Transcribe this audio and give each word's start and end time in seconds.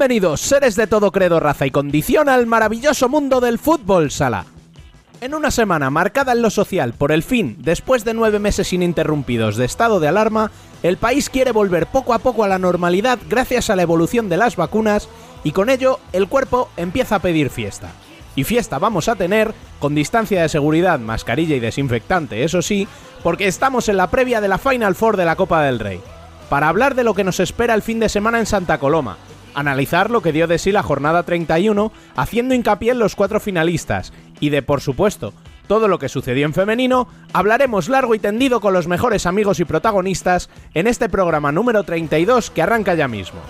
Bienvenidos, 0.00 0.40
seres 0.40 0.76
de 0.76 0.86
todo 0.86 1.12
credo, 1.12 1.40
raza 1.40 1.66
y 1.66 1.70
condición, 1.70 2.30
al 2.30 2.46
maravilloso 2.46 3.10
mundo 3.10 3.38
del 3.38 3.58
fútbol 3.58 4.10
sala. 4.10 4.46
En 5.20 5.34
una 5.34 5.50
semana 5.50 5.90
marcada 5.90 6.32
en 6.32 6.40
lo 6.40 6.48
social 6.48 6.94
por 6.94 7.12
el 7.12 7.22
fin, 7.22 7.58
después 7.58 8.02
de 8.02 8.14
nueve 8.14 8.38
meses 8.38 8.72
ininterrumpidos 8.72 9.58
de 9.58 9.66
estado 9.66 10.00
de 10.00 10.08
alarma, 10.08 10.52
el 10.82 10.96
país 10.96 11.28
quiere 11.28 11.52
volver 11.52 11.86
poco 11.86 12.14
a 12.14 12.18
poco 12.18 12.44
a 12.44 12.48
la 12.48 12.58
normalidad 12.58 13.18
gracias 13.28 13.68
a 13.68 13.76
la 13.76 13.82
evolución 13.82 14.30
de 14.30 14.38
las 14.38 14.56
vacunas 14.56 15.06
y 15.44 15.52
con 15.52 15.68
ello 15.68 16.00
el 16.14 16.28
cuerpo 16.28 16.70
empieza 16.78 17.16
a 17.16 17.20
pedir 17.20 17.50
fiesta. 17.50 17.92
Y 18.34 18.44
fiesta 18.44 18.78
vamos 18.78 19.06
a 19.06 19.16
tener, 19.16 19.52
con 19.80 19.94
distancia 19.94 20.40
de 20.40 20.48
seguridad, 20.48 20.98
mascarilla 20.98 21.56
y 21.56 21.60
desinfectante, 21.60 22.42
eso 22.42 22.62
sí, 22.62 22.88
porque 23.22 23.48
estamos 23.48 23.90
en 23.90 23.98
la 23.98 24.08
previa 24.08 24.40
de 24.40 24.48
la 24.48 24.56
Final 24.56 24.94
Four 24.94 25.18
de 25.18 25.26
la 25.26 25.36
Copa 25.36 25.62
del 25.62 25.78
Rey. 25.78 26.00
Para 26.48 26.70
hablar 26.70 26.94
de 26.94 27.04
lo 27.04 27.12
que 27.12 27.22
nos 27.22 27.38
espera 27.38 27.74
el 27.74 27.82
fin 27.82 28.00
de 28.00 28.08
semana 28.08 28.38
en 28.38 28.46
Santa 28.46 28.78
Coloma, 28.78 29.18
analizar 29.54 30.10
lo 30.10 30.22
que 30.22 30.32
dio 30.32 30.46
de 30.46 30.58
sí 30.58 30.72
la 30.72 30.82
jornada 30.82 31.22
31, 31.22 31.92
haciendo 32.16 32.54
hincapié 32.54 32.92
en 32.92 32.98
los 32.98 33.16
cuatro 33.16 33.40
finalistas, 33.40 34.12
y 34.40 34.50
de, 34.50 34.62
por 34.62 34.80
supuesto, 34.80 35.32
todo 35.66 35.86
lo 35.86 35.98
que 35.98 36.08
sucedió 36.08 36.46
en 36.46 36.54
femenino, 36.54 37.06
hablaremos 37.32 37.88
largo 37.88 38.14
y 38.14 38.18
tendido 38.18 38.60
con 38.60 38.72
los 38.72 38.88
mejores 38.88 39.26
amigos 39.26 39.60
y 39.60 39.64
protagonistas 39.64 40.50
en 40.74 40.86
este 40.86 41.08
programa 41.08 41.52
número 41.52 41.84
32 41.84 42.50
que 42.50 42.62
arranca 42.62 42.94
ya 42.94 43.06
mismo. 43.06 43.40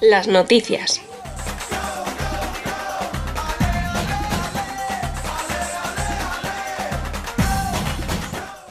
Las 0.00 0.28
noticias. 0.28 1.02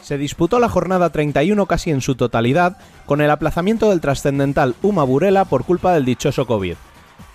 Se 0.02 0.18
disputó 0.18 0.58
la 0.58 0.70
jornada 0.70 1.12
31 1.12 1.68
casi 1.68 1.92
en 1.92 2.02
su 2.02 2.16
totalidad, 2.16 2.78
con 3.06 3.22
el 3.22 3.30
aplazamiento 3.30 3.92
del 3.92 4.02
trascendental 4.02 4.74
Uma 4.82 5.04
Burela 5.04 5.46
por 5.46 5.66
culpa 5.66 5.94
del 5.94 6.04
dichoso 6.06 6.48
COVID. 6.48 6.74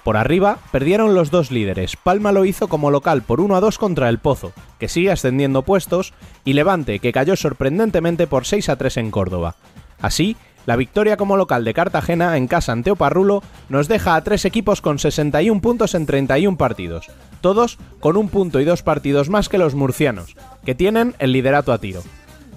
Por 0.03 0.17
arriba, 0.17 0.59
perdieron 0.73 1.15
los 1.15 1.31
dos 1.31 1.53
líderes. 1.53 1.97
Palma 1.97 2.33
lo 2.33 2.45
hizo 2.45 2.67
como 2.67 2.91
local 2.91 3.23
por 3.23 3.41
1 3.41 3.55
a 3.55 3.61
2 3.61 3.79
contra 3.79 4.09
el 4.09 4.19
Pozo, 4.19 4.53
que 4.81 4.89
sigue 4.89 5.13
ascendiendo 5.13 5.63
puestos, 5.63 6.15
y 6.45 6.55
Levante, 6.55 6.99
que 6.99 7.13
cayó 7.13 7.37
sorprendentemente 7.37 8.27
por 8.27 8.45
6 8.45 8.71
a 8.71 8.77
3 8.77 8.97
en 8.97 9.11
Córdoba. 9.13 9.55
Así, 10.01 10.37
la 10.67 10.77
victoria 10.77 11.17
como 11.17 11.37
local 11.37 11.65
de 11.65 11.75
Cartagena 11.75 12.37
en 12.37 12.47
casa 12.47 12.73
ante 12.73 12.91
Oparrulo 12.91 13.43
nos 13.69 13.89
deja 13.89 14.15
a 14.15 14.25
tres 14.25 14.45
equipos 14.45 14.81
con 14.81 14.99
61 14.99 15.61
puntos 15.61 15.95
en 15.95 16.07
31 16.07 16.57
partidos, 16.57 17.07
todos 17.41 17.79
con 18.01 18.17
un 18.17 18.29
punto 18.29 18.61
y 18.61 18.65
dos 18.65 18.83
partidos 18.83 19.29
más 19.29 19.49
que 19.49 19.59
los 19.59 19.75
murcianos, 19.75 20.37
que 20.65 20.75
tienen 20.75 21.15
el 21.19 21.33
liderato 21.33 21.73
a 21.73 21.79
tiro. 21.79 22.03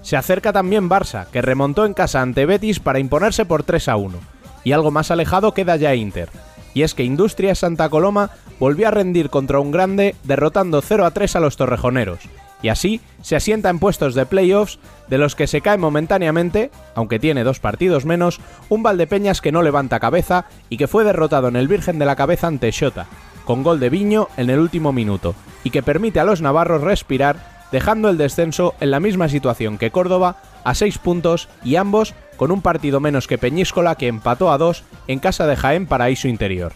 Se 0.02 0.16
acerca 0.16 0.52
también 0.52 0.88
Barça, 0.88 1.26
que 1.26 1.42
remontó 1.42 1.84
en 1.84 1.94
casa 1.94 2.22
ante 2.22 2.46
Betis 2.46 2.80
para 2.80 2.98
imponerse 2.98 3.44
por 3.44 3.62
3 3.62 3.88
a 3.88 3.96
1, 3.96 4.18
y 4.64 4.72
algo 4.72 4.90
más 4.90 5.10
alejado 5.10 5.52
queda 5.52 5.76
ya 5.76 5.94
Inter. 5.94 6.30
Y 6.72 6.82
es 6.82 6.94
que 6.94 7.04
Industrias 7.04 7.58
Santa 7.58 7.88
Coloma 7.88 8.30
volvió 8.58 8.88
a 8.88 8.90
rendir 8.90 9.30
contra 9.30 9.60
un 9.60 9.70
grande 9.70 10.14
derrotando 10.24 10.80
0 10.80 11.04
a 11.04 11.10
3 11.10 11.36
a 11.36 11.40
los 11.40 11.56
torrejoneros, 11.56 12.20
y 12.62 12.68
así 12.68 13.00
se 13.22 13.36
asienta 13.36 13.70
en 13.70 13.78
puestos 13.78 14.14
de 14.14 14.26
playoffs 14.26 14.78
de 15.08 15.18
los 15.18 15.34
que 15.34 15.46
se 15.46 15.60
cae 15.60 15.78
momentáneamente, 15.78 16.70
aunque 16.94 17.18
tiene 17.18 17.44
dos 17.44 17.60
partidos 17.60 18.04
menos, 18.04 18.40
un 18.68 18.82
Valdepeñas 18.82 19.40
que 19.40 19.52
no 19.52 19.62
levanta 19.62 20.00
cabeza 20.00 20.46
y 20.68 20.76
que 20.76 20.88
fue 20.88 21.04
derrotado 21.04 21.48
en 21.48 21.56
el 21.56 21.68
Virgen 21.68 21.98
de 21.98 22.06
la 22.06 22.16
Cabeza 22.16 22.46
ante 22.46 22.72
Xota, 22.72 23.06
con 23.44 23.62
gol 23.62 23.80
de 23.80 23.90
Viño 23.90 24.28
en 24.36 24.50
el 24.50 24.58
último 24.58 24.92
minuto, 24.92 25.34
y 25.64 25.70
que 25.70 25.82
permite 25.82 26.20
a 26.20 26.24
los 26.24 26.42
navarros 26.42 26.82
respirar, 26.82 27.58
dejando 27.72 28.08
el 28.08 28.18
descenso 28.18 28.74
en 28.80 28.90
la 28.90 29.00
misma 29.00 29.28
situación 29.28 29.78
que 29.78 29.90
Córdoba, 29.90 30.36
a 30.64 30.74
seis 30.74 30.98
puntos 30.98 31.48
y 31.64 31.76
ambos 31.76 32.14
con 32.36 32.50
un 32.50 32.62
partido 32.62 33.00
menos 33.00 33.26
que 33.26 33.38
Peñíscola 33.38 33.94
que 33.94 34.06
empató 34.08 34.52
a 34.52 34.58
dos 34.58 34.84
en 35.06 35.18
casa 35.18 35.46
de 35.46 35.56
Jaén 35.56 35.86
Paraíso 35.86 36.28
Interior. 36.28 36.72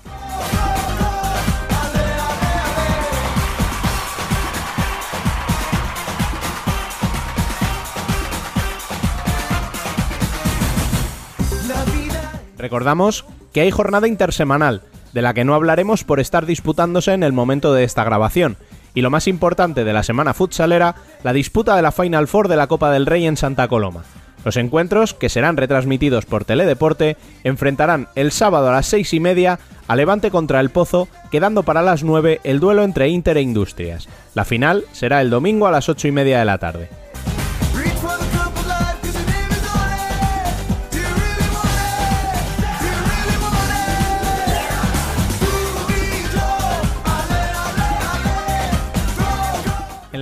Recordamos 12.63 13.25
que 13.53 13.63
hay 13.63 13.73
jornada 13.73 14.07
intersemanal, 14.07 14.83
de 15.13 15.21
la 15.21 15.35
que 15.35 15.45
no 15.45 15.57
hablaremos 15.57 16.05
por 16.05 16.21
estar 16.21 16.47
disputándose 16.47 17.13
en 17.13 17.25
el 17.25 17.33
momento 17.33 17.75
de 17.75 17.83
esta 17.83 18.05
grabación. 18.05 18.57
Y 18.95 19.01
lo 19.01 19.11
más 19.11 19.27
importante 19.27 19.83
de 19.83 19.93
la 19.93 20.05
semana 20.05 20.33
futsalera, 20.33 20.95
la 21.25 21.33
disputa 21.33 21.75
de 21.75 21.83
la 21.83 21.91
Final 21.91 22.29
Four 22.29 22.47
de 22.47 22.55
la 22.55 22.69
Copa 22.69 22.93
del 22.93 23.07
Rey 23.07 23.27
en 23.27 23.37
Santa 23.37 23.67
Coloma. 23.67 24.05
Los 24.45 24.57
encuentros, 24.57 25.13
que 25.13 25.29
serán 25.29 25.57
retransmitidos 25.57 26.25
por 26.25 26.45
Teledeporte, 26.45 27.17
enfrentarán 27.43 28.07
el 28.15 28.31
sábado 28.31 28.69
a 28.69 28.75
las 28.75 28.87
seis 28.87 29.13
y 29.13 29.19
media 29.19 29.59
a 29.89 29.97
Levante 29.97 30.31
contra 30.31 30.61
el 30.61 30.71
Pozo, 30.71 31.09
quedando 31.33 31.65
para 31.65 31.83
las 31.83 32.05
9 32.05 32.43
el 32.45 32.61
duelo 32.61 32.85
entre 32.85 33.09
Inter 33.09 33.39
e 33.39 33.43
Industrias. 33.43 34.09
La 34.35 34.45
final 34.45 34.85
será 34.93 35.21
el 35.21 35.31
domingo 35.31 35.67
a 35.67 35.73
las 35.73 35.89
ocho 35.89 36.07
y 36.07 36.13
media 36.13 36.39
de 36.39 36.45
la 36.45 36.59
tarde. 36.59 37.02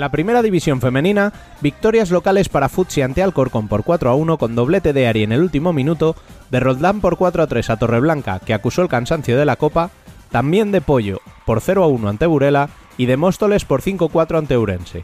En 0.00 0.02
la 0.02 0.11
primera 0.11 0.41
división 0.41 0.81
femenina, 0.81 1.31
victorias 1.61 2.11
locales 2.11 2.49
para 2.49 2.70
Futsi 2.70 3.02
ante 3.02 3.23
Alcorcón 3.23 3.69
por 3.69 3.85
4 3.85 4.08
a 4.08 4.14
1 4.14 4.38
con 4.38 4.55
doblete 4.55 4.94
de 4.94 5.06
Ari 5.06 5.25
en 5.25 5.32
el 5.32 5.43
último 5.43 5.75
minuto, 5.75 6.17
de 6.50 6.58
Roldán 6.58 7.02
por 7.02 7.19
4 7.19 7.43
a 7.43 7.47
3 7.47 7.69
a 7.69 7.76
Torreblanca, 7.76 8.38
que 8.38 8.55
acusó 8.55 8.81
el 8.81 8.88
cansancio 8.88 9.37
de 9.37 9.44
la 9.44 9.56
Copa, 9.56 9.91
también 10.31 10.73
de 10.73 10.81
Pollo 10.81 11.20
por 11.44 11.61
0 11.61 11.85
a 11.85 11.88
1 11.88 12.08
ante 12.08 12.25
Burela 12.25 12.70
y 12.97 13.05
de 13.05 13.19
Móstoles 13.19 13.67
por 13.67 13.82
5 13.82 14.06
a 14.06 14.08
4 14.08 14.38
ante 14.38 14.56
Urense. 14.56 15.02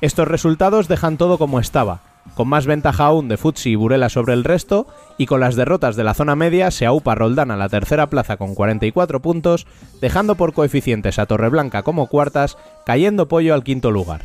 Estos 0.00 0.28
resultados 0.28 0.86
dejan 0.86 1.16
todo 1.16 1.36
como 1.36 1.58
estaba, 1.58 2.02
con 2.34 2.48
más 2.48 2.66
ventaja 2.66 3.06
aún 3.06 3.28
de 3.28 3.36
Futsi 3.36 3.70
y 3.70 3.74
Burela 3.74 4.08
sobre 4.08 4.34
el 4.34 4.44
resto, 4.44 4.86
y 5.16 5.26
con 5.26 5.40
las 5.40 5.56
derrotas 5.56 5.96
de 5.96 6.04
la 6.04 6.14
zona 6.14 6.36
media 6.36 6.70
se 6.70 6.86
aupa 6.86 7.14
Roldán 7.14 7.50
a 7.50 7.56
la 7.56 7.68
tercera 7.68 8.08
plaza 8.08 8.36
con 8.36 8.54
44 8.54 9.20
puntos, 9.20 9.66
dejando 10.00 10.36
por 10.36 10.52
coeficientes 10.52 11.18
a 11.18 11.26
Torreblanca 11.26 11.82
como 11.82 12.06
cuartas, 12.06 12.56
cayendo 12.86 13.28
Pollo 13.28 13.54
al 13.54 13.64
quinto 13.64 13.90
lugar. 13.90 14.22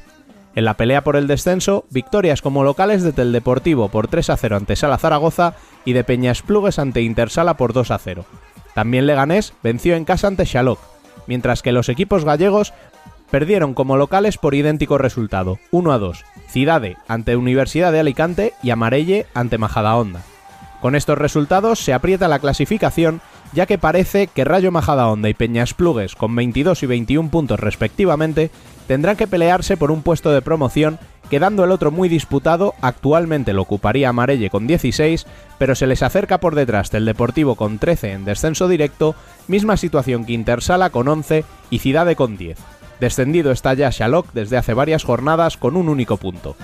En 0.56 0.66
la 0.66 0.76
pelea 0.76 1.04
por 1.04 1.16
el 1.16 1.28
descenso, 1.28 1.86
victorias 1.90 2.42
como 2.42 2.64
locales 2.64 3.02
de 3.02 3.12
Teldeportivo 3.12 3.90
por 3.90 4.08
3 4.08 4.30
a 4.30 4.38
0 4.38 4.58
ante 4.58 4.76
Sala 4.76 5.00
Zaragoza 5.00 5.56
y 5.84 5.94
de 5.94 6.04
Peñasplugues 6.04 6.78
ante 6.78 7.02
Intersala 7.02 7.58
por 7.58 7.74
2 7.74 7.90
a 7.90 7.98
0. 7.98 8.26
También 8.76 9.08
Leganés 9.08 9.54
venció 9.64 9.96
en 9.96 10.06
casa 10.06 10.28
ante 10.28 10.46
Xaloc, 10.46 10.80
mientras 11.28 11.62
que 11.62 11.72
los 11.72 11.90
equipos 11.90 12.26
gallegos 12.26 12.74
Perdieron 13.34 13.74
como 13.74 13.98
locales 13.98 14.38
por 14.38 14.54
idéntico 14.54 15.00
resultado, 15.00 15.58
1 15.72 15.92
a 15.92 15.98
2, 15.98 16.24
Cidade 16.50 16.98
ante 17.08 17.36
Universidad 17.36 17.92
de 17.92 18.00
Alicante 18.00 18.54
y 18.62 18.70
Amarelle 18.70 19.26
ante 19.34 19.58
Majadahonda. 19.58 20.22
Con 20.82 20.94
estos 20.96 21.18
resultados 21.18 21.80
se 21.80 21.94
aprieta 21.94 22.28
la 22.28 22.38
clasificación 22.38 23.22
ya 23.52 23.66
que 23.66 23.80
parece 23.80 24.28
que 24.28 24.46
Rayo 24.46 24.72
Majadahonda 24.72 25.30
y 25.30 25.34
Peñas 25.34 25.74
Plugues, 25.74 26.14
con 26.14 26.36
22 26.36 26.84
y 26.84 26.86
21 26.86 27.32
puntos 27.32 27.60
respectivamente, 27.60 28.52
tendrán 28.88 29.16
que 29.16 29.26
pelearse 29.26 29.78
por 29.78 29.90
un 29.90 30.04
puesto 30.04 30.32
de 30.32 30.44
promoción, 30.44 31.00
quedando 31.32 31.64
el 31.64 31.72
otro 31.72 31.90
muy 31.90 32.10
disputado, 32.10 32.76
actualmente 32.82 33.54
lo 33.54 33.64
ocuparía 33.64 34.10
Amarelle 34.10 34.52
con 34.52 34.68
16, 34.68 35.26
pero 35.58 35.74
se 35.74 35.88
les 35.88 36.04
acerca 36.04 36.40
por 36.40 36.54
detrás 36.54 36.92
del 36.92 37.06
Deportivo 37.06 37.56
con 37.56 37.80
13 37.80 38.12
en 38.12 38.26
descenso 38.26 38.68
directo, 38.68 39.16
misma 39.48 39.76
situación 39.76 40.24
que 40.24 40.34
Intersala 40.34 40.92
con 40.92 41.08
11 41.08 41.46
y 41.72 41.80
Cidade 41.80 42.16
con 42.16 42.38
10. 42.38 42.60
Descendido 43.04 43.52
está 43.52 43.74
ya 43.74 43.90
Shalok 43.90 44.32
desde 44.32 44.56
hace 44.56 44.74
varias 44.74 45.04
jornadas 45.04 45.58
con 45.58 45.76
un 45.76 45.90
único 45.90 46.16
punto. 46.16 46.56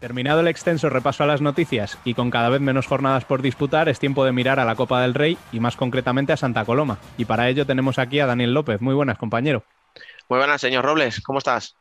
Terminado 0.00 0.40
el 0.40 0.48
extenso 0.48 0.90
repaso 0.90 1.22
a 1.22 1.28
las 1.28 1.40
noticias 1.40 1.98
y 2.04 2.14
con 2.14 2.32
cada 2.32 2.48
vez 2.48 2.60
menos 2.60 2.88
jornadas 2.88 3.24
por 3.26 3.42
disputar, 3.42 3.88
es 3.88 4.00
tiempo 4.00 4.24
de 4.24 4.32
mirar 4.32 4.58
a 4.58 4.64
la 4.64 4.74
Copa 4.74 5.00
del 5.02 5.14
Rey 5.14 5.38
y 5.52 5.60
más 5.60 5.76
concretamente 5.76 6.32
a 6.32 6.36
Santa 6.36 6.64
Coloma. 6.64 6.98
Y 7.16 7.26
para 7.26 7.48
ello 7.48 7.64
tenemos 7.64 8.00
aquí 8.00 8.18
a 8.18 8.26
Daniel 8.26 8.54
López. 8.54 8.80
Muy 8.80 8.94
buenas, 8.94 9.18
compañero. 9.18 9.62
Muy 10.28 10.38
buenas, 10.38 10.60
señor 10.60 10.84
Robles. 10.84 11.20
¿Cómo 11.20 11.38
estás? 11.38 11.76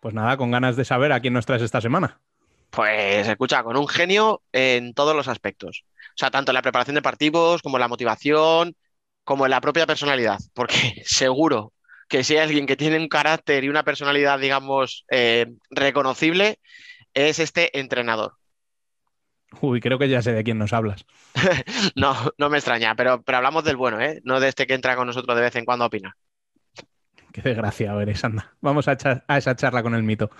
Pues 0.00 0.14
nada, 0.14 0.36
con 0.36 0.50
ganas 0.50 0.76
de 0.76 0.84
saber 0.84 1.12
a 1.12 1.20
quién 1.20 1.34
nos 1.34 1.46
traes 1.46 1.62
esta 1.62 1.80
semana. 1.80 2.20
Pues 2.70 3.26
escucha, 3.26 3.62
con 3.62 3.76
un 3.76 3.88
genio 3.88 4.42
en 4.52 4.94
todos 4.94 5.16
los 5.16 5.28
aspectos. 5.28 5.84
O 6.10 6.18
sea, 6.18 6.30
tanto 6.30 6.50
en 6.52 6.54
la 6.54 6.62
preparación 6.62 6.94
de 6.94 7.02
partidos 7.02 7.62
como 7.62 7.76
en 7.76 7.80
la 7.80 7.88
motivación, 7.88 8.76
como 9.24 9.46
en 9.46 9.50
la 9.50 9.60
propia 9.60 9.86
personalidad. 9.86 10.38
Porque 10.54 11.02
seguro 11.06 11.72
que 12.08 12.22
si 12.24 12.34
hay 12.34 12.40
alguien 12.40 12.66
que 12.66 12.76
tiene 12.76 12.98
un 12.98 13.08
carácter 13.08 13.64
y 13.64 13.68
una 13.68 13.82
personalidad, 13.82 14.38
digamos, 14.38 15.04
eh, 15.10 15.46
reconocible, 15.70 16.58
es 17.14 17.38
este 17.38 17.78
entrenador. 17.78 18.34
Uy, 19.60 19.80
creo 19.80 19.98
que 19.98 20.08
ya 20.08 20.22
sé 20.22 20.32
de 20.32 20.44
quién 20.44 20.58
nos 20.58 20.72
hablas. 20.72 21.06
no, 21.96 22.14
no 22.36 22.50
me 22.50 22.58
extraña, 22.58 22.94
pero, 22.94 23.22
pero 23.22 23.38
hablamos 23.38 23.64
del 23.64 23.76
bueno, 23.76 24.00
¿eh? 24.00 24.20
No 24.24 24.40
de 24.40 24.48
este 24.48 24.66
que 24.66 24.74
entra 24.74 24.96
con 24.96 25.06
nosotros 25.06 25.34
de 25.36 25.42
vez 25.42 25.56
en 25.56 25.64
cuando 25.64 25.84
a 25.84 25.88
opinar. 25.88 26.12
Qué 27.36 27.42
desgraciado 27.42 28.00
eres, 28.00 28.24
anda. 28.24 28.54
Vamos 28.62 28.88
a, 28.88 28.96
a 29.28 29.36
esa 29.36 29.54
charla 29.54 29.82
con 29.82 29.94
el 29.94 30.02
mito. 30.02 30.30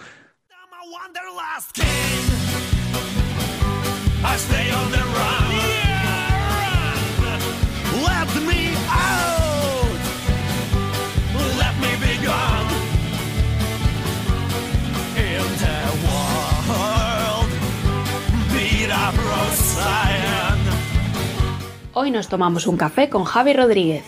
Hoy 21.93 22.11
nos 22.11 22.29
tomamos 22.29 22.67
un 22.67 22.79
café 22.79 23.11
con 23.11 23.25
Javi 23.25 23.53
Rodríguez. 23.53 24.03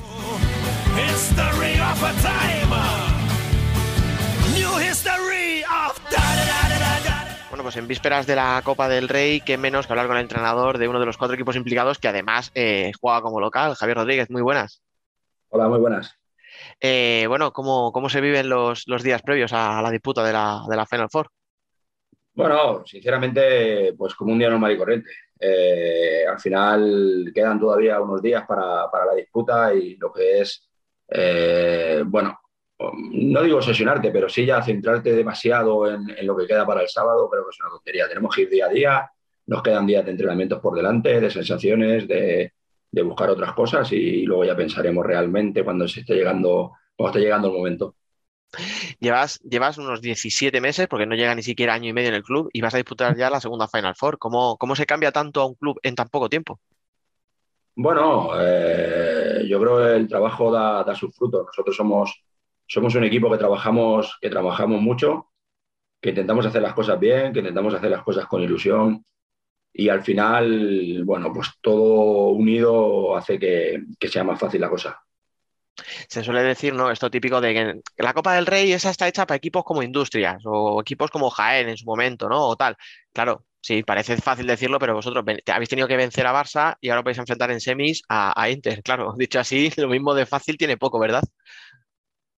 Bueno, 7.59 7.71
pues 7.73 7.77
en 7.77 7.89
vísperas 7.89 8.25
de 8.25 8.37
la 8.37 8.63
Copa 8.63 8.89
del 8.89 9.09
Rey, 9.09 9.41
qué 9.41 9.59
menos 9.59 9.85
que 9.85 9.93
hablar 9.93 10.07
con 10.07 10.15
el 10.15 10.23
entrenador 10.23 10.79
de 10.79 10.87
uno 10.87 11.01
de 11.01 11.07
los 11.07 11.17
cuatro 11.17 11.35
equipos 11.35 11.57
implicados 11.57 11.99
que 11.99 12.07
además 12.07 12.53
eh, 12.55 12.93
juega 13.01 13.21
como 13.21 13.41
local, 13.41 13.75
Javier 13.75 13.97
Rodríguez. 13.97 14.31
Muy 14.31 14.43
buenas. 14.43 14.81
Hola, 15.49 15.67
muy 15.67 15.81
buenas. 15.81 16.15
Eh, 16.81 17.25
bueno, 17.27 17.53
¿cómo, 17.53 17.91
¿cómo, 17.91 18.09
se 18.09 18.21
viven 18.21 18.49
los, 18.49 18.87
los, 18.87 19.03
días 19.03 19.23
previos 19.23 19.53
a 19.53 19.83
la 19.83 19.91
disputa 19.91 20.23
de 20.23 20.33
la, 20.35 20.61
de 20.71 20.77
la 20.77 20.87
Final 20.87 21.09
Four? 21.11 21.31
Bueno, 22.33 22.87
sinceramente, 22.87 23.93
pues 23.99 24.15
como 24.15 24.31
un 24.31 24.39
día 24.39 24.51
normal 24.51 24.71
y 24.71 24.79
corriente. 24.79 25.11
Eh, 25.41 26.25
al 26.29 26.39
final 26.39 27.33
quedan 27.35 27.59
todavía 27.59 28.01
unos 28.01 28.23
días 28.23 28.47
para, 28.47 28.89
para 28.89 29.07
la 29.07 29.15
disputa 29.15 29.75
y 29.75 29.97
lo 29.97 30.13
que 30.13 30.43
es, 30.43 30.71
bueno, 32.07 32.39
no 32.79 33.43
digo 33.43 33.61
sesionarte, 33.61 34.11
pero 34.11 34.29
sí 34.29 34.47
ya 34.47 34.63
centrarte 34.63 35.13
demasiado 35.13 35.91
en, 35.91 36.09
en, 36.11 36.27
lo 36.27 36.37
que 36.37 36.47
queda 36.47 36.65
para 36.65 36.83
el 36.83 36.89
sábado, 36.89 37.29
creo 37.29 37.45
que 37.45 37.51
es 37.51 37.61
una 37.61 37.71
tontería. 37.71 38.09
Tenemos 38.09 38.35
que 38.35 38.43
ir 38.43 38.51
día 38.51 38.67
a 38.67 38.69
día, 38.69 39.11
nos 39.47 39.63
quedan 39.63 39.87
días 39.87 40.05
de 40.05 40.13
entrenamientos 40.13 40.61
por 40.61 40.75
delante, 40.77 41.21
de 41.21 41.31
sensaciones, 41.31 42.07
de, 42.07 42.53
de 42.91 43.03
buscar 43.03 43.31
otras 43.31 43.53
cosas 43.53 43.91
y 43.93 44.23
luego 44.23 44.45
ya 44.45 44.57
pensaremos 44.57 45.05
realmente 45.05 45.65
cuando 45.65 45.87
se 45.89 46.01
esté 46.01 46.15
llegando, 46.15 46.73
cuando 46.97 47.11
esté 47.11 47.25
llegando 47.25 47.49
el 47.49 47.55
momento. 47.55 47.95
Llevas, 48.99 49.41
llevas 49.41 49.77
unos 49.77 50.01
17 50.01 50.61
meses, 50.61 50.89
porque 50.89 51.07
no 51.07 51.15
llega 51.15 51.35
ni 51.35 51.43
siquiera 51.43 51.75
año 51.75 51.91
y 51.91 51.93
medio 51.93 52.09
en 52.09 52.15
el 52.15 52.23
club, 52.23 52.49
y 52.53 52.61
vas 52.61 52.75
a 52.75 52.79
disputar 52.79 53.17
ya 53.17 53.29
la 53.29 53.41
segunda 53.41 53.69
Final 53.69 53.95
Four. 53.95 54.19
¿Cómo, 54.19 54.57
cómo 54.57 54.75
se 54.75 54.87
cambia 54.87 55.13
tanto 55.13 55.43
a 55.43 55.47
un 55.47 55.55
club 55.55 55.79
en 55.83 55.95
tan 55.95 56.09
poco 56.09 56.29
tiempo? 56.29 56.59
Bueno, 57.75 58.31
eh, 58.41 59.47
yo 59.47 59.61
creo 59.61 59.79
que 59.79 59.97
el 59.97 60.09
trabajo 60.09 60.51
da, 60.51 60.83
da 60.83 60.95
sus 60.95 61.15
frutos. 61.15 61.47
Nosotros 61.47 61.77
somos, 61.77 62.25
somos 62.69 62.95
un 62.95 63.05
equipo 63.05 63.31
que 63.31 63.39
trabajamos, 63.39 64.19
que 64.21 64.29
trabajamos 64.29 64.81
mucho, 64.81 65.31
que 66.01 66.11
intentamos 66.11 66.47
hacer 66.47 66.63
las 66.63 66.75
cosas 66.75 67.01
bien, 67.01 67.33
que 67.33 67.41
intentamos 67.41 67.75
hacer 67.75 67.91
las 67.91 68.03
cosas 68.03 68.27
con 68.27 68.43
ilusión. 68.43 69.05
Y 69.73 69.89
al 69.89 70.03
final, 70.03 71.03
bueno, 71.05 71.33
pues 71.33 71.51
todo 71.61 72.29
unido 72.31 73.17
hace 73.17 73.39
que, 73.39 73.85
sea 74.09 74.25
más 74.25 74.39
fácil 74.39 74.61
la 74.61 74.71
cosa 74.71 75.01
se 76.09 76.25
suele 76.25 76.43
decir, 76.43 76.75
¿no? 76.75 76.91
Esto 76.91 77.09
típico 77.09 77.41
de 77.41 77.55
que 77.55 78.03
la 78.03 78.13
Copa 78.13 78.35
del 78.35 78.47
Rey 78.47 78.73
esa 78.73 78.91
está 78.91 79.07
hecha 79.07 79.27
para 79.27 79.37
equipos 79.37 79.63
como 79.63 79.81
Industrias 79.85 80.43
o 80.45 80.81
equipos 80.81 81.09
como 81.09 81.31
Jaén 81.31 81.69
en 81.69 81.77
su 81.77 81.85
momento, 81.85 82.29
¿no? 82.29 82.49
O 82.49 82.57
tal. 82.57 82.77
Claro, 83.13 83.45
sí, 83.61 83.85
parece 83.85 84.17
fácil 84.17 84.49
decirlo, 84.49 84.81
pero 84.81 84.95
vosotros 84.95 85.25
habéis 85.47 85.69
tenido 85.69 85.87
que 85.87 85.97
vencer 85.97 86.27
a 86.27 86.33
Barça 86.33 86.77
y 86.81 86.89
ahora 86.89 87.05
podéis 87.05 87.19
enfrentar 87.19 87.53
en 87.53 87.61
semis 87.61 88.03
a, 88.09 88.41
a 88.41 88.51
Inter. 88.51 88.83
Claro, 88.83 89.15
dicho 89.17 89.39
así, 89.39 89.71
lo 89.77 89.89
mismo 89.89 90.15
de 90.15 90.27
fácil 90.27 90.59
tiene 90.59 90.77
poco, 90.77 90.99
¿verdad? 90.99 91.23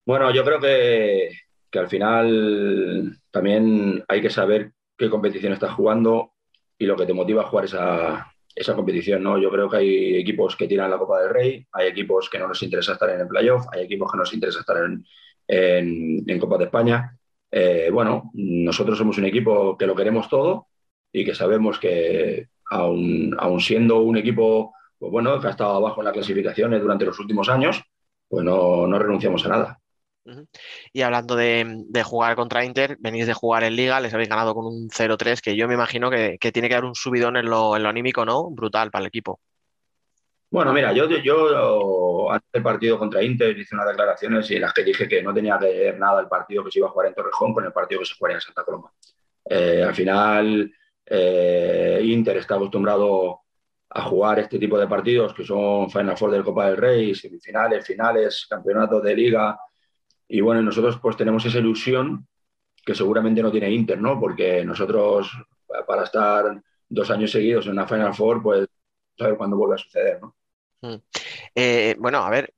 Bueno, 0.05 0.31
yo 0.33 0.43
creo 0.43 0.59
que, 0.59 1.29
que 1.69 1.79
al 1.79 1.87
final 1.87 3.17
también 3.31 4.03
hay 4.07 4.21
que 4.21 4.29
saber 4.29 4.71
qué 4.97 5.09
competición 5.09 5.53
estás 5.53 5.73
jugando 5.73 6.33
y 6.77 6.85
lo 6.85 6.95
que 6.95 7.05
te 7.05 7.13
motiva 7.13 7.43
a 7.43 7.47
jugar 7.47 7.65
esa, 7.65 8.33
esa 8.55 8.75
competición, 8.75 9.23
¿no? 9.23 9.37
Yo 9.37 9.49
creo 9.51 9.69
que 9.69 9.77
hay 9.77 10.15
equipos 10.15 10.55
que 10.55 10.67
tiran 10.67 10.89
la 10.89 10.97
Copa 10.97 11.21
del 11.21 11.29
Rey, 11.29 11.67
hay 11.71 11.87
equipos 11.87 12.29
que 12.29 12.39
no 12.39 12.47
nos 12.47 12.61
interesa 12.63 12.93
estar 12.93 13.09
en 13.11 13.21
el 13.21 13.27
playoff, 13.27 13.65
hay 13.71 13.83
equipos 13.83 14.11
que 14.11 14.17
nos 14.17 14.33
interesa 14.33 14.59
estar 14.59 14.77
en, 14.77 15.05
en, 16.27 16.39
Copa 16.39 16.57
de 16.57 16.65
España. 16.65 17.17
Eh, 17.51 17.89
bueno, 17.91 18.31
nosotros 18.33 18.97
somos 18.97 19.17
un 19.17 19.25
equipo 19.25 19.77
que 19.77 19.85
lo 19.85 19.95
queremos 19.95 20.29
todo 20.29 20.67
y 21.11 21.25
que 21.25 21.35
sabemos 21.35 21.79
que 21.79 22.47
aún, 22.69 23.35
aún 23.37 23.59
siendo 23.59 23.99
un 23.99 24.17
equipo 24.17 24.73
pues 24.97 25.11
bueno, 25.11 25.39
que 25.39 25.47
ha 25.47 25.51
estado 25.51 25.75
abajo 25.75 26.01
en 26.01 26.05
las 26.05 26.13
clasificaciones 26.13 26.79
durante 26.79 27.05
los 27.05 27.19
últimos 27.19 27.49
años, 27.49 27.81
pues 28.27 28.45
no, 28.45 28.85
no 28.85 28.99
renunciamos 28.99 29.43
a 29.45 29.49
nada. 29.49 29.80
Y 30.93 31.01
hablando 31.01 31.35
de, 31.35 31.83
de, 31.87 32.03
jugar 32.03 32.35
contra 32.35 32.63
Inter, 32.63 32.97
venís 32.99 33.25
de 33.25 33.33
jugar 33.33 33.63
en 33.63 33.75
Liga, 33.75 33.99
les 33.99 34.13
habéis 34.13 34.29
ganado 34.29 34.53
con 34.53 34.65
un 34.65 34.89
0-3, 34.89 35.41
que 35.41 35.55
yo 35.55 35.67
me 35.67 35.73
imagino 35.73 36.09
que, 36.09 36.37
tiene 36.53 36.67
que 36.67 36.75
dar 36.75 36.85
un 36.85 36.95
subidón 36.95 37.37
en 37.37 37.49
lo, 37.49 37.75
en 37.75 37.83
lo, 37.83 37.89
anímico, 37.89 38.23
¿no? 38.23 38.49
Brutal 38.51 38.91
para 38.91 39.03
el 39.03 39.07
equipo. 39.07 39.39
Bueno, 40.51 40.73
mira, 40.73 40.91
yo, 40.91 41.07
yo 41.07 42.31
antes 42.31 42.51
del 42.51 42.61
partido 42.61 42.99
contra 42.99 43.23
Inter 43.23 43.57
hice 43.57 43.73
unas 43.73 43.87
declaraciones 43.87 44.51
en 44.51 44.61
las 44.61 44.73
que 44.73 44.83
dije 44.83 45.07
que 45.07 45.23
no 45.23 45.33
tenía 45.33 45.57
que 45.57 45.65
ver 45.65 45.97
nada 45.97 46.19
el 46.19 46.27
partido 46.27 46.63
que 46.63 46.71
se 46.71 46.79
iba 46.79 46.89
a 46.89 46.91
jugar 46.91 47.07
en 47.07 47.15
Torrejón 47.15 47.53
con 47.53 47.65
el 47.65 47.71
partido 47.71 48.01
que 48.01 48.05
se 48.05 48.15
jugaría 48.15 48.35
en 48.35 48.41
Santa 48.41 48.63
Coloma. 48.65 48.91
Eh, 49.49 49.83
al 49.87 49.95
final, 49.95 50.71
eh, 51.05 52.01
Inter 52.03 52.37
está 52.37 52.55
acostumbrado 52.55 53.41
a 53.89 54.01
jugar 54.03 54.39
este 54.39 54.59
tipo 54.59 54.77
de 54.77 54.87
partidos 54.87 55.33
que 55.33 55.43
son 55.43 55.89
Final 55.89 56.17
Four 56.17 56.31
del 56.31 56.43
Copa 56.43 56.67
del 56.67 56.77
Rey, 56.77 57.15
semifinales, 57.15 57.85
finales, 57.85 58.45
campeonatos 58.49 59.03
de 59.03 59.15
liga, 59.15 59.57
y 60.33 60.39
bueno, 60.39 60.61
nosotros 60.61 60.97
pues 61.01 61.17
tenemos 61.17 61.45
esa 61.45 61.59
ilusión 61.59 62.25
que 62.85 62.95
seguramente 62.95 63.41
no 63.41 63.51
tiene 63.51 63.69
Inter, 63.69 64.01
¿no? 64.01 64.17
Porque 64.17 64.63
nosotros, 64.63 65.29
para 65.85 66.03
estar 66.03 66.61
dos 66.87 67.11
años 67.11 67.31
seguidos 67.31 67.65
en 67.65 67.73
una 67.73 67.85
Final 67.85 68.13
Four, 68.13 68.41
pues 68.41 68.65
saber 69.17 69.35
cuándo 69.35 69.57
vuelve 69.57 69.75
a 69.75 69.77
suceder, 69.77 70.21
¿no? 70.21 70.35
Eh, 71.53 71.95
bueno, 71.99 72.19
a 72.19 72.29
ver, 72.29 72.53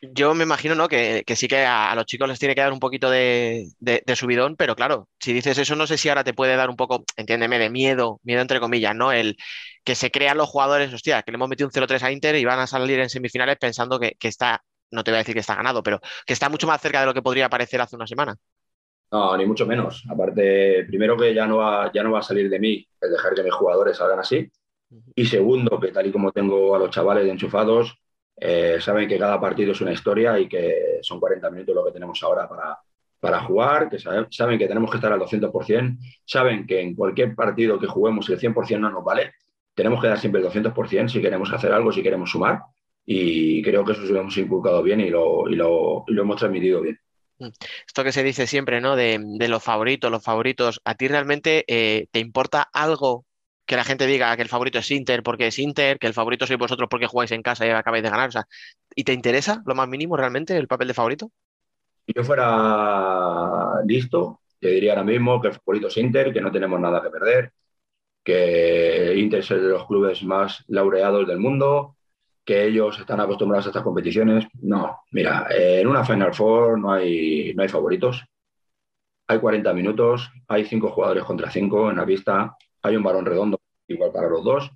yo 0.00 0.34
me 0.34 0.44
imagino 0.44 0.74
¿no? 0.74 0.88
que, 0.88 1.22
que 1.26 1.36
sí 1.36 1.46
que 1.46 1.64
a, 1.64 1.94
los 1.94 2.06
chicos 2.06 2.28
les 2.28 2.38
tiene 2.38 2.54
que 2.54 2.62
dar 2.62 2.72
un 2.72 2.80
poquito 2.80 3.10
de, 3.10 3.68
de, 3.78 4.02
de, 4.04 4.16
subidón, 4.16 4.56
pero 4.56 4.74
claro, 4.74 5.08
si 5.20 5.32
dices 5.34 5.58
eso, 5.58 5.76
no 5.76 5.86
sé 5.86 5.98
si 5.98 6.08
ahora 6.08 6.24
te 6.24 6.34
puede 6.34 6.56
dar 6.56 6.70
un 6.70 6.76
poco, 6.76 7.04
entiéndeme, 7.16 7.58
de 7.58 7.70
miedo, 7.70 8.20
miedo 8.24 8.40
entre 8.40 8.58
comillas, 8.58 8.96
¿no? 8.96 9.12
El 9.12 9.36
que 9.84 9.94
se 9.94 10.10
crean 10.10 10.38
los 10.38 10.48
jugadores, 10.48 10.92
hostia, 10.92 11.22
que 11.22 11.30
le 11.30 11.36
hemos 11.36 11.48
metido 11.50 11.68
un 11.68 11.72
0-3 11.72 12.02
a 12.02 12.10
Inter 12.10 12.36
y 12.36 12.44
van 12.46 12.58
a 12.58 12.66
salir 12.66 12.98
en 12.98 13.10
semifinales 13.10 13.58
pensando 13.58 14.00
que, 14.00 14.16
que 14.18 14.28
está 14.28 14.64
no 14.90 15.04
te 15.04 15.10
voy 15.10 15.16
a 15.16 15.18
decir 15.18 15.34
que 15.34 15.40
está 15.40 15.54
ganado, 15.54 15.82
pero 15.82 16.00
que 16.26 16.32
está 16.32 16.48
mucho 16.48 16.66
más 16.66 16.80
cerca 16.80 17.00
de 17.00 17.06
lo 17.06 17.14
que 17.14 17.22
podría 17.22 17.48
parecer 17.48 17.80
hace 17.80 17.96
una 17.96 18.06
semana. 18.06 18.36
No, 19.10 19.36
ni 19.36 19.46
mucho 19.46 19.66
menos. 19.66 20.04
Aparte, 20.10 20.84
primero 20.86 21.16
que 21.16 21.34
ya 21.34 21.46
no 21.46 21.58
va, 21.58 21.90
ya 21.92 22.02
no 22.02 22.12
va 22.12 22.18
a 22.20 22.22
salir 22.22 22.50
de 22.50 22.58
mí 22.58 22.86
el 23.00 23.10
dejar 23.10 23.34
que 23.34 23.42
mis 23.42 23.54
jugadores 23.54 23.96
salgan 23.96 24.18
así. 24.18 24.50
Y 25.14 25.24
segundo, 25.26 25.78
que 25.80 25.88
tal 25.88 26.06
y 26.06 26.12
como 26.12 26.32
tengo 26.32 26.74
a 26.74 26.78
los 26.78 26.90
chavales 26.90 27.26
enchufados, 27.26 27.98
eh, 28.36 28.78
saben 28.80 29.08
que 29.08 29.18
cada 29.18 29.40
partido 29.40 29.72
es 29.72 29.80
una 29.80 29.92
historia 29.92 30.38
y 30.38 30.48
que 30.48 30.98
son 31.02 31.18
40 31.20 31.50
minutos 31.50 31.74
lo 31.74 31.84
que 31.84 31.92
tenemos 31.92 32.22
ahora 32.22 32.48
para, 32.48 32.78
para 33.20 33.40
jugar, 33.42 33.88
que 33.88 33.98
saben, 33.98 34.58
que 34.58 34.68
tenemos 34.68 34.90
que 34.90 34.96
estar 34.96 35.12
al 35.12 35.20
200%, 35.20 35.98
saben 36.24 36.66
que 36.66 36.80
en 36.80 36.94
cualquier 36.94 37.34
partido 37.34 37.78
que 37.78 37.86
juguemos 37.86 38.28
el 38.30 38.38
100% 38.38 38.78
no 38.78 38.90
nos 38.90 39.04
vale, 39.04 39.34
tenemos 39.74 40.00
que 40.00 40.08
dar 40.08 40.18
siempre 40.18 40.40
el 40.40 40.46
200% 40.46 41.08
si 41.08 41.20
queremos 41.20 41.52
hacer 41.52 41.72
algo, 41.72 41.92
si 41.92 42.02
queremos 42.02 42.30
sumar. 42.30 42.62
Y 43.10 43.62
creo 43.62 43.86
que 43.86 43.92
eso 43.92 44.02
lo 44.02 44.20
hemos 44.20 44.36
inculcado 44.36 44.82
bien 44.82 45.00
y 45.00 45.08
lo, 45.08 45.48
y 45.48 45.54
lo, 45.56 46.04
lo 46.06 46.22
hemos 46.22 46.36
transmitido 46.36 46.82
bien. 46.82 46.98
Mm. 47.38 47.48
Esto 47.86 48.04
que 48.04 48.12
se 48.12 48.22
dice 48.22 48.46
siempre, 48.46 48.82
¿no? 48.82 48.96
De, 48.96 49.18
de 49.18 49.48
los 49.48 49.62
favoritos, 49.62 50.10
los 50.10 50.22
favoritos. 50.22 50.82
¿A 50.84 50.94
ti 50.94 51.08
realmente 51.08 51.64
eh, 51.68 52.06
te 52.10 52.18
importa 52.18 52.68
algo 52.70 53.24
que 53.64 53.76
la 53.76 53.84
gente 53.84 54.06
diga 54.06 54.36
que 54.36 54.42
el 54.42 54.50
favorito 54.50 54.78
es 54.78 54.90
Inter 54.90 55.22
porque 55.22 55.46
es 55.46 55.58
Inter, 55.58 55.98
que 55.98 56.06
el 56.06 56.12
favorito 56.12 56.46
sois 56.46 56.58
vosotros 56.58 56.88
porque 56.90 57.06
jugáis 57.06 57.32
en 57.32 57.40
casa 57.42 57.66
y 57.66 57.70
acabáis 57.70 58.02
de 58.02 58.10
ganar? 58.10 58.28
O 58.28 58.32
sea, 58.32 58.46
¿y 58.94 59.04
te 59.04 59.14
interesa 59.14 59.62
lo 59.64 59.74
más 59.74 59.88
mínimo 59.88 60.14
realmente 60.14 60.54
el 60.54 60.68
papel 60.68 60.88
de 60.88 60.94
favorito? 60.94 61.30
Si 62.06 62.12
yo 62.14 62.24
fuera 62.24 63.82
listo, 63.86 64.40
te 64.60 64.68
diría 64.68 64.92
ahora 64.92 65.04
mismo 65.04 65.40
que 65.40 65.48
el 65.48 65.54
favorito 65.54 65.88
es 65.88 65.96
Inter, 65.96 66.30
que 66.30 66.42
no 66.42 66.52
tenemos 66.52 66.78
nada 66.78 67.02
que 67.02 67.08
perder, 67.10 67.52
que 68.24 69.14
Inter 69.16 69.40
es 69.40 69.48
de 69.48 69.56
los 69.58 69.86
clubes 69.86 70.22
más 70.24 70.64
laureados 70.68 71.26
del 71.26 71.38
mundo, 71.38 71.97
que 72.48 72.64
ellos 72.64 72.98
están 72.98 73.20
acostumbrados 73.20 73.66
a 73.66 73.68
estas 73.68 73.82
competiciones. 73.82 74.46
No, 74.62 75.00
mira, 75.10 75.48
en 75.50 75.86
una 75.86 76.02
Final 76.02 76.32
Four 76.32 76.78
no 76.78 76.90
hay, 76.90 77.52
no 77.54 77.62
hay 77.62 77.68
favoritos. 77.68 78.24
Hay 79.26 79.38
40 79.38 79.74
minutos, 79.74 80.30
hay 80.46 80.64
cinco 80.64 80.88
jugadores 80.90 81.24
contra 81.24 81.50
cinco 81.50 81.90
en 81.90 81.98
la 81.98 82.06
pista, 82.06 82.56
hay 82.80 82.96
un 82.96 83.02
balón 83.02 83.26
redondo 83.26 83.60
igual 83.86 84.12
para 84.12 84.30
los 84.30 84.42
dos 84.42 84.70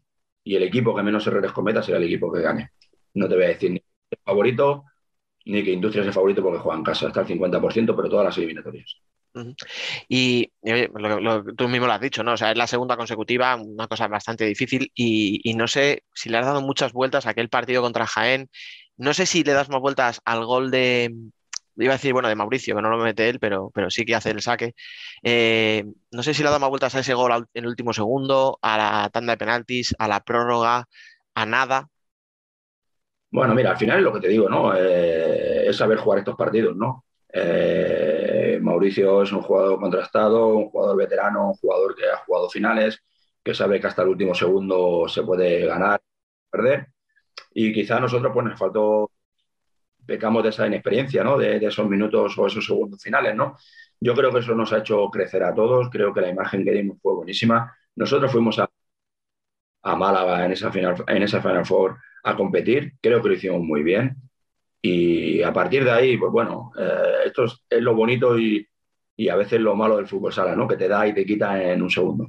y 0.44 0.54
el 0.54 0.64
equipo 0.64 0.94
que 0.94 1.02
menos 1.02 1.26
errores 1.26 1.52
cometa 1.52 1.82
será 1.82 1.96
el 1.96 2.04
equipo 2.04 2.30
que 2.30 2.42
gane. 2.42 2.72
No 3.14 3.26
te 3.26 3.36
voy 3.36 3.44
a 3.44 3.48
decir 3.48 3.70
ni 3.70 3.78
el 3.78 4.18
favorito 4.22 4.84
ni 5.46 5.64
que 5.64 5.72
Industria 5.72 6.02
es 6.02 6.08
el 6.08 6.12
favorito 6.12 6.42
porque 6.42 6.58
juega 6.58 6.76
en 6.76 6.84
casa, 6.84 7.06
está 7.06 7.20
al 7.20 7.26
50%, 7.26 7.96
pero 7.96 8.10
todas 8.10 8.26
las 8.26 8.36
eliminatorias. 8.36 9.00
Y, 10.08 10.50
tú 11.56 11.68
mismo 11.68 11.86
lo 11.86 11.92
has 11.92 12.00
dicho, 12.00 12.22
¿no? 12.22 12.32
O 12.32 12.36
sea, 12.36 12.50
es 12.50 12.56
la 12.56 12.66
segunda 12.66 12.96
consecutiva, 12.96 13.56
una 13.56 13.88
cosa 13.88 14.08
bastante 14.08 14.44
difícil 14.44 14.90
y, 14.94 15.54
no 15.54 15.68
sé 15.68 16.04
si 16.14 16.28
le 16.28 16.38
has 16.38 16.46
dado 16.46 16.60
muchas 16.60 16.92
vueltas 16.92 17.26
a 17.26 17.30
aquel 17.30 17.48
partido 17.48 17.82
contra 17.82 18.06
Jaén. 18.06 18.48
No 18.96 19.14
sé 19.14 19.26
si 19.26 19.42
le 19.44 19.52
das 19.52 19.68
más 19.70 19.80
vueltas 19.80 20.20
al 20.24 20.44
gol 20.44 20.70
de, 20.70 21.12
iba 21.76 21.92
a 21.92 21.96
decir, 21.96 22.12
bueno, 22.12 22.28
de 22.28 22.36
Mauricio, 22.36 22.76
que 22.76 22.82
no 22.82 22.90
lo 22.90 22.98
mete 22.98 23.28
él, 23.28 23.38
pero, 23.40 23.70
pero 23.74 23.90
sí 23.90 24.04
que 24.04 24.14
hace 24.14 24.30
el 24.30 24.42
saque. 24.42 24.74
Eh, 25.22 25.84
no 26.10 26.22
sé 26.22 26.34
si 26.34 26.42
le 26.42 26.48
ha 26.48 26.50
dado 26.50 26.60
más 26.60 26.70
vueltas 26.70 26.94
a 26.94 27.00
ese 27.00 27.14
gol 27.14 27.32
en 27.54 27.64
el 27.64 27.70
último 27.70 27.92
segundo, 27.92 28.58
a 28.62 28.76
la 28.76 29.10
tanda 29.10 29.32
de 29.32 29.38
penaltis, 29.38 29.94
a 29.98 30.08
la 30.08 30.20
prórroga, 30.20 30.86
a 31.34 31.46
nada. 31.46 31.88
Bueno, 33.30 33.54
mira, 33.54 33.70
al 33.70 33.78
final 33.78 33.98
es 33.98 34.04
lo 34.04 34.12
que 34.12 34.20
te 34.20 34.28
digo, 34.28 34.48
¿no? 34.48 34.76
Eh, 34.76 35.68
es 35.68 35.76
saber 35.76 35.98
jugar 35.98 36.18
estos 36.18 36.36
partidos, 36.36 36.76
¿no? 36.76 37.04
Eh, 37.32 38.58
Mauricio 38.60 39.22
es 39.22 39.32
un 39.32 39.42
jugador 39.42 39.80
contrastado, 39.80 40.48
un 40.48 40.70
jugador 40.70 40.96
veterano, 40.96 41.48
un 41.50 41.54
jugador 41.54 41.94
que 41.96 42.06
ha 42.06 42.18
jugado 42.18 42.50
finales, 42.50 43.02
que 43.42 43.54
sabe 43.54 43.80
que 43.80 43.86
hasta 43.86 44.02
el 44.02 44.08
último 44.08 44.34
segundo 44.34 45.08
se 45.08 45.22
puede 45.22 45.66
ganar, 45.66 46.00
perder. 46.50 46.88
Y 47.54 47.72
quizá 47.72 48.00
nosotros 48.00 48.32
pues, 48.34 48.46
nos 48.46 48.58
faltó, 48.58 49.10
pecamos 50.06 50.42
de 50.42 50.50
esa 50.50 50.66
inexperiencia, 50.66 51.24
¿no? 51.24 51.38
De, 51.38 51.56
esos 51.56 51.88
minutos 51.88 52.36
o 52.38 52.46
esos 52.46 52.64
segundos 52.66 53.02
finales, 53.02 53.34
¿no? 53.34 53.56
Yo 54.00 54.14
creo 54.14 54.32
que 54.32 54.40
eso 54.40 54.54
nos 54.54 54.72
ha 54.72 54.78
hecho 54.78 55.08
crecer 55.10 55.42
a 55.44 55.54
todos, 55.54 55.88
creo 55.90 56.12
que 56.12 56.20
la 56.20 56.28
imagen 56.30 56.64
que 56.64 56.72
dimos 56.72 56.98
fue 57.00 57.14
buenísima. 57.14 57.74
Nosotros 57.96 58.32
fuimos 58.32 58.58
a, 58.58 58.68
a 59.82 59.96
Málaga 59.96 60.44
en 60.44 60.52
esa, 60.52 60.70
final, 60.72 61.04
en 61.06 61.22
esa 61.22 61.40
Final 61.40 61.66
Four 61.66 61.98
a 62.24 62.36
competir, 62.36 62.94
creo 63.00 63.22
que 63.22 63.28
lo 63.28 63.34
hicimos 63.34 63.60
muy 63.60 63.82
bien. 63.82 64.16
Y 64.84 65.40
a 65.42 65.52
partir 65.52 65.84
de 65.84 65.92
ahí, 65.92 66.16
pues 66.16 66.32
bueno, 66.32 66.72
eh, 66.76 67.26
esto 67.26 67.44
es, 67.44 67.62
lo 67.80 67.94
bonito 67.94 68.36
y, 68.36 68.66
a 69.30 69.36
veces 69.36 69.60
lo 69.60 69.76
malo 69.76 69.98
del 69.98 70.08
fútbol 70.08 70.32
sala, 70.32 70.56
¿no? 70.56 70.66
Que 70.66 70.76
te 70.76 70.88
da 70.88 71.06
y 71.06 71.14
te 71.14 71.24
quita 71.24 71.62
en 71.62 71.80
un 71.80 71.90
segundo. 71.90 72.26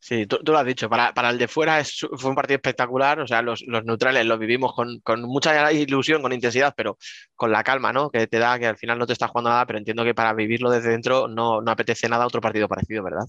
Sí, 0.00 0.26
tú, 0.26 0.40
lo 0.44 0.58
has 0.58 0.66
dicho, 0.66 0.88
para, 0.88 1.12
el 1.30 1.38
de 1.38 1.46
fuera 1.46 1.80
fue 1.84 2.30
un 2.30 2.36
partido 2.36 2.56
espectacular, 2.56 3.20
o 3.20 3.26
sea, 3.28 3.42
los, 3.42 3.62
neutrales 3.66 4.26
los 4.26 4.38
vivimos 4.38 4.72
con, 4.74 5.22
mucha 5.22 5.72
ilusión, 5.72 6.22
con 6.22 6.32
intensidad, 6.32 6.74
pero 6.76 6.98
con 7.36 7.52
la 7.52 7.62
calma, 7.62 7.92
¿no? 7.92 8.10
Que 8.10 8.26
te 8.26 8.38
da, 8.38 8.58
que 8.58 8.66
al 8.66 8.76
final 8.76 8.98
no 8.98 9.06
te 9.06 9.12
estás 9.12 9.30
jugando 9.30 9.50
nada, 9.50 9.66
pero 9.66 9.78
entiendo 9.78 10.02
que 10.02 10.14
para 10.14 10.32
vivirlo 10.32 10.70
desde 10.70 10.90
dentro 10.90 11.28
no, 11.28 11.60
no 11.60 11.70
apetece 11.70 12.08
nada 12.08 12.26
otro 12.26 12.40
partido 12.40 12.68
parecido, 12.68 13.04
¿verdad? 13.04 13.24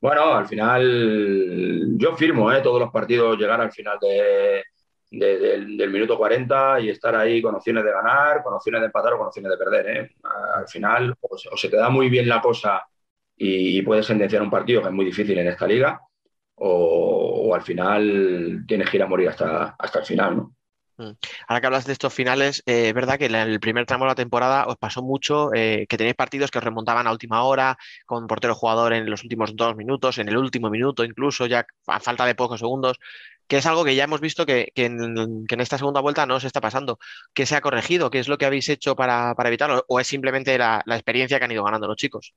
Bueno, 0.00 0.34
al 0.34 0.46
final 0.46 1.96
yo 1.96 2.14
firmo, 2.16 2.52
¿eh? 2.52 2.60
Todos 2.60 2.80
los 2.80 2.90
partidos 2.90 3.38
llegar 3.38 3.60
al 3.60 3.72
final 3.72 3.98
de, 4.00 4.62
del, 5.10 5.90
minuto 5.90 6.16
40 6.16 6.80
y 6.80 6.90
estar 6.90 7.14
ahí 7.14 7.40
con 7.40 7.54
opciones 7.54 7.84
de 7.84 7.92
ganar, 7.92 8.42
con 8.42 8.54
opciones 8.54 8.80
de 8.80 8.86
empatar 8.86 9.14
o 9.14 9.18
con 9.18 9.26
opciones 9.28 9.50
de 9.50 9.58
perder. 9.58 9.96
¿eh? 9.96 10.16
Al 10.54 10.68
final, 10.68 11.14
o, 11.20 11.56
se 11.56 11.68
te 11.68 11.76
da 11.76 11.88
muy 11.88 12.08
bien 12.08 12.28
la 12.28 12.40
cosa 12.40 12.84
y, 13.36 13.82
puedes 13.82 14.06
sentenciar 14.06 14.42
un 14.42 14.50
partido 14.50 14.80
que 14.82 14.88
es 14.88 14.94
muy 14.94 15.04
difícil 15.04 15.38
en 15.38 15.48
esta 15.48 15.66
liga, 15.66 16.00
o, 16.56 17.54
al 17.54 17.62
final 17.62 18.64
tienes 18.66 18.90
que 18.90 18.96
ir 18.96 19.02
a 19.02 19.06
morir 19.06 19.28
hasta, 19.28 19.76
hasta 19.78 20.00
el 20.00 20.06
final. 20.06 20.36
¿no? 20.36 20.56
Mm. 20.98 21.12
Ahora 21.46 21.60
que 21.60 21.66
hablas 21.66 21.84
de 21.86 21.92
estos 21.92 22.14
finales, 22.14 22.62
eh, 22.66 22.88
es 22.88 22.94
verdad 22.94 23.18
que 23.18 23.26
en 23.26 23.34
el 23.34 23.60
primer 23.60 23.84
tramo 23.84 24.04
de 24.04 24.10
la 24.10 24.14
temporada 24.14 24.66
os 24.66 24.76
pasó 24.76 25.02
mucho 25.02 25.52
eh, 25.54 25.86
que 25.88 25.98
tenéis 25.98 26.16
partidos 26.16 26.50
que 26.50 26.58
os 26.58 26.64
remontaban 26.64 27.06
a 27.06 27.12
última 27.12 27.42
hora, 27.42 27.76
con 28.06 28.26
portero 28.26 28.54
jugador 28.54 28.94
en 28.94 29.08
los 29.10 29.22
últimos 29.22 29.54
dos 29.56 29.76
minutos, 29.76 30.18
en 30.18 30.28
el 30.28 30.36
último 30.36 30.70
minuto 30.70 31.04
incluso, 31.04 31.46
ya 31.46 31.66
a 31.86 32.00
falta 32.00 32.24
de 32.24 32.34
pocos 32.34 32.60
segundos 32.60 32.98
que 33.48 33.58
es 33.58 33.66
algo 33.66 33.84
que 33.84 33.94
ya 33.94 34.04
hemos 34.04 34.20
visto 34.20 34.46
que, 34.46 34.72
en, 34.74 35.44
esta 35.58 35.78
segunda 35.78 36.00
vuelta 36.00 36.26
no 36.26 36.40
se 36.40 36.46
está 36.46 36.60
pasando. 36.60 36.98
¿Qué 37.32 37.46
se 37.46 37.56
ha 37.56 37.60
corregido? 37.60 38.10
¿Qué 38.10 38.18
es 38.18 38.28
lo 38.28 38.38
que 38.38 38.46
habéis 38.46 38.68
hecho 38.68 38.96
para, 38.96 39.34
evitarlo? 39.44 39.84
¿O 39.88 40.00
es 40.00 40.06
simplemente 40.06 40.56
la, 40.58 40.82
experiencia 40.86 41.38
que 41.38 41.44
han 41.44 41.52
ido 41.52 41.64
ganando 41.64 41.86
los 41.86 41.96
chicos? 41.96 42.34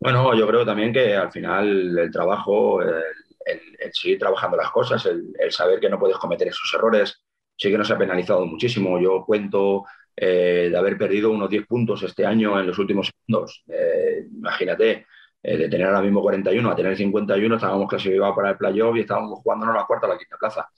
Bueno, 0.00 0.34
yo 0.34 0.46
creo 0.48 0.66
también 0.66 0.92
que 0.92 1.14
al 1.14 1.30
final 1.30 1.98
el 1.98 2.10
trabajo, 2.10 2.82
el, 2.82 3.92
seguir 3.92 4.18
trabajando 4.18 4.56
las 4.56 4.70
cosas, 4.70 5.06
el, 5.06 5.52
saber 5.52 5.78
que 5.78 5.88
no 5.88 5.98
puedes 5.98 6.16
cometer 6.16 6.48
esos 6.48 6.72
errores, 6.74 7.22
sí 7.56 7.70
que 7.70 7.78
nos 7.78 7.90
ha 7.90 7.98
penalizado 7.98 8.44
muchísimo. 8.46 9.00
Yo 9.00 9.24
cuento 9.24 9.84
eh, 10.16 10.68
de 10.70 10.76
haber 10.76 10.98
perdido 10.98 11.30
unos 11.30 11.48
10 11.48 11.66
puntos 11.66 12.02
este 12.02 12.26
año 12.26 12.58
en 12.58 12.66
los 12.66 12.78
últimos 12.78 13.10
segundos. 13.10 13.62
Eh, 13.68 14.26
imagínate, 14.32 15.06
eh, 15.42 15.56
de 15.56 15.68
tener 15.68 15.86
ahora 15.86 16.02
mismo 16.02 16.22
41 16.22 16.70
a 16.70 16.76
tener 16.76 16.96
51, 16.96 17.56
estábamos 17.56 17.88
clasificados 17.88 18.36
para 18.36 18.50
el 18.50 18.56
playoff 18.56 18.96
y 18.96 19.00
estábamos 19.00 19.40
jugándonos 19.40 19.74
la 19.74 19.86
cuarta 19.86 20.06
o 20.06 20.10
la 20.10 20.18
quinta 20.18 20.36
plaza. 20.38 20.68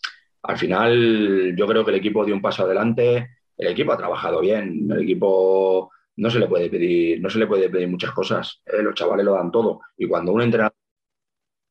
Al 0.42 0.58
final, 0.58 1.54
yo 1.56 1.66
creo 1.66 1.84
que 1.84 1.90
el 1.90 1.98
equipo 1.98 2.24
dio 2.24 2.34
un 2.34 2.42
paso 2.42 2.64
adelante, 2.64 3.28
el 3.56 3.68
equipo 3.68 3.92
ha 3.92 3.96
trabajado 3.96 4.40
bien, 4.40 4.88
el 4.90 5.02
equipo 5.02 5.90
no 6.16 6.30
se 6.30 6.38
le 6.38 6.46
puede 6.46 6.70
pedir, 6.70 7.20
no 7.20 7.30
se 7.30 7.38
le 7.38 7.46
puede 7.46 7.68
pedir 7.68 7.88
muchas 7.88 8.12
cosas, 8.12 8.62
eh, 8.66 8.82
los 8.82 8.94
chavales 8.94 9.24
lo 9.24 9.34
dan 9.34 9.50
todo 9.50 9.80
y 9.96 10.06
cuando 10.06 10.32
uno 10.32 10.44
entra 10.44 10.72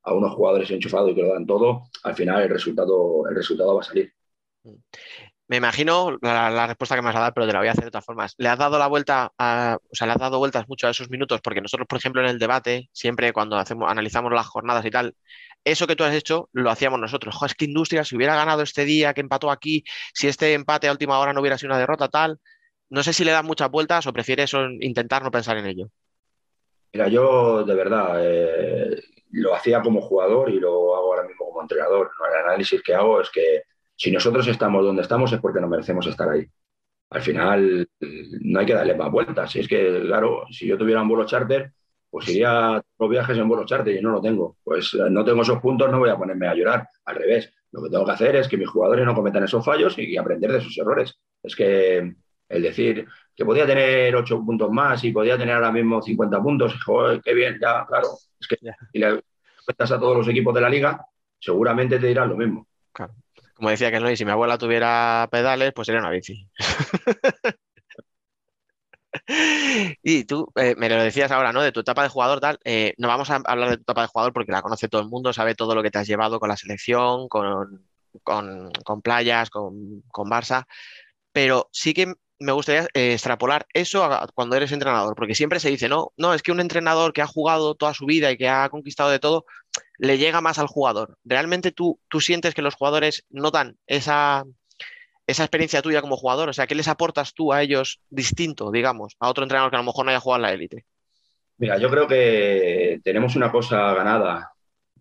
a 0.04 0.14
unos 0.14 0.34
jugadores 0.34 0.70
enchufados 0.72 1.12
y 1.12 1.16
que 1.16 1.22
lo 1.22 1.34
dan 1.34 1.46
todo, 1.46 1.84
al 2.04 2.16
final 2.16 2.44
el 2.44 2.50
resultado, 2.50 3.28
el 3.30 3.36
resultado 3.36 3.76
va 3.76 3.82
a 3.82 3.84
salir. 3.84 4.14
Me 5.54 5.58
imagino 5.58 6.18
la, 6.24 6.66
respuesta 6.66 6.96
que 6.96 7.04
me 7.04 7.10
vas 7.10 7.16
a 7.16 7.20
dar, 7.20 7.34
pero 7.36 7.46
te 7.46 7.54
la 7.54 7.60
voy 7.60 7.68
a 7.68 7.74
hacer 7.74 7.84
de 7.84 7.92
todas 7.92 8.04
formas. 8.04 8.34
¿Le 8.40 8.50
has 8.50 8.58
dado 8.58 8.80
la 8.80 8.88
vuelta 8.88 9.32
a, 9.38 9.78
o 9.80 9.96
sea, 9.96 10.08
le 10.08 10.14
has 10.14 10.20
dado 10.20 10.40
vueltas 10.40 10.68
mucho 10.68 10.88
a 10.88 10.90
esos 10.90 11.12
minutos? 11.12 11.42
Porque 11.44 11.62
nosotros, 11.62 11.86
por 11.88 12.00
ejemplo, 12.00 12.24
en 12.24 12.28
el 12.28 12.40
debate, 12.40 12.90
siempre 12.92 13.32
cuando 13.34 13.56
hacemos, 13.56 13.88
analizamos 13.88 14.34
las 14.34 14.48
jornadas 14.48 14.84
y 14.84 14.90
tal, 14.90 15.16
eso 15.64 15.86
que 15.86 15.96
tú 15.96 16.06
has 16.06 16.16
hecho 16.16 16.50
lo 16.54 16.72
hacíamos 16.72 17.00
nosotros. 17.00 17.38
es 17.46 17.54
que 17.54 17.66
Industria, 17.66 18.04
si 18.04 18.16
hubiera 18.16 18.36
ganado 18.36 18.64
este 18.64 18.84
día, 18.84 19.14
que 19.14 19.22
empató 19.22 19.52
aquí, 19.52 19.84
si 20.12 20.28
este 20.28 20.54
empate 20.54 20.88
a 20.88 20.92
última 20.92 21.20
hora 21.20 21.34
no 21.34 21.42
hubiera 21.42 21.60
sido 21.60 21.70
una 21.70 21.78
derrota, 21.78 22.08
tal. 22.08 22.40
No 22.90 23.04
sé 23.04 23.14
si 23.14 23.24
le 23.24 23.30
das 23.30 23.44
muchas 23.44 23.70
vueltas 23.70 24.08
o 24.08 24.14
prefieres 24.14 24.56
intentar 24.80 25.22
no 25.22 25.30
pensar 25.30 25.56
en 25.58 25.68
ello. 25.68 25.92
Mira, 26.94 27.10
yo 27.10 27.64
de 27.64 27.76
verdad 27.76 28.16
eh, 28.24 29.04
lo 29.30 29.54
hacía 29.54 29.84
como 29.84 30.02
jugador 30.02 30.50
y 30.50 30.60
lo 30.60 30.96
hago 30.96 30.96
ahora 30.96 31.28
mismo 31.28 31.46
como 31.46 31.62
entrenador. 31.62 32.10
El 32.28 32.44
análisis 32.44 32.82
que 32.82 32.96
hago 32.96 33.22
es 33.22 33.30
que 33.30 33.62
si 33.96 34.12
nosotros 34.12 34.48
estamos 34.48 34.84
donde 34.84 35.02
estamos 35.02 35.32
es 35.32 35.40
porque 35.40 35.62
nos 35.62 35.70
merecemos 35.70 36.06
estar 36.08 36.30
ahí. 36.30 36.48
Al 37.10 37.22
final 37.22 37.88
no 38.42 38.60
hay 38.60 38.66
que 38.66 38.74
darle 38.74 38.96
más 38.96 39.12
vueltas. 39.12 39.52
Si 39.52 39.60
es 39.60 39.68
que, 39.68 40.02
claro, 40.02 40.46
si 40.50 40.68
yo 40.68 40.78
tuviera 40.78 41.02
un 41.02 41.08
vuelo 41.08 41.26
charter, 41.26 41.72
pues 42.10 42.28
iría 42.30 42.76
a 42.76 42.82
los 43.00 43.10
viajes 43.10 43.38
en 43.38 43.48
vuelo 43.48 43.66
charter 43.66 43.96
y 43.96 44.02
no 44.02 44.12
lo 44.12 44.22
tengo. 44.22 44.58
Pues 44.64 44.94
eh, 44.96 45.10
no 45.10 45.24
tengo 45.24 45.44
esos 45.44 45.60
puntos, 45.60 45.92
no 45.92 46.00
voy 46.00 46.10
a 46.10 46.18
ponerme 46.18 46.48
a 46.48 46.56
llorar. 46.56 46.88
Al 47.06 47.16
revés, 47.16 47.54
lo 47.72 47.84
que 47.84 47.90
tengo 47.90 48.06
que 48.06 48.12
hacer 48.12 48.36
es 48.36 48.48
que 48.48 48.58
mis 48.58 48.70
jugadores 48.70 49.06
no 49.06 49.14
cometan 49.14 49.44
esos 49.44 49.64
fallos 49.64 49.98
y 49.98 50.18
aprender 50.18 50.52
de 50.52 50.62
sus 50.62 50.78
errores. 50.78 51.20
Es 51.42 51.56
que 51.56 52.16
el 52.50 52.62
decir 52.62 53.08
que 53.36 53.46
podía 53.46 53.66
tener 53.66 54.16
ocho 54.16 54.44
puntos 54.44 54.72
más 54.72 55.04
y 55.04 55.12
podía 55.12 55.38
tener 55.38 55.56
ahora 55.56 55.72
mismo 55.72 56.02
50 56.02 56.42
puntos, 56.42 56.84
joder, 56.84 57.22
qué 57.22 57.34
bien, 57.34 57.58
ya, 57.62 57.86
claro. 57.88 58.10
Es 58.40 58.48
que 58.48 58.58
si 58.92 59.00
le 59.00 59.22
cuentas 59.66 59.92
a 59.92 60.00
todos 60.00 60.18
los 60.18 60.28
equipos 60.28 60.54
de 60.54 60.62
la 60.62 60.70
liga, 60.70 61.06
seguramente 61.40 62.00
te 62.00 62.08
dirán 62.08 62.30
lo 62.30 62.38
mismo. 62.38 62.68
Claro 62.92 63.14
como 63.54 63.70
decía 63.70 63.92
que 63.92 64.00
no, 64.00 64.10
y 64.10 64.18
si 64.18 64.26
mi 64.26 64.32
abuela 64.32 64.58
tuviera 64.58 65.28
pedales, 65.32 65.74
pues 65.74 65.86
sería 65.86 66.02
una 66.02 66.10
bici. 66.10 66.50
y 70.04 70.24
tú 70.26 70.52
eh, 70.56 70.76
me 70.78 70.90
lo 70.90 71.02
decías 71.02 71.32
ahora, 71.32 71.54
¿no? 71.54 71.62
De 71.62 71.72
tu 71.72 71.82
etapa 71.82 72.04
de 72.04 72.10
jugador, 72.10 72.40
tal. 72.40 72.60
Eh, 72.66 72.94
no 72.98 73.08
vamos 73.08 73.30
a 73.30 73.42
hablar 73.46 73.70
de 73.70 73.78
tu 73.78 73.84
etapa 73.84 74.02
de 74.02 74.08
jugador 74.08 74.34
porque 74.34 74.52
la 74.52 74.62
conoce 74.62 74.90
todo 74.90 75.02
el 75.02 75.10
mundo, 75.10 75.34
sabe 75.34 75.56
todo 75.56 75.76
lo 75.76 75.84
que 75.84 75.92
te 75.92 76.00
has 76.00 76.08
llevado 76.08 76.40
con 76.40 76.50
la 76.50 76.58
selección, 76.58 77.28
con, 77.30 77.88
con, 78.24 79.02
playas, 79.02 79.50
con, 79.50 80.02
con, 80.10 80.30
Barça. 80.30 80.66
Pero 81.32 81.70
sí 81.72 81.94
que 81.94 82.14
me 82.40 82.52
gustaría 82.52 82.88
eh, 82.94 83.14
extrapolar 83.14 83.68
eso 83.74 84.08
cuando 84.36 84.56
eres 84.56 84.72
entrenador, 84.72 85.16
porque 85.16 85.36
siempre 85.36 85.60
se 85.60 85.70
dice, 85.70 85.90
no, 85.90 86.12
no, 86.18 86.34
es 86.34 86.44
que 86.44 86.52
un 86.52 86.60
entrenador 86.60 87.14
que 87.14 87.22
ha 87.22 87.28
jugado 87.28 87.76
toda 87.76 87.94
su 87.94 88.06
vida 88.06 88.32
y 88.32 88.38
que 88.38 88.50
ha 88.50 88.70
conquistado 88.70 89.10
de 89.10 89.20
todo, 89.20 89.46
le 89.98 90.18
llega 90.18 90.42
más 90.42 90.60
al 90.60 90.68
jugador. 90.68 91.18
¿Realmente 91.24 91.72
tú, 91.72 92.00
tú 92.08 92.20
sientes 92.22 92.54
que 92.54 92.62
los 92.62 92.76
jugadores 92.76 93.26
notan 93.30 93.78
esa, 93.88 94.44
esa 95.28 95.44
experiencia 95.44 95.82
tuya 95.82 96.02
como 96.02 96.18
jugador? 96.18 96.50
O 96.50 96.54
sea, 96.54 96.68
¿qué 96.68 96.76
les 96.76 96.88
aportas 96.88 97.34
tú 97.34 97.54
a 97.54 97.62
ellos 97.62 98.00
distinto, 98.10 98.72
digamos, 98.72 99.16
a 99.20 99.30
otro 99.30 99.44
entrenador 99.44 99.72
que 99.72 99.78
a 99.78 99.80
lo 99.80 99.86
mejor 99.86 100.06
no 100.06 100.12
haya 100.12 100.20
jugado 100.20 100.38
en 100.38 100.42
la 100.44 100.54
élite? 100.54 100.86
Mira, 101.58 101.78
yo 101.78 101.90
creo 101.90 102.08
que 102.08 103.00
tenemos 103.04 103.36
una 103.36 103.52
cosa 103.52 103.94
ganada 103.94 104.52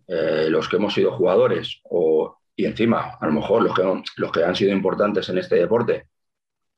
eh, 0.07 0.47
los 0.49 0.67
que 0.69 0.75
hemos 0.75 0.93
sido 0.93 1.11
jugadores 1.17 1.79
o, 1.83 2.37
y 2.55 2.65
encima, 2.65 3.17
a 3.19 3.25
lo 3.25 3.33
mejor 3.33 3.63
los 3.63 3.73
que, 3.73 4.03
los 4.17 4.31
que 4.31 4.43
han 4.43 4.55
sido 4.55 4.71
importantes 4.71 5.29
en 5.29 5.37
este 5.37 5.55
deporte, 5.55 6.07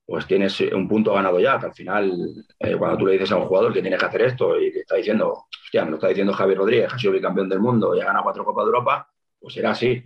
pues 0.06 0.28
tienes 0.28 0.60
un 0.62 0.88
punto 0.88 1.14
ganado 1.14 1.40
ya, 1.40 1.60
que 1.60 1.66
al 1.66 1.74
final, 1.74 2.14
eh, 2.60 2.76
cuando 2.76 2.98
tú 2.98 3.06
le 3.08 3.14
dices 3.14 3.32
a 3.32 3.38
un 3.38 3.46
jugador 3.46 3.74
que 3.74 3.82
tiene 3.82 3.98
que 3.98 4.06
hacer 4.06 4.22
esto 4.22 4.60
y 4.60 4.72
te 4.72 4.82
está 4.82 4.96
diciendo, 4.96 5.46
hostia, 5.64 5.84
me 5.84 5.92
lo 5.92 5.96
está 5.98 6.10
diciendo 6.10 6.34
Javier 6.34 6.60
Rodríguez, 6.60 6.94
ha 6.94 7.00
sido 7.00 7.14
bicampeón 7.14 7.50
del 7.50 7.60
mundo 7.60 7.96
y 7.96 8.02
ha 8.02 8.06
ganado 8.06 8.24
cuatro 8.24 8.46
Copas 8.46 8.66
de 8.66 8.68
Europa, 8.68 9.10
pues 9.40 9.54
será 9.54 9.72
así. 9.72 10.04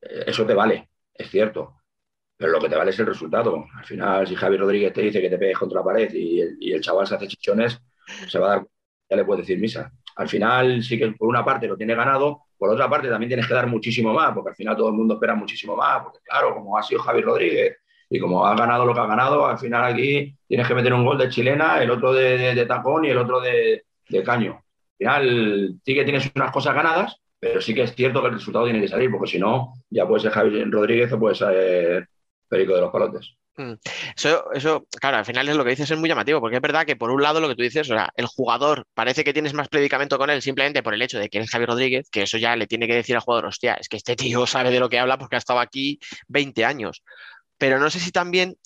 Eh, 0.00 0.24
eso 0.26 0.46
te 0.46 0.54
vale, 0.54 0.90
es 1.14 1.30
cierto. 1.30 1.74
Pero 2.36 2.52
lo 2.52 2.60
que 2.60 2.68
te 2.68 2.76
vale 2.76 2.90
es 2.90 2.98
el 3.00 3.06
resultado. 3.06 3.64
Al 3.76 3.84
final, 3.84 4.26
si 4.26 4.36
Javier 4.36 4.60
Rodríguez 4.60 4.92
te 4.92 5.02
dice 5.02 5.20
que 5.20 5.28
te 5.30 5.38
pegues 5.38 5.58
contra 5.58 5.80
la 5.80 5.84
pared 5.84 6.12
y 6.14 6.40
el, 6.40 6.56
y 6.60 6.72
el 6.72 6.80
chaval 6.80 7.06
se 7.06 7.16
hace 7.16 7.26
chichones, 7.26 7.80
se 8.28 8.38
va 8.38 8.46
a 8.46 8.50
dar, 8.50 8.66
ya 9.10 9.16
le 9.16 9.24
puedes 9.24 9.44
decir 9.44 9.58
misa. 9.60 9.92
Al 10.16 10.28
final, 10.28 10.82
sí 10.82 10.98
que 10.98 11.12
por 11.12 11.28
una 11.28 11.44
parte 11.44 11.66
lo 11.66 11.76
tiene 11.76 11.96
ganado, 11.96 12.42
por 12.56 12.70
otra 12.70 12.88
parte 12.88 13.08
también 13.08 13.28
tienes 13.28 13.46
que 13.46 13.54
dar 13.54 13.66
muchísimo 13.66 14.12
más, 14.12 14.32
porque 14.34 14.50
al 14.50 14.56
final 14.56 14.76
todo 14.76 14.88
el 14.88 14.94
mundo 14.94 15.14
espera 15.14 15.34
muchísimo 15.34 15.76
más, 15.76 16.02
porque 16.02 16.18
claro, 16.24 16.54
como 16.54 16.76
ha 16.76 16.82
sido 16.82 17.00
Javier 17.02 17.24
Rodríguez, 17.24 17.76
y 18.10 18.18
como 18.18 18.46
ha 18.46 18.54
ganado 18.54 18.86
lo 18.86 18.94
que 18.94 19.00
ha 19.00 19.06
ganado, 19.06 19.46
al 19.46 19.58
final 19.58 19.84
aquí 19.84 20.34
tienes 20.46 20.66
que 20.66 20.74
meter 20.74 20.92
un 20.94 21.04
gol 21.04 21.18
de 21.18 21.28
chilena, 21.28 21.82
el 21.82 21.90
otro 21.90 22.12
de, 22.12 22.64
tacón 22.66 23.04
y 23.04 23.10
el 23.10 23.18
otro 23.18 23.40
de, 23.40 23.84
caño. 24.24 24.52
Al 24.52 24.96
final 24.98 25.74
sí 25.84 25.94
que 25.94 26.04
tienes 26.04 26.30
unas 26.34 26.50
cosas 26.50 26.74
ganadas, 26.74 27.20
pero 27.38 27.60
sí 27.60 27.74
que 27.74 27.82
es 27.82 27.94
cierto 27.94 28.20
que 28.20 28.28
el 28.28 28.34
resultado 28.34 28.64
tiene 28.64 28.80
que 28.80 28.88
salir, 28.88 29.10
porque 29.10 29.30
si 29.30 29.38
no, 29.38 29.74
ya 29.90 30.06
puede 30.06 30.22
ser 30.22 30.32
Javier 30.32 30.70
Rodríguez 30.70 31.12
o 31.12 31.18
puede 31.18 31.34
ser 31.34 32.08
Perico 32.48 32.74
de 32.74 32.80
los 32.80 32.90
Palotes. 32.90 33.36
Mm. 33.58 33.74
Eso, 34.16 34.52
eso, 34.52 34.86
claro, 35.00 35.16
al 35.16 35.24
final 35.24 35.48
es 35.48 35.56
lo 35.56 35.64
que 35.64 35.70
dices 35.70 35.90
es 35.90 35.98
muy 35.98 36.08
llamativo, 36.08 36.40
porque 36.40 36.56
es 36.56 36.62
verdad 36.62 36.86
que 36.86 36.94
por 36.94 37.10
un 37.10 37.22
lado 37.22 37.40
lo 37.40 37.48
que 37.48 37.56
tú 37.56 37.62
dices, 37.62 37.90
o 37.90 37.94
sea, 37.94 38.08
el 38.16 38.26
jugador 38.26 38.86
parece 38.94 39.24
que 39.24 39.32
tienes 39.32 39.52
más 39.52 39.68
predicamento 39.68 40.16
con 40.16 40.30
él 40.30 40.40
simplemente 40.42 40.82
por 40.82 40.94
el 40.94 41.02
hecho 41.02 41.18
de 41.18 41.28
que 41.28 41.38
eres 41.38 41.50
Javier 41.50 41.68
Rodríguez, 41.68 42.08
que 42.08 42.22
eso 42.22 42.38
ya 42.38 42.54
le 42.54 42.68
tiene 42.68 42.86
que 42.86 42.94
decir 42.94 43.16
al 43.16 43.22
jugador, 43.22 43.46
hostia, 43.46 43.74
es 43.74 43.88
que 43.88 43.96
este 43.96 44.14
tío 44.16 44.46
sabe 44.46 44.70
de 44.70 44.78
lo 44.78 44.88
que 44.88 45.00
habla 45.00 45.18
porque 45.18 45.36
ha 45.36 45.38
estado 45.38 45.58
aquí 45.58 45.98
20 46.28 46.64
años 46.64 47.02
pero 47.58 47.78
no 47.78 47.90
sé 47.90 48.00
si 48.00 48.12
también 48.12 48.56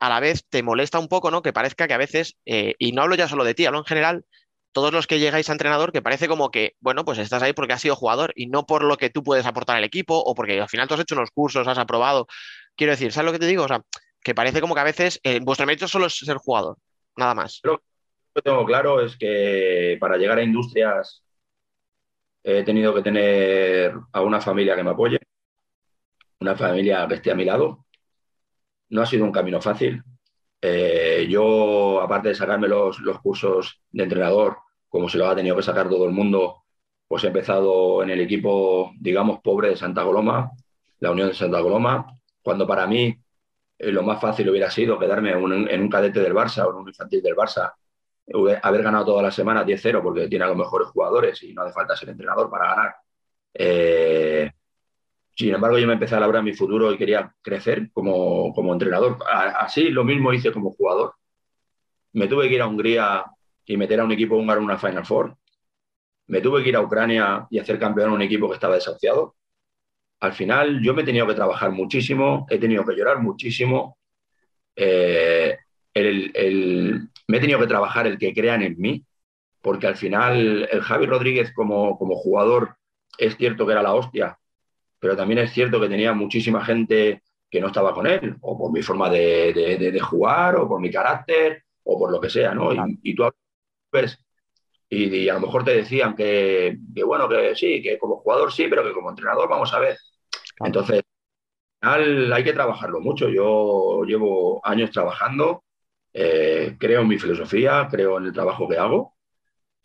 a 0.00 0.08
la 0.08 0.20
vez 0.20 0.44
te 0.48 0.62
molesta 0.62 0.98
un 0.98 1.08
poco, 1.08 1.30
¿no? 1.30 1.42
Que 1.42 1.52
parezca 1.52 1.86
que 1.88 1.94
a 1.94 1.98
veces, 1.98 2.36
eh, 2.44 2.74
y 2.78 2.92
no 2.92 3.02
hablo 3.02 3.14
ya 3.14 3.28
solo 3.28 3.44
de 3.44 3.54
ti, 3.54 3.64
hablo 3.64 3.78
en 3.78 3.84
general, 3.84 4.24
todos 4.72 4.92
los 4.92 5.06
que 5.06 5.20
llegáis 5.20 5.48
a 5.48 5.52
entrenador, 5.52 5.92
que 5.92 6.02
parece 6.02 6.26
como 6.26 6.50
que, 6.50 6.74
bueno, 6.80 7.04
pues 7.04 7.18
estás 7.18 7.42
ahí 7.42 7.52
porque 7.52 7.72
has 7.72 7.80
sido 7.80 7.94
jugador 7.94 8.32
y 8.34 8.48
no 8.48 8.66
por 8.66 8.82
lo 8.82 8.96
que 8.96 9.08
tú 9.08 9.22
puedes 9.22 9.46
aportar 9.46 9.76
al 9.76 9.84
equipo 9.84 10.18
o 10.18 10.34
porque 10.34 10.60
al 10.60 10.68
final 10.68 10.88
tú 10.88 10.94
has 10.94 11.00
hecho 11.00 11.14
unos 11.14 11.30
cursos, 11.30 11.66
has 11.68 11.78
aprobado. 11.78 12.26
Quiero 12.76 12.90
decir, 12.90 13.12
¿sabes 13.12 13.26
lo 13.26 13.32
que 13.32 13.38
te 13.38 13.46
digo? 13.46 13.64
O 13.64 13.68
sea, 13.68 13.82
que 14.20 14.34
parece 14.34 14.60
como 14.60 14.74
que 14.74 14.80
a 14.80 14.84
veces 14.84 15.20
eh, 15.22 15.38
vuestro 15.40 15.64
mérito 15.64 15.86
solo 15.86 16.06
es 16.06 16.16
ser 16.16 16.38
jugador, 16.38 16.76
nada 17.16 17.34
más. 17.34 17.60
Lo 17.62 17.80
que 18.34 18.42
tengo 18.42 18.66
claro 18.66 19.00
es 19.00 19.16
que 19.16 19.96
para 20.00 20.16
llegar 20.16 20.38
a 20.38 20.42
industrias 20.42 21.22
he 22.42 22.64
tenido 22.64 22.92
que 22.94 23.02
tener 23.02 23.94
a 24.12 24.20
una 24.22 24.40
familia 24.40 24.74
que 24.74 24.82
me 24.82 24.90
apoye, 24.90 25.18
una 26.40 26.56
familia 26.56 27.06
que 27.08 27.14
esté 27.14 27.30
a 27.30 27.36
mi 27.36 27.44
lado, 27.44 27.86
no 28.94 29.02
ha 29.02 29.06
sido 29.06 29.24
un 29.24 29.32
camino 29.32 29.60
fácil. 29.60 30.04
Eh, 30.60 31.26
yo, 31.28 32.00
aparte 32.00 32.28
de 32.28 32.34
sacarme 32.36 32.68
los, 32.68 33.00
los, 33.00 33.20
cursos 33.20 33.82
de 33.90 34.04
entrenador, 34.04 34.58
como 34.88 35.08
se 35.08 35.18
lo 35.18 35.26
ha 35.26 35.34
tenido 35.34 35.56
que 35.56 35.64
sacar 35.64 35.88
todo 35.88 36.06
el 36.06 36.12
mundo, 36.12 36.62
pues 37.08 37.24
he 37.24 37.26
empezado 37.26 38.04
en 38.04 38.10
el 38.10 38.20
equipo, 38.20 38.92
digamos, 39.00 39.40
pobre 39.40 39.70
de 39.70 39.76
Santa 39.76 40.04
Coloma, 40.04 40.52
la 41.00 41.10
Unión 41.10 41.28
de 41.28 41.34
Santa 41.34 41.60
Coloma, 41.60 42.06
cuando 42.40 42.68
para 42.68 42.86
mí 42.86 43.18
eh, 43.78 43.90
lo 43.90 44.04
más 44.04 44.20
fácil 44.20 44.48
hubiera 44.48 44.70
sido 44.70 44.96
quedarme 44.96 45.32
en 45.32 45.38
un, 45.38 45.68
en 45.68 45.80
un, 45.80 45.88
cadete 45.88 46.20
del 46.20 46.32
Barça 46.32 46.64
o 46.64 46.70
en 46.70 46.76
un 46.76 46.88
infantil 46.88 47.20
del 47.20 47.34
Barça, 47.34 47.72
haber 48.62 48.82
ganado 48.84 49.06
toda 49.06 49.22
la 49.22 49.32
semana 49.32 49.66
10-0 49.66 50.02
porque 50.04 50.28
tiene 50.28 50.44
a 50.44 50.48
los 50.48 50.56
mejores 50.56 50.88
jugadores 50.88 51.42
y 51.42 51.52
no 51.52 51.62
hace 51.62 51.72
falta 51.72 51.96
ser 51.96 52.10
entrenador 52.10 52.48
para 52.48 52.68
ganar. 52.68 52.94
Eh, 53.52 54.52
sin 55.34 55.52
embargo, 55.52 55.78
yo 55.78 55.86
me 55.86 55.94
empecé 55.94 56.14
a 56.14 56.20
labrar 56.20 56.44
mi 56.44 56.52
futuro 56.52 56.92
y 56.92 56.96
quería 56.96 57.34
crecer 57.42 57.90
como, 57.92 58.52
como 58.54 58.72
entrenador. 58.72 59.18
Así 59.28 59.88
lo 59.90 60.04
mismo 60.04 60.32
hice 60.32 60.52
como 60.52 60.70
jugador. 60.70 61.14
Me 62.12 62.28
tuve 62.28 62.48
que 62.48 62.54
ir 62.54 62.62
a 62.62 62.68
Hungría 62.68 63.24
y 63.64 63.76
meter 63.76 64.00
a 64.00 64.04
un 64.04 64.12
equipo 64.12 64.36
húngaro 64.36 64.60
en 64.60 64.66
una 64.66 64.78
Final 64.78 65.04
Four. 65.04 65.36
Me 66.28 66.40
tuve 66.40 66.62
que 66.62 66.68
ir 66.68 66.76
a 66.76 66.80
Ucrania 66.80 67.46
y 67.50 67.58
hacer 67.58 67.78
campeón 67.80 68.10
a 68.10 68.14
un 68.14 68.22
equipo 68.22 68.48
que 68.48 68.54
estaba 68.54 68.76
desahuciado. 68.76 69.34
Al 70.20 70.32
final 70.32 70.80
yo 70.80 70.94
me 70.94 71.02
he 71.02 71.04
tenido 71.04 71.26
que 71.26 71.34
trabajar 71.34 71.72
muchísimo, 71.72 72.46
he 72.48 72.58
tenido 72.58 72.84
que 72.84 72.94
llorar 72.94 73.20
muchísimo. 73.20 73.98
Eh, 74.76 75.58
el, 75.92 76.30
el, 76.34 77.08
me 77.26 77.38
he 77.38 77.40
tenido 77.40 77.58
que 77.58 77.66
trabajar 77.66 78.06
el 78.06 78.18
que 78.18 78.32
crean 78.32 78.62
en 78.62 78.76
mí, 78.78 79.04
porque 79.60 79.88
al 79.88 79.96
final 79.96 80.68
el 80.70 80.80
Javi 80.80 81.06
Rodríguez 81.06 81.52
como, 81.52 81.98
como 81.98 82.14
jugador 82.14 82.76
es 83.18 83.36
cierto 83.36 83.66
que 83.66 83.72
era 83.72 83.82
la 83.82 83.94
hostia, 83.94 84.38
pero 85.04 85.18
también 85.18 85.40
es 85.40 85.52
cierto 85.52 85.78
que 85.78 85.90
tenía 85.90 86.14
muchísima 86.14 86.64
gente 86.64 87.22
que 87.50 87.60
no 87.60 87.66
estaba 87.66 87.92
con 87.92 88.06
él, 88.06 88.36
o 88.40 88.56
por 88.56 88.72
mi 88.72 88.80
forma 88.80 89.10
de, 89.10 89.52
de, 89.52 89.92
de 89.92 90.00
jugar, 90.00 90.56
o 90.56 90.66
por 90.66 90.80
mi 90.80 90.90
carácter, 90.90 91.62
o 91.82 91.98
por 91.98 92.10
lo 92.10 92.18
que 92.18 92.30
sea, 92.30 92.54
¿no? 92.54 92.72
Y, 92.72 93.00
y, 93.02 93.14
tú 93.14 93.30
ves, 93.92 94.18
y, 94.88 95.14
y, 95.14 95.28
a 95.28 95.34
lo 95.34 95.40
mejor 95.40 95.62
te 95.62 95.76
decían 95.76 96.16
que, 96.16 96.78
que, 96.94 97.04
bueno, 97.04 97.28
que 97.28 97.54
sí, 97.54 97.82
que 97.82 97.98
como 97.98 98.16
jugador 98.16 98.50
sí, 98.50 98.66
pero 98.66 98.82
que 98.82 98.94
como 98.94 99.10
entrenador 99.10 99.46
vamos 99.46 99.74
a 99.74 99.78
ver. 99.78 99.98
Entonces, 100.60 101.02
al 101.82 102.02
final 102.02 102.32
hay 102.32 102.44
que 102.44 102.54
trabajarlo 102.54 103.00
mucho. 103.00 103.28
Yo 103.28 104.04
llevo 104.04 104.66
años 104.66 104.90
trabajando, 104.90 105.64
eh, 106.14 106.76
creo 106.80 107.02
en 107.02 107.08
mi 107.08 107.18
filosofía, 107.18 107.88
creo 107.90 108.16
en 108.16 108.24
el 108.24 108.32
trabajo 108.32 108.66
que 108.66 108.78
hago, 108.78 109.16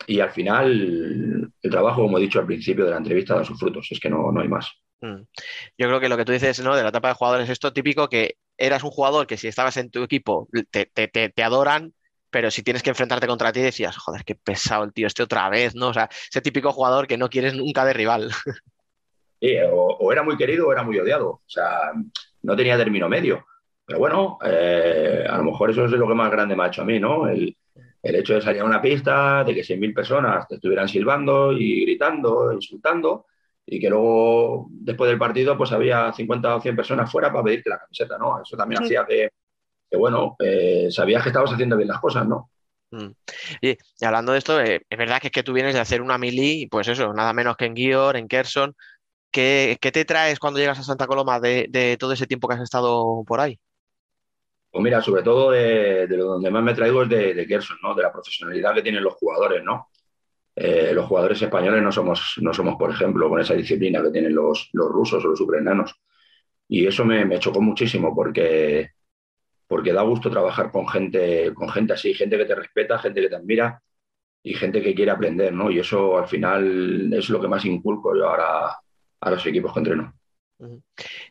y 0.07 0.21
al 0.21 0.31
final 0.31 1.51
el 1.61 1.71
trabajo, 1.71 2.03
como 2.03 2.17
he 2.19 2.21
dicho 2.21 2.39
al 2.39 2.45
principio 2.45 2.85
de 2.85 2.91
la 2.91 2.97
entrevista, 2.97 3.35
da 3.35 3.43
sus 3.43 3.59
frutos, 3.59 3.85
es 3.91 3.99
que 3.99 4.09
no, 4.09 4.31
no 4.31 4.39
hay 4.39 4.47
más. 4.47 4.71
Mm. 5.01 5.21
Yo 5.77 5.87
creo 5.87 5.99
que 5.99 6.09
lo 6.09 6.17
que 6.17 6.25
tú 6.25 6.31
dices 6.31 6.59
¿no? 6.59 6.75
de 6.75 6.83
la 6.83 6.89
etapa 6.89 7.09
de 7.09 7.13
jugadores 7.13 7.45
es 7.45 7.53
esto 7.53 7.71
típico 7.71 8.09
que 8.09 8.35
eras 8.57 8.83
un 8.83 8.91
jugador 8.91 9.27
que 9.27 9.37
si 9.37 9.47
estabas 9.47 9.77
en 9.77 9.89
tu 9.89 10.03
equipo 10.03 10.49
te, 10.71 10.85
te, 10.87 11.07
te, 11.07 11.43
adoran, 11.43 11.93
pero 12.29 12.51
si 12.51 12.63
tienes 12.63 12.83
que 12.83 12.89
enfrentarte 12.89 13.27
contra 13.27 13.53
ti 13.53 13.61
decías, 13.61 13.97
joder, 13.97 14.23
qué 14.25 14.35
pesado 14.35 14.83
el 14.83 14.93
tío 14.93 15.07
este 15.07 15.23
otra 15.23 15.49
vez, 15.49 15.75
¿no? 15.75 15.89
O 15.89 15.93
sea, 15.93 16.09
ese 16.29 16.41
típico 16.41 16.73
jugador 16.73 17.07
que 17.07 17.17
no 17.17 17.29
quieres 17.29 17.55
nunca 17.55 17.85
de 17.85 17.93
rival. 17.93 18.31
Sí, 19.41 19.55
o, 19.71 19.95
o 20.01 20.11
era 20.11 20.21
muy 20.21 20.35
querido 20.35 20.67
o 20.67 20.73
era 20.73 20.83
muy 20.83 20.99
odiado. 20.99 21.29
O 21.29 21.43
sea, 21.45 21.93
no 22.41 22.57
tenía 22.57 22.75
término 22.75 23.07
medio. 23.07 23.45
Pero 23.85 23.99
bueno, 23.99 24.37
eh, 24.43 25.25
a 25.27 25.37
lo 25.37 25.45
mejor 25.45 25.71
eso 25.71 25.85
es 25.85 25.91
lo 25.91 26.09
que 26.09 26.13
más 26.13 26.29
grande 26.29 26.57
me 26.57 26.63
ha 26.63 26.67
hecho 26.67 26.81
a 26.81 26.85
mí, 26.85 26.99
¿no? 26.99 27.25
El, 27.25 27.55
el 28.01 28.15
hecho 28.15 28.35
de 28.35 28.41
salir 28.41 28.61
a 28.61 28.65
una 28.65 28.81
pista, 28.81 29.43
de 29.43 29.53
que 29.53 29.63
100.000 29.63 29.93
personas 29.93 30.47
te 30.47 30.55
estuvieran 30.55 30.87
silbando 30.87 31.51
y 31.53 31.85
gritando, 31.85 32.51
insultando, 32.51 33.25
y 33.71 33.79
que 33.79 33.89
luego, 33.89 34.67
después 34.71 35.09
del 35.09 35.19
partido, 35.19 35.55
pues 35.55 35.71
había 35.71 36.11
50 36.11 36.55
o 36.55 36.61
100 36.61 36.75
personas 36.75 37.11
fuera 37.11 37.31
para 37.31 37.43
pedirte 37.43 37.69
la 37.69 37.77
camiseta, 37.77 38.17
¿no? 38.17 38.41
Eso 38.41 38.57
también 38.57 38.79
sí. 38.79 38.85
hacía 38.85 39.05
que, 39.05 39.29
que 39.89 39.97
bueno, 39.97 40.35
eh, 40.39 40.87
sabías 40.89 41.21
que 41.21 41.29
estabas 41.29 41.51
haciendo 41.51 41.77
bien 41.77 41.89
las 41.89 41.99
cosas, 41.99 42.27
¿no? 42.27 42.49
Mm. 42.89 43.11
Y, 43.61 43.77
hablando 44.03 44.31
de 44.31 44.39
esto, 44.39 44.59
eh, 44.59 44.81
es 44.89 44.97
verdad 44.97 45.21
que 45.21 45.27
es 45.27 45.31
que 45.31 45.43
tú 45.43 45.53
vienes 45.53 45.75
de 45.75 45.81
hacer 45.81 46.01
una 46.01 46.17
mili, 46.17 46.65
pues 46.65 46.87
eso, 46.87 47.13
nada 47.13 47.31
menos 47.33 47.57
que 47.57 47.65
en 47.65 47.75
Guior, 47.75 48.17
en 48.17 48.27
Kerson. 48.27 48.75
¿Qué, 49.31 49.77
¿Qué, 49.79 49.91
te 49.91 50.05
traes 50.05 50.39
cuando 50.39 50.59
llegas 50.59 50.79
a 50.79 50.83
Santa 50.83 51.05
Coloma 51.05 51.39
de, 51.39 51.67
de, 51.69 51.95
todo 51.97 52.13
ese 52.13 52.25
tiempo 52.25 52.47
que 52.47 52.55
has 52.55 52.61
estado 52.61 53.23
por 53.27 53.39
ahí? 53.39 53.59
Pues 54.71 54.83
mira, 54.83 54.99
sobre 55.03 55.21
todo 55.21 55.51
de, 55.51 56.07
de 56.07 56.17
lo 56.17 56.25
donde 56.25 56.49
más 56.49 56.63
me 56.63 56.73
traigo 56.73 57.03
es 57.03 57.09
de, 57.09 57.35
de 57.35 57.45
Kerson, 57.45 57.77
¿no? 57.83 57.93
De 57.93 58.01
la 58.01 58.11
profesionalidad 58.11 58.73
que 58.73 58.81
tienen 58.81 59.03
los 59.03 59.13
jugadores, 59.13 59.63
¿no? 59.63 59.88
Eh, 60.61 60.91
los 60.93 61.05
jugadores 61.05 61.41
españoles 61.41 61.81
no 61.81 61.89
somos, 61.89 62.35
no 62.41 62.53
somos, 62.53 62.75
por 62.75 62.91
ejemplo, 62.91 63.29
con 63.29 63.39
esa 63.39 63.53
disciplina 63.53 64.03
que 64.03 64.11
tienen 64.11 64.35
los, 64.35 64.69
los 64.73 64.89
rusos 64.89 65.23
o 65.23 65.29
los 65.29 65.39
ucranianos. 65.39 65.95
Y 66.67 66.85
eso 66.85 67.05
me, 67.05 67.23
me, 67.23 67.39
chocó 67.39 67.61
muchísimo 67.61 68.13
porque, 68.13 68.89
porque 69.67 69.93
da 69.93 70.01
gusto 70.01 70.29
trabajar 70.29 70.69
con 70.69 70.85
gente, 70.89 71.53
con 71.53 71.69
gente 71.69 71.93
así, 71.93 72.13
gente 72.13 72.37
que 72.37 72.43
te 72.43 72.55
respeta, 72.55 72.99
gente 72.99 73.21
que 73.21 73.29
te 73.29 73.37
admira 73.37 73.81
y 74.43 74.53
gente 74.53 74.81
que 74.81 74.93
quiere 74.93 75.11
aprender, 75.11 75.53
¿no? 75.53 75.71
Y 75.71 75.79
eso 75.79 76.17
al 76.17 76.27
final 76.27 77.13
es 77.13 77.29
lo 77.29 77.39
que 77.39 77.47
más 77.47 77.63
inculco 77.63 78.13
yo 78.13 78.27
ahora 78.27 78.75
a 79.21 79.31
los 79.31 79.45
equipos 79.45 79.73
que 79.73 79.79
entreno. 79.79 80.18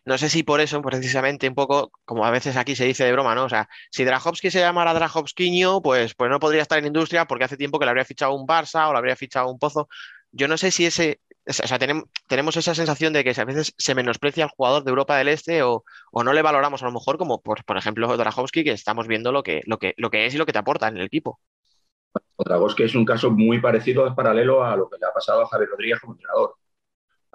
No 0.04 0.16
sé 0.16 0.28
si 0.30 0.42
por 0.42 0.60
eso, 0.60 0.80
precisamente, 0.80 1.48
un 1.48 1.54
poco, 1.54 1.92
como 2.04 2.24
a 2.24 2.30
veces 2.30 2.56
aquí 2.56 2.74
se 2.74 2.86
dice 2.86 3.04
de 3.04 3.12
broma, 3.12 3.34
¿no? 3.34 3.44
O 3.44 3.48
sea, 3.48 3.68
si 3.90 4.04
Drahovski 4.04 4.50
se 4.50 4.60
llamara 4.60 4.94
Drahovskiño, 4.94 5.82
pues, 5.82 6.14
pues 6.14 6.30
no 6.30 6.40
podría 6.40 6.62
estar 6.62 6.78
en 6.78 6.86
industria 6.86 7.26
porque 7.26 7.44
hace 7.44 7.58
tiempo 7.58 7.78
que 7.78 7.84
le 7.84 7.90
habría 7.90 8.04
fichado 8.06 8.34
un 8.34 8.46
Barça 8.46 8.88
o 8.88 8.92
le 8.92 8.98
habría 8.98 9.16
fichado 9.16 9.50
un 9.50 9.58
Pozo. 9.58 9.88
Yo 10.32 10.48
no 10.48 10.56
sé 10.56 10.70
si 10.70 10.86
ese, 10.86 11.20
o 11.46 11.52
sea, 11.52 11.78
tenemos, 11.78 12.56
esa 12.56 12.74
sensación 12.74 13.12
de 13.12 13.24
que 13.24 13.38
a 13.38 13.44
veces 13.44 13.74
se 13.76 13.94
menosprecia 13.94 14.44
al 14.44 14.50
jugador 14.50 14.84
de 14.84 14.90
Europa 14.90 15.16
del 15.16 15.28
Este 15.28 15.62
o, 15.62 15.84
no 16.12 16.32
le 16.32 16.42
valoramos 16.42 16.82
a 16.82 16.86
lo 16.86 16.92
mejor 16.92 17.18
como, 17.18 17.40
por, 17.40 17.64
por 17.64 17.76
ejemplo, 17.76 18.16
Drahovski, 18.16 18.64
que 18.64 18.72
estamos 18.72 19.06
viendo 19.08 19.32
lo 19.32 19.42
que, 19.42 19.62
lo, 19.66 19.78
que, 19.78 19.94
lo 19.96 20.10
que 20.10 20.26
es 20.26 20.34
y 20.34 20.38
lo 20.38 20.46
que 20.46 20.52
te 20.52 20.58
aporta 20.58 20.88
en 20.88 20.98
el 20.98 21.04
equipo. 21.04 21.40
Drahovski 22.38 22.84
es 22.84 22.94
un 22.94 23.04
caso 23.04 23.30
muy 23.30 23.60
parecido, 23.60 24.06
es 24.06 24.14
paralelo 24.14 24.64
a 24.64 24.76
lo 24.76 24.88
que 24.88 24.96
le 24.98 25.06
ha 25.06 25.12
pasado 25.12 25.42
a 25.42 25.48
Javier 25.48 25.70
Rodríguez 25.70 26.00
como 26.00 26.14
entrenador 26.14 26.56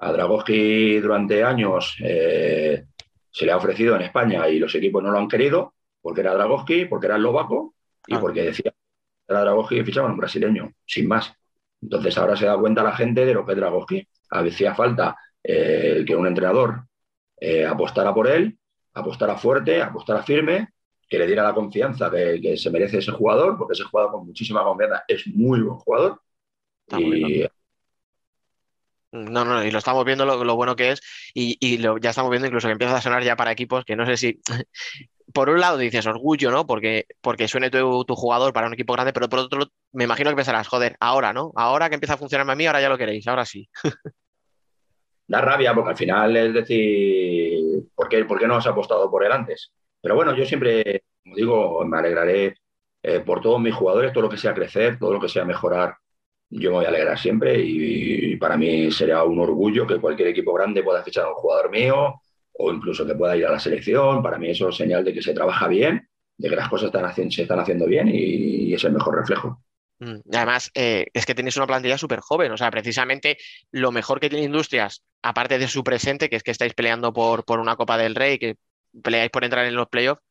a 0.04 0.12
Dragoski 0.12 1.00
durante 1.00 1.44
años 1.44 1.96
eh, 2.04 2.86
se 3.32 3.46
le 3.46 3.52
ha 3.52 3.58
ofrecido 3.58 3.96
en 3.96 4.02
España 4.02 4.48
y 4.50 4.60
los 4.60 4.76
equipos 4.76 5.02
no 5.02 5.12
lo 5.12 5.18
han 5.18 5.30
querido 5.30 5.76
porque 6.02 6.22
era 6.22 6.34
Dragoski, 6.34 6.86
porque 6.86 7.06
era 7.06 7.16
eslovaco 7.16 7.76
y 8.06 8.18
porque 8.18 8.44
decía 8.44 8.72
que 8.72 8.78
era 9.28 9.42
Dragoski 9.42 9.80
y 9.80 9.86
fichaban 9.86 10.12
un 10.12 10.18
brasileño, 10.18 10.74
sin 10.86 11.08
más. 11.08 11.34
Entonces 11.82 12.18
ahora 12.18 12.36
se 12.36 12.46
da 12.46 12.58
cuenta 12.58 12.84
la 12.84 12.96
gente 12.96 13.26
de 13.26 13.34
lo 13.34 13.46
que 13.46 13.54
es 13.54 13.58
Dragoski. 13.58 14.08
Hacía 14.30 14.76
falta 14.76 15.16
eh, 15.42 16.04
que 16.06 16.16
un 16.16 16.28
entrenador 16.28 16.84
eh, 17.40 17.66
apostara 17.66 18.14
por 18.14 18.28
él, 18.28 18.58
apostara 18.94 19.38
fuerte, 19.38 19.82
apostara 19.82 20.22
firme, 20.24 20.74
que 21.08 21.18
le 21.18 21.28
diera 21.28 21.44
la 21.44 21.54
confianza 21.54 22.12
que, 22.12 22.58
se 22.58 22.70
merece 22.70 22.98
ese 22.98 23.12
jugador, 23.12 23.58
porque 23.58 23.74
ese 23.74 23.84
jugador 23.84 24.12
con 24.12 24.26
muchísima 24.26 24.64
confianza 24.64 25.06
es 25.08 25.26
muy 25.28 25.62
buen 25.62 25.78
jugador. 25.78 26.22
y 26.98 27.46
no, 29.14 29.46
no, 29.46 29.64
y 29.64 29.70
lo 29.70 29.78
estamos 29.78 30.04
viendo 30.06 30.26
lo, 30.26 30.56
bueno 30.56 30.76
que 30.76 30.92
es 30.92 31.02
y, 31.36 31.78
lo, 31.78 31.98
ya 32.00 32.10
estamos 32.10 32.32
viendo 32.32 32.48
incluso 32.48 32.68
que 32.68 32.74
empieza 32.74 32.96
a 32.96 33.02
sonar 33.02 33.24
ya 33.24 33.36
para 33.36 33.52
equipos 33.52 33.86
que 33.86 33.96
no 33.96 34.06
sé 34.08 34.18
si, 34.18 34.42
por 35.34 35.50
un 35.50 35.60
lado 35.60 35.78
dices 35.78 36.06
orgullo, 36.08 36.52
¿no? 36.52 36.66
Porque, 36.66 37.06
porque 37.22 37.48
suene 37.48 37.70
tu, 37.70 38.04
jugador 38.10 38.54
para 38.54 38.68
un 38.68 38.74
equipo 38.74 38.94
grande, 38.94 39.14
pero 39.14 39.30
por 39.30 39.40
otro 39.40 39.68
me 39.92 40.06
imagino 40.06 40.32
que 40.32 40.36
pensarás, 40.36 40.68
joder, 40.68 40.98
ahora, 41.00 41.32
¿no? 41.32 41.52
Ahora 41.56 41.90
que 41.90 41.96
empieza 41.96 42.16
a 42.16 42.18
funcionarme 42.18 42.54
a 42.54 42.56
mí, 42.56 42.66
ahora 42.66 42.82
ya 42.82 42.90
lo 42.90 42.98
queréis, 42.98 43.28
ahora 43.28 43.46
sí. 43.46 43.70
Da 45.26 45.40
rabia 45.40 45.74
porque 45.74 45.92
al 45.92 45.98
final 45.98 46.36
es 46.36 46.54
decir, 46.54 47.84
¿por 47.96 48.10
qué, 48.10 48.26
por 48.26 48.38
qué 48.38 48.46
no 48.46 48.58
has 48.58 48.68
apostado 48.68 49.10
por 49.10 49.24
él 49.24 49.32
antes? 49.32 49.72
Pero 50.02 50.16
bueno, 50.16 50.36
yo 50.36 50.46
siempre, 50.46 51.06
como 51.24 51.36
digo, 51.36 51.86
me 51.86 51.98
alegraré 51.98 52.56
eh, 53.02 53.22
por 53.22 53.40
todos 53.40 53.60
mis 53.62 53.74
jugadores, 53.74 54.12
todo 54.12 54.24
lo 54.24 54.30
que 54.30 54.38
sea 54.38 54.54
crecer, 54.54 55.00
todo 55.00 55.14
lo 55.14 55.22
que 55.22 55.30
sea 55.30 55.46
mejorar 55.46 55.96
yo 56.56 56.70
me 56.70 56.78
voy 56.78 56.86
a 56.86 56.90
alegrar 56.90 57.18
siempre 57.18 57.60
y, 57.60 58.36
para 58.38 58.58
mí 58.58 58.92
sería 58.92 59.24
un 59.24 59.40
orgullo 59.40 59.88
que 59.88 60.00
cualquier 60.00 60.30
equipo 60.30 60.54
grande 60.54 60.84
pueda 60.84 61.04
fichar 61.04 61.26
a 61.26 61.30
un 61.30 61.36
jugador 61.36 61.72
mío 61.72 62.22
o 62.54 62.72
incluso 62.72 63.06
que 63.06 63.16
pueda 63.16 63.36
ir 63.36 63.46
a 63.46 63.52
la 63.52 63.60
selección. 63.60 64.22
Para 64.22 64.38
mí 64.38 64.50
eso 64.50 64.70
es 64.70 64.76
señal 64.76 65.04
de 65.04 65.14
que 65.14 65.22
se 65.22 65.34
trabaja 65.34 65.68
bien, 65.68 66.08
de 66.38 66.50
que 66.50 66.56
las 66.56 66.70
cosas 66.70 66.92
se 67.30 67.42
están 67.42 67.60
haciendo 67.60 67.86
bien 67.86 68.10
y, 68.12 68.74
es 68.74 68.84
el 68.84 68.94
mejor 68.94 69.18
reflejo. 69.18 69.64
Mm, 70.00 70.20
además, 70.34 70.72
eh, 70.74 71.06
es 71.14 71.26
que 71.26 71.36
tenéis 71.36 71.58
una 71.58 71.68
plantilla 71.68 71.98
súper 71.98 72.20
joven, 72.20 72.52
o 72.52 72.58
sea, 72.58 72.70
precisamente 72.72 73.38
lo 73.72 73.92
mejor 73.92 74.20
que 74.20 74.30
tiene 74.30 74.46
Industrias, 74.46 75.04
aparte 75.22 75.58
de 75.58 75.68
su 75.68 75.84
presente, 75.84 76.30
que 76.30 76.36
es 76.36 76.44
que 76.44 76.52
estáis 76.52 76.74
peleando 76.74 77.14
por, 77.14 77.46
por 77.46 77.60
una 77.60 77.76
Copa 77.76 77.98
del 77.98 78.16
Rey, 78.16 78.38
que 78.38 78.56
peleáis 79.04 79.32
por 79.32 79.44
entrar 79.44 79.66
en 79.66 79.76
los 79.76 79.88
playoffs, 79.88 80.22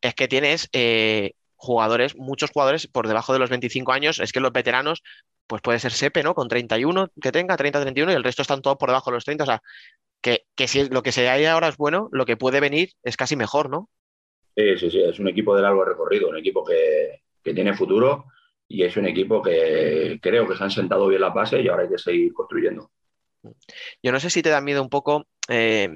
es 0.00 0.14
que 0.14 0.28
tienes 0.28 0.68
eh, 0.72 1.32
jugadores, 1.56 2.16
muchos 2.16 2.50
jugadores 2.50 2.86
por 2.86 3.06
debajo 3.06 3.32
de 3.32 3.38
los 3.38 3.50
25 3.50 3.92
años, 3.92 4.18
es 4.18 4.32
que 4.32 4.40
los 4.40 4.52
veteranos 4.52 5.02
pues 5.50 5.62
puede 5.62 5.80
ser 5.80 5.90
Sepe, 5.90 6.22
¿no? 6.22 6.32
Con 6.32 6.46
31 6.46 7.10
que 7.20 7.32
tenga, 7.32 7.56
30-31 7.56 8.12
y 8.12 8.14
el 8.14 8.22
resto 8.22 8.42
están 8.42 8.62
todos 8.62 8.76
por 8.76 8.88
debajo 8.88 9.10
de 9.10 9.16
los 9.16 9.24
30. 9.24 9.42
O 9.42 9.46
sea, 9.48 9.62
que, 10.22 10.44
si 10.68 10.88
lo 10.88 11.02
que 11.02 11.10
se 11.10 11.28
hay 11.28 11.44
ahora 11.44 11.66
es 11.66 11.76
bueno, 11.76 12.08
lo 12.12 12.24
que 12.24 12.36
puede 12.36 12.60
venir 12.60 12.90
es 13.02 13.16
casi 13.16 13.34
mejor, 13.34 13.68
¿no? 13.68 13.90
Sí, 14.56 14.78
sí, 14.78 14.92
sí, 14.92 15.02
es 15.02 15.18
un 15.18 15.26
equipo 15.26 15.56
de 15.56 15.62
largo 15.62 15.84
recorrido, 15.84 16.28
un 16.28 16.38
equipo 16.38 16.64
que, 16.64 17.22
tiene 17.42 17.74
futuro 17.74 18.26
y 18.68 18.84
es 18.84 18.96
un 18.96 19.08
equipo 19.08 19.42
que 19.42 20.20
creo 20.22 20.46
que 20.46 20.54
se 20.54 20.62
han 20.62 20.70
sentado 20.70 21.08
bien 21.08 21.20
la 21.20 21.30
base 21.30 21.60
y 21.60 21.66
ahora 21.66 21.82
hay 21.82 21.88
que 21.88 21.98
seguir 21.98 22.32
construyendo. 22.32 22.92
Yo 24.00 24.12
no 24.12 24.20
sé 24.20 24.30
si 24.30 24.42
te 24.42 24.50
da 24.50 24.60
miedo 24.60 24.82
un 24.82 24.88
poco 24.88 25.26
eh, 25.48 25.88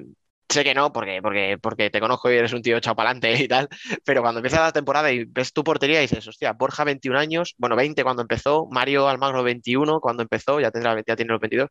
Sé 0.47 0.63
que 0.63 0.75
no, 0.75 0.93
porque, 0.93 1.21
porque, 1.21 1.57
porque 1.59 1.89
te 1.89 1.99
conozco 1.99 2.31
y 2.31 2.35
eres 2.35 2.53
un 2.53 2.61
tío 2.61 2.77
echado 2.77 2.95
para 2.95 3.09
adelante 3.09 3.43
y 3.43 3.47
tal, 3.47 3.67
pero 4.03 4.21
cuando 4.21 4.39
empieza 4.39 4.61
la 4.61 4.71
temporada 4.71 5.11
y 5.11 5.25
ves 5.25 5.51
tu 5.51 5.63
portería 5.63 5.99
y 5.99 6.03
dices, 6.03 6.27
hostia, 6.27 6.53
Borja 6.53 6.83
21 6.83 7.17
años, 7.17 7.55
bueno, 7.57 7.75
20 7.75 8.03
cuando 8.03 8.21
empezó, 8.21 8.67
Mario 8.69 9.07
Almagro 9.07 9.43
21 9.43 9.99
cuando 9.99 10.21
empezó, 10.21 10.59
ya, 10.59 10.71
tendrá, 10.71 10.95
ya 11.05 11.15
tiene 11.15 11.31
los 11.31 11.41
22, 11.41 11.69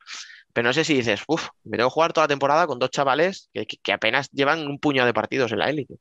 pero 0.52 0.66
no 0.66 0.72
sé 0.72 0.84
si 0.84 0.94
dices, 0.94 1.22
uff, 1.28 1.48
me 1.64 1.76
tengo 1.76 1.88
que 1.88 1.94
jugar 1.94 2.12
toda 2.12 2.24
la 2.24 2.28
temporada 2.28 2.66
con 2.66 2.78
dos 2.78 2.90
chavales 2.90 3.50
que, 3.52 3.92
apenas 3.92 4.30
llevan 4.30 4.66
un 4.66 4.78
puño 4.78 5.06
de 5.06 5.14
partidos 5.14 5.52
en 5.52 5.58
la 5.58 5.70
élite. 5.70 5.94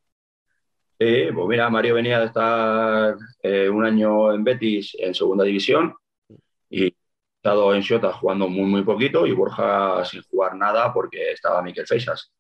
Sí, 0.99 1.27
pues 1.33 1.47
mira, 1.47 1.69
Mario 1.69 1.95
venía 1.95 2.19
de 2.19 2.27
estar 2.27 3.15
eh, 3.41 3.67
un 3.67 3.85
año 3.85 4.33
en 4.33 4.43
Betis 4.43 4.95
en 4.99 5.13
segunda 5.13 5.43
división 5.43 5.95
y 6.69 6.85
ha 6.85 6.91
estado 7.37 7.73
en 7.75 7.83
Xota 7.83 8.13
jugando 8.13 8.47
muy, 8.47 8.65
muy 8.65 8.83
poquito 8.83 9.27
y 9.27 9.31
Borja 9.31 10.05
sin 10.05 10.21
jugar 10.23 10.55
nada 10.55 10.93
porque 10.93 11.31
estaba 11.31 11.61
Miquel 11.61 11.87
Feixas. 11.87 12.31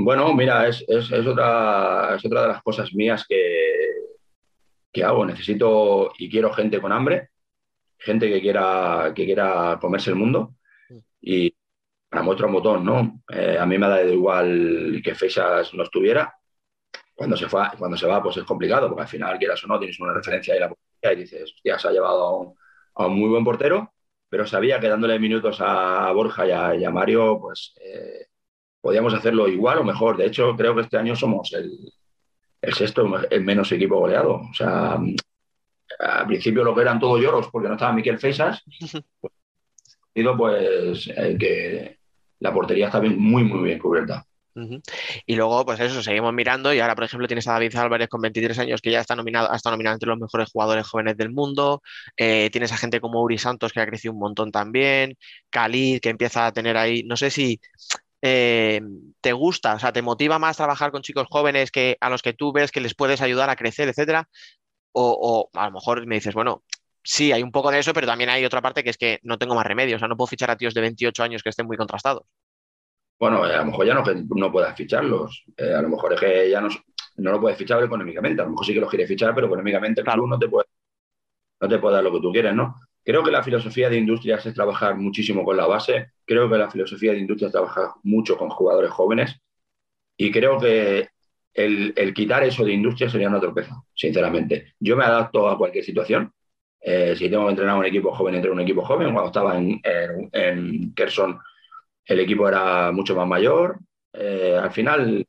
Bueno, 0.00 0.32
mira, 0.32 0.68
es, 0.68 0.84
otra, 1.26 2.14
es 2.14 2.24
otra 2.24 2.42
de 2.42 2.48
las 2.48 2.62
cosas 2.62 2.94
mías 2.94 3.26
que, 3.28 3.78
que 4.92 5.02
hago. 5.02 5.26
Necesito 5.26 6.12
y 6.18 6.30
quiero 6.30 6.52
gente 6.52 6.80
con 6.80 6.92
hambre, 6.92 7.30
gente 7.98 8.28
que 8.28 8.40
quiera, 8.40 9.12
que 9.12 9.24
quiera 9.24 9.76
comerse 9.80 10.10
el 10.10 10.16
mundo 10.16 10.54
y 11.20 11.52
para 12.08 12.22
muestra 12.22 12.46
un 12.46 12.52
botón, 12.52 12.84
¿no? 12.84 13.22
Eh, 13.28 13.58
a 13.58 13.66
mí 13.66 13.76
me 13.76 13.88
da 13.88 14.00
igual 14.04 15.00
que 15.02 15.16
Fechas 15.16 15.74
no 15.74 15.82
estuviera. 15.82 16.32
Cuando 17.12 17.36
se, 17.36 17.48
fue, 17.48 17.62
cuando 17.76 17.96
se 17.96 18.06
va, 18.06 18.22
pues 18.22 18.36
es 18.36 18.44
complicado, 18.44 18.88
porque 18.88 19.02
al 19.02 19.08
final, 19.08 19.36
quieras 19.36 19.62
o 19.64 19.66
no, 19.66 19.80
tienes 19.80 19.98
una 19.98 20.14
referencia 20.14 20.54
ahí 20.54 20.60
la 20.60 20.72
y 21.12 21.16
dices, 21.16 21.52
hostia, 21.56 21.76
se 21.76 21.88
ha 21.88 21.90
llevado 21.90 22.54
a 22.94 23.06
un, 23.06 23.18
muy 23.18 23.28
buen 23.28 23.44
portero, 23.44 23.92
pero 24.28 24.46
sabía 24.46 24.78
que 24.78 24.88
dándole 24.88 25.18
minutos 25.18 25.58
a 25.60 26.12
Borja 26.12 26.46
y 26.76 26.84
a, 26.84 26.90
Mario, 26.92 27.40
pues 27.40 27.74
eh, 27.80 28.27
podíamos 28.80 29.14
hacerlo 29.14 29.48
igual 29.48 29.78
o 29.78 29.84
mejor. 29.84 30.16
De 30.16 30.26
hecho, 30.26 30.56
creo 30.56 30.74
que 30.74 30.82
este 30.82 30.98
año 30.98 31.16
somos 31.16 31.52
el, 31.52 31.92
sexto, 32.74 33.06
el 33.30 33.44
menos 33.44 33.72
equipo 33.72 33.98
goleado. 33.98 34.42
O 34.50 34.54
sea, 34.54 34.98
al 35.98 36.26
principio 36.26 36.64
lo 36.64 36.74
que 36.74 36.82
eran 36.82 37.00
todos 37.00 37.20
lloros 37.20 37.48
porque 37.50 37.68
no 37.68 37.74
estaba 37.74 37.92
Miquel 37.92 38.18
Feisas, 38.18 38.62
pues, 39.20 39.32
pues 40.36 41.10
que 41.38 41.98
la 42.40 42.52
portería 42.52 42.86
está 42.86 43.00
muy, 43.00 43.44
muy 43.44 43.64
bien 43.64 43.78
cubierta. 43.78 44.24
Y 45.26 45.36
luego, 45.36 45.64
pues 45.64 45.78
eso, 45.80 46.02
seguimos 46.02 46.32
mirando 46.32 46.72
y 46.72 46.80
ahora, 46.80 46.94
por 46.94 47.04
ejemplo, 47.04 47.28
tienes 47.28 47.46
a 47.46 47.52
David 47.52 47.76
Álvarez 47.76 48.08
con 48.08 48.20
23 48.20 48.58
años 48.58 48.80
que 48.80 48.90
ya 48.90 49.00
está 49.00 49.14
nominado, 49.14 49.52
ha 49.52 49.56
estado 49.56 49.74
nominado 49.74 49.94
entre 49.94 50.08
los 50.08 50.18
mejores 50.18 50.50
jugadores 50.50 50.86
jóvenes 50.86 51.16
del 51.16 51.30
mundo. 51.30 51.82
Eh, 52.16 52.50
tienes 52.50 52.72
a 52.72 52.76
gente 52.76 53.00
como 53.00 53.22
Uri 53.22 53.38
Santos 53.38 53.72
que 53.72 53.80
ha 53.80 53.86
crecido 53.86 54.14
un 54.14 54.20
montón 54.20 54.50
también. 54.50 55.16
Khalid 55.50 56.00
que 56.00 56.10
empieza 56.10 56.46
a 56.46 56.52
tener 56.52 56.76
ahí, 56.76 57.04
no 57.04 57.16
sé 57.16 57.30
si 57.30 57.60
eh, 58.22 58.80
te 59.20 59.32
gusta, 59.32 59.74
o 59.74 59.78
sea, 59.78 59.92
te 59.92 60.02
motiva 60.02 60.38
más 60.38 60.56
trabajar 60.56 60.90
con 60.90 61.02
chicos 61.02 61.26
jóvenes 61.30 61.70
que 61.70 61.96
a 62.00 62.10
los 62.10 62.22
que 62.22 62.32
tú 62.32 62.52
ves 62.52 62.72
que 62.72 62.80
les 62.80 62.94
puedes 62.94 63.20
ayudar 63.20 63.50
a 63.50 63.56
crecer, 63.56 63.88
etcétera, 63.88 64.28
o, 64.92 65.50
a 65.52 65.66
lo 65.66 65.72
mejor 65.72 66.06
me 66.06 66.16
dices, 66.16 66.34
bueno, 66.34 66.64
sí, 67.02 67.32
hay 67.32 67.42
un 67.42 67.52
poco 67.52 67.70
de 67.70 67.78
eso, 67.78 67.92
pero 67.92 68.06
también 68.06 68.30
hay 68.30 68.44
otra 68.44 68.62
parte 68.62 68.82
que 68.82 68.90
es 68.90 68.96
que 68.96 69.20
no 69.22 69.38
tengo 69.38 69.54
más 69.54 69.66
remedio, 69.66 69.96
o 69.96 69.98
sea, 69.98 70.08
no 70.08 70.16
puedo 70.16 70.28
fichar 70.28 70.50
a 70.50 70.56
tíos 70.56 70.74
de 70.74 70.80
28 70.80 71.22
años 71.22 71.42
que 71.42 71.50
estén 71.50 71.66
muy 71.66 71.76
contrastados. 71.76 72.24
Bueno, 73.18 73.42
a 73.42 73.56
lo 73.56 73.64
mejor 73.64 73.86
ya 73.86 73.94
no, 73.94 74.02
no 74.36 74.52
puedas 74.52 74.76
ficharlos, 74.76 75.44
eh, 75.56 75.74
a 75.74 75.82
lo 75.82 75.88
mejor 75.88 76.14
es 76.14 76.20
que 76.20 76.50
ya 76.50 76.60
no, 76.60 76.68
no 77.16 77.32
lo 77.32 77.40
puedes 77.40 77.58
fichar 77.58 77.82
económicamente, 77.82 78.42
a 78.42 78.44
lo 78.44 78.52
mejor 78.52 78.66
sí 78.66 78.74
que 78.74 78.80
los 78.80 78.90
quieres 78.90 79.08
fichar, 79.08 79.34
pero 79.34 79.48
económicamente 79.48 80.02
claro. 80.02 80.26
no 80.26 80.38
te 80.38 80.48
puede, 80.48 80.66
no 81.60 81.68
te 81.68 81.78
puede 81.78 81.96
dar 81.96 82.04
lo 82.04 82.12
que 82.12 82.20
tú 82.20 82.32
quieres, 82.32 82.54
¿no? 82.54 82.80
Creo 83.08 83.24
que 83.24 83.30
la 83.30 83.42
filosofía 83.42 83.88
de 83.88 83.96
industrias 83.96 84.44
es 84.44 84.52
trabajar 84.52 84.94
muchísimo 84.94 85.42
con 85.42 85.56
la 85.56 85.66
base. 85.66 86.10
Creo 86.26 86.50
que 86.50 86.58
la 86.58 86.70
filosofía 86.70 87.12
de 87.12 87.18
industrias 87.18 87.48
es 87.48 87.52
trabajar 87.52 87.92
mucho 88.02 88.36
con 88.36 88.50
jugadores 88.50 88.90
jóvenes. 88.90 89.34
Y 90.14 90.30
creo 90.30 90.58
que 90.58 91.08
el, 91.54 92.12
quitar 92.12 92.44
eso 92.44 92.66
de 92.66 92.74
industria 92.74 93.08
sería 93.08 93.30
una 93.30 93.40
tropeza, 93.40 93.82
sinceramente. 93.94 94.74
Yo 94.78 94.94
me 94.94 95.04
adapto 95.04 95.48
a 95.48 95.56
cualquier 95.56 95.84
situación. 95.84 96.30
Eh, 96.82 97.16
si 97.16 97.30
tengo 97.30 97.46
que 97.46 97.52
entrenar 97.52 97.76
a 97.76 97.78
un 97.78 97.86
equipo 97.86 98.12
joven, 98.12 98.34
entre 98.34 98.50
un 98.50 98.60
equipo 98.60 98.82
joven. 98.82 99.10
Cuando 99.14 99.28
estaba 99.28 99.56
en, 99.56 99.80
en, 100.30 100.92
Kerson, 100.92 101.38
el 102.04 102.20
equipo 102.20 102.46
era 102.46 102.92
mucho 102.92 103.16
más 103.16 103.26
mayor. 103.26 103.78
Eh, 104.12 104.54
al 104.62 104.70
final, 104.70 105.26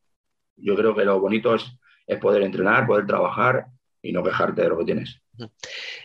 yo 0.58 0.76
creo 0.76 0.94
que 0.94 1.06
lo 1.06 1.22
bonito 1.22 1.56
es, 1.56 1.66
es 2.06 2.20
poder 2.20 2.44
entrenar, 2.44 2.86
poder 2.86 3.06
trabajar 3.06 3.68
y 4.02 4.12
no 4.12 4.24
quejarte 4.24 4.62
de 4.62 4.70
lo 4.70 4.78
que 4.78 4.86
tienes. 4.86 5.22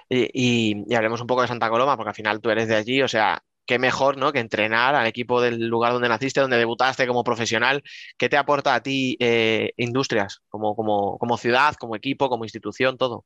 Y, 0.08 0.94
hablemos 0.94 1.20
un 1.20 1.26
poco 1.26 1.42
de 1.42 1.48
Santa 1.48 1.68
Coloma, 1.68 1.96
porque 1.96 2.10
al 2.10 2.14
final 2.14 2.40
tú 2.40 2.50
eres 2.50 2.68
de 2.68 2.76
allí, 2.76 3.02
o 3.02 3.08
sea, 3.08 3.42
qué 3.66 3.78
mejor 3.78 4.16
¿no? 4.16 4.32
que 4.32 4.40
entrenar 4.40 4.94
al 4.94 5.06
equipo 5.06 5.40
del 5.40 5.66
lugar 5.66 5.92
donde 5.92 6.08
naciste, 6.08 6.40
donde 6.40 6.58
debutaste 6.58 7.06
como 7.06 7.24
profesional. 7.24 7.82
¿Qué 8.18 8.28
te 8.28 8.36
aporta 8.36 8.74
a 8.74 8.82
ti 8.82 9.16
eh, 9.20 9.72
Industrias 9.76 10.42
como, 10.48 10.76
como, 10.76 11.18
como, 11.18 11.36
ciudad, 11.36 11.74
como 11.74 11.96
equipo, 11.96 12.28
como 12.28 12.44
institución, 12.44 12.96
todo? 12.96 13.24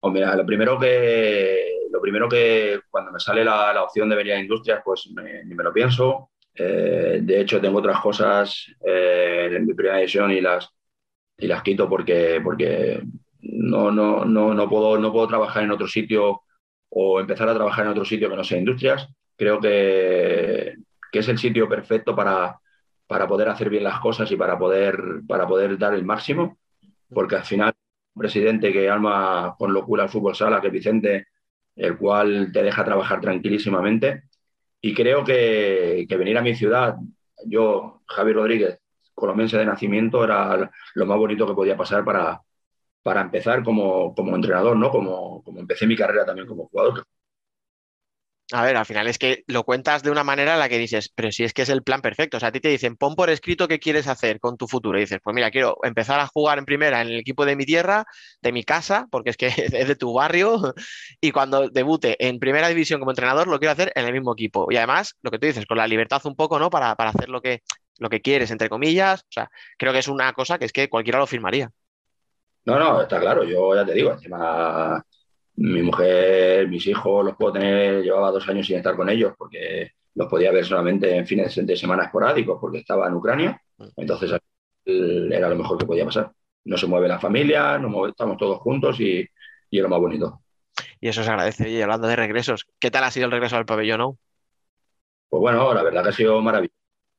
Pues 0.00 0.12
mira, 0.12 0.36
lo 0.36 0.46
primero 0.46 0.78
que, 0.78 1.88
lo 1.90 2.00
primero 2.00 2.28
que 2.28 2.80
cuando 2.90 3.12
me 3.12 3.20
sale 3.20 3.44
la, 3.44 3.82
opción 3.82 4.08
de 4.08 4.16
venir 4.16 4.34
a 4.34 4.40
Industrias, 4.40 4.82
pues 4.84 5.08
ni 5.12 5.54
me 5.54 5.64
lo 5.64 5.72
pienso. 5.72 6.30
Eh, 6.54 7.20
de 7.22 7.40
hecho, 7.40 7.60
tengo 7.60 7.78
otras 7.78 8.00
cosas 8.00 8.66
eh, 8.84 9.50
en 9.52 9.66
mi 9.66 9.74
primera 9.74 10.00
edición 10.00 10.32
y 10.32 10.40
las, 10.40 10.68
y 11.36 11.46
las 11.46 11.62
quito 11.62 11.88
porque, 11.88 12.40
porque 12.42 13.02
no, 13.40 13.90
no, 13.90 14.24
no, 14.24 14.54
no, 14.54 14.68
puedo, 14.68 14.98
no 14.98 15.12
puedo 15.12 15.28
trabajar 15.28 15.64
en 15.64 15.70
otro 15.70 15.86
sitio 15.86 16.42
o 16.88 17.20
empezar 17.20 17.48
a 17.48 17.54
trabajar 17.54 17.84
en 17.84 17.92
otro 17.92 18.04
sitio 18.04 18.28
que 18.28 18.36
no 18.36 18.44
sea 18.44 18.58
industrias. 18.58 19.08
Creo 19.36 19.60
que, 19.60 20.76
que 21.12 21.18
es 21.18 21.28
el 21.28 21.38
sitio 21.38 21.68
perfecto 21.68 22.14
para, 22.14 22.58
para 23.06 23.26
poder 23.28 23.48
hacer 23.48 23.70
bien 23.70 23.84
las 23.84 24.00
cosas 24.00 24.30
y 24.30 24.36
para 24.36 24.58
poder, 24.58 24.98
para 25.26 25.46
poder 25.46 25.78
dar 25.78 25.94
el 25.94 26.04
máximo, 26.04 26.58
porque 27.08 27.36
al 27.36 27.44
final 27.44 27.74
un 28.14 28.20
presidente 28.20 28.72
que 28.72 28.88
alma 28.88 29.54
con 29.58 29.72
locura 29.72 30.04
el 30.04 30.08
fútbol 30.08 30.34
sala, 30.34 30.60
que 30.60 30.70
Vicente, 30.70 31.28
el 31.76 31.98
cual 31.98 32.50
te 32.52 32.62
deja 32.62 32.84
trabajar 32.84 33.20
tranquilísimamente. 33.20 34.24
Y 34.80 34.94
creo 34.94 35.24
que, 35.24 36.06
que 36.08 36.16
venir 36.16 36.38
a 36.38 36.42
mi 36.42 36.54
ciudad, 36.54 36.96
yo, 37.44 38.02
Javi 38.06 38.32
Rodríguez, 38.32 38.80
colombiense 39.14 39.58
de 39.58 39.66
nacimiento, 39.66 40.24
era 40.24 40.70
lo 40.94 41.06
más 41.06 41.18
bonito 41.18 41.46
que 41.46 41.54
podía 41.54 41.76
pasar 41.76 42.04
para, 42.04 42.40
para 43.06 43.20
empezar 43.20 43.62
como, 43.62 44.12
como 44.16 44.34
entrenador, 44.34 44.76
¿no? 44.76 44.90
Como, 44.90 45.40
como 45.44 45.60
empecé 45.60 45.86
mi 45.86 45.94
carrera 45.94 46.26
también 46.26 46.48
como 46.48 46.66
jugador, 46.66 47.04
a 48.52 48.62
ver, 48.62 48.76
al 48.76 48.86
final 48.86 49.06
es 49.08 49.18
que 49.18 49.42
lo 49.48 49.64
cuentas 49.64 50.02
de 50.02 50.10
una 50.10 50.24
manera 50.24 50.54
en 50.54 50.60
la 50.60 50.68
que 50.68 50.78
dices, 50.78 51.10
pero 51.14 51.30
si 51.32 51.44
es 51.44 51.52
que 51.52 51.62
es 51.62 51.68
el 51.68 51.82
plan 51.82 52.00
perfecto. 52.00 52.36
O 52.36 52.40
sea, 52.40 52.50
a 52.50 52.52
ti 52.52 52.60
te 52.60 52.68
dicen, 52.68 52.96
pon 52.96 53.14
por 53.16 53.30
escrito 53.30 53.68
qué 53.68 53.78
quieres 53.80 54.06
hacer 54.08 54.40
con 54.40 54.56
tu 54.56 54.68
futuro. 54.68 54.98
Y 54.98 55.02
dices, 55.02 55.18
pues 55.22 55.34
mira, 55.34 55.50
quiero 55.50 55.78
empezar 55.82 56.20
a 56.20 56.26
jugar 56.28 56.58
en 56.58 56.64
primera 56.64 57.00
en 57.00 57.08
el 57.08 57.18
equipo 57.18 57.44
de 57.44 57.56
mi 57.56 57.64
tierra, 57.64 58.04
de 58.42 58.52
mi 58.52 58.62
casa, 58.64 59.06
porque 59.10 59.30
es 59.30 59.36
que 59.36 59.46
es 59.82 59.88
de 59.88 59.96
tu 59.96 60.12
barrio. 60.12 60.74
Y 61.20 61.32
cuando 61.32 61.68
debute 61.70 62.16
en 62.26 62.38
primera 62.40 62.68
división 62.68 63.00
como 63.00 63.12
entrenador, 63.12 63.48
lo 63.48 63.58
quiero 63.58 63.72
hacer 63.72 63.92
en 63.94 64.06
el 64.06 64.12
mismo 64.12 64.32
equipo. 64.32 64.66
Y 64.70 64.76
además, 64.76 65.16
lo 65.22 65.30
que 65.30 65.38
tú 65.38 65.46
dices, 65.46 65.66
con 65.66 65.78
la 65.78 65.86
libertad 65.88 66.22
un 66.24 66.36
poco, 66.36 66.58
¿no? 66.58 66.70
Para, 66.70 66.94
para 66.96 67.10
hacer 67.10 67.28
lo 67.28 67.40
que, 67.40 67.62
lo 67.98 68.08
que 68.10 68.20
quieres, 68.20 68.50
entre 68.50 68.68
comillas. 68.68 69.22
O 69.22 69.32
sea, 69.32 69.50
creo 69.78 69.92
que 69.92 70.00
es 70.00 70.08
una 70.08 70.32
cosa 70.32 70.58
que 70.58 70.66
es 70.66 70.72
que 70.72 70.88
cualquiera 70.88 71.18
lo 71.18 71.26
firmaría. 71.26 71.70
No, 72.66 72.78
no, 72.78 73.00
está 73.02 73.20
claro. 73.20 73.44
Yo 73.44 73.74
ya 73.74 73.86
te 73.86 73.94
digo, 73.94 74.12
encima 74.12 75.02
mi 75.56 75.82
mujer, 75.82 76.68
mis 76.68 76.86
hijos, 76.86 77.24
los 77.24 77.36
puedo 77.36 77.54
tener, 77.54 78.02
llevaba 78.02 78.30
dos 78.30 78.46
años 78.48 78.66
sin 78.66 78.76
estar 78.76 78.94
con 78.96 79.08
ellos 79.08 79.32
porque 79.38 79.92
los 80.14 80.28
podía 80.28 80.52
ver 80.52 80.64
solamente 80.64 81.16
en 81.16 81.26
fines 81.26 81.54
de 81.54 81.76
semana 81.76 82.04
esporádicos 82.04 82.58
porque 82.60 82.78
estaba 82.78 83.06
en 83.06 83.14
Ucrania. 83.14 83.60
Entonces 83.96 84.32
era 84.84 85.48
lo 85.48 85.56
mejor 85.56 85.78
que 85.78 85.86
podía 85.86 86.04
pasar. 86.04 86.30
No 86.64 86.76
se 86.76 86.86
mueve 86.86 87.08
la 87.08 87.20
familia, 87.20 87.78
no 87.78 88.06
estamos 88.06 88.36
todos 88.36 88.58
juntos 88.58 88.98
y, 89.00 89.26
y 89.70 89.76
es 89.78 89.82
lo 89.82 89.88
más 89.88 90.00
bonito. 90.00 90.42
Y 91.00 91.08
eso 91.08 91.22
se 91.22 91.30
agradece. 91.30 91.70
Y 91.70 91.80
hablando 91.80 92.08
de 92.08 92.16
regresos, 92.16 92.66
¿qué 92.78 92.90
tal 92.90 93.04
ha 93.04 93.10
sido 93.10 93.26
el 93.26 93.32
regreso 93.32 93.56
al 93.56 93.66
pabellón? 93.66 93.98
No? 93.98 94.18
Pues 95.28 95.40
bueno, 95.40 95.72
la 95.72 95.82
verdad 95.82 96.02
que 96.02 96.08
ha 96.08 96.12
sido 96.12 96.40
maravilloso. 96.40 96.74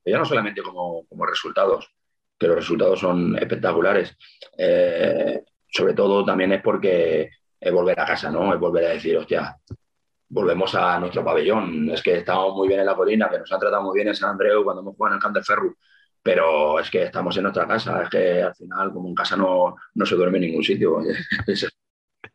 Ya 0.05 0.17
no 0.17 0.25
solamente 0.25 0.62
como, 0.62 1.05
como 1.07 1.25
resultados, 1.25 1.93
que 2.38 2.47
los 2.47 2.56
resultados 2.56 3.00
son 3.00 3.38
espectaculares. 3.38 4.15
Eh, 4.58 5.43
sobre 5.67 5.93
todo 5.93 6.23
también 6.23 6.54
es 6.54 6.62
porque 6.62 7.30
es 7.60 7.73
volver 7.73 8.00
a 8.00 8.06
casa, 8.06 8.32
¿no? 8.32 8.54
Es 8.54 8.60
volver 8.60 8.86
a 8.86 8.89
decir, 8.89 9.17
hostia, 9.17 9.58
volvemos 10.30 10.73
a 10.76 11.00
nuestro 11.00 11.23
pabellón. 11.23 11.89
Es 11.89 12.02
que 12.02 12.17
estamos 12.17 12.54
muy 12.54 12.67
bien 12.67 12.82
en 12.82 12.86
la 12.86 12.95
colina, 12.95 13.30
que 13.30 13.39
nos 13.39 13.52
han 13.52 13.60
tratado 13.60 13.84
muy 13.84 13.95
bien 13.95 14.08
en 14.10 14.15
San 14.15 14.32
Andreu 14.32 14.63
cuando 14.63 14.82
hemos 14.82 14.95
jugado 14.95 15.15
en 15.15 15.17
el 15.17 15.21
Camp 15.21 15.38
Ferru, 15.45 15.76
pero 16.21 16.80
es 16.80 16.89
que 16.89 17.04
estamos 17.04 17.36
en 17.38 17.43
nuestra 17.43 17.67
casa. 17.67 18.04
Es 18.04 18.10
que 18.10 18.41
al 18.41 18.56
final, 18.56 18.91
como 18.91 19.10
en 19.10 19.15
casa 19.15 19.36
no, 19.36 19.76
no 19.95 20.06
se 20.06 20.15
duerme 20.15 20.38
en 20.38 20.45
ningún 20.45 20.63
sitio. 20.63 21.00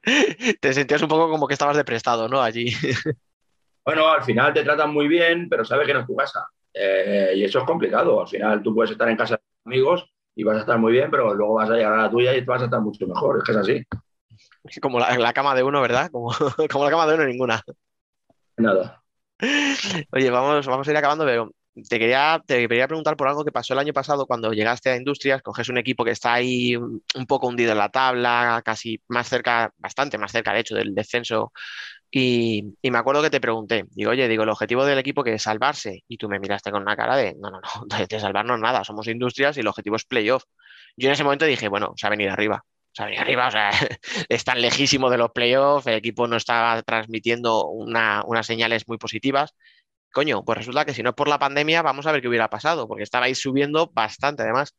te 0.60 0.72
sentías 0.72 1.02
un 1.02 1.08
poco 1.08 1.30
como 1.30 1.46
que 1.46 1.54
estabas 1.54 1.76
de 1.76 1.84
prestado, 1.84 2.28
¿no? 2.28 2.42
Allí. 2.42 2.72
bueno, 3.84 4.08
al 4.08 4.24
final 4.24 4.52
te 4.52 4.64
tratan 4.64 4.92
muy 4.92 5.08
bien, 5.08 5.48
pero 5.48 5.64
sabes 5.64 5.86
que 5.86 5.94
no 5.94 6.00
es 6.00 6.06
tu 6.06 6.16
casa. 6.16 6.46
Eh, 6.74 7.34
y 7.36 7.44
eso 7.44 7.60
es 7.60 7.64
complicado. 7.64 8.20
Al 8.20 8.28
final 8.28 8.62
tú 8.62 8.74
puedes 8.74 8.90
estar 8.90 9.08
en 9.08 9.16
casa 9.16 9.34
de 9.34 9.51
amigos 9.64 10.04
y 10.34 10.44
vas 10.44 10.56
a 10.56 10.60
estar 10.60 10.78
muy 10.78 10.92
bien, 10.92 11.10
pero 11.10 11.34
luego 11.34 11.54
vas 11.54 11.70
a 11.70 11.74
llegar 11.74 11.92
a 11.92 12.02
la 12.02 12.10
tuya 12.10 12.34
y 12.34 12.40
vas 12.44 12.62
a 12.62 12.64
estar 12.66 12.80
mucho 12.80 13.06
mejor. 13.06 13.38
Es 13.38 13.44
que 13.44 13.52
es 13.52 13.58
así. 13.58 13.86
Como 14.80 14.98
la, 14.98 15.32
cama 15.32 15.54
de 15.54 15.62
uno, 15.62 15.80
¿verdad? 15.80 16.10
Como, 16.10 16.30
como, 16.70 16.84
la 16.84 16.90
cama 16.90 17.06
de 17.06 17.14
uno, 17.14 17.24
ninguna. 17.24 17.62
Nada. 18.56 19.02
Oye, 20.12 20.30
vamos, 20.30 20.66
vamos 20.66 20.86
a 20.86 20.90
ir 20.90 20.96
acabando, 20.96 21.24
pero 21.24 21.50
te 21.88 21.98
quería, 21.98 22.42
te 22.46 22.68
quería 22.68 22.86
preguntar 22.86 23.16
por 23.16 23.28
algo 23.28 23.44
que 23.44 23.52
pasó 23.52 23.72
el 23.72 23.80
año 23.80 23.92
pasado 23.92 24.26
cuando 24.26 24.52
llegaste 24.52 24.90
a 24.90 24.96
Industrias, 24.96 25.42
coges 25.42 25.68
un 25.68 25.78
equipo 25.78 26.04
que 26.04 26.10
está 26.10 26.34
ahí 26.34 26.76
un 26.76 27.26
poco 27.26 27.48
hundido 27.48 27.72
en 27.72 27.78
la 27.78 27.88
tabla, 27.88 28.62
casi 28.64 29.00
más 29.08 29.28
cerca, 29.28 29.72
bastante 29.78 30.18
más 30.18 30.32
cerca, 30.32 30.52
de 30.52 30.60
hecho, 30.60 30.74
del 30.74 30.94
descenso. 30.94 31.52
Y, 32.14 32.76
y, 32.82 32.90
me 32.90 32.98
acuerdo 32.98 33.22
que 33.22 33.30
te 33.30 33.40
pregunté, 33.40 33.86
digo, 33.92 34.10
oye, 34.10 34.28
digo, 34.28 34.42
el 34.42 34.50
objetivo 34.50 34.84
del 34.84 34.98
equipo 34.98 35.24
que 35.24 35.32
es 35.32 35.42
salvarse. 35.42 36.04
Y 36.06 36.18
tú 36.18 36.28
me 36.28 36.38
miraste 36.38 36.70
con 36.70 36.82
una 36.82 36.94
cara 36.94 37.16
de, 37.16 37.34
no, 37.40 37.50
no, 37.50 37.60
no, 37.60 37.96
de 38.08 38.20
salvarnos 38.20 38.60
nada, 38.60 38.84
somos 38.84 39.08
Industrias 39.08 39.56
y 39.56 39.60
el 39.60 39.66
objetivo 39.66 39.96
es 39.96 40.04
playoff. 40.04 40.44
Yo 40.94 41.08
en 41.08 41.14
ese 41.14 41.24
momento 41.24 41.46
dije, 41.46 41.68
bueno, 41.68 41.94
se 41.96 42.06
ha 42.06 42.10
venido 42.10 42.30
arriba. 42.30 42.64
O 42.66 42.94
sea, 42.94 43.06
arriba, 43.06 43.48
o 43.48 43.50
sea, 43.50 43.70
están 44.28 44.60
lejísimos 44.60 45.10
de 45.10 45.16
los 45.16 45.30
playoffs, 45.30 45.86
el 45.86 45.94
equipo 45.94 46.28
no 46.28 46.36
estaba 46.36 46.82
transmitiendo 46.82 47.66
unas 47.66 48.46
señales 48.46 48.86
muy 48.86 48.98
positivas. 48.98 49.54
Coño, 50.12 50.44
pues 50.44 50.58
resulta 50.58 50.84
que 50.84 50.92
si 50.92 51.02
no 51.02 51.10
es 51.10 51.16
por 51.16 51.28
la 51.28 51.38
pandemia, 51.38 51.80
vamos 51.80 52.06
a 52.06 52.12
ver 52.12 52.20
qué 52.20 52.28
hubiera 52.28 52.50
pasado, 52.50 52.86
porque 52.86 53.04
estabais 53.04 53.38
subiendo 53.38 53.90
bastante 53.94 54.42
además. 54.42 54.74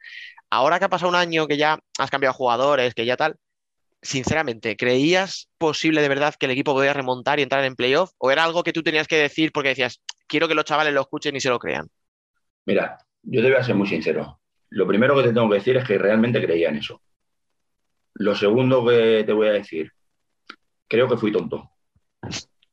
Ahora 0.51 0.77
que 0.77 0.85
ha 0.85 0.89
pasado 0.89 1.09
un 1.09 1.15
año, 1.15 1.47
que 1.47 1.57
ya 1.57 1.79
has 1.97 2.11
cambiado 2.11 2.35
jugadores, 2.35 2.93
que 2.93 3.05
ya 3.05 3.17
tal, 3.17 3.37
sinceramente, 4.03 4.75
¿creías 4.75 5.49
posible 5.57 6.01
de 6.01 6.09
verdad 6.09 6.35
que 6.37 6.45
el 6.45 6.51
equipo 6.51 6.73
podía 6.73 6.93
remontar 6.93 7.39
y 7.39 7.43
entrar 7.43 7.63
en 7.63 7.75
playoff? 7.75 8.11
¿O 8.17 8.31
era 8.31 8.43
algo 8.43 8.63
que 8.63 8.73
tú 8.73 8.83
tenías 8.83 9.07
que 9.07 9.15
decir 9.15 9.51
porque 9.51 9.69
decías, 9.69 10.01
quiero 10.27 10.47
que 10.47 10.55
los 10.55 10.65
chavales 10.65 10.93
lo 10.93 11.01
escuchen 11.01 11.35
y 11.35 11.39
se 11.39 11.49
lo 11.49 11.57
crean? 11.57 11.87
Mira, 12.65 12.97
yo 13.23 13.41
te 13.41 13.49
voy 13.49 13.57
a 13.57 13.63
ser 13.63 13.75
muy 13.75 13.87
sincero. 13.87 14.39
Lo 14.69 14.85
primero 14.85 15.15
que 15.15 15.23
te 15.23 15.33
tengo 15.33 15.49
que 15.49 15.55
decir 15.55 15.77
es 15.77 15.85
que 15.85 15.97
realmente 15.97 16.43
creía 16.43 16.69
en 16.69 16.77
eso. 16.77 17.01
Lo 18.15 18.35
segundo 18.35 18.85
que 18.85 19.23
te 19.25 19.33
voy 19.33 19.47
a 19.47 19.53
decir, 19.53 19.91
creo 20.87 21.07
que 21.07 21.17
fui 21.17 21.31
tonto. 21.31 21.71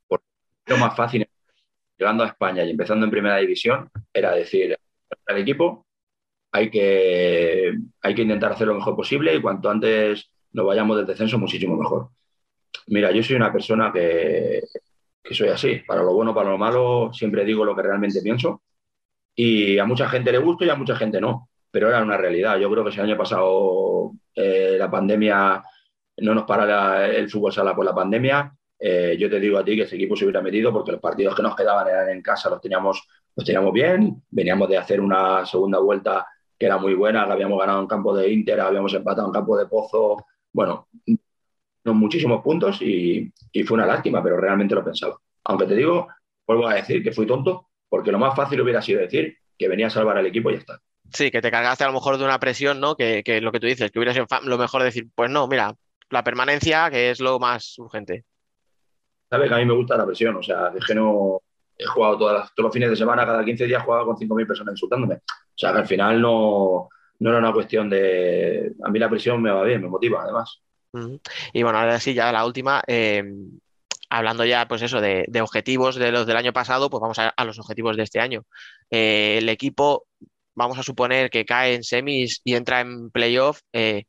Porque 0.06 0.24
lo 0.66 0.76
más 0.76 0.96
fácil, 0.96 1.26
llegando 1.96 2.24
a 2.24 2.28
España 2.28 2.64
y 2.64 2.70
empezando 2.70 3.04
en 3.04 3.10
primera 3.10 3.36
división, 3.36 3.90
era 4.12 4.34
decir 4.34 4.76
al 5.26 5.38
equipo 5.38 5.86
hay 6.52 6.70
que, 6.70 7.72
hay 8.02 8.14
que 8.14 8.22
intentar 8.22 8.52
hacer 8.52 8.66
lo 8.66 8.74
mejor 8.74 8.96
posible 8.96 9.34
y 9.34 9.40
cuanto 9.40 9.70
antes 9.70 10.30
nos 10.52 10.66
vayamos 10.66 10.96
del 10.96 11.06
descenso, 11.06 11.38
muchísimo 11.38 11.76
mejor. 11.76 12.10
Mira, 12.88 13.10
yo 13.10 13.22
soy 13.22 13.36
una 13.36 13.52
persona 13.52 13.92
que, 13.92 14.62
que 15.22 15.34
soy 15.34 15.48
así. 15.48 15.82
Para 15.86 16.02
lo 16.02 16.14
bueno, 16.14 16.34
para 16.34 16.50
lo 16.50 16.58
malo, 16.58 17.10
siempre 17.12 17.44
digo 17.44 17.64
lo 17.64 17.74
que 17.76 17.82
realmente 17.82 18.20
pienso. 18.22 18.62
Y 19.34 19.78
a 19.78 19.84
mucha 19.84 20.08
gente 20.08 20.32
le 20.32 20.38
gusta 20.38 20.64
y 20.64 20.70
a 20.70 20.74
mucha 20.74 20.96
gente 20.96 21.20
no 21.20 21.50
pero 21.70 21.88
era 21.88 22.02
una 22.02 22.16
realidad. 22.16 22.58
Yo 22.58 22.70
creo 22.70 22.84
que 22.84 22.92
si 22.92 22.98
el 22.98 23.06
año 23.06 23.16
pasado 23.16 24.12
eh, 24.34 24.76
la 24.78 24.90
pandemia 24.90 25.62
no 26.18 26.34
nos 26.34 26.44
para 26.44 27.06
el 27.06 27.30
fútbol 27.30 27.52
sala 27.52 27.74
por 27.74 27.84
la 27.84 27.94
pandemia, 27.94 28.52
eh, 28.78 29.16
yo 29.18 29.30
te 29.30 29.38
digo 29.38 29.58
a 29.58 29.64
ti 29.64 29.76
que 29.76 29.82
ese 29.82 29.96
equipo 29.96 30.16
se 30.16 30.24
hubiera 30.24 30.42
metido 30.42 30.72
porque 30.72 30.92
los 30.92 31.00
partidos 31.00 31.34
que 31.34 31.42
nos 31.42 31.54
quedaban 31.54 31.88
eran 31.88 32.08
en 32.08 32.22
casa, 32.22 32.50
los 32.50 32.60
teníamos, 32.60 33.06
los 33.36 33.44
teníamos 33.44 33.72
bien, 33.72 34.22
veníamos 34.30 34.68
de 34.68 34.78
hacer 34.78 35.00
una 35.00 35.44
segunda 35.46 35.78
vuelta 35.78 36.26
que 36.58 36.66
era 36.66 36.78
muy 36.78 36.94
buena, 36.94 37.26
que 37.26 37.32
habíamos 37.32 37.58
ganado 37.58 37.80
en 37.80 37.86
campo 37.86 38.14
de 38.14 38.30
Inter, 38.30 38.60
habíamos 38.60 38.92
empatado 38.92 39.28
en 39.28 39.32
campo 39.32 39.56
de 39.56 39.66
Pozo, 39.66 40.26
bueno, 40.52 40.88
muchísimos 41.84 42.42
puntos 42.42 42.80
y, 42.82 43.32
y 43.52 43.62
fue 43.62 43.76
una 43.76 43.86
lástima, 43.86 44.22
pero 44.22 44.36
realmente 44.36 44.74
lo 44.74 44.84
pensaba. 44.84 45.16
Aunque 45.44 45.66
te 45.66 45.76
digo, 45.76 46.08
vuelvo 46.46 46.68
a 46.68 46.74
decir 46.74 47.02
que 47.02 47.12
fui 47.12 47.26
tonto, 47.26 47.68
porque 47.88 48.12
lo 48.12 48.18
más 48.18 48.36
fácil 48.36 48.60
hubiera 48.60 48.82
sido 48.82 49.00
decir 49.00 49.36
que 49.58 49.68
venía 49.68 49.88
a 49.88 49.90
salvar 49.90 50.16
al 50.18 50.26
equipo 50.26 50.50
y 50.50 50.54
ya 50.54 50.58
está. 50.60 50.80
Sí, 51.12 51.30
que 51.30 51.40
te 51.40 51.50
cargaste 51.50 51.84
a 51.84 51.88
lo 51.88 51.92
mejor 51.92 52.18
de 52.18 52.24
una 52.24 52.38
presión, 52.38 52.80
¿no? 52.80 52.94
Que, 52.94 53.22
que 53.24 53.40
lo 53.40 53.50
que 53.50 53.60
tú 53.60 53.66
dices, 53.66 53.90
que 53.90 53.98
hubiera 53.98 54.12
sido 54.12 54.26
lo 54.44 54.58
mejor 54.58 54.82
decir, 54.82 55.08
pues 55.14 55.30
no, 55.30 55.48
mira, 55.48 55.74
la 56.10 56.24
permanencia, 56.24 56.90
que 56.90 57.10
es 57.10 57.20
lo 57.20 57.38
más 57.38 57.78
urgente. 57.78 58.24
Sabes 59.28 59.48
que 59.48 59.54
a 59.54 59.58
mí 59.58 59.64
me 59.64 59.74
gusta 59.74 59.96
la 59.96 60.06
presión, 60.06 60.36
o 60.36 60.42
sea, 60.42 60.70
de 60.70 60.80
que 60.80 60.94
no 60.94 61.40
he 61.76 61.86
jugado 61.86 62.18
todas 62.18 62.54
todos 62.54 62.66
los 62.66 62.72
fines 62.74 62.90
de 62.90 62.96
semana, 62.96 63.24
cada 63.24 63.44
15 63.44 63.66
días 63.66 63.82
jugaba 63.82 64.04
con 64.04 64.16
5.000 64.16 64.46
personas 64.46 64.74
insultándome. 64.74 65.14
O 65.16 65.56
sea, 65.56 65.72
que 65.72 65.78
al 65.78 65.86
final 65.86 66.20
no, 66.20 66.88
no 67.20 67.30
era 67.30 67.38
una 67.38 67.52
cuestión 67.52 67.88
de... 67.88 68.72
A 68.82 68.90
mí 68.90 68.98
la 68.98 69.08
presión 69.08 69.40
me 69.40 69.50
va 69.50 69.62
bien, 69.62 69.80
me 69.82 69.88
motiva 69.88 70.22
además. 70.22 70.60
Y 71.52 71.62
bueno, 71.62 71.78
ahora 71.78 72.00
sí, 72.00 72.14
ya 72.14 72.32
la 72.32 72.44
última, 72.44 72.82
eh, 72.86 73.22
hablando 74.08 74.44
ya, 74.44 74.66
pues 74.66 74.82
eso, 74.82 75.00
de, 75.00 75.26
objetivos 75.40 75.96
de 75.96 76.10
los 76.10 76.26
del 76.26 76.36
año 76.36 76.52
pasado, 76.52 76.90
pues 76.90 77.00
vamos 77.00 77.18
a, 77.18 77.44
los 77.44 77.58
objetivos 77.58 77.96
de 77.96 78.02
este 78.02 78.20
año. 78.20 78.44
Eh, 78.90 79.38
el 79.38 79.48
equipo 79.48 80.06
vamos 80.54 80.78
a 80.78 80.82
suponer 80.82 81.30
que 81.30 81.44
cae 81.44 81.74
en 81.74 81.84
semis 81.84 82.40
y 82.42 82.54
entra 82.54 82.80
en 82.80 83.10
playoff, 83.10 83.60
eh, 83.72 84.04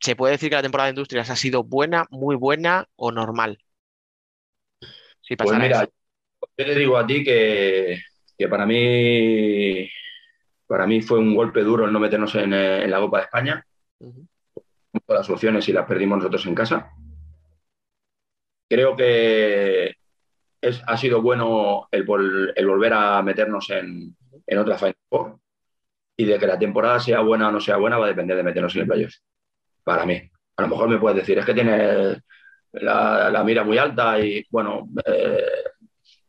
¿se 0.00 0.14
puede 0.14 0.32
decir 0.32 0.48
que 0.48 0.56
la 0.56 0.62
temporada 0.62 0.86
de 0.86 0.92
Industrias 0.92 1.30
ha 1.30 1.36
sido 1.36 1.64
buena, 1.64 2.06
muy 2.10 2.36
buena 2.36 2.88
o 2.96 3.10
normal? 3.10 3.58
pues 5.36 5.58
mira, 5.58 5.88
yo 6.56 6.64
te 6.64 6.74
digo 6.76 6.96
a 6.96 7.06
ti 7.06 7.24
que, 7.24 7.98
para 8.48 8.64
mí 8.64 9.88
para 10.66 10.86
mí 10.86 11.00
fue 11.02 11.18
un 11.18 11.34
golpe 11.34 11.62
duro 11.62 11.84
el 11.84 11.92
no 11.92 12.00
meternos 12.00 12.34
en, 12.34 12.52
eh, 12.52 12.86
la 12.88 13.00
Copa 13.00 13.18
de 13.18 13.24
España. 13.24 13.66
Las 15.08 15.30
opciones 15.30 15.68
y 15.68 15.72
las 15.72 15.86
perdimos 15.86 16.18
nosotros 16.18 16.46
en 16.46 16.54
casa. 16.54 16.90
Creo 18.68 18.96
que 18.96 19.94
es, 20.60 20.82
ha 20.86 20.96
sido 20.96 21.22
bueno 21.22 21.88
el, 21.90 22.04
el 22.56 22.66
volver 22.66 22.92
a 22.92 23.22
meternos 23.22 23.70
en, 23.70 24.16
en 24.46 24.58
otra 24.58 24.78
Final 24.78 24.96
Four 25.08 25.38
y 26.16 26.24
de 26.24 26.38
que 26.38 26.46
la 26.46 26.58
temporada 26.58 26.98
sea 26.98 27.20
buena 27.20 27.48
o 27.48 27.52
no 27.52 27.60
sea 27.60 27.76
buena 27.76 27.98
va 27.98 28.06
a 28.06 28.08
depender 28.08 28.36
de 28.36 28.42
meternos 28.42 28.74
en 28.74 28.82
el 28.82 28.88
playoff. 28.88 29.14
Para 29.84 30.06
mí. 30.06 30.20
A 30.56 30.62
lo 30.62 30.68
mejor 30.68 30.88
me 30.88 30.98
puedes 30.98 31.18
decir, 31.18 31.38
es 31.38 31.44
que 31.44 31.54
tiene 31.54 32.16
la, 32.72 33.42
mira 33.44 33.62
muy 33.62 33.78
alta 33.78 34.18
y 34.18 34.44
bueno, 34.50 34.88
eh, 35.04 35.44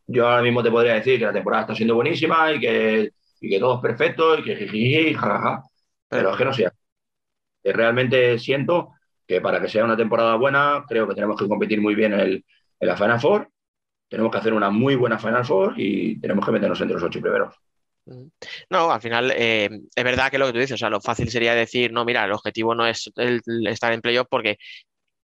yo 0.05 0.27
ahora 0.27 0.41
mismo 0.41 0.61
te 0.61 0.71
podría 0.71 0.95
decir 0.95 1.19
que 1.19 1.25
la 1.25 1.33
temporada 1.33 1.63
está 1.63 1.75
siendo 1.75 1.95
buenísima 1.95 2.51
y 2.51 2.59
que, 2.59 3.11
y 3.41 3.49
que 3.49 3.59
todo 3.59 3.75
es 3.75 3.81
perfecto 3.81 4.37
y 4.37 4.43
que 4.43 4.55
jiji, 4.55 5.13
jajaja, 5.13 5.63
pero 6.07 6.31
es 6.31 6.37
que 6.37 6.45
no 6.45 6.53
sea. 6.53 6.71
Realmente 7.63 8.39
siento 8.39 8.93
que 9.25 9.41
para 9.41 9.61
que 9.61 9.67
sea 9.67 9.83
una 9.83 9.97
temporada 9.97 10.35
buena, 10.35 10.85
creo 10.87 11.07
que 11.07 11.15
tenemos 11.15 11.39
que 11.39 11.47
competir 11.47 11.81
muy 11.81 11.95
bien 11.95 12.13
en, 12.13 12.45
en 12.79 12.87
la 12.87 12.95
Final 12.95 13.19
Four, 13.19 13.49
tenemos 14.09 14.31
que 14.31 14.37
hacer 14.37 14.53
una 14.53 14.69
muy 14.69 14.95
buena 14.95 15.19
Final 15.19 15.45
Four 15.45 15.73
y 15.77 16.19
tenemos 16.19 16.45
que 16.45 16.51
meternos 16.51 16.79
entre 16.79 16.95
los 16.95 17.03
ocho 17.03 17.21
primeros. 17.21 17.55
No, 18.69 18.91
al 18.91 19.01
final 19.01 19.33
eh, 19.35 19.69
es 19.93 20.03
verdad 20.03 20.31
que 20.31 20.37
lo 20.37 20.47
que 20.47 20.53
tú 20.53 20.59
dices, 20.59 20.75
o 20.75 20.77
sea, 20.77 20.89
lo 20.89 21.01
fácil 21.01 21.29
sería 21.29 21.53
decir, 21.53 21.91
no, 21.91 22.05
mira, 22.05 22.23
el 22.23 22.31
objetivo 22.31 22.73
no 22.73 22.87
es 22.87 23.11
el, 23.17 23.41
estar 23.67 23.91
en 23.91 24.01
playoff 24.01 24.27
porque 24.29 24.57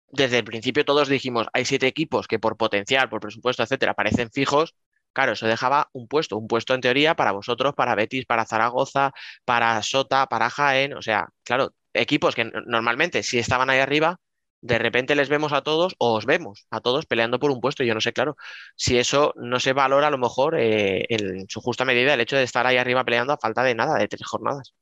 desde 0.10 0.40
el 0.40 0.44
principio 0.44 0.84
todos 0.84 1.08
dijimos, 1.08 1.48
hay 1.54 1.66
siete 1.66 1.88
equipos 1.88 2.28
que 2.28 2.40
por 2.40 2.58
potencial, 2.58 3.10
por 3.10 3.22
presupuesto, 3.22 3.64
etcétera, 3.64 3.94
parecen 3.94 4.30
fijos. 4.32 4.76
Claro, 5.14 5.34
eso 5.34 5.48
dejaba 5.48 5.90
un 5.94 6.08
puesto, 6.08 6.38
un 6.38 6.48
puesto 6.48 6.74
en 6.74 6.82
teoría 6.82 7.16
para 7.16 7.32
vosotros, 7.32 7.74
para 7.76 7.96
Betis, 7.96 8.26
para 8.26 8.46
Zaragoza, 8.46 9.12
para 9.46 9.82
Sota, 9.84 10.26
para 10.28 10.50
Jaén. 10.50 10.94
O 10.94 11.02
sea, 11.02 11.30
claro, 11.44 11.74
equipos 11.94 12.36
que 12.36 12.46
normalmente 12.66 13.24
sí 13.24 13.38
estaban 13.40 13.70
ahí 13.70 13.80
arriba, 13.80 14.20
de 14.64 14.80
repente 14.80 15.16
les 15.16 15.28
vemos 15.28 15.52
a 15.52 15.62
todos 15.62 15.94
o 15.98 16.14
os 16.14 16.26
vemos 16.26 16.68
a 16.72 16.80
todos 16.80 17.06
peleando 17.06 17.38
por 17.38 17.52
un 17.52 17.60
puesto. 17.60 17.84
Yo 17.84 17.94
no 17.94 18.02
sé, 18.02 18.14
claro, 18.14 18.38
si 18.76 18.98
eso 18.98 19.34
no 19.36 19.60
se 19.60 19.74
valora 19.74 20.08
a 20.08 20.12
lo 20.12 20.18
mejor 20.18 20.56
eh, 20.58 21.06
en 21.10 21.50
su 21.50 21.60
justa 21.60 21.84
medida 21.84 22.14
el 22.14 22.22
hecho 22.22 22.38
de 22.38 22.44
estar 22.44 22.66
ahí 22.66 22.78
arriba 22.78 23.04
peleando 23.04 23.34
a 23.34 23.38
falta 23.38 23.62
de 23.62 23.76
nada, 23.76 24.00
de 24.00 24.08
tres 24.08 24.26
jornadas. 24.26 24.74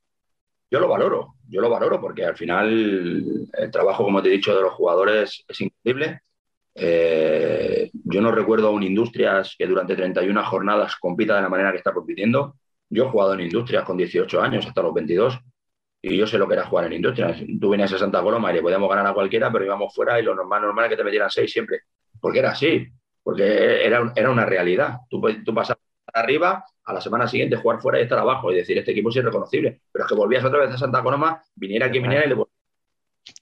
Yo 0.70 0.80
lo 0.80 0.88
valoro, 0.88 1.34
yo 1.48 1.60
lo 1.60 1.68
valoro 1.68 2.00
porque 2.00 2.24
al 2.24 2.36
final 2.36 3.48
el 3.52 3.70
trabajo, 3.70 4.04
como 4.04 4.22
te 4.22 4.28
he 4.28 4.32
dicho, 4.32 4.54
de 4.54 4.62
los 4.62 4.72
jugadores 4.72 5.44
es 5.46 5.60
increíble. 5.60 6.20
Eh, 6.74 7.90
yo 7.92 8.20
no 8.20 8.32
recuerdo 8.32 8.68
a 8.68 8.70
un 8.70 8.82
Industrias 8.82 9.54
que 9.58 9.66
durante 9.66 9.94
31 9.94 10.44
jornadas 10.44 10.96
compita 10.96 11.36
de 11.36 11.42
la 11.42 11.48
manera 11.48 11.70
que 11.72 11.78
está 11.78 11.92
compitiendo. 11.92 12.56
Yo 12.88 13.04
he 13.04 13.08
jugado 13.08 13.34
en 13.34 13.40
Industrias 13.40 13.84
con 13.84 13.96
18 13.96 14.40
años 14.42 14.66
hasta 14.66 14.82
los 14.82 14.94
22 14.94 15.38
y 16.02 16.16
yo 16.16 16.26
sé 16.26 16.36
lo 16.36 16.48
que 16.48 16.54
era 16.54 16.66
jugar 16.66 16.86
en 16.86 16.94
industria. 16.94 17.34
Tú 17.60 17.70
venías 17.70 17.92
a 17.92 17.98
Santa 17.98 18.20
Coloma 18.22 18.50
y 18.50 18.54
le 18.56 18.62
podíamos 18.62 18.88
ganar 18.88 19.06
a 19.06 19.14
cualquiera, 19.14 19.52
pero 19.52 19.64
íbamos 19.64 19.94
fuera 19.94 20.18
y 20.18 20.24
lo 20.24 20.34
normal, 20.34 20.62
normal 20.62 20.86
es 20.86 20.90
que 20.90 20.96
te 20.96 21.04
metieran 21.04 21.30
seis 21.30 21.52
siempre. 21.52 21.82
Porque 22.20 22.40
era 22.40 22.50
así, 22.50 22.86
porque 23.22 23.86
era, 23.86 24.12
era 24.16 24.30
una 24.30 24.44
realidad. 24.44 24.98
Tú, 25.08 25.22
tú 25.44 25.54
pasabas 25.54 25.80
arriba, 26.12 26.64
a 26.84 26.92
la 26.92 27.00
semana 27.00 27.28
siguiente 27.28 27.56
jugar 27.56 27.80
fuera 27.80 28.00
y 28.00 28.02
estar 28.02 28.18
abajo 28.18 28.50
y 28.50 28.56
decir, 28.56 28.76
este 28.76 28.90
equipo 28.90 29.10
es 29.10 29.16
irreconocible. 29.16 29.82
Pero 29.92 30.04
es 30.04 30.08
que 30.08 30.16
volvías 30.16 30.44
otra 30.44 30.60
vez 30.60 30.70
a 30.72 30.78
Santa 30.78 31.02
Coloma, 31.02 31.40
viniera 31.54 31.90
quien 31.90 32.02
viniera 32.02 32.24
y 32.24 32.28
le 32.28 32.34
volvías 32.34 32.54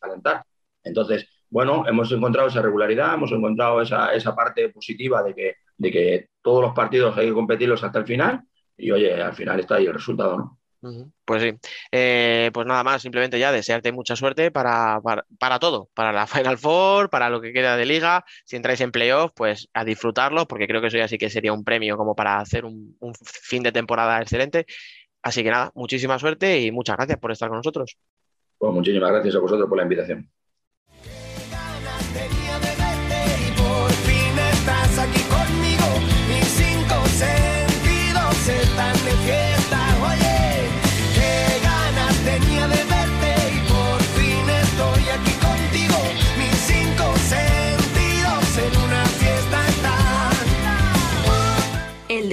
a 0.02 0.06
calentar. 0.06 0.44
Entonces, 0.84 1.26
bueno, 1.50 1.84
hemos 1.86 2.10
encontrado 2.12 2.48
esa 2.48 2.62
regularidad, 2.62 3.14
hemos 3.14 3.32
encontrado 3.32 3.82
esa, 3.82 4.14
esa 4.14 4.34
parte 4.34 4.68
positiva 4.70 5.22
de 5.22 5.34
que, 5.34 5.56
de 5.76 5.90
que 5.90 6.28
todos 6.40 6.62
los 6.62 6.72
partidos 6.72 7.16
hay 7.18 7.26
que 7.26 7.34
competirlos 7.34 7.82
hasta 7.82 7.98
el 7.98 8.06
final 8.06 8.42
y, 8.76 8.90
oye, 8.92 9.20
al 9.20 9.34
final 9.34 9.60
está 9.60 9.74
ahí 9.74 9.86
el 9.86 9.94
resultado, 9.94 10.38
¿no? 10.38 10.60
Pues 11.26 11.42
sí, 11.42 11.52
eh, 11.92 12.50
pues 12.54 12.66
nada 12.66 12.82
más, 12.82 13.02
simplemente 13.02 13.38
ya 13.38 13.52
desearte 13.52 13.92
mucha 13.92 14.16
suerte 14.16 14.50
para, 14.50 14.98
para, 15.38 15.58
todo, 15.58 15.90
para 15.92 16.10
la 16.10 16.26
Final 16.26 16.56
Four, 16.56 17.10
para 17.10 17.28
lo 17.28 17.40
que 17.40 17.52
queda 17.52 17.76
de 17.76 17.84
liga, 17.84 18.24
si 18.44 18.56
entráis 18.56 18.80
en 18.80 18.90
playoff, 18.90 19.32
pues 19.34 19.68
a 19.74 19.84
disfrutarlo, 19.84 20.46
porque 20.46 20.66
creo 20.66 20.80
que 20.80 20.86
eso 20.86 20.96
ya 20.96 21.08
sí 21.08 21.18
que 21.18 21.28
sería 21.28 21.52
un 21.52 21.64
premio 21.64 21.96
como 21.98 22.14
para 22.14 22.38
hacer 22.38 22.64
un, 22.64 22.96
fin 23.22 23.62
de 23.62 23.72
temporada 23.72 24.22
excelente. 24.22 24.64
Así 25.22 25.42
que 25.42 25.50
nada, 25.50 25.70
muchísima 25.74 26.18
suerte 26.18 26.60
y 26.60 26.72
muchas 26.72 26.96
gracias 26.96 27.18
por 27.18 27.30
estar 27.30 27.50
con 27.50 27.58
nosotros. 27.58 27.98
Pues 28.56 28.72
muchísimas 28.72 29.10
gracias 29.10 29.36
a 29.36 29.40
vosotros 29.40 29.68
por 29.68 29.76
la 29.76 29.84
invitación. 29.84 30.30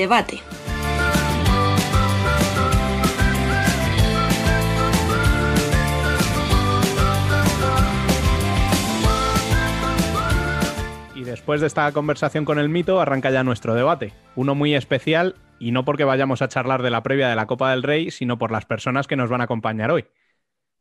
Debate. 0.08 0.40
Y 11.14 11.24
después 11.24 11.60
de 11.60 11.68
esta 11.68 11.92
conversación 11.92 12.46
con 12.46 12.58
el 12.58 12.70
mito, 12.70 13.02
arranca 13.02 13.32
ya 13.32 13.44
nuestro 13.44 13.76
debate. 13.76 14.14
Uno 14.38 14.56
muy 14.56 14.76
especial, 14.76 15.36
y 15.60 15.72
no 15.72 15.84
porque 15.84 16.06
vayamos 16.06 16.42
a 16.42 16.48
charlar 16.48 16.84
de 16.84 16.90
la 16.90 17.04
previa 17.04 17.28
de 17.28 17.36
la 17.36 17.46
Copa 17.46 17.72
del 17.72 17.84
Rey, 17.84 18.10
sino 18.10 18.38
por 18.38 18.52
las 18.52 18.66
personas 18.66 19.08
que 19.08 19.18
nos 19.18 19.30
van 19.30 19.42
a 19.42 19.44
acompañar 19.44 19.92
hoy. 19.92 20.06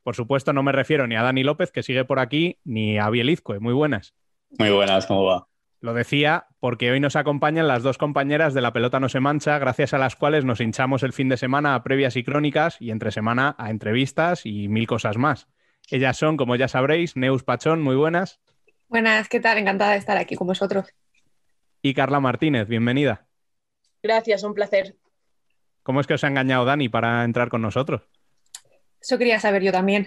Por 0.03 0.15
supuesto, 0.15 0.53
no 0.53 0.63
me 0.63 0.71
refiero 0.71 1.05
ni 1.05 1.17
a 1.17 1.21
Dani 1.21 1.43
López, 1.43 1.73
que 1.73 1.83
sigue 1.83 2.05
por 2.05 2.19
aquí, 2.19 2.59
ni 2.63 2.97
a 2.97 3.09
Bielizque. 3.09 3.59
Muy 3.59 3.73
buenas. 3.73 4.15
Muy 4.57 4.69
buenas, 4.69 5.05
¿cómo 5.05 5.25
va? 5.25 5.47
Lo 5.81 5.93
decía 5.93 6.47
porque 6.59 6.91
hoy 6.91 6.99
nos 6.99 7.15
acompañan 7.15 7.67
las 7.67 7.83
dos 7.83 7.97
compañeras 7.97 8.53
de 8.53 8.61
La 8.61 8.73
Pelota 8.73 8.99
No 8.99 9.09
Se 9.09 9.19
Mancha, 9.19 9.59
gracias 9.59 9.93
a 9.93 9.97
las 9.97 10.15
cuales 10.15 10.45
nos 10.45 10.59
hinchamos 10.59 11.03
el 11.03 11.13
fin 11.13 11.29
de 11.29 11.37
semana 11.37 11.75
a 11.75 11.83
previas 11.83 12.15
y 12.15 12.23
crónicas 12.23 12.81
y 12.81 12.91
entre 12.91 13.11
semana 13.11 13.55
a 13.57 13.69
entrevistas 13.69 14.45
y 14.45 14.67
mil 14.67 14.87
cosas 14.87 15.17
más. 15.17 15.47
Ellas 15.89 16.17
son, 16.17 16.35
como 16.37 16.55
ya 16.55 16.67
sabréis, 16.67 17.15
Neus 17.15 17.43
Pachón, 17.43 17.81
muy 17.81 17.95
buenas. 17.95 18.41
Buenas, 18.87 19.29
¿qué 19.29 19.39
tal? 19.39 19.57
Encantada 19.57 19.91
de 19.91 19.97
estar 19.97 20.17
aquí 20.17 20.35
con 20.35 20.47
vosotros. 20.47 20.87
Y 21.81 21.93
Carla 21.93 22.19
Martínez, 22.19 22.67
bienvenida. 22.67 23.27
Gracias, 24.01 24.43
un 24.43 24.53
placer. 24.53 24.95
¿Cómo 25.83 26.01
es 26.01 26.07
que 26.07 26.15
os 26.15 26.23
ha 26.23 26.27
engañado 26.27 26.65
Dani 26.65 26.89
para 26.89 27.23
entrar 27.23 27.49
con 27.49 27.61
nosotros? 27.61 28.01
Eso 29.07 29.17
quería 29.17 29.39
saber 29.39 29.63
yo 29.63 29.71
también. 29.71 30.05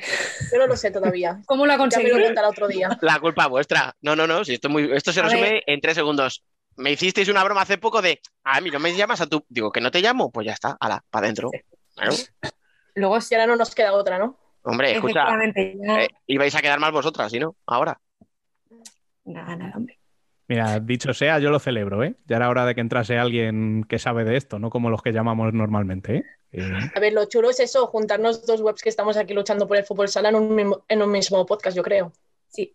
Yo 0.52 0.58
no 0.58 0.66
lo 0.66 0.76
sé 0.76 0.90
todavía. 0.90 1.40
¿Cómo 1.46 1.64
lo 1.64 1.72
ha 1.72 1.78
conseguido? 1.78 2.18
Ya 2.18 2.46
otro 2.46 2.68
día. 2.68 2.98
La 3.00 3.18
culpa 3.18 3.46
vuestra. 3.46 3.96
No, 4.02 4.14
no, 4.14 4.26
no. 4.26 4.44
Si 4.44 4.52
esto, 4.52 4.68
muy... 4.68 4.92
esto 4.92 5.10
se 5.10 5.22
resume 5.22 5.62
en 5.66 5.80
tres 5.80 5.94
segundos. 5.94 6.44
Me 6.76 6.92
hicisteis 6.92 7.30
una 7.30 7.42
broma 7.42 7.62
hace 7.62 7.78
poco 7.78 8.02
de, 8.02 8.20
a 8.44 8.60
mí 8.60 8.70
no 8.70 8.78
me 8.78 8.94
llamas 8.94 9.22
a 9.22 9.26
tu. 9.26 9.42
Digo, 9.48 9.72
que 9.72 9.80
no 9.80 9.90
te 9.90 10.02
llamo, 10.02 10.30
pues 10.30 10.46
ya 10.46 10.52
está, 10.52 10.76
ala, 10.78 11.02
para 11.08 11.26
adentro. 11.26 11.50
Luego, 12.94 13.20
si 13.22 13.34
ahora 13.34 13.46
no 13.46 13.56
nos 13.56 13.74
queda 13.74 13.94
otra, 13.94 14.18
¿no? 14.18 14.38
Hombre, 14.64 14.92
escucha. 14.92 15.26
Eh, 15.56 16.08
ibais 16.26 16.54
a 16.54 16.60
quedar 16.60 16.78
mal 16.78 16.92
vosotras, 16.92 17.32
¿sí 17.32 17.38
no? 17.38 17.56
Ahora. 17.66 17.98
Nada, 19.24 19.56
nada, 19.56 19.72
hombre. 19.76 19.98
Mira, 20.50 20.80
dicho 20.80 21.14
sea, 21.14 21.38
yo 21.38 21.48
lo 21.50 21.60
celebro, 21.60 22.02
¿eh? 22.02 22.16
Ya 22.26 22.34
era 22.34 22.48
hora 22.48 22.66
de 22.66 22.74
que 22.74 22.80
entrase 22.80 23.16
alguien 23.16 23.84
que 23.88 24.00
sabe 24.00 24.24
de 24.24 24.36
esto, 24.36 24.58
no 24.58 24.68
como 24.68 24.90
los 24.90 25.00
que 25.00 25.12
llamamos 25.12 25.54
normalmente, 25.54 26.16
¿eh? 26.16 26.62
A 26.92 26.98
ver, 26.98 27.12
lo 27.12 27.26
chulo 27.26 27.50
es 27.50 27.60
eso, 27.60 27.86
juntarnos 27.86 28.44
dos 28.44 28.60
webs 28.60 28.82
que 28.82 28.88
estamos 28.88 29.16
aquí 29.16 29.32
luchando 29.32 29.68
por 29.68 29.76
el 29.76 29.84
fútbol 29.84 30.08
sala 30.08 30.30
en 30.30 30.34
un 30.34 30.52
mismo, 30.52 30.84
en 30.88 31.02
un 31.02 31.12
mismo 31.12 31.46
podcast, 31.46 31.76
yo 31.76 31.84
creo. 31.84 32.12
Sí. 32.48 32.74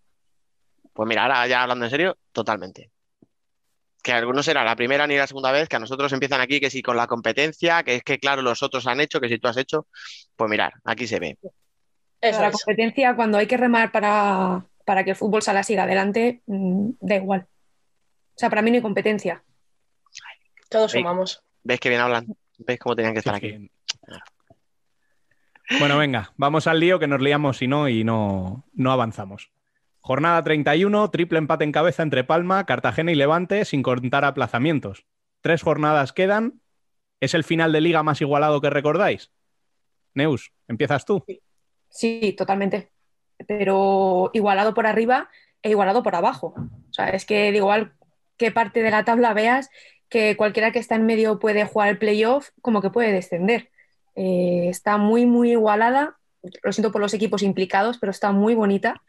Pues 0.93 1.05
mira, 1.05 1.23
ahora 1.23 1.45
ya 1.47 1.63
hablando 1.63 1.83
en 1.83 1.91
serio, 1.91 2.17
totalmente. 2.31 2.91
Que 4.01 4.13
a 4.13 4.19
algunos 4.19 4.47
era 4.47 4.63
la 4.63 4.77
primera 4.77 5.05
ni 5.05 5.17
la 5.17 5.27
segunda 5.27 5.51
vez, 5.51 5.67
que 5.67 5.75
a 5.75 5.79
nosotros 5.79 6.13
empiezan 6.13 6.39
aquí, 6.39 6.61
que 6.61 6.69
si 6.69 6.81
con 6.81 6.95
la 6.95 7.07
competencia, 7.07 7.83
que 7.83 7.95
es 7.95 8.03
que 8.03 8.19
claro, 8.19 8.41
los 8.41 8.63
otros 8.63 8.87
han 8.87 9.01
hecho, 9.01 9.19
que 9.19 9.27
si 9.27 9.37
tú 9.37 9.49
has 9.49 9.57
hecho, 9.57 9.87
pues 10.37 10.49
mirar, 10.49 10.75
aquí 10.85 11.07
se 11.07 11.19
ve. 11.19 11.37
la 12.21 12.51
competencia, 12.51 13.17
cuando 13.17 13.37
hay 13.37 13.47
que 13.47 13.57
remar 13.57 13.91
para, 13.91 14.65
para 14.85 15.03
que 15.03 15.09
el 15.09 15.17
fútbol 15.17 15.41
sala 15.41 15.61
siga 15.61 15.83
adelante, 15.83 16.41
mm, 16.45 16.91
da 17.01 17.15
igual. 17.15 17.47
O 18.35 18.37
sea, 18.37 18.49
para 18.49 18.61
mí 18.61 18.69
no 18.69 18.75
hay 18.75 18.81
competencia. 18.81 19.43
Todos 20.69 20.91
sumamos. 20.91 21.41
¿Ves 21.63 21.79
que 21.79 21.89
bien 21.89 22.01
hablan? 22.01 22.27
¿Ves 22.57 22.79
cómo 22.79 22.95
tenían 22.95 23.13
que 23.13 23.19
estar 23.19 23.35
aquí? 23.35 23.71
Bueno, 25.79 25.97
venga, 25.97 26.33
vamos 26.35 26.67
al 26.67 26.79
lío 26.79 26.99
que 26.99 27.07
nos 27.07 27.21
liamos 27.21 27.57
si 27.57 27.67
no 27.67 27.87
y 27.87 28.03
no, 28.03 28.65
no 28.73 28.91
avanzamos. 28.91 29.51
Jornada 29.99 30.43
31, 30.43 31.09
triple 31.09 31.39
empate 31.39 31.63
en 31.63 31.71
cabeza 31.71 32.03
entre 32.03 32.23
Palma, 32.23 32.65
Cartagena 32.65 33.11
y 33.11 33.15
Levante, 33.15 33.65
sin 33.65 33.81
contar 33.81 34.25
aplazamientos. 34.25 35.05
Tres 35.41 35.63
jornadas 35.63 36.13
quedan. 36.13 36.61
¿Es 37.19 37.33
el 37.33 37.43
final 37.43 37.71
de 37.71 37.81
liga 37.81 38.03
más 38.03 38.21
igualado 38.21 38.61
que 38.61 38.69
recordáis? 38.69 39.31
Neus, 40.13 40.51
¿empiezas 40.67 41.05
tú? 41.05 41.25
Sí, 41.89 42.35
totalmente. 42.37 42.91
Pero 43.47 44.29
igualado 44.33 44.73
por 44.73 44.85
arriba 44.85 45.29
e 45.63 45.71
igualado 45.71 46.03
por 46.03 46.15
abajo. 46.15 46.53
O 46.57 46.93
sea, 46.93 47.09
es 47.09 47.25
que 47.25 47.51
de 47.51 47.57
igual 47.57 47.95
qué 48.37 48.51
parte 48.51 48.81
de 48.81 48.91
la 48.91 49.05
tabla 49.05 49.33
veas, 49.33 49.69
que 50.09 50.37
cualquiera 50.37 50.71
que 50.71 50.79
está 50.79 50.95
en 50.95 51.05
medio 51.05 51.39
puede 51.39 51.65
jugar 51.65 51.89
el 51.89 51.97
playoff, 51.97 52.49
como 52.61 52.81
que 52.81 52.89
puede 52.89 53.11
descender. 53.11 53.69
Eh, 54.15 54.67
está 54.69 54.97
muy, 54.97 55.25
muy 55.25 55.51
igualada. 55.51 56.17
Lo 56.63 56.71
siento 56.71 56.91
por 56.91 57.01
los 57.01 57.13
equipos 57.13 57.43
implicados, 57.43 57.97
pero 57.97 58.11
está 58.11 58.31
muy 58.31 58.55
bonita. 58.55 59.01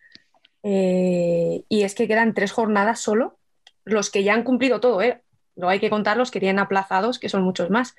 Eh, 0.62 1.64
y 1.68 1.82
es 1.82 1.94
que 1.94 2.08
quedan 2.08 2.34
tres 2.34 2.50
jornadas 2.50 3.00
solo, 3.00 3.38
los 3.84 4.10
que 4.10 4.24
ya 4.24 4.34
han 4.34 4.42
cumplido 4.42 4.80
todo, 4.80 5.00
¿eh? 5.00 5.22
Luego 5.54 5.70
hay 5.70 5.80
que 5.80 5.90
contar 5.90 6.16
los 6.16 6.30
que 6.30 6.40
tienen 6.40 6.58
aplazados, 6.58 7.18
que 7.18 7.28
son 7.28 7.42
muchos 7.42 7.70
más. 7.70 7.94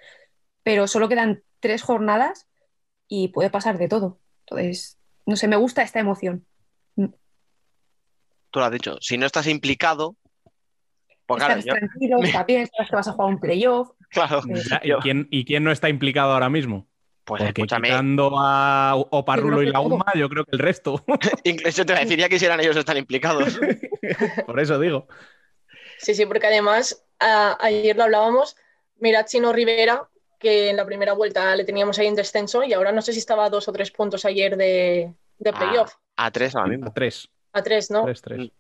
Pero 0.64 0.88
solo 0.88 1.08
quedan 1.08 1.44
tres 1.60 1.82
jornadas 1.82 2.48
y 3.08 3.30
puede 3.30 3.50
pasar 3.50 3.78
de 3.78 3.88
todo. 3.88 4.20
Entonces, 4.46 4.98
no 5.26 5.36
sé, 5.36 5.48
me 5.48 5.56
gusta 5.56 5.82
esta 5.82 6.00
emoción. 6.00 6.46
Tú 6.96 8.60
lo 8.60 8.66
has 8.66 8.72
dicho, 8.72 8.98
si 9.02 9.18
no 9.18 9.26
estás 9.26 9.48
implicado, 9.48 10.16
pues 11.28 11.44
claro, 11.44 11.60
Estás 11.60 11.66
yo- 11.66 11.74
tranquilo, 11.88 12.18
está 12.24 12.44
bien, 12.46 12.68
sabes 12.76 12.90
que 12.90 12.96
vas 12.96 13.08
a 13.08 13.12
jugar 13.12 13.30
un 13.30 13.40
playoff. 13.40 13.92
claro, 14.10 14.42
Eh, 14.50 14.80
¿Y 14.84 14.88
yo- 14.90 15.00
quién, 15.00 15.28
y 15.30 15.46
quién 15.46 15.64
no 15.64 15.72
está 15.72 15.90
implicado 15.90 16.32
ahora 16.34 16.50
mismo? 16.50 16.88
pues 17.26 17.42
Porque 17.44 17.62
escúchame, 17.62 17.90
quitando 17.90 18.32
a 18.40 18.96
Oparrulo 18.96 19.62
y 19.62 19.66
que 19.66 19.72
la 19.74 19.82
UMA, 19.82 20.06
yo 20.16 20.30
creo 20.30 20.46
que 20.46 20.52
el 20.54 20.60
resto. 20.60 21.04
incluso 21.44 21.86
te 21.86 21.92
voy 21.92 22.02
a 22.02 22.06
decir, 22.06 22.18
ya 22.18 22.30
quisieran 22.30 22.60
ellos 22.62 22.78
estar 22.78 22.96
implicados. 22.98 23.60
Por 24.46 24.60
eso 24.62 24.80
digo. 24.80 25.08
Sí, 26.00 26.16
sí, 26.16 26.26
porque 26.26 26.48
además 26.48 27.04
a- 27.20 27.58
ayer 27.60 27.98
lo 27.98 28.04
hablábamos, 28.04 28.56
mirad 29.00 29.26
Chino 29.26 29.52
Rivera, 29.52 30.08
que 30.40 30.70
en 30.70 30.78
la 30.78 30.86
primera 30.86 31.12
vuelta 31.14 31.54
le 31.58 31.66
teníamos 31.66 32.00
ahí 32.00 32.08
en 32.08 32.16
descenso 32.16 32.64
y 32.64 32.72
ahora 32.72 32.92
no 32.94 33.02
sé 33.02 33.12
si 33.12 33.20
estaba 33.20 33.46
a 33.46 33.50
dos 33.50 33.68
o 33.68 33.74
tres 33.74 33.92
puntos 33.92 34.24
ayer 34.24 34.56
de, 34.56 35.12
de 35.40 35.52
playoff. 35.54 35.96
A 36.16 36.32
tres 36.32 36.56
ahora 36.56 36.70
mismo. 36.70 36.88
A 36.88 36.94
tres. 36.94 37.28
A 37.52 37.62
tres, 37.62 37.92
¿no? 37.92 38.06
Tres, 38.06 38.22
tres. 38.22 38.52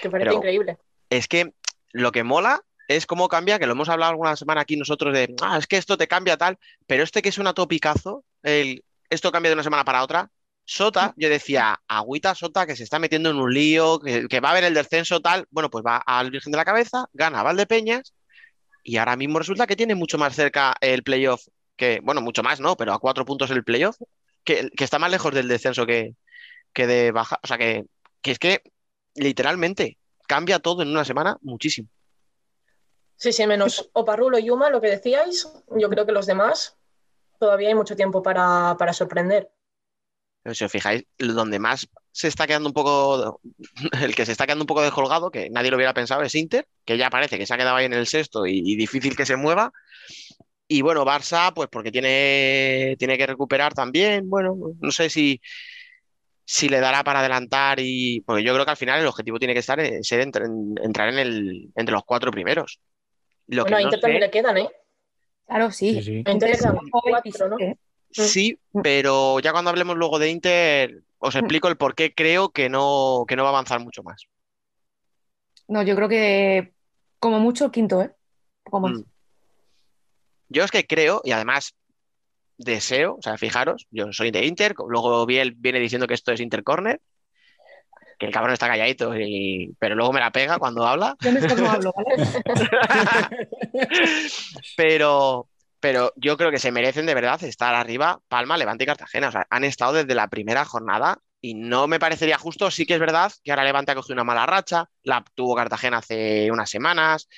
Que 0.00 0.10
parece 0.10 0.26
Pero- 0.30 0.38
increíble. 0.38 0.76
Es 1.10 1.28
que 1.28 1.52
lo 1.92 2.12
que 2.12 2.24
mola 2.24 2.62
es 2.88 3.06
cómo 3.06 3.28
cambia, 3.28 3.58
que 3.58 3.66
lo 3.66 3.72
hemos 3.72 3.88
hablado 3.88 4.10
alguna 4.10 4.36
semana 4.36 4.62
aquí 4.62 4.76
nosotros 4.76 5.14
de, 5.14 5.34
ah, 5.42 5.58
es 5.58 5.66
que 5.66 5.76
esto 5.76 5.96
te 5.96 6.08
cambia 6.08 6.36
tal, 6.36 6.58
pero 6.86 7.02
este 7.02 7.22
que 7.22 7.28
es 7.28 7.38
una 7.38 7.54
topicazo, 7.54 8.24
el, 8.42 8.84
esto 9.08 9.32
cambia 9.32 9.50
de 9.50 9.54
una 9.54 9.62
semana 9.62 9.84
para 9.84 10.02
otra. 10.02 10.30
Sota, 10.64 11.12
yo 11.16 11.28
decía, 11.28 11.80
agüita 11.88 12.34
Sota 12.34 12.66
que 12.66 12.76
se 12.76 12.84
está 12.84 12.98
metiendo 12.98 13.30
en 13.30 13.36
un 13.36 13.52
lío, 13.52 13.98
que, 13.98 14.28
que 14.28 14.40
va 14.40 14.48
a 14.50 14.52
haber 14.52 14.64
el 14.64 14.74
descenso 14.74 15.20
tal, 15.20 15.46
bueno, 15.50 15.70
pues 15.70 15.84
va 15.84 15.96
al 15.98 16.30
Virgen 16.30 16.52
de 16.52 16.56
la 16.56 16.64
Cabeza, 16.64 17.06
gana 17.12 17.42
Valdepeñas 17.42 18.14
y 18.82 18.96
ahora 18.96 19.16
mismo 19.16 19.38
resulta 19.38 19.66
que 19.66 19.76
tiene 19.76 19.94
mucho 19.94 20.18
más 20.18 20.34
cerca 20.34 20.74
el 20.80 21.02
playoff, 21.02 21.42
que, 21.76 22.00
bueno, 22.02 22.20
mucho 22.20 22.42
más, 22.42 22.60
¿no? 22.60 22.76
Pero 22.76 22.92
a 22.92 22.98
cuatro 22.98 23.24
puntos 23.24 23.50
el 23.50 23.64
playoff, 23.64 23.96
que, 24.44 24.70
que 24.76 24.84
está 24.84 24.98
más 24.98 25.10
lejos 25.10 25.34
del 25.34 25.48
descenso 25.48 25.86
que, 25.86 26.14
que 26.72 26.86
de 26.86 27.12
baja, 27.12 27.38
o 27.42 27.46
sea 27.46 27.58
que, 27.58 27.84
que 28.22 28.32
es 28.32 28.38
que 28.38 28.62
literalmente 29.14 29.98
cambia 30.32 30.58
todo 30.60 30.80
en 30.80 30.88
una 30.88 31.04
semana 31.04 31.36
muchísimo. 31.42 31.88
Sí, 33.16 33.34
sí, 33.34 33.46
menos 33.46 33.90
Oparrulo 33.92 34.38
y 34.38 34.44
Yuma, 34.44 34.70
lo 34.70 34.80
que 34.80 34.88
decíais, 34.88 35.46
yo 35.76 35.90
creo 35.90 36.06
que 36.06 36.12
los 36.12 36.24
demás 36.24 36.78
todavía 37.38 37.68
hay 37.68 37.74
mucho 37.74 37.96
tiempo 37.96 38.22
para, 38.22 38.74
para 38.78 38.94
sorprender. 38.94 39.52
Pero 40.42 40.54
si 40.54 40.64
os 40.64 40.72
fijáis, 40.72 41.04
donde 41.18 41.58
más 41.58 41.86
se 42.12 42.28
está 42.28 42.46
quedando 42.46 42.70
un 42.70 42.72
poco, 42.72 43.40
el 44.00 44.14
que 44.14 44.24
se 44.24 44.32
está 44.32 44.46
quedando 44.46 44.62
un 44.62 44.66
poco 44.66 44.80
descolgado, 44.80 45.30
que 45.30 45.50
nadie 45.50 45.70
lo 45.70 45.76
hubiera 45.76 45.92
pensado, 45.92 46.22
es 46.22 46.34
Inter, 46.34 46.66
que 46.86 46.96
ya 46.96 47.10
parece 47.10 47.36
que 47.36 47.44
se 47.44 47.52
ha 47.52 47.58
quedado 47.58 47.76
ahí 47.76 47.84
en 47.84 47.92
el 47.92 48.06
sexto 48.06 48.46
y, 48.46 48.62
y 48.64 48.74
difícil 48.74 49.14
que 49.14 49.26
se 49.26 49.36
mueva. 49.36 49.70
Y 50.66 50.80
bueno, 50.80 51.04
Barça, 51.04 51.52
pues 51.52 51.68
porque 51.70 51.92
tiene, 51.92 52.96
tiene 52.98 53.18
que 53.18 53.26
recuperar 53.26 53.74
también. 53.74 54.30
Bueno, 54.30 54.56
no 54.80 54.90
sé 54.90 55.10
si, 55.10 55.38
si 56.54 56.68
le 56.68 56.80
dará 56.80 57.02
para 57.02 57.20
adelantar 57.20 57.80
y. 57.80 58.20
Porque 58.26 58.44
yo 58.44 58.52
creo 58.52 58.66
que 58.66 58.72
al 58.72 58.76
final 58.76 59.00
el 59.00 59.06
objetivo 59.06 59.38
tiene 59.38 59.54
que 59.54 59.60
estar 59.60 59.80
en 59.80 60.04
ser 60.04 60.20
entre- 60.20 60.44
en- 60.44 60.74
entrar 60.82 61.08
en 61.08 61.18
el, 61.18 61.70
entre 61.74 61.94
los 61.94 62.04
cuatro 62.04 62.30
primeros. 62.30 62.78
Lo 63.46 63.62
Bueno, 63.62 63.78
a 63.78 63.80
que 63.80 63.84
no 63.84 63.88
Inter 63.88 63.98
sé- 63.98 64.02
también 64.02 64.20
le 64.20 64.30
quedan, 64.30 64.58
¿eh? 64.58 64.70
Claro, 65.46 65.70
sí. 65.70 66.22
Entonces, 66.26 66.60
cuatro, 66.90 67.48
¿no? 67.48 67.56
27. 67.56 67.78
Sí, 68.10 68.58
pero 68.82 69.40
ya 69.40 69.52
cuando 69.52 69.70
hablemos 69.70 69.96
luego 69.96 70.18
de 70.18 70.28
Inter, 70.28 71.02
os 71.18 71.34
explico 71.34 71.68
el 71.68 71.78
por 71.78 71.94
qué 71.94 72.12
creo 72.14 72.50
que 72.50 72.68
no, 72.68 73.24
que 73.26 73.34
no 73.34 73.44
va 73.44 73.48
a 73.48 73.52
avanzar 73.52 73.80
mucho 73.80 74.02
más. 74.02 74.26
No, 75.68 75.82
yo 75.82 75.96
creo 75.96 76.08
que 76.10 76.74
como 77.18 77.40
mucho 77.40 77.70
quinto, 77.70 78.02
¿eh? 78.02 78.10
Poco 78.62 78.80
más. 78.80 78.92
Mm. 78.98 79.02
Yo 80.50 80.64
es 80.64 80.70
que 80.70 80.86
creo, 80.86 81.22
y 81.24 81.32
además 81.32 81.74
deseo, 82.62 83.16
o 83.18 83.22
sea, 83.22 83.36
fijaros, 83.38 83.86
yo 83.90 84.12
soy 84.12 84.30
de 84.30 84.44
Inter, 84.46 84.74
luego 84.88 85.24
Biel 85.26 85.52
viene 85.56 85.80
diciendo 85.80 86.06
que 86.06 86.14
esto 86.14 86.32
es 86.32 86.40
Inter 86.40 86.62
Corner, 86.64 87.00
que 88.18 88.26
el 88.26 88.32
cabrón 88.32 88.52
está 88.52 88.68
calladito, 88.68 89.16
y- 89.18 89.74
pero 89.78 89.94
luego 89.94 90.12
me 90.12 90.20
la 90.20 90.30
pega 90.30 90.58
cuando 90.58 90.86
habla, 90.86 91.16
Yo 91.20 91.32
mejor 91.32 91.58
no 91.58 91.70
hablo, 91.70 91.92
¿vale? 91.96 92.52
pero, 94.76 95.48
pero 95.80 96.12
yo 96.16 96.36
creo 96.36 96.50
que 96.50 96.58
se 96.58 96.72
merecen 96.72 97.06
de 97.06 97.14
verdad 97.14 97.42
estar 97.44 97.74
arriba 97.74 98.20
Palma, 98.28 98.56
Levante 98.56 98.84
y 98.84 98.86
Cartagena, 98.86 99.28
o 99.28 99.32
sea, 99.32 99.46
han 99.50 99.64
estado 99.64 99.94
desde 99.94 100.14
la 100.14 100.28
primera 100.28 100.64
jornada 100.64 101.18
y 101.40 101.54
no 101.54 101.88
me 101.88 101.98
parecería 101.98 102.38
justo, 102.38 102.70
sí 102.70 102.86
que 102.86 102.94
es 102.94 103.00
verdad 103.00 103.32
que 103.42 103.50
ahora 103.50 103.64
Levante 103.64 103.92
ha 103.92 103.96
cogido 103.96 104.14
una 104.14 104.24
mala 104.24 104.46
racha, 104.46 104.88
la 105.02 105.24
tuvo 105.34 105.56
Cartagena 105.56 105.98
hace 105.98 106.50
unas 106.52 106.70
semanas, 106.70 107.28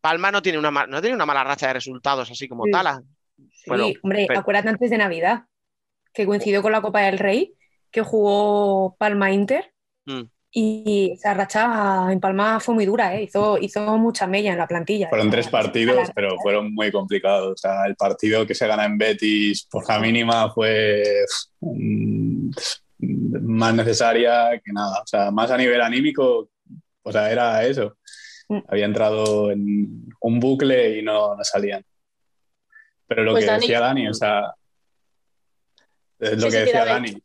Palma 0.00 0.30
no 0.30 0.42
tiene 0.42 0.58
una, 0.58 0.70
no 0.86 1.00
tiene 1.00 1.16
una 1.16 1.26
mala 1.26 1.42
racha 1.42 1.68
de 1.68 1.72
resultados 1.72 2.30
así 2.30 2.46
como 2.48 2.64
Sí. 2.66 2.70
tal, 2.70 3.02
Sí, 3.36 3.64
Bueno, 3.66 3.86
hombre, 4.02 4.26
pero- 4.28 4.40
acuérdate 4.40 4.68
antes 4.68 4.90
de 4.90 4.98
Navidad, 4.98 5.44
que 6.12 6.26
coincidió 6.26 6.62
con 6.62 6.72
la 6.72 6.80
Copa 6.80 7.02
del 7.02 7.18
Rey, 7.18 7.54
que 7.90 8.02
jugó 8.02 8.96
Palma 8.98 9.30
Inter, 9.32 9.72
Mm. 10.06 10.22
y 10.52 11.10
esa 11.14 11.34
racha 11.34 12.10
en 12.12 12.20
Palma 12.20 12.60
fue 12.60 12.74
muy 12.74 12.86
dura, 12.86 13.14
¿eh? 13.16 13.24
Hizo, 13.24 13.58
hizo 13.58 13.98
mucha 13.98 14.26
mella 14.26 14.52
en 14.52 14.58
la 14.58 14.66
plantilla. 14.66 15.08
Fueron 15.08 15.30
tres 15.30 15.48
partidos, 15.48 16.10
pero 16.14 16.36
fueron 16.40 16.72
muy 16.72 16.90
complicados. 16.92 17.52
O 17.52 17.56
sea, 17.56 17.84
el 17.86 17.96
partido 17.96 18.46
que 18.46 18.54
se 18.54 18.66
gana 18.66 18.84
en 18.86 18.96
Betis 18.96 19.66
por 19.70 19.86
la 19.88 19.98
mínima 19.98 20.50
fue 20.52 21.02
mm, 21.60 22.50
más 23.42 23.74
necesaria 23.74 24.60
que 24.64 24.72
nada. 24.72 25.00
O 25.02 25.06
sea, 25.06 25.30
más 25.30 25.50
a 25.50 25.56
nivel 25.58 25.80
anímico, 25.80 26.48
o 27.02 27.12
sea, 27.12 27.30
era 27.30 27.64
eso. 27.64 27.96
Mm. 28.48 28.58
Había 28.68 28.84
entrado 28.86 29.50
en 29.50 30.06
un 30.20 30.40
bucle 30.40 30.98
y 30.98 31.02
no, 31.02 31.34
no 31.36 31.44
salían. 31.44 31.84
Pero 33.06 33.22
lo 33.24 33.32
Pues 33.32 33.44
que 33.44 33.50
Dani- 33.50 33.60
decía 33.60 33.80
Dani, 33.80 34.08
o 34.08 34.14
sea, 34.14 34.52
es 36.18 36.32
lo 36.40 36.50
Sí, 36.50 36.56
que 36.56 36.62
decía 36.64 36.84
Dani, 36.84 37.16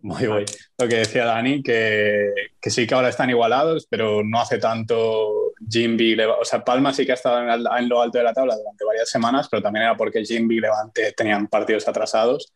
muy 0.00 0.26
voy. 0.26 0.44
Lo 0.78 0.88
que 0.88 0.96
decía 0.96 1.24
Dani, 1.24 1.62
que, 1.62 2.32
que 2.60 2.70
sí 2.70 2.86
que 2.86 2.94
ahora 2.94 3.08
están 3.08 3.30
igualados, 3.30 3.86
pero 3.88 4.22
no 4.24 4.40
hace 4.40 4.58
tanto 4.58 5.52
Jimby, 5.68 6.14
Leva- 6.16 6.38
o 6.40 6.44
sea, 6.44 6.64
Palma 6.64 6.92
sí 6.92 7.04
que 7.04 7.12
ha 7.12 7.14
estado 7.16 7.42
en, 7.42 7.48
en 7.50 7.88
lo 7.88 8.00
alto 8.00 8.18
de 8.18 8.24
la 8.24 8.32
tabla 8.32 8.56
durante 8.56 8.84
varias 8.84 9.10
semanas, 9.10 9.48
pero 9.50 9.62
también 9.62 9.84
era 9.84 9.96
porque 9.96 10.24
Jimby 10.24 10.56
y 10.56 10.60
Levante 10.60 11.12
tenían 11.12 11.46
partidos 11.48 11.86
atrasados, 11.88 12.52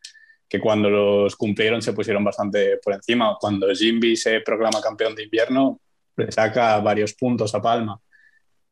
que 0.47 0.59
cuando 0.59 0.89
los 0.89 1.35
cumplieron 1.35 1.81
se 1.81 1.93
pusieron 1.93 2.23
bastante 2.23 2.77
por 2.77 2.93
encima. 2.93 3.37
Cuando 3.39 3.67
Jimby 3.73 4.15
se 4.15 4.39
proclama 4.41 4.81
campeón 4.81 5.15
de 5.15 5.23
invierno, 5.23 5.79
le 6.15 6.31
saca 6.31 6.77
varios 6.79 7.13
puntos 7.13 7.53
a 7.55 7.61
Palma. 7.61 7.99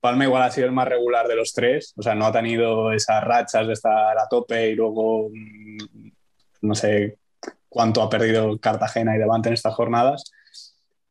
Palma 0.02 0.26
igual 0.26 0.42
ha 0.42 0.52
sido 0.52 0.66
el 0.66 0.74
más 0.74 0.88
regular 0.88 1.28
de 1.28 1.36
los 1.36 1.54
tres, 1.54 1.94
o 1.96 2.02
sea, 2.02 2.16
no 2.16 2.26
ha 2.26 2.32
tenido 2.32 2.92
esas 2.92 3.24
rachas 3.24 3.68
de 3.68 3.74
estar 3.74 4.18
a 4.18 4.28
tope 4.28 4.72
y 4.72 4.76
luego 4.76 5.30
mm, 5.30 6.10
no 6.62 6.76
sé 6.76 7.20
cuánto 7.70 8.02
ha 8.02 8.10
perdido 8.10 8.58
Cartagena 8.60 9.16
y 9.16 9.20
Levante 9.20 9.50
en 9.50 9.54
estas 9.54 9.76
jornadas. 9.76 10.32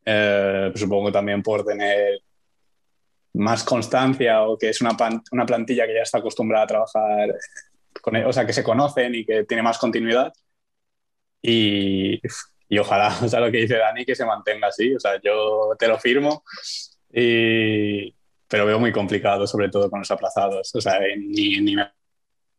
Eh, 0.04 0.70
pues 0.72 0.80
supongo 0.80 1.12
también 1.12 1.42
por 1.42 1.64
tener 1.64 2.20
más 3.34 3.62
constancia 3.62 4.42
o 4.42 4.58
que 4.58 4.70
es 4.70 4.80
una, 4.80 4.96
una 5.30 5.46
plantilla 5.46 5.86
que 5.86 5.94
ya 5.94 6.02
está 6.02 6.18
acostumbrada 6.18 6.64
a 6.64 6.66
trabajar, 6.66 7.34
con, 8.02 8.16
e, 8.16 8.24
o 8.24 8.32
sea, 8.32 8.44
que 8.46 8.52
se 8.52 8.64
conocen 8.64 9.14
y 9.14 9.24
que 9.24 9.44
tiene 9.44 9.62
más 9.62 9.78
continuidad. 9.78 10.32
Y, 11.42 12.20
y 12.68 12.78
ojalá, 12.78 13.16
o 13.22 13.28
sea, 13.28 13.40
lo 13.40 13.50
que 13.52 13.58
dice 13.58 13.76
Dani, 13.76 14.04
que 14.04 14.16
se 14.16 14.26
mantenga 14.26 14.68
así. 14.68 14.94
O 14.94 15.00
sea, 15.00 15.20
yo 15.22 15.76
te 15.78 15.88
lo 15.88 15.98
firmo, 15.98 16.42
y, 17.12 18.14
pero 18.50 18.66
veo 18.66 18.80
muy 18.80 18.90
complicado, 18.90 19.46
sobre 19.46 19.68
todo 19.68 19.88
con 19.88 20.00
los 20.00 20.10
aplazados. 20.10 20.74
O 20.74 20.80
sea, 20.80 20.98
ni, 21.16 21.60
ni 21.60 21.76
me 21.76 21.88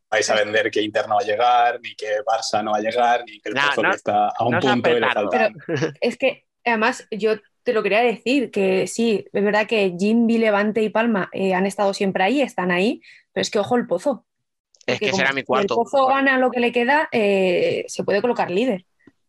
vais 0.09 0.29
a 0.29 0.35
vender 0.35 0.71
que 0.71 0.81
Inter 0.81 1.07
no 1.07 1.15
va 1.15 1.21
a 1.21 1.25
llegar, 1.25 1.79
ni 1.81 1.93
que 1.95 2.07
Barça 2.25 2.63
no 2.63 2.71
va 2.71 2.77
a 2.77 2.81
llegar, 2.81 3.23
ni 3.25 3.41
que 3.41 3.49
el 3.49 3.55
No, 3.55 3.61
Pozo 3.67 3.83
no, 3.83 3.89
que 3.89 3.97
está 3.97 4.29
a 4.29 4.45
un 4.45 4.51
no 4.53 4.59
punto 4.61 4.89
y 4.89 4.99
le 5.01 5.09
falta. 5.09 5.51
Es 5.99 6.17
que 6.17 6.45
además 6.63 7.05
yo 7.11 7.33
te 7.63 7.73
lo 7.73 7.83
quería 7.83 7.99
decir, 8.01 8.51
que 8.51 8.87
sí, 8.87 9.25
es 9.31 9.43
verdad 9.43 9.67
que 9.67 9.93
Jimby, 9.99 10.37
Levante 10.37 10.81
y 10.81 10.89
Palma 10.89 11.29
eh, 11.33 11.53
han 11.53 11.65
estado 11.65 11.93
siempre 11.93 12.23
ahí, 12.23 12.41
están 12.41 12.71
ahí, 12.71 13.01
pero 13.33 13.41
es 13.41 13.51
que 13.51 13.59
ojo 13.59 13.75
el 13.75 13.85
pozo. 13.85 14.25
Es 14.85 14.97
que 14.97 15.11
será 15.11 15.33
mi 15.33 15.41
si 15.41 15.45
cuarto. 15.45 15.73
el 15.73 15.77
pozo 15.77 16.07
gana 16.07 16.37
lo 16.37 16.51
que 16.51 16.61
le 16.61 16.71
queda, 16.71 17.09
eh, 17.11 17.83
se 17.87 18.03
puede 18.05 18.21
colocar 18.21 18.49
líder. 18.49 18.85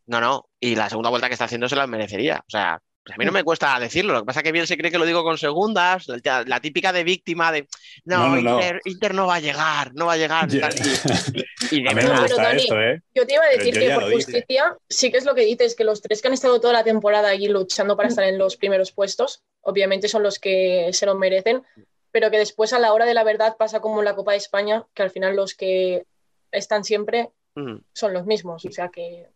No, 0.06 0.20
no, 0.20 0.48
y 0.60 0.76
la 0.76 0.88
segunda 0.88 1.10
vuelta 1.10 1.28
que 1.28 1.34
está 1.34 1.44
haciendo 1.46 1.68
se 1.68 1.76
la 1.76 1.86
merecería. 1.86 2.38
O 2.38 2.50
sea, 2.50 2.80
pues 3.05 3.16
a 3.16 3.18
mí 3.18 3.24
no 3.24 3.32
me 3.32 3.42
cuesta 3.42 3.78
decirlo. 3.80 4.12
Lo 4.12 4.20
que 4.20 4.26
pasa 4.26 4.40
es 4.40 4.44
que 4.44 4.53
bien 4.53 4.66
se 4.66 4.76
cree 4.76 4.90
que 4.90 4.98
lo 4.98 5.05
digo 5.05 5.24
con 5.24 5.36
segundas, 5.36 6.07
la, 6.22 6.44
la 6.44 6.61
típica 6.61 6.92
de 6.92 7.03
víctima 7.03 7.50
de 7.50 7.66
no, 8.05 8.18
No, 8.18 8.36
no, 8.36 8.42
no. 8.42 8.55
Inter, 8.55 8.80
Inter 8.84 9.14
no 9.14 9.26
va 9.26 9.36
a 9.36 9.40
llegar, 9.40 9.92
no 9.94 10.07
va 10.07 10.12
a 10.12 10.16
llegar. 10.16 10.48
Tal, 10.48 10.72
y, 11.70 11.76
y 11.76 11.82
de 11.82 11.90
A 11.90 11.94
mí 11.94 12.03
me 12.03 12.20
gusta 12.20 12.42
Dani, 12.42 12.62
esto, 12.62 12.80
¿eh? 12.80 13.03
Yo 13.14 13.26
te 13.26 13.34
iba 13.34 13.44
a 13.44 13.48
decir 13.48 13.74
que 13.74 13.90
por 13.90 14.05
dije. 14.05 14.14
justicia, 14.14 14.76
sí 14.88 15.11
que 15.11 15.18
es 15.18 15.24
lo 15.24 15.34
que 15.34 15.44
dices, 15.44 15.74
que 15.74 15.84
los 15.84 16.00
tres 16.00 16.22
que 16.22 16.28
han 16.28 16.34
estado 16.34 16.61
toda 16.61 16.74
la 16.74 16.84
temporada 16.84 17.28
allí 17.28 17.48
luchando 17.48 17.96
para 17.96 18.09
estar 18.09 18.24
en 18.24 18.38
los 18.38 18.57
primeros 18.57 18.92
puestos, 18.92 19.42
obviamente 19.62 20.07
son 20.07 20.22
los 20.22 20.38
que 20.38 20.90
se 20.92 21.07
lo 21.07 21.16
merecen, 21.16 21.62
pero 22.12 22.30
que 22.30 22.38
después 22.38 22.72
a 22.72 22.78
la 22.78 22.92
hora 22.92 23.05
de 23.05 23.14
la 23.14 23.24
verdad 23.24 23.57
pasa 23.59 23.80
como 23.80 23.98
en 23.98 24.05
la 24.05 24.14
Copa 24.14 24.32
de 24.32 24.38
España, 24.38 24.84
que 24.94 25.03
al 25.03 25.11
final 25.11 25.34
los 25.34 25.55
que 25.55 26.05
están 26.53 26.84
siempre 26.84 27.30
mm, 27.57 27.78
son 27.92 28.12
los 28.12 28.26
mismos. 28.26 28.64
O 28.64 28.70
sea 28.70 28.90
que. 28.90 29.26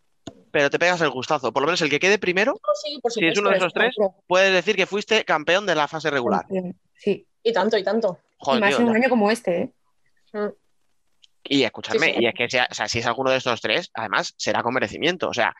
Pero 0.56 0.70
te 0.70 0.78
pegas 0.78 1.02
el 1.02 1.10
gustazo. 1.10 1.52
Por 1.52 1.60
lo 1.62 1.66
menos 1.66 1.82
el 1.82 1.90
que 1.90 1.98
quede 2.00 2.18
primero, 2.18 2.52
No, 2.52 2.74
sí, 2.82 2.98
por 3.02 3.12
Si 3.12 3.26
es 3.26 3.36
uno 3.38 3.50
de 3.50 3.58
esos 3.58 3.74
tres, 3.74 3.94
puedes 4.26 4.50
decir 4.54 4.74
que 4.74 4.86
fuiste 4.86 5.22
campeón 5.26 5.66
de 5.66 5.74
la 5.74 5.86
fase 5.86 6.08
regular. 6.10 6.46
Sí. 6.94 7.26
Y 7.42 7.52
tanto, 7.52 7.76
y 7.76 7.84
tanto. 7.84 8.20
Joder, 8.38 8.58
y 8.58 8.60
más 8.62 8.70
tío, 8.70 8.78
en 8.78 8.84
un 8.86 8.92
ya. 8.94 8.96
año 9.00 9.08
como 9.10 9.30
este, 9.30 9.60
¿eh? 9.60 9.72
Mm. 10.32 10.46
Y 11.44 11.62
escuchadme, 11.62 12.06
Sí, 12.06 12.12
sí. 12.14 12.22
y 12.22 12.26
es 12.26 12.34
que 12.34 12.48
sea- 12.48 12.68
o 12.70 12.74
sea, 12.74 12.88
si 12.88 13.00
es 13.00 13.06
alguno 13.06 13.30
de 13.32 13.36
estos 13.36 13.60
tres, 13.60 13.90
además 13.92 14.32
será 14.38 14.62
con 14.62 14.72
merecimiento. 14.72 15.28
O 15.28 15.34
sea, 15.34 15.54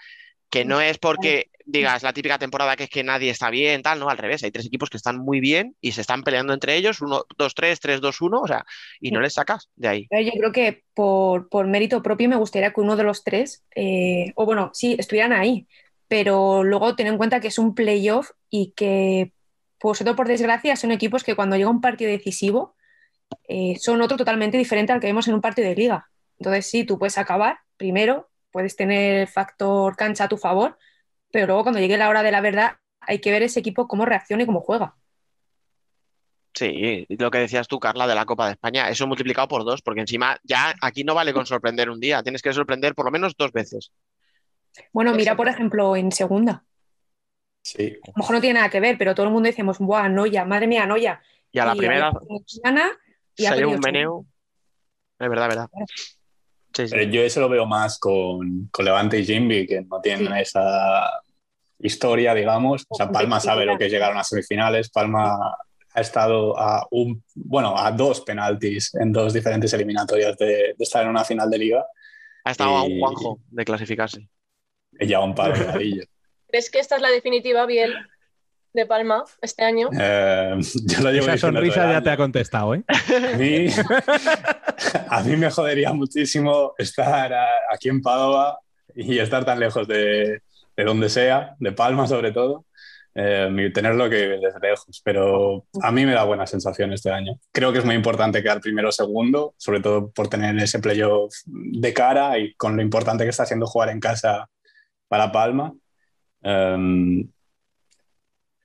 que 0.51 0.65
no 0.65 0.81
es 0.81 0.99
porque 0.99 1.51
digas 1.67 2.03
la 2.03 2.13
típica 2.13 2.39
temporada 2.39 2.77
que 2.77 2.85
es 2.85 2.91
que 2.91 3.03
nadie 3.03 3.31
está 3.31 3.51
bien, 3.51 3.83
tal, 3.83 3.99
no, 3.99 4.09
al 4.09 4.19
revés. 4.19 4.43
Hay 4.45 4.53
tres 4.53 4.67
equipos 4.67 4.89
que 4.89 4.97
están 4.97 5.19
muy 5.19 5.41
bien 5.41 5.77
y 5.81 5.93
se 5.93 6.01
están 6.01 6.23
peleando 6.23 6.55
entre 6.55 6.77
ellos, 6.77 7.01
1, 7.01 7.25
2, 7.37 7.55
3, 7.55 7.81
3, 7.81 8.01
2, 8.01 8.21
1, 8.21 8.41
o 8.41 8.47
sea, 8.47 8.65
y 9.01 9.11
no 9.11 9.21
les 9.21 9.35
sacas 9.35 9.69
de 9.75 9.89
ahí. 9.89 10.07
Pero 10.09 10.23
yo 10.23 10.33
creo 10.33 10.53
que 10.53 10.85
por, 10.95 11.49
por 11.49 11.67
mérito 11.67 12.03
propio 12.03 12.29
me 12.29 12.37
gustaría 12.37 12.73
que 12.73 12.81
uno 12.81 12.97
de 12.97 13.03
los 13.03 13.25
tres, 13.25 13.65
eh, 13.75 14.33
o 14.37 14.47
bueno, 14.47 14.71
sí, 14.73 14.97
estuvieran 14.99 15.33
ahí, 15.33 15.67
pero 16.09 16.63
luego 16.63 16.95
ten 16.95 17.09
en 17.09 17.19
cuenta 17.19 17.41
que 17.41 17.49
es 17.49 17.59
un 17.59 17.75
playoff 17.75 18.31
y 18.49 18.73
que, 18.77 19.33
por 19.79 19.99
todo 19.99 20.15
por 20.15 20.29
desgracia, 20.29 20.77
son 20.77 20.93
equipos 20.93 21.25
que 21.25 21.35
cuando 21.35 21.57
llega 21.57 21.69
un 21.69 21.81
partido 21.81 22.11
decisivo 22.11 22.77
eh, 23.49 23.77
son 23.81 24.01
otro 24.03 24.17
totalmente 24.17 24.57
diferente 24.57 24.93
al 24.93 25.01
que 25.01 25.09
vemos 25.09 25.27
en 25.27 25.35
un 25.35 25.41
partido 25.41 25.69
de 25.69 25.75
liga. 25.75 26.09
Entonces, 26.39 26.71
sí, 26.71 26.85
tú 26.85 26.99
puedes 26.99 27.19
acabar 27.19 27.59
primero, 27.77 28.29
puedes 28.57 28.75
tener 28.75 29.21
el 29.21 29.29
factor 29.29 29.95
cancha 29.97 30.25
a 30.25 30.29
tu 30.29 30.39
favor, 30.39 30.79
pero 31.31 31.47
luego 31.47 31.65
cuando 31.65 31.79
llegue 31.79 31.99
la 31.99 32.09
hora 32.09 32.23
de 32.23 32.31
la 32.31 32.41
verdad 32.41 32.79
hay 33.03 33.21
que 33.21 33.31
ver 33.31 33.43
ese 33.43 33.61
equipo 33.61 33.87
cómo 33.87 34.07
reacciona 34.07 34.45
y 34.45 34.47
cómo 34.47 34.63
juega. 34.63 34.97
Sí, 36.55 37.05
lo 37.11 37.31
que 37.31 37.37
decías 37.37 37.69
tú, 37.69 37.79
Carla, 37.79 38.07
de 38.07 38.15
la 38.15 38.25
Copa 38.25 38.47
de 38.47 38.53
España, 38.53 38.89
eso 38.89 39.07
multiplicado 39.07 39.47
por 39.47 39.63
dos, 39.63 39.83
porque 39.83 40.01
encima 40.01 40.41
ya 40.43 40.75
aquí 40.81 41.05
no 41.05 41.15
vale 41.15 41.35
con 41.35 41.45
sorprender 41.45 41.91
un 41.91 42.01
día, 42.01 42.23
tienes 42.23 42.41
que 42.41 42.55
sorprender 42.55 42.95
por 42.95 43.05
lo 43.05 43.11
menos 43.11 43.37
dos 43.37 43.53
veces. 43.53 43.93
Bueno, 44.91 45.13
mira, 45.13 45.37
por 45.37 45.49
ejemplo, 45.49 45.95
en 45.95 46.11
segunda. 46.11 46.65
Sí. 47.61 47.99
A 48.05 48.07
lo 48.07 48.13
mejor 48.17 48.37
no 48.37 48.41
tiene 48.41 48.55
nada 48.55 48.71
que 48.71 48.81
ver, 48.81 48.97
pero 48.97 49.15
todo 49.15 49.27
el 49.27 49.33
mundo 49.35 49.49
decimos, 49.49 49.79
¡buah, 49.81 50.09
Noya! 50.09 50.47
Madre 50.47 50.67
mía, 50.67 50.87
Noya. 50.87 51.21
Y 51.53 51.59
a 51.59 51.67
la 51.67 51.75
Y 51.75 51.79
primera 51.79 52.11
y 53.37 53.65
un 53.65 53.81
meneo. 53.81 54.25
Es 55.19 55.29
verdad, 55.29 55.49
verdad. 55.49 55.69
Sí, 56.77 56.87
sí. 56.89 56.95
Pero 56.95 57.11
yo 57.11 57.23
eso 57.23 57.41
lo 57.41 57.49
veo 57.49 57.65
más 57.67 57.99
con, 57.99 58.69
con 58.71 58.85
Levante 58.85 59.19
y 59.19 59.25
Jimby, 59.25 59.67
que 59.67 59.81
no 59.83 60.01
tienen 60.01 60.27
Sí. 60.35 60.41
esa 60.41 61.11
historia, 61.79 62.35
digamos. 62.35 62.85
O 62.89 62.95
sea, 62.95 63.11
Palma 63.11 63.41
sabe 63.41 63.65
lo 63.65 63.79
que 63.79 63.87
es 63.87 63.93
llegar 63.93 64.15
a 64.17 64.23
semifinales. 64.25 64.91
Palma 64.91 65.39
ha 65.95 66.01
estado 66.01 66.59
a 66.59 66.87
un, 66.91 67.23
bueno, 67.35 67.77
a 67.79 67.91
dos 67.93 68.21
penaltis 68.21 68.95
en 68.95 69.13
dos 69.13 69.33
diferentes 69.33 69.73
eliminatorias 69.73 70.37
de, 70.37 70.47
de 70.47 70.75
estar 70.79 71.03
en 71.05 71.09
una 71.11 71.25
final 71.25 71.49
de 71.51 71.59
liga. 71.59 71.87
Ha 72.45 72.51
estado 72.51 72.77
a 72.77 72.83
un 72.83 72.93
y- 72.93 73.01
Juanjo 73.01 73.41
de 73.49 73.65
clasificarse. 73.65 74.29
Y 75.01 75.07
ya 75.07 75.21
un 75.21 75.35
palo 75.35 75.55
de. 75.55 76.07
¿Crees 76.49 76.71
que 76.71 76.79
esta 76.79 76.97
es 76.97 77.03
la 77.03 77.09
definitiva, 77.11 77.67
Biel, 77.67 77.95
de 78.77 78.87
Palma 78.87 79.25
este 79.43 79.65
año? 79.65 79.89
Eh, 79.99 80.55
yo 80.85 81.01
lo 81.01 81.11
llevo 81.11 81.25
Esa 81.25 81.33
diciendo 81.33 81.61
todo 81.61 81.73
sonrisa 81.73 81.93
ya 81.93 82.03
te 82.03 82.11
ha 82.11 82.17
contestado, 82.17 82.75
¿eh? 82.75 82.85
A 82.89 83.37
mí, 83.39 83.67
a 85.09 85.23
mí 85.23 85.37
me 85.37 85.51
jodería 85.51 85.93
muchísimo 85.93 86.75
estar 86.79 87.33
a- 87.33 87.49
aquí 87.73 87.89
en 87.89 88.03
Padova 88.03 88.59
y 88.95 89.19
estar 89.19 89.45
tan 89.45 89.59
lejos 89.59 89.89
de, 89.89 90.43
de 90.77 90.85
donde 90.85 91.09
sea, 91.09 91.55
de 91.59 91.73
Palma 91.73 92.07
sobre 92.07 92.33
todo, 92.33 92.67
eh, 93.15 93.49
y 93.51 93.73
tenerlo 93.73 94.11
que 94.11 94.17
desde 94.17 94.61
lejos. 94.61 95.01
Pero 95.03 95.65
a 95.83 95.91
mí 95.91 96.05
me 96.05 96.13
da 96.13 96.25
buena 96.25 96.47
sensación 96.47 96.93
este 96.93 97.11
año. 97.11 97.39
Creo 97.53 97.73
que 97.73 97.79
es 97.79 97.85
muy 97.85 97.95
importante 97.95 98.43
quedar 98.43 98.61
primero 98.61 98.91
o 98.91 98.93
segundo, 98.93 99.55
sobre 99.57 99.81
todo 99.81 100.11
por 100.11 100.29
tener 100.29 100.57
ese 100.59 100.79
playoff 100.81 101.35
de 101.47 101.93
cara 101.95 102.39
y 102.39 102.55
con 102.55 102.77
lo 102.77 102.83
importante 102.83 103.25
que 103.25 103.31
está 103.31 103.47
siendo 103.47 103.67
jugar 103.67 103.89
en 103.89 104.01
casa 104.01 104.49
para 105.09 105.33
Palma. 105.33 105.73
Em, 106.43 107.27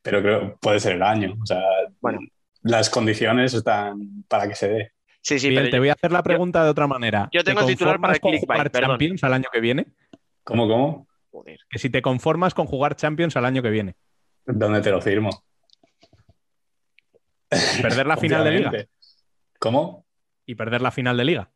pero 0.01 0.21
creo 0.21 0.39
que 0.41 0.47
puede 0.61 0.79
ser 0.79 0.93
el 0.93 1.03
año. 1.03 1.35
O 1.41 1.45
sea, 1.45 1.61
Bueno. 1.99 2.19
las 2.63 2.89
condiciones 2.89 3.53
están 3.53 4.23
para 4.27 4.47
que 4.47 4.55
se 4.55 4.67
dé. 4.69 4.91
Sí, 5.21 5.37
sí, 5.39 5.49
Bien, 5.49 5.61
pero 5.61 5.71
te 5.71 5.79
voy 5.79 5.89
a 5.89 5.93
hacer 5.93 6.11
la 6.11 6.23
pregunta 6.23 6.63
de 6.63 6.69
otra 6.71 6.87
manera. 6.87 7.29
yo 7.31 7.43
tengo 7.43 7.61
¿Te 7.61 7.67
titular 7.73 7.99
para 7.99 8.17
con 8.19 8.31
clickbait, 8.31 8.57
jugar 8.59 8.71
perdón. 8.71 8.89
Champions 8.91 9.23
al 9.23 9.33
año 9.33 9.45
que 9.51 9.59
viene? 9.59 9.85
¿Cómo, 10.43 10.67
cómo? 10.67 11.07
Joder. 11.31 11.59
Que 11.69 11.77
si 11.79 11.89
te 11.89 12.01
conformas 12.01 12.53
con 12.55 12.65
jugar 12.65 12.95
Champions 12.95 13.35
al 13.37 13.45
año 13.45 13.61
que 13.61 13.69
viene. 13.69 13.95
¿Dónde 14.45 14.81
te 14.81 14.89
lo 14.89 14.99
firmo? 14.99 15.29
Perder 17.81 18.07
la 18.07 18.17
final 18.17 18.43
de 18.43 18.51
liga. 18.51 18.71
¿Cómo? 19.59 20.05
Y 20.45 20.55
perder 20.55 20.81
la 20.81 20.91
final 20.91 21.17
de 21.17 21.25
liga. 21.25 21.51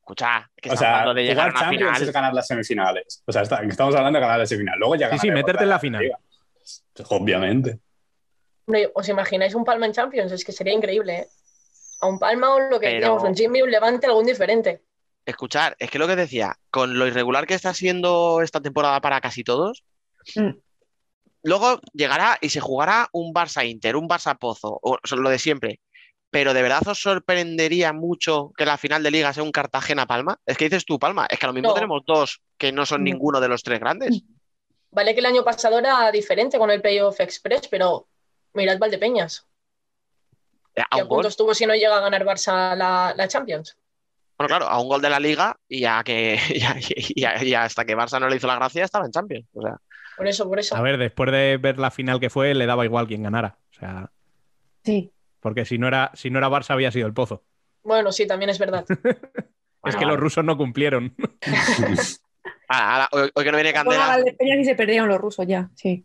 Escucha, 0.00 0.50
que 0.56 0.70
O 0.70 0.72
estamos 0.72 0.78
sea, 0.78 0.90
hablando 1.00 1.14
de 1.14 1.22
llegar 1.24 1.48
a 1.48 1.50
jugar 1.50 1.52
una 1.52 1.60
Champions 1.70 1.92
final. 1.98 2.08
es 2.08 2.14
ganar 2.14 2.34
las 2.34 2.46
semifinales. 2.46 3.22
O 3.26 3.32
sea, 3.32 3.42
está- 3.42 3.62
estamos 3.62 3.94
hablando 3.94 4.18
de 4.18 4.22
ganar 4.24 4.38
la 4.38 4.46
semifinal. 4.46 4.78
Luego 4.78 4.94
ya 4.96 5.10
Sí, 5.12 5.18
sí, 5.18 5.30
meterte 5.30 5.64
en 5.64 5.68
la 5.68 5.78
final. 5.78 6.02
liga. 6.02 6.18
Obviamente. 7.08 7.80
¿os 8.94 9.08
imagináis 9.08 9.54
un 9.54 9.64
Palma 9.64 9.86
en 9.86 9.92
Champions? 9.92 10.30
Es 10.32 10.44
que 10.44 10.52
sería 10.52 10.72
increíble, 10.72 11.18
¿eh? 11.20 11.28
A 12.02 12.06
un 12.06 12.18
Palma 12.18 12.54
o 12.54 12.60
lo 12.60 12.78
que 12.78 12.86
Pero- 12.86 13.00
decíamos, 13.00 13.22
un 13.24 13.34
Jimmy, 13.34 13.62
un 13.62 13.70
Levante, 13.70 14.06
algún 14.06 14.26
diferente. 14.26 14.82
Escuchar, 15.26 15.76
es 15.78 15.90
que 15.90 15.98
lo 15.98 16.06
que 16.06 16.16
decía, 16.16 16.56
con 16.70 16.98
lo 16.98 17.06
irregular 17.06 17.46
que 17.46 17.54
está 17.54 17.74
siendo 17.74 18.40
esta 18.42 18.60
temporada 18.60 19.00
para 19.00 19.20
casi 19.20 19.42
todos, 19.44 19.82
Mm. 20.36 20.50
luego 21.42 21.80
llegará 21.92 22.38
y 22.40 22.48
se 22.50 22.60
jugará 22.60 23.08
un 23.12 23.32
Barça 23.34 23.68
Inter, 23.68 23.96
un 23.96 24.08
Barça 24.08 24.38
Pozo, 24.38 24.78
o 24.82 24.98
sea, 25.04 25.18
lo 25.18 25.30
de 25.30 25.38
siempre. 25.38 25.80
Pero 26.30 26.54
¿de 26.54 26.62
verdad 26.62 26.86
os 26.86 27.00
sorprendería 27.02 27.92
mucho 27.92 28.52
que 28.56 28.64
la 28.64 28.78
final 28.78 29.02
de 29.02 29.10
liga 29.10 29.32
sea 29.32 29.42
un 29.42 29.50
Cartagena 29.50 30.06
Palma? 30.06 30.38
Es 30.46 30.56
que 30.56 30.66
dices 30.66 30.84
tú, 30.84 30.98
Palma, 30.98 31.26
es 31.28 31.38
que 31.40 31.46
a 31.46 31.48
lo 31.48 31.52
mismo 31.54 31.70
No. 31.70 31.74
tenemos 31.74 32.02
dos 32.06 32.40
que 32.56 32.70
no 32.70 32.86
son 32.86 33.00
No. 33.02 33.10
ninguno 33.10 33.40
de 33.40 33.48
los 33.48 33.62
tres 33.64 33.80
grandes. 33.80 34.22
Vale 34.92 35.14
que 35.14 35.20
el 35.20 35.26
año 35.26 35.44
pasado 35.44 35.78
era 35.78 36.10
diferente 36.10 36.58
con 36.58 36.70
el 36.70 36.80
Playoff 36.82 37.20
Express, 37.20 37.68
pero 37.68 38.08
mirad 38.54 38.78
Valdepeñas. 38.78 39.46
Eh, 40.74 40.82
A 40.82 40.96
¿Qué 40.96 41.02
un 41.02 41.08
gol, 41.08 41.16
puntos 41.18 41.36
tuvo 41.36 41.54
si 41.54 41.66
no 41.66 41.74
llega 41.74 41.96
a 41.96 42.00
ganar 42.00 42.24
Barça 42.24 42.74
la, 42.76 43.14
la 43.16 43.28
Champions? 43.28 43.76
bueno, 44.36 44.48
claro, 44.48 44.66
a 44.68 44.80
un 44.80 44.88
gol 44.88 45.02
de 45.02 45.10
la 45.10 45.20
liga 45.20 45.54
y, 45.68 45.84
a 45.84 46.02
que, 46.04 46.38
y, 46.54 46.62
a- 46.62 46.76
y 46.78 47.24
a- 47.24 47.44
y 47.44 47.54
hasta 47.54 47.84
que 47.84 47.96
Barça 47.96 48.18
no 48.18 48.28
le 48.28 48.36
hizo 48.36 48.46
la 48.46 48.56
gracia 48.56 48.84
estaba 48.84 49.04
en 49.06 49.12
Champions. 49.12 49.46
O 49.52 49.62
sea, 49.62 49.76
Por 50.16 50.26
eso, 50.26 50.48
por 50.48 50.58
eso. 50.58 50.74
A 50.76 50.80
ver, 50.80 50.96
después 50.98 51.30
de 51.30 51.56
ver 51.58 51.78
la 51.78 51.90
final 51.90 52.18
que 52.20 52.30
fue, 52.30 52.54
le 52.54 52.66
daba 52.66 52.84
igual 52.84 53.06
quién 53.06 53.22
ganara. 53.22 53.58
O 53.70 53.74
sea, 53.74 54.10
Sí. 54.84 55.12
porque 55.40 55.64
si 55.66 55.76
no 55.78 55.86
era, 55.88 56.10
si 56.14 56.30
no 56.30 56.38
era 56.38 56.48
Barça, 56.48 56.70
había 56.70 56.90
sido 56.90 57.06
el 57.06 57.12
pozo. 57.14 57.44
Bueno, 57.82 58.12
sí, 58.12 58.26
también 58.26 58.50
es 58.50 58.58
verdad. 58.58 58.84
es 58.88 58.96
Bueno, 59.82 59.98
que 59.98 60.04
vale. 60.04 60.06
los 60.08 60.16
rusos 60.20 60.44
no 60.44 60.56
cumplieron. 60.56 61.14
Ahora, 62.72 63.08
hoy, 63.10 63.30
que 63.34 63.50
no 63.50 63.56
viene 63.56 63.72
Bueno, 63.72 63.98
Candela. 63.98 64.06
Valdepeñas 64.06 64.58
y 64.60 64.64
se 64.64 64.74
perdieron 64.76 65.08
los 65.08 65.18
rusos 65.18 65.44
ya, 65.46 65.68
sí. 65.74 66.04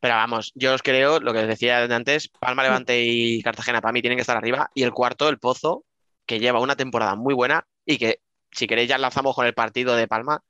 Pero 0.00 0.14
vamos, 0.14 0.52
yo 0.54 0.74
os 0.74 0.82
creo, 0.82 1.20
lo 1.20 1.32
que 1.32 1.38
os 1.40 1.48
decía 1.48 1.82
antes, 1.84 2.28
Palma, 2.28 2.62
Levante 2.62 3.02
y 3.02 3.40
Cartagena 3.42 3.80
para 3.80 3.92
mí 3.92 4.02
tienen 4.02 4.18
que 4.18 4.22
estar 4.22 4.36
arriba. 4.36 4.70
Y 4.74 4.82
el 4.82 4.92
cuarto, 4.92 5.28
el 5.30 5.38
Pozo, 5.38 5.84
que 6.26 6.38
lleva 6.38 6.60
una 6.60 6.76
temporada 6.76 7.14
muy 7.14 7.32
buena 7.34 7.64
y 7.86 7.96
que, 7.96 8.20
si 8.50 8.66
queréis, 8.66 8.88
ya 8.90 8.96
enlazamos 8.96 9.34
con 9.34 9.46
el 9.46 9.54
partido 9.54 9.96
de 9.96 10.06
Palma. 10.06 10.42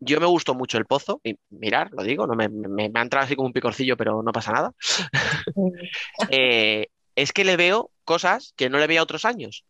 Yo 0.00 0.18
me 0.20 0.26
gustó 0.26 0.54
mucho 0.54 0.78
el 0.78 0.86
Pozo, 0.86 1.20
y 1.22 1.36
mirar, 1.50 1.90
lo 1.92 2.02
digo, 2.02 2.26
no 2.26 2.34
me, 2.34 2.48
me- 2.48 2.88
me 2.88 2.98
ha 2.98 3.02
entrado 3.02 3.24
así 3.24 3.36
como 3.36 3.46
un 3.46 3.52
picorcillo, 3.52 3.96
pero 3.96 4.22
no 4.22 4.32
pasa 4.32 4.52
nada. 4.52 4.72
Eh, 6.30 6.86
es 7.14 7.32
que 7.32 7.44
le 7.44 7.56
veo 7.56 7.90
cosas 8.04 8.52
que 8.56 8.68
no 8.70 8.78
le 8.78 8.86
veía 8.86 9.02
otros 9.02 9.24
años. 9.24 9.64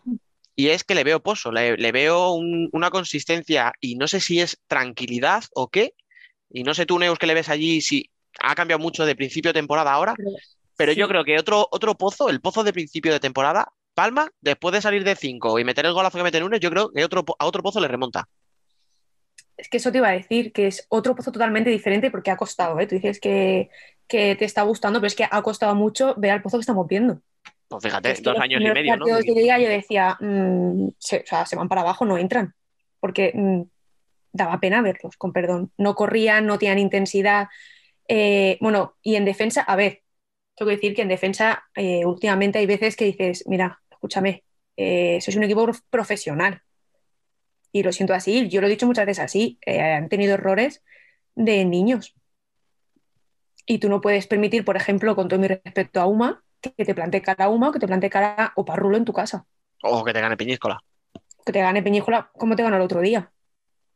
Y 0.58 0.70
es 0.70 0.82
que 0.82 0.96
le 0.96 1.04
veo 1.04 1.22
pozo, 1.22 1.52
le, 1.52 1.76
le 1.76 1.92
veo 1.92 2.32
un- 2.32 2.68
una 2.72 2.90
consistencia 2.90 3.72
y 3.80 3.94
no 3.94 4.08
sé 4.08 4.18
si 4.18 4.40
es 4.40 4.58
tranquilidad 4.66 5.44
o 5.54 5.68
qué. 5.68 5.94
Y 6.50 6.64
no 6.64 6.74
sé 6.74 6.84
tú, 6.84 6.98
Neus, 6.98 7.16
que 7.16 7.28
le 7.28 7.34
ves 7.34 7.48
allí, 7.48 7.80
si 7.80 8.10
ha 8.40 8.56
cambiado 8.56 8.80
mucho 8.82 9.06
de 9.06 9.14
principio 9.14 9.50
de 9.50 9.60
temporada 9.60 9.92
ahora. 9.92 10.16
Pero 10.76 10.90
yo 10.90 11.06
creo 11.06 11.22
que 11.24 11.38
otro, 11.38 11.68
otro 11.70 11.94
pozo, 11.94 12.28
el 12.28 12.40
pozo 12.40 12.64
de 12.64 12.72
principio 12.72 13.12
de 13.12 13.20
temporada, 13.20 13.68
Palma, 13.94 14.28
después 14.40 14.72
de 14.72 14.82
salir 14.82 15.04
de 15.04 15.14
5 15.14 15.60
y 15.60 15.64
meter 15.64 15.86
el 15.86 15.92
golazo 15.92 16.18
que 16.18 16.24
mete 16.24 16.40
Nunes, 16.40 16.58
yo 16.58 16.70
creo 16.70 16.90
que 16.90 17.04
otro, 17.04 17.24
a 17.38 17.46
otro 17.46 17.62
pozo 17.62 17.78
le 17.78 17.86
remonta. 17.86 18.28
Es 19.56 19.68
que 19.68 19.76
eso 19.76 19.92
te 19.92 19.98
iba 19.98 20.08
a 20.08 20.12
decir, 20.12 20.52
que 20.52 20.66
es 20.66 20.86
otro 20.88 21.14
pozo 21.14 21.30
totalmente 21.30 21.70
diferente 21.70 22.10
porque 22.10 22.32
ha 22.32 22.36
costado, 22.36 22.80
¿eh? 22.80 22.88
Tú 22.88 22.96
dices 22.96 23.20
que, 23.20 23.70
que 24.08 24.34
te 24.34 24.44
está 24.44 24.62
gustando, 24.62 24.98
pero 24.98 25.06
es 25.06 25.14
que 25.14 25.26
ha 25.30 25.42
costado 25.42 25.76
mucho 25.76 26.14
ver 26.16 26.32
al 26.32 26.42
pozo 26.42 26.56
que 26.58 26.62
estamos 26.62 26.88
viendo. 26.88 27.22
Pues 27.68 27.82
fíjate, 27.82 28.12
Es 28.12 28.18
que 28.20 28.30
dos 28.30 28.38
años 28.38 28.60
y 28.60 28.64
medio, 28.64 28.96
¿no? 28.96 29.04
partidos 29.04 29.24
de 29.24 29.40
liga 29.42 29.58
yo 29.58 29.68
decía, 29.68 30.16
mm, 30.20 30.88
se, 30.98 31.18
o 31.18 31.26
sea, 31.26 31.46
se 31.46 31.56
van 31.56 31.68
para 31.68 31.82
abajo, 31.82 32.04
no 32.04 32.16
entran, 32.16 32.54
porque 33.00 33.32
mm, 33.34 33.62
daba 34.32 34.58
pena 34.60 34.80
verlos, 34.82 35.16
con 35.16 35.32
perdón. 35.32 35.72
No 35.76 35.94
corrían, 35.94 36.46
no 36.46 36.58
tenían 36.58 36.78
intensidad. 36.78 37.48
Eh, 38.08 38.56
bueno, 38.60 38.96
y 39.02 39.16
en 39.16 39.24
defensa, 39.24 39.62
a 39.62 39.76
ver, 39.76 40.02
tengo 40.56 40.70
que 40.70 40.76
decir 40.76 40.94
que 40.94 41.02
en 41.02 41.08
defensa 41.08 41.64
eh, 41.74 42.04
últimamente 42.06 42.58
hay 42.58 42.66
veces 42.66 42.96
que 42.96 43.04
dices, 43.04 43.44
mira, 43.46 43.80
escúchame, 43.90 44.44
eh, 44.76 45.20
sois 45.20 45.36
un 45.36 45.44
equipo 45.44 45.64
prof- 45.64 45.82
profesional. 45.90 46.62
Y 47.70 47.82
lo 47.82 47.92
siento 47.92 48.14
así, 48.14 48.48
yo 48.48 48.60
lo 48.60 48.66
he 48.66 48.70
dicho 48.70 48.86
muchas 48.86 49.04
veces 49.06 49.24
así, 49.24 49.58
eh, 49.66 49.80
han 49.82 50.08
tenido 50.08 50.34
errores 50.34 50.82
de 51.34 51.64
niños. 51.66 52.14
Y 53.66 53.78
tú 53.78 53.88
no 53.90 54.00
puedes 54.00 54.26
permitir, 54.26 54.64
por 54.64 54.76
ejemplo, 54.76 55.14
con 55.14 55.28
todo 55.28 55.38
mi 55.38 55.48
respeto 55.48 56.00
a 56.00 56.06
Uma, 56.06 56.42
que 56.60 56.84
te 56.84 56.94
plantee 56.94 57.22
cara 57.22 57.44
a 57.44 57.48
Uma 57.48 57.68
o 57.68 57.72
que 57.72 57.78
te 57.78 57.86
plantee 57.86 58.10
cara 58.10 58.52
o 58.56 58.64
Parrulo 58.64 58.96
en 58.96 59.04
tu 59.04 59.12
casa. 59.12 59.46
O 59.82 60.04
que 60.04 60.12
te 60.12 60.20
gane 60.20 60.36
Peñíscola. 60.36 60.82
Que 61.44 61.52
te 61.52 61.60
gane 61.60 61.82
Peñícola 61.82 62.30
como 62.36 62.56
te 62.56 62.62
ganó 62.62 62.76
el 62.76 62.82
otro 62.82 63.00
día. 63.00 63.30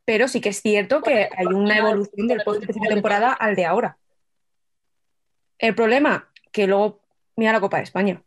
Pero 0.05 0.29
sí 0.29 0.41
que 0.41 0.51
es 0.51 0.63
cierto 0.63 1.03
que 1.03 1.29
hay 1.37 1.47
una 1.47 1.79
evolución 1.79 2.27
del 2.27 2.43
post 2.43 2.63
de 2.63 2.89
temporada 2.89 3.33
al 3.33 3.55
de 3.55 3.67
ahora. 3.67 3.99
El 5.59 5.75
problema, 5.75 6.29
que 6.51 6.67
luego 6.67 7.01
mira 7.37 7.53
la 7.53 7.61
Copa 7.61 7.77
de 7.77 7.85
España. 7.85 8.23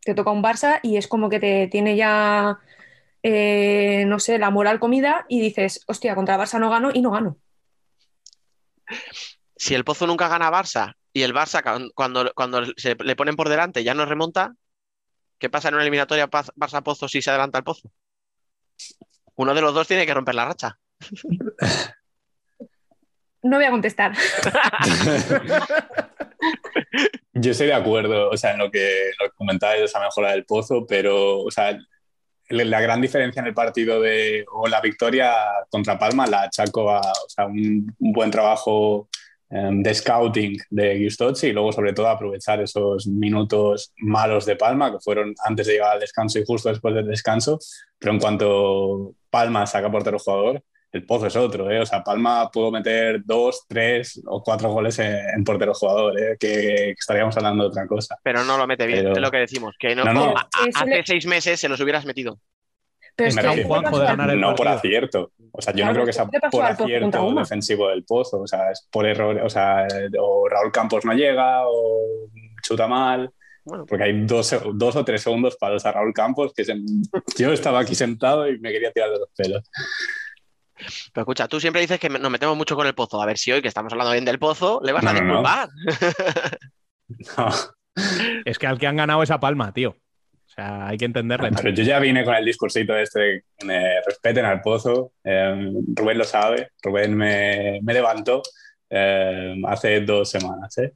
te 0.00 0.14
toca 0.14 0.30
un 0.30 0.42
Barça 0.42 0.80
y 0.82 0.96
es 0.96 1.08
como 1.08 1.28
que 1.28 1.40
te 1.40 1.66
tiene 1.68 1.96
ya, 1.96 2.58
eh, 3.22 4.04
no 4.06 4.18
sé, 4.18 4.38
la 4.38 4.50
moral 4.50 4.80
comida 4.80 5.24
y 5.28 5.40
dices, 5.40 5.82
hostia, 5.86 6.14
contra 6.14 6.38
Barça 6.38 6.58
no 6.58 6.70
gano 6.70 6.90
y 6.92 7.00
no 7.00 7.10
gano. 7.10 7.36
Si 9.56 9.74
el 9.74 9.84
Pozo 9.84 10.06
nunca 10.06 10.28
gana 10.28 10.48
a 10.48 10.52
Barça 10.52 10.94
y 11.14 11.22
el 11.22 11.32
Barça 11.32 11.62
cuando, 11.94 12.30
cuando 12.34 12.66
se 12.76 12.96
le 12.96 13.16
ponen 13.16 13.36
por 13.36 13.48
delante 13.48 13.84
ya 13.84 13.94
no 13.94 14.04
remonta, 14.04 14.54
¿qué 15.38 15.48
pasa 15.48 15.68
en 15.68 15.74
una 15.74 15.84
eliminatoria 15.84 16.28
Barça-Pozo 16.28 17.08
si 17.08 17.22
se 17.22 17.30
adelanta 17.30 17.56
el 17.56 17.64
Pozo? 17.64 17.90
Uno 19.36 19.54
de 19.54 19.62
los 19.62 19.72
dos 19.72 19.88
tiene 19.88 20.06
que 20.06 20.14
romper 20.14 20.34
la 20.34 20.44
racha. 20.44 20.78
No 23.42 23.58
voy 23.58 23.66
a 23.66 23.70
contestar. 23.70 24.12
Yo 27.34 27.50
estoy 27.50 27.68
de 27.68 27.74
acuerdo, 27.74 28.30
o 28.30 28.36
sea, 28.36 28.52
en 28.52 28.58
lo 28.58 28.70
que, 28.70 29.10
lo 29.20 29.26
que 29.26 29.36
comentáis 29.36 29.80
de 29.80 29.84
esa 29.84 30.00
mejora 30.00 30.30
del 30.30 30.46
pozo, 30.46 30.86
pero, 30.86 31.40
o 31.40 31.50
sea, 31.50 31.78
la 32.48 32.80
gran 32.80 33.00
diferencia 33.00 33.40
en 33.40 33.46
el 33.46 33.54
partido 33.54 34.00
de, 34.00 34.44
o 34.52 34.66
la 34.66 34.80
victoria 34.80 35.32
contra 35.68 35.98
Palma 35.98 36.26
la 36.26 36.42
achaco 36.42 36.90
a 36.90 37.00
o 37.00 37.28
sea, 37.28 37.46
un, 37.46 37.94
buen 37.98 38.30
trabajo 38.30 39.08
de 39.50 39.94
scouting 39.94 40.56
de 40.70 40.98
Giustozzi 40.98 41.48
y 41.48 41.52
luego 41.52 41.70
sobre 41.70 41.92
todo 41.92 42.08
aprovechar 42.08 42.60
esos 42.60 43.06
minutos 43.06 43.92
malos 43.98 44.46
de 44.46 44.56
Palma 44.56 44.90
que 44.90 44.98
fueron 45.00 45.34
antes 45.44 45.66
de 45.66 45.74
llegar 45.74 45.92
al 45.92 46.00
descanso 46.00 46.38
y 46.38 46.44
justo 46.44 46.70
después 46.70 46.94
del 46.94 47.06
descanso, 47.06 47.58
pero 47.98 48.12
en 48.12 48.20
cuanto 48.20 49.14
Palma 49.30 49.66
saca 49.66 49.90
portero 49.90 50.18
jugador, 50.18 50.62
el 50.94 51.04
pozo 51.04 51.26
es 51.26 51.34
otro, 51.34 51.70
¿eh? 51.70 51.80
O 51.80 51.86
sea, 51.86 52.04
Palma 52.04 52.48
pudo 52.52 52.70
meter 52.70 53.20
dos, 53.24 53.64
tres 53.68 54.22
o 54.26 54.42
cuatro 54.42 54.70
goles 54.70 54.96
en, 55.00 55.42
portero 55.44 55.74
jugador, 55.74 56.20
¿eh? 56.20 56.36
que, 56.38 56.90
estaríamos 56.90 57.36
hablando 57.36 57.64
de 57.64 57.70
otra 57.70 57.86
cosa. 57.88 58.16
Pero 58.22 58.44
no 58.44 58.56
lo 58.56 58.66
mete 58.66 58.86
bien, 58.86 59.08
es 59.08 59.18
lo 59.18 59.30
que 59.30 59.38
decimos, 59.38 59.74
que 59.76 59.96
no, 59.96 60.34
hace 60.52 61.02
seis 61.04 61.26
meses 61.26 61.58
se 61.58 61.68
los 61.68 61.80
hubieras 61.80 62.06
metido. 62.06 62.38
Pero 63.16 63.28
es 63.28 63.36
que 63.36 64.36
no 64.36 64.54
por 64.54 64.68
acierto. 64.68 65.32
O 65.52 65.62
sea, 65.62 65.72
yo 65.72 65.86
no 65.86 65.92
creo 65.92 66.06
que 66.06 66.12
sea 66.12 66.26
por 66.26 66.64
acierto 66.64 67.34
defensivo 67.34 67.88
del 67.88 68.04
pozo. 68.04 68.40
O 68.40 68.46
sea, 68.46 68.70
es 68.70 68.88
por 68.90 69.06
error. 69.06 69.40
O 69.44 69.48
sea, 69.48 69.86
o 70.18 70.48
Raúl 70.48 70.72
Campos 70.72 71.04
no 71.04 71.12
llega 71.12 71.62
o 71.66 72.28
chuta 72.62 72.88
mal. 72.88 73.30
Porque 73.64 74.04
hay 74.04 74.26
dos, 74.26 74.54
dos, 74.74 74.96
o 74.96 75.04
tres 75.04 75.22
segundos 75.22 75.56
para 75.56 75.76
a 75.76 75.92
Raúl 75.92 76.12
Campos 76.12 76.52
que 76.54 76.64
yo 77.36 77.52
estaba 77.52 77.80
aquí 77.80 77.94
sentado 77.94 78.48
y 78.48 78.58
me 78.58 78.70
quería 78.70 78.92
tirar 78.92 79.10
de 79.10 79.20
los 79.20 79.28
pelos. 79.34 79.70
Pero 80.76 81.22
escucha, 81.22 81.48
tú 81.48 81.60
siempre 81.60 81.80
dices 81.80 81.98
que 81.98 82.10
nos 82.10 82.30
metemos 82.30 82.56
mucho 82.56 82.76
con 82.76 82.86
el 82.86 82.94
pozo. 82.94 83.22
A 83.22 83.26
ver 83.26 83.38
si 83.38 83.52
hoy, 83.52 83.62
que 83.62 83.68
estamos 83.68 83.92
hablando 83.92 84.12
bien 84.12 84.24
del 84.24 84.38
pozo, 84.38 84.80
le 84.82 84.92
vas 84.92 85.06
a 85.06 85.14
disculpar. 85.14 85.68
Es 88.44 88.58
que 88.58 88.66
al 88.66 88.76
que 88.76 88.88
han 88.88 88.96
ganado 88.96 89.22
esa 89.22 89.38
palma, 89.38 89.72
tío. 89.72 89.96
O 90.54 90.60
sea, 90.62 90.86
hay 90.86 90.96
que 90.96 91.06
entenderle. 91.06 91.50
Pero 91.50 91.70
yo 91.70 91.82
ya 91.82 91.98
vine 91.98 92.24
con 92.24 92.34
el 92.34 92.44
discursito 92.44 92.96
este, 92.96 93.44
me 93.64 94.00
respeten 94.06 94.44
al 94.44 94.60
pozo. 94.60 95.12
Em, 95.24 95.74
Rubén 95.94 96.18
lo 96.18 96.24
sabe. 96.24 96.70
Rubén 96.80 97.14
me, 97.14 97.80
me 97.82 97.92
levantó 97.92 98.42
em, 98.88 99.64
hace 99.66 100.00
dos 100.00 100.30
semanas. 100.30 100.78
¿eh? 100.78 100.92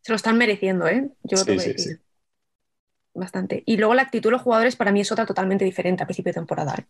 Se 0.00 0.12
lo 0.12 0.16
están 0.16 0.38
mereciendo, 0.38 0.86
¿eh? 0.86 1.08
Yo 1.24 1.38
lo 1.38 1.44
sí, 1.44 1.58
sí, 1.58 1.74
sí 1.76 1.98
bastante. 3.18 3.62
Y 3.66 3.76
luego 3.76 3.94
la 3.94 4.02
actitud 4.02 4.30
de 4.30 4.32
los 4.32 4.42
jugadores 4.42 4.76
para 4.76 4.92
mí 4.92 5.00
es 5.00 5.12
otra 5.12 5.26
totalmente 5.26 5.64
diferente 5.64 6.02
a 6.02 6.06
principio 6.06 6.30
de 6.30 6.34
temporada. 6.34 6.74
¿eh? 6.78 6.86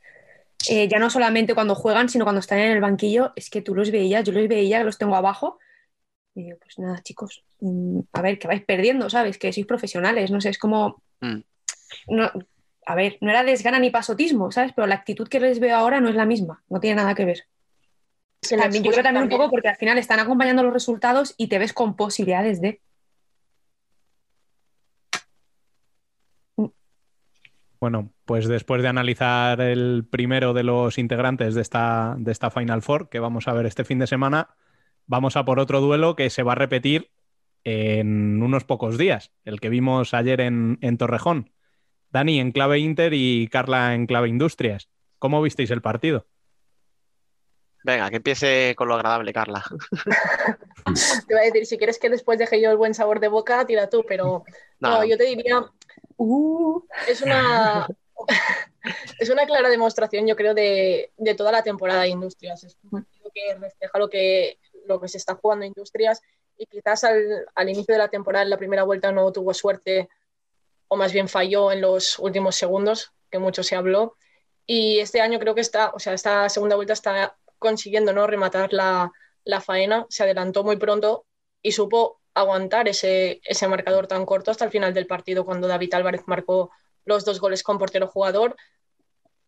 Eh, 0.69 0.89
ya 0.89 0.99
no 0.99 1.11
solamente 1.11 1.55
cuando 1.55 1.75
juegan, 1.75 2.09
sino 2.09 2.25
cuando 2.25 2.41
están 2.41 2.59
en 2.59 2.73
el 2.73 2.81
banquillo, 2.81 3.33
es 3.37 3.51
que 3.51 3.63
tú 3.63 3.75
los 3.75 3.91
veías, 3.91 4.25
yo 4.25 4.33
los 4.33 4.47
veía, 4.49 4.85
los 4.85 4.99
tengo 4.99 5.17
abajo. 5.17 5.59
Y 6.39 6.45
digo, 6.45 6.59
pues 6.63 6.79
nada, 6.79 7.03
chicos, 7.03 7.43
mm, 7.59 7.99
a 8.13 8.23
ver, 8.23 8.39
que 8.39 8.47
vais 8.47 8.65
perdiendo, 8.65 9.11
¿sabes? 9.11 9.39
Que 9.39 9.53
sois 9.53 9.67
profesionales, 9.67 10.31
no 10.31 10.41
sé, 10.41 10.51
es 10.51 10.59
como... 10.59 11.03
Mm. 11.21 11.41
No, 12.07 12.31
a 12.87 12.95
ver, 12.95 13.19
no 13.21 13.31
era 13.31 13.43
desgana 13.43 13.81
ni 13.81 13.91
pasotismo, 13.91 14.53
¿sabes? 14.53 14.73
Pero 14.73 14.87
la 14.87 14.95
actitud 14.95 15.27
que 15.27 15.41
les 15.41 15.59
veo 15.59 15.75
ahora 15.75 16.01
no 16.01 16.09
es 16.09 16.15
la 16.15 16.27
misma, 16.27 16.63
no 16.69 16.79
tiene 16.79 17.03
nada 17.03 17.17
que 17.17 17.25
ver. 17.25 17.49
También, 18.49 18.85
yo 18.85 18.93
creo 18.93 19.03
también 19.03 19.25
un 19.25 19.31
poco 19.31 19.51
porque 19.51 19.67
al 19.67 19.77
final 19.77 19.99
están 19.99 20.21
acompañando 20.21 20.63
los 20.63 20.73
resultados 20.73 21.35
y 21.37 21.49
te 21.49 21.59
ves 21.59 21.73
con 21.73 21.97
posibilidades 21.97 22.61
de... 22.61 22.81
Bueno, 27.81 28.13
pues 28.25 28.47
después 28.47 28.81
de 28.83 28.89
analizar 28.89 29.61
el 29.61 30.07
primero 30.09 30.53
de 30.53 30.63
los 30.63 30.99
integrantes 30.99 31.57
de 31.57 31.63
esta, 31.63 32.15
de 32.17 32.31
esta 32.31 32.51
Final 32.51 32.83
Four 32.83 33.09
que 33.09 33.19
vamos 33.19 33.49
a 33.49 33.53
ver 33.55 33.67
este 33.67 33.85
fin 33.85 33.99
de 33.99 34.07
semana, 34.07 34.51
vamos 35.09 35.37
a 35.37 35.45
por 35.45 35.59
otro 35.59 35.81
duelo 35.81 36.15
que 36.15 36.31
se 36.31 36.45
va 36.45 36.53
a 36.53 36.55
repetir 36.55 37.11
en 37.65 38.41
unos 38.41 38.63
pocos 38.63 38.97
días, 38.97 39.33
el 39.45 39.59
que 39.59 39.69
vimos 39.69 40.15
ayer 40.15 40.41
en, 40.41 40.97
Torrejón. 40.97 41.51
Dani 42.11 42.39
en 42.39 42.53
clave 42.53 42.79
Inter 42.79 43.13
y 43.13 43.49
Carla 43.49 43.95
en 43.95 44.07
clave 44.07 44.29
Industrias. 44.29 44.89
¿Cómo 45.19 45.43
visteis 45.43 45.71
el 45.73 45.83
partido? 45.83 46.27
Venga, 47.85 48.09
que 48.11 48.17
empiece 48.17 48.75
con 48.77 48.89
lo 48.89 48.95
agradable, 48.95 49.33
Carla. 49.33 49.65
Te 51.27 51.35
iba 51.35 51.41
a 51.41 51.45
decir, 51.45 51.67
si 51.67 51.77
quieres 51.77 51.99
que 51.99 52.09
después 52.09 52.39
deje 52.39 52.63
yo 52.63 52.71
el 52.71 52.77
buen 52.77 52.95
sabor 52.95 53.21
de 53.21 53.29
boca, 53.29 53.67
tira 53.67 53.91
tú, 53.91 54.05
pero 54.07 54.45
no 54.81 55.05
yo 55.05 55.17
te 55.17 55.25
diría 55.25 55.65
Uh. 56.19 56.83
Es, 57.07 57.23
una, 57.23 57.87
es 59.19 59.31
una 59.31 59.47
clara 59.47 59.71
demostración, 59.71 60.27
yo 60.27 60.37
creo, 60.37 60.53
de, 60.53 61.13
toda 61.37 61.53
la 61.53 61.63
temporada 61.63 62.03
de 62.03 62.09
Industrias. 62.09 62.65
Es 62.65 62.77
un 62.83 62.91
partido 62.91 63.31
que 63.33 63.55
refleja 63.55 63.99
lo 63.99 64.11
que, 64.11 64.59
lo 64.89 65.01
que 65.01 65.09
se 65.09 65.19
está 65.19 65.35
jugando 65.35 65.65
Industrias 65.65 66.21
y 66.57 66.67
quizás 66.67 67.05
al, 67.05 67.69
inicio 67.69 67.95
de 67.95 67.99
la 67.99 68.09
temporada, 68.09 68.43
en 68.43 68.51
la 68.51 68.59
primera 68.59 68.83
vuelta, 68.83 69.13
no 69.13 69.31
tuvo 69.33 69.55
suerte 69.55 70.09
o 70.89 70.97
más 70.97 71.13
bien 71.13 71.29
falló 71.29 71.71
en 71.71 71.81
los 71.81 72.19
últimos 72.19 72.57
segundos, 72.57 73.13
que 73.31 73.39
mucho 73.39 73.63
se 73.63 73.77
habló. 73.77 74.17
Y 74.67 74.99
este 74.99 75.21
año 75.21 75.39
creo 75.39 75.55
que 75.55 75.61
está, 75.61 75.91
o 75.91 75.99
sea, 75.99 76.15
esta 76.15 76.49
segunda 76.49 76.77
vuelta 76.77 76.95
está 76.95 77.37
consiguiendo 77.59 78.13
¿no? 78.13 78.27
rematar 78.27 78.73
la, 78.73 79.13
la 79.45 79.61
faena, 79.61 80.07
se 80.09 80.25
adelantó 80.25 80.65
muy 80.65 80.77
pronto 80.77 81.27
y 81.63 81.73
supo 81.73 82.21
aguantar 82.35 82.89
ese, 82.89 83.41
ese 83.45 83.69
marcador 83.69 84.07
tan 84.07 84.25
corto 84.25 84.51
hasta 84.51 84.65
el 84.65 84.71
final 84.71 84.95
del 84.95 85.07
partido 85.07 85.45
cuando 85.45 85.69
David 85.69 85.95
Álvarez 85.95 86.23
marcó 86.27 86.71
los 87.05 87.25
dos 87.25 87.41
goles 87.41 87.63
con 87.63 87.79
portero 87.79 88.07
jugador, 88.07 88.57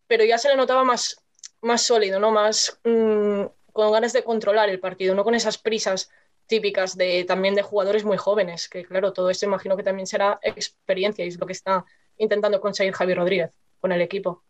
pero 0.07 0.25
ya 0.25 0.37
se 0.37 0.49
le 0.49 0.55
notaba 0.55 0.83
más, 0.83 1.23
más 1.61 1.83
sólido, 1.83 2.19
¿no? 2.19 2.31
más 2.31 2.79
mm, 2.83 3.45
con 3.71 3.91
ganas 3.91 4.13
de 4.13 4.23
controlar 4.23 4.69
el 4.69 4.79
partido, 4.79 5.15
no 5.15 5.23
con 5.23 5.35
esas 5.35 5.57
prisas 5.57 6.09
típicas 6.47 6.97
de, 6.97 7.23
también 7.23 7.55
de 7.55 7.61
jugadores 7.61 8.03
muy 8.03 8.17
jóvenes, 8.17 8.67
que 8.67 8.83
claro, 8.83 9.13
todo 9.13 9.29
esto 9.29 9.45
imagino 9.45 9.77
que 9.77 9.83
también 9.83 10.07
será 10.07 10.39
experiencia 10.43 11.23
y 11.23 11.29
es 11.29 11.39
lo 11.39 11.45
que 11.45 11.53
está 11.53 11.85
intentando 12.17 12.59
conseguir 12.59 12.93
Javier 12.93 13.17
Rodríguez 13.17 13.51
con 13.79 13.91
el 13.91 14.01
equipo. 14.01 14.43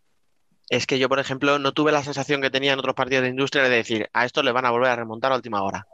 Es 0.69 0.87
que 0.87 0.99
yo, 0.99 1.09
por 1.09 1.19
ejemplo, 1.19 1.59
no 1.59 1.73
tuve 1.73 1.91
la 1.91 2.03
sensación 2.03 2.41
que 2.41 2.49
tenía 2.49 2.73
en 2.73 2.79
otros 2.79 2.95
partidos 2.95 3.23
de 3.23 3.29
industria 3.29 3.63
de 3.63 3.69
decir, 3.69 4.09
a 4.13 4.25
esto 4.25 4.41
le 4.41 4.51
van 4.51 4.65
a 4.65 4.71
volver 4.71 4.89
a 4.89 4.95
remontar 4.95 5.31
a 5.31 5.35
última 5.35 5.63
hora 5.63 5.87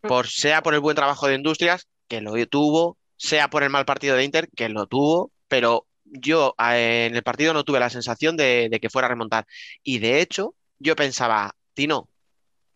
por, 0.00 0.28
sea 0.28 0.62
por 0.62 0.74
el 0.74 0.80
buen 0.80 0.96
trabajo 0.96 1.26
de 1.26 1.34
Industrias, 1.34 1.88
que 2.08 2.20
lo 2.20 2.34
tuvo, 2.46 2.98
sea 3.16 3.48
por 3.48 3.62
el 3.62 3.70
mal 3.70 3.84
partido 3.84 4.16
de 4.16 4.24
Inter, 4.24 4.48
que 4.54 4.68
lo 4.68 4.86
tuvo, 4.86 5.32
pero 5.48 5.86
yo 6.04 6.54
en 6.58 7.16
el 7.16 7.22
partido 7.22 7.52
no 7.54 7.64
tuve 7.64 7.80
la 7.80 7.90
sensación 7.90 8.36
de, 8.36 8.78
que 8.80 8.90
fuera 8.90 9.06
a 9.06 9.10
remontar. 9.10 9.46
Y 9.82 9.98
de 9.98 10.20
hecho, 10.20 10.54
yo 10.78 10.94
pensaba, 10.96 11.54
Tino, 11.74 12.08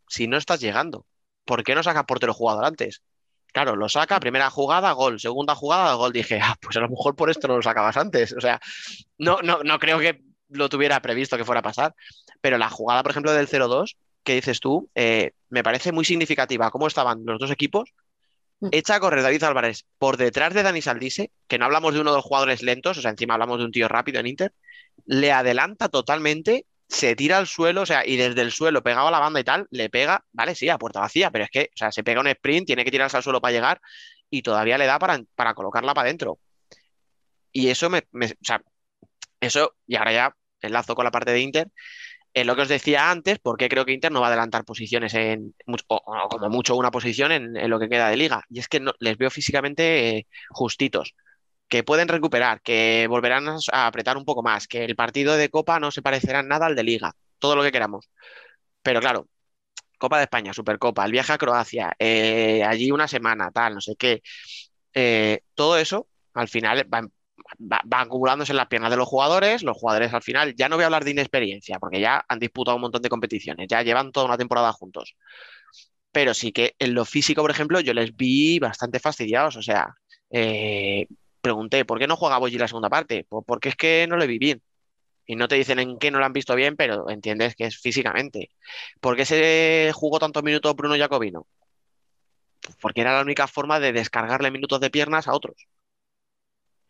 si 0.08 0.26
no 0.26 0.36
estás 0.36 0.60
llegando, 0.60 1.06
¿por 1.44 1.64
qué 1.64 1.74
no 1.74 1.82
sacas 1.82 2.04
portero 2.04 2.34
jugador 2.34 2.64
antes? 2.64 3.02
Claro, 3.52 3.76
lo 3.76 3.88
saca, 3.88 4.20
primera 4.20 4.50
jugada, 4.50 4.92
gol, 4.92 5.18
segunda 5.18 5.54
jugada, 5.54 5.94
gol. 5.94 6.12
Dije, 6.12 6.38
ah, 6.42 6.56
pues 6.60 6.76
a 6.76 6.80
lo 6.80 6.88
mejor 6.88 7.16
por 7.16 7.30
esto 7.30 7.48
no 7.48 7.56
lo 7.56 7.62
sacabas 7.62 7.96
antes. 7.96 8.32
O 8.32 8.40
sea, 8.40 8.60
no, 9.16 9.40
no, 9.42 9.62
no 9.64 9.78
creo 9.78 9.98
que 9.98 10.22
lo 10.50 10.68
tuviera 10.68 11.00
previsto 11.00 11.36
que 11.36 11.44
fuera 11.44 11.60
a 11.60 11.62
pasar. 11.62 11.94
Pero 12.40 12.58
la 12.58 12.68
jugada, 12.68 13.02
por 13.02 13.10
ejemplo, 13.10 13.32
del 13.32 13.48
0-2, 13.48 13.96
que 14.22 14.34
dices 14.34 14.60
tú, 14.60 14.90
eh, 14.94 15.32
me 15.48 15.62
parece 15.62 15.92
muy 15.92 16.04
significativa 16.04 16.70
cómo 16.70 16.86
estaban 16.86 17.22
los 17.24 17.38
dos 17.38 17.50
equipos. 17.50 17.90
Mm. 18.60 18.68
Echa 18.72 18.96
a 18.96 19.00
correr 19.00 19.22
David 19.22 19.42
Álvarez 19.44 19.86
por 19.98 20.16
detrás 20.16 20.52
de 20.52 20.62
Dani 20.62 20.82
Saldise, 20.82 21.30
que 21.46 21.58
no 21.58 21.64
hablamos 21.64 21.94
de 21.94 22.00
uno 22.00 22.10
de 22.10 22.18
los 22.18 22.24
jugadores 22.24 22.62
lentos, 22.62 22.98
o 22.98 23.02
sea, 23.02 23.10
encima 23.10 23.34
hablamos 23.34 23.58
de 23.58 23.64
un 23.64 23.72
tío 23.72 23.88
rápido 23.88 24.20
en 24.20 24.26
Inter, 24.26 24.52
le 25.06 25.32
adelanta 25.32 25.88
totalmente, 25.88 26.66
se 26.88 27.14
tira 27.16 27.38
al 27.38 27.46
suelo, 27.46 27.82
o 27.82 27.86
sea, 27.86 28.06
y 28.06 28.16
desde 28.16 28.40
el 28.40 28.50
suelo 28.50 28.82
pegado 28.82 29.08
a 29.08 29.10
la 29.10 29.18
banda 29.18 29.40
y 29.40 29.44
tal, 29.44 29.66
le 29.70 29.90
pega, 29.90 30.24
vale, 30.32 30.54
sí, 30.54 30.68
a 30.68 30.78
puerta 30.78 31.00
vacía, 31.00 31.30
pero 31.30 31.44
es 31.44 31.50
que, 31.50 31.70
o 31.74 31.76
sea, 31.76 31.92
se 31.92 32.02
pega 32.02 32.20
un 32.20 32.28
sprint, 32.28 32.66
tiene 32.66 32.84
que 32.84 32.90
tirarse 32.90 33.16
al 33.16 33.22
suelo 33.22 33.40
para 33.40 33.52
llegar 33.52 33.80
y 34.30 34.42
todavía 34.42 34.78
le 34.78 34.86
da 34.86 34.98
para, 34.98 35.20
para 35.34 35.54
colocarla 35.54 35.94
para 35.94 36.06
adentro. 36.06 36.38
Y 37.52 37.68
eso 37.68 37.90
me, 37.90 38.04
me, 38.12 38.26
o 38.26 38.30
sea, 38.42 38.62
eso, 39.40 39.74
y 39.86 39.96
ahora 39.96 40.12
ya 40.12 40.36
enlazo 40.60 40.94
con 40.94 41.04
la 41.04 41.10
parte 41.10 41.32
de 41.32 41.40
Inter, 41.40 41.68
es 42.34 42.46
lo 42.46 42.54
que 42.56 42.62
os 42.62 42.68
decía 42.68 43.10
antes, 43.10 43.38
porque 43.38 43.68
creo 43.68 43.84
que 43.84 43.92
Inter 43.92 44.12
no 44.12 44.20
va 44.20 44.26
a 44.26 44.30
adelantar 44.30 44.64
posiciones 44.64 45.14
en, 45.14 45.54
o, 45.88 46.28
como 46.28 46.48
mucho 46.48 46.76
una 46.76 46.90
posición 46.90 47.32
en, 47.32 47.70
lo 47.70 47.78
que 47.78 47.88
queda 47.88 48.08
de 48.10 48.16
liga. 48.16 48.42
Y 48.48 48.60
es 48.60 48.68
que 48.68 48.80
no, 48.80 48.92
les 49.00 49.16
veo 49.16 49.30
físicamente 49.30 50.10
eh, 50.10 50.26
justitos, 50.50 51.14
que 51.68 51.82
pueden 51.84 52.08
recuperar, 52.08 52.60
que 52.62 53.06
volverán 53.08 53.46
a 53.72 53.86
apretar 53.86 54.16
un 54.16 54.24
poco 54.24 54.42
más, 54.42 54.66
que 54.68 54.84
el 54.84 54.96
partido 54.96 55.36
de 55.36 55.50
Copa 55.50 55.80
no 55.80 55.90
se 55.90 56.02
parecerá 56.02 56.42
nada 56.42 56.66
al 56.66 56.76
de 56.76 56.82
liga, 56.84 57.12
todo 57.38 57.56
lo 57.56 57.62
que 57.62 57.72
queramos. 57.72 58.08
Pero 58.82 59.00
claro, 59.00 59.28
Copa 59.98 60.18
de 60.18 60.24
España, 60.24 60.52
Supercopa, 60.54 61.04
el 61.04 61.12
viaje 61.12 61.32
a 61.32 61.38
Croacia, 61.38 61.94
eh, 61.98 62.64
allí 62.64 62.90
una 62.92 63.08
semana, 63.08 63.50
tal, 63.52 63.74
no 63.74 63.80
sé 63.80 63.96
qué. 63.96 64.22
eh, 64.94 65.40
todo 65.54 65.78
eso 65.78 66.08
al 66.34 66.48
final 66.48 66.86
va, 66.92 67.02
va, 67.60 68.00
acumulándose 68.00 68.52
en 68.52 68.56
las 68.58 68.68
piernas 68.68 68.90
de 68.90 68.96
los 68.96 69.08
jugadores. 69.08 69.62
Los 69.62 69.76
jugadores 69.76 70.12
al 70.14 70.22
final, 70.22 70.54
ya 70.56 70.68
no 70.68 70.76
voy 70.76 70.84
a 70.84 70.86
hablar 70.86 71.04
de 71.04 71.12
inexperiencia, 71.12 71.78
porque 71.78 72.00
ya 72.00 72.24
han 72.28 72.38
disputado 72.38 72.76
un 72.76 72.82
montón 72.82 73.02
de 73.02 73.08
competiciones, 73.08 73.68
ya 73.68 73.82
llevan 73.82 74.12
toda 74.12 74.26
una 74.26 74.38
temporada 74.38 74.72
juntos. 74.72 75.14
Pero 76.12 76.34
sí 76.34 76.52
que 76.52 76.74
en 76.78 76.94
lo 76.94 77.04
físico, 77.04 77.42
por 77.42 77.50
ejemplo, 77.50 77.80
yo 77.80 77.94
les 77.94 78.16
vi 78.16 78.58
bastante 78.58 78.98
fastidiados. 79.00 79.56
O 79.56 79.62
sea, 79.62 79.94
eh, 80.30 81.06
pregunté, 81.40 81.84
¿por 81.84 81.98
qué 81.98 82.06
no 82.06 82.16
juega 82.16 82.38
Boyi 82.38 82.58
la 82.58 82.68
segunda 82.68 82.90
parte? 82.90 83.26
Pues 83.28 83.44
porque 83.46 83.70
es 83.70 83.76
que 83.76 84.06
no 84.08 84.16
le 84.16 84.26
vi 84.26 84.38
bien. 84.38 84.62
Y 85.26 85.36
no 85.36 85.48
te 85.48 85.56
dicen 85.56 85.78
en 85.78 85.98
qué 85.98 86.10
no 86.10 86.18
lo 86.18 86.26
han 86.26 86.32
visto 86.32 86.54
bien, 86.54 86.76
pero 86.76 87.10
entiendes 87.10 87.54
que 87.56 87.64
es 87.66 87.78
físicamente. 87.78 88.50
¿Por 89.00 89.16
qué 89.16 89.24
se 89.26 89.92
jugó 89.94 90.18
tantos 90.18 90.42
minutos 90.42 90.74
Bruno 90.76 90.96
Jacobino? 90.96 91.46
Porque 92.80 93.02
era 93.02 93.14
la 93.14 93.22
única 93.22 93.46
forma 93.46 93.78
de 93.80 93.92
descargarle 93.92 94.50
minutos 94.50 94.80
de 94.80 94.90
piernas 94.90 95.28
a 95.28 95.34
otros 95.34 95.68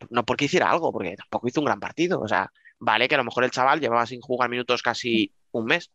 no 0.09 0.25
porque 0.25 0.45
hiciera 0.45 0.71
algo, 0.71 0.91
porque 0.91 1.15
tampoco 1.15 1.47
hizo 1.47 1.61
un 1.61 1.65
gran 1.65 1.79
partido. 1.79 2.19
O 2.21 2.27
sea, 2.27 2.51
vale 2.79 3.07
que 3.07 3.15
a 3.15 3.17
lo 3.17 3.23
mejor 3.23 3.43
el 3.43 3.51
chaval 3.51 3.79
llevaba 3.79 4.05
sin 4.05 4.21
jugar 4.21 4.49
minutos 4.49 4.81
casi 4.81 5.31
un 5.51 5.65
mes, 5.65 5.91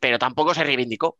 pero 0.00 0.18
tampoco 0.18 0.54
se 0.54 0.64
reivindicó. 0.64 1.18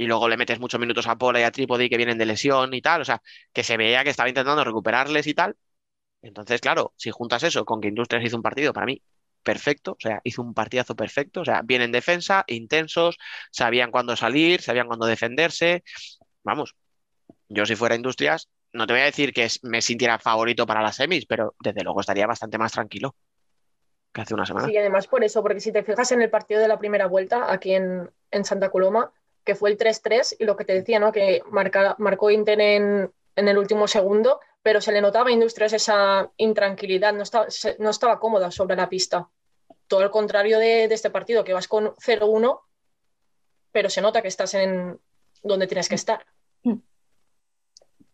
Y 0.00 0.06
luego 0.06 0.30
le 0.30 0.38
metes 0.38 0.58
muchos 0.58 0.80
minutos 0.80 1.06
a 1.08 1.18
Pola 1.18 1.40
y 1.40 1.42
a 1.42 1.50
Trípodi 1.50 1.90
que 1.90 1.98
vienen 1.98 2.16
de 2.16 2.24
lesión 2.24 2.72
y 2.72 2.80
tal. 2.80 3.02
O 3.02 3.04
sea, 3.04 3.20
que 3.52 3.62
se 3.62 3.76
veía 3.76 4.02
que 4.02 4.08
estaba 4.08 4.30
intentando 4.30 4.64
recuperarles 4.64 5.26
y 5.26 5.34
tal. 5.34 5.58
Entonces, 6.22 6.62
claro, 6.62 6.94
si 6.96 7.10
juntas 7.10 7.42
eso 7.42 7.66
con 7.66 7.82
que 7.82 7.88
Industrias 7.88 8.24
hizo 8.24 8.34
un 8.38 8.42
partido 8.42 8.72
para 8.72 8.86
mí 8.86 9.02
perfecto, 9.42 9.92
o 9.92 10.00
sea, 10.00 10.22
hizo 10.24 10.40
un 10.40 10.54
partidazo 10.54 10.96
perfecto, 10.96 11.42
o 11.42 11.44
sea, 11.44 11.60
bien 11.60 11.82
en 11.82 11.92
defensa, 11.92 12.44
intensos, 12.46 13.18
sabían 13.50 13.90
cuándo 13.90 14.16
salir, 14.16 14.62
sabían 14.62 14.86
cuándo 14.86 15.04
defenderse. 15.04 15.84
Vamos, 16.44 16.74
yo 17.50 17.66
si 17.66 17.76
fuera 17.76 17.94
Industrias, 17.94 18.48
no 18.72 18.86
te 18.86 18.94
voy 18.94 19.02
a 19.02 19.04
decir 19.04 19.34
que 19.34 19.48
me 19.64 19.82
sintiera 19.82 20.18
favorito 20.18 20.64
para 20.64 20.80
las 20.80 20.96
semis, 20.96 21.26
pero 21.26 21.54
desde 21.62 21.84
luego 21.84 22.00
estaría 22.00 22.26
bastante 22.26 22.56
más 22.56 22.72
tranquilo 22.72 23.14
que 24.14 24.22
hace 24.22 24.32
una 24.32 24.46
semana. 24.46 24.66
Sí, 24.66 24.78
además 24.78 25.06
por 25.06 25.24
eso, 25.24 25.42
porque 25.42 25.60
si 25.60 25.72
te 25.72 25.82
fijas 25.82 26.10
en 26.12 26.22
el 26.22 26.30
partido 26.30 26.58
de 26.58 26.68
la 26.68 26.78
primera 26.78 27.06
vuelta 27.06 27.52
aquí 27.52 27.74
en, 27.74 28.10
Santa 28.44 28.70
Coloma, 28.70 29.12
que 29.44 29.54
fue 29.54 29.70
el 29.70 29.78
3-3, 29.78 30.36
y 30.38 30.44
lo 30.44 30.56
que 30.56 30.64
te 30.64 30.74
decía, 30.74 30.98
¿no? 30.98 31.12
Que 31.12 31.42
marcó 31.50 32.30
Inter 32.30 32.60
en, 32.60 33.12
el 33.36 33.58
último 33.58 33.88
segundo, 33.88 34.40
pero 34.62 34.80
se 34.80 34.92
le 34.92 35.00
notaba 35.00 35.30
a 35.30 35.32
Industrias 35.32 35.72
esa 35.72 36.30
intranquilidad, 36.36 37.14
no 37.14 37.22
estaba, 37.22 37.46
no 37.78 37.90
estaba 37.90 38.20
cómoda 38.20 38.50
sobre 38.50 38.76
la 38.76 38.88
pista. 38.88 39.28
Todo 39.86 40.02
el 40.02 40.10
contrario 40.10 40.58
de, 40.58 40.88
de 40.88 40.94
este 40.94 41.10
partido, 41.10 41.42
que 41.42 41.54
vas 41.54 41.66
con 41.66 41.94
0-1, 41.94 42.60
pero 43.72 43.88
se 43.88 44.02
nota 44.02 44.20
que 44.20 44.28
estás 44.28 44.54
en 44.54 45.00
donde 45.42 45.66
tienes 45.66 45.88
que 45.88 45.94
estar. 45.94 46.26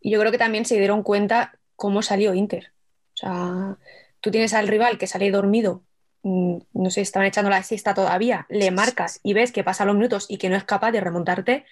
Y 0.01 0.11
yo 0.11 0.20
creo 0.20 0.31
que 0.31 0.39
también 0.39 0.64
se 0.64 0.79
dieron 0.79 1.03
cuenta 1.03 1.59
cómo 1.74 2.03
salió 2.03 2.33
Inter. 2.35 2.72
O 3.14 3.16
sea, 3.16 3.79
tú 4.20 4.31
tienes 4.31 4.55
al 4.55 4.68
rival 4.68 4.99
que 4.99 5.07
sale 5.07 5.31
dormido, 5.31 5.83
no 6.27 6.91
sé, 6.91 7.03
estaban 7.03 7.29
echando 7.29 7.51
la 7.51 7.62
siesta 7.62 7.95
todavía, 7.95 8.47
le 8.49 8.70
marcas 8.70 9.20
y 9.22 9.33
ves 9.33 9.53
que 9.53 9.62
pasan 9.62 9.87
los 9.87 9.97
minutos 9.97 10.27
y 10.29 10.39
que 10.39 10.49
no 10.49 10.57
es 10.57 10.64
capaz 10.64 10.91
de 10.91 11.01
remontarte. 11.01 11.64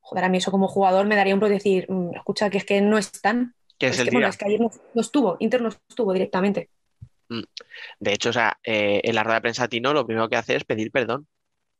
Joder, 0.00 0.24
a 0.24 0.28
mí 0.28 0.38
eso 0.38 0.50
como 0.50 0.68
jugador 0.68 1.06
me 1.06 1.16
daría 1.16 1.34
un 1.34 1.40
pro 1.40 1.48
decir, 1.48 1.86
mm, 1.90 2.14
escucha, 2.14 2.48
que 2.48 2.58
es 2.58 2.64
que 2.64 2.80
no 2.80 2.96
están. 2.96 3.54
Que 3.76 3.88
es, 3.88 4.02
que, 4.02 4.10
Bueno, 4.10 4.28
es 4.28 4.36
que 4.36 4.46
ayer 4.46 4.60
no, 4.60 4.70
estuvo, 4.94 5.36
Inter 5.40 5.62
no 5.62 5.68
estuvo 5.68 6.12
directamente. 6.12 6.70
Mm. 7.28 7.42
De 7.98 8.12
hecho, 8.12 8.30
o 8.30 8.32
sea, 8.32 8.58
eh, 8.62 9.00
en 9.02 9.14
la 9.14 9.24
rueda 9.24 9.36
de 9.36 9.42
prensa 9.42 9.68
Tino 9.68 9.92
lo 9.92 10.06
primero 10.06 10.28
que 10.28 10.36
hace 10.36 10.54
es 10.54 10.64
pedir 10.64 10.92
perdón 10.92 11.26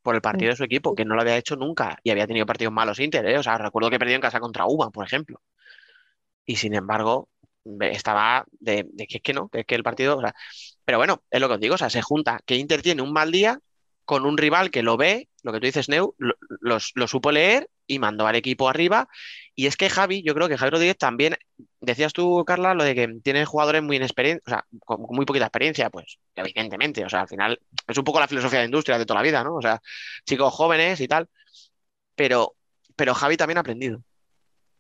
por 0.03 0.15
el 0.15 0.21
partido 0.21 0.51
de 0.51 0.57
su 0.57 0.65
equipo, 0.65 0.95
que 0.95 1.05
no 1.05 1.15
lo 1.15 1.21
había 1.21 1.37
hecho 1.37 1.57
nunca 1.57 1.99
y 2.03 2.11
había 2.11 2.27
tenido 2.27 2.47
partidos 2.47 2.73
malos 2.73 2.99
Inter, 2.99 3.27
¿eh? 3.27 3.39
O 3.39 3.43
sea, 3.43 3.59
recuerdo 3.59 3.91
que 3.91 3.99
perdió 3.99 4.15
en 4.15 4.21
casa 4.21 4.41
contra 4.41 4.67
UMA, 4.67 4.91
por 4.91 5.05
ejemplo 5.05 5.41
y 6.49 6.57
sin 6.57 6.75
embargo 6.75 7.29
estaba 7.81 8.45
de, 8.61 8.87
que 9.09 9.19
es 9.19 9.23
que 9.23 9.33
no, 9.33 9.49
que 9.49 9.61
es 9.61 9.67
que 9.67 9.75
el 9.75 9.83
partido, 9.83 10.21
pero 10.85 10.99
bueno, 10.99 11.23
es 11.31 11.41
lo 11.41 11.49
que 11.49 11.55
os 11.55 11.61
digo, 11.61 11.75
o 11.75 11.79
sea, 11.79 11.91
se 11.91 12.03
junta 12.03 12.41
que 12.47 12.57
Inter 12.57 12.83
tiene 12.83 13.03
un 13.03 13.13
mal 13.13 13.31
día 13.31 13.61
con 14.09 14.25
un 14.25 14.39
rival 14.39 14.71
que 14.71 14.83
lo 14.83 14.97
ve, 14.97 15.29
lo 15.43 15.53
que 15.53 15.61
tú 15.61 15.67
dices, 15.67 15.91
Neu, 15.91 16.15
lo, 16.19 16.81
supo 16.81 17.31
leer 17.31 17.69
y 17.87 17.99
mandó 17.99 18.27
al 18.27 18.37
equipo 18.37 18.69
arriba. 18.69 19.07
Y 19.55 19.67
es 19.67 19.77
que 19.77 19.91
Javi, 19.91 20.23
yo 20.23 20.35
creo 20.35 20.49
que 20.49 20.57
Javi 20.57 20.71
Rodríguez 20.71 20.97
también, 20.97 21.37
decías 21.81 22.15
tú, 22.15 22.43
Carla, 22.47 22.73
lo 22.73 22.85
de 22.85 22.95
que 22.95 23.09
tiene 23.23 23.45
jugadores 23.45 23.83
muy 23.83 23.97
inexperiencia, 23.97 24.43
o 24.47 24.51
sea, 24.51 24.65
con, 24.87 25.03
muy 25.11 25.27
poquita 25.27 25.45
experiencia, 25.45 25.91
pues 25.91 26.19
evidentemente, 26.35 27.05
o 27.05 27.11
sea, 27.11 27.21
al 27.21 27.29
final 27.29 27.61
es 27.87 27.99
un 27.99 28.05
poco 28.05 28.21
la 28.21 28.29
filosofía 28.29 28.61
de 28.61 28.65
industria 28.65 28.97
de 28.97 29.05
toda 29.05 29.21
la 29.21 29.25
vida, 29.25 29.45
¿no? 29.45 29.57
O 29.57 29.61
sea, 29.63 29.79
chicos 30.25 30.55
jóvenes 30.55 31.01
y 31.03 31.09
tal, 31.09 31.29
pero, 32.15 32.55
pero 32.97 33.15
Javi 33.15 33.37
también 33.37 33.59
ha 33.59 33.61
aprendido. 33.61 34.03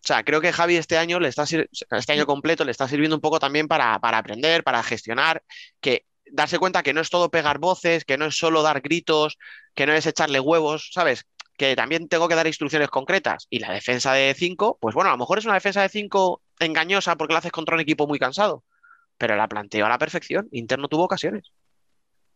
O 0.04 0.06
sea, 0.08 0.22
creo 0.22 0.40
que 0.40 0.52
Javi 0.52 0.76
este 0.76 0.96
año, 0.96 1.20
le 1.20 1.28
está, 1.28 1.44
este 1.44 2.12
año 2.12 2.26
completo 2.26 2.64
le 2.64 2.70
está 2.70 2.88
sirviendo 2.88 3.16
un 3.16 3.20
poco 3.20 3.38
también 3.38 3.68
para, 3.68 3.94
aprender, 3.94 4.62
para 4.62 4.82
gestionar, 4.82 5.42
que 5.80 6.06
darse 6.30 6.58
cuenta 6.58 6.82
que 6.82 6.94
no 6.94 7.00
es 7.00 7.10
todo 7.10 7.30
pegar 7.30 7.58
voces, 7.58 8.04
que 8.04 8.16
no 8.16 8.26
es 8.26 8.36
solo 8.36 8.62
dar 8.62 8.80
gritos, 8.80 9.38
que 9.74 9.86
no 9.86 9.92
es 9.92 10.06
echarle 10.06 10.40
huevos, 10.40 10.90
¿sabes? 10.92 11.26
Que 11.56 11.74
también 11.74 12.08
tengo 12.08 12.28
que 12.28 12.36
dar 12.36 12.46
instrucciones 12.46 12.88
concretas. 12.88 13.46
Y 13.50 13.58
la 13.58 13.72
defensa 13.72 14.12
de 14.12 14.34
5, 14.36 14.78
pues 14.80 14.94
bueno, 14.94 15.10
a 15.10 15.12
lo 15.12 15.18
mejor 15.18 15.38
es 15.38 15.44
una 15.44 15.54
defensa 15.54 15.82
de 15.82 15.88
5 15.88 16.42
engañosa 16.60 17.16
porque 17.16 17.32
la 17.34 17.40
haces 17.40 17.52
contra 17.52 17.74
un 17.74 17.80
equipo 17.80 18.06
muy 18.06 18.18
cansado, 18.18 18.64
pero 19.18 19.36
la 19.36 19.48
planteo 19.48 19.86
a 19.86 19.88
la 19.88 19.98
perfección. 19.98 20.48
Inter 20.52 20.78
no 20.78 20.88
tuvo 20.88 21.04
ocasiones. 21.04 21.52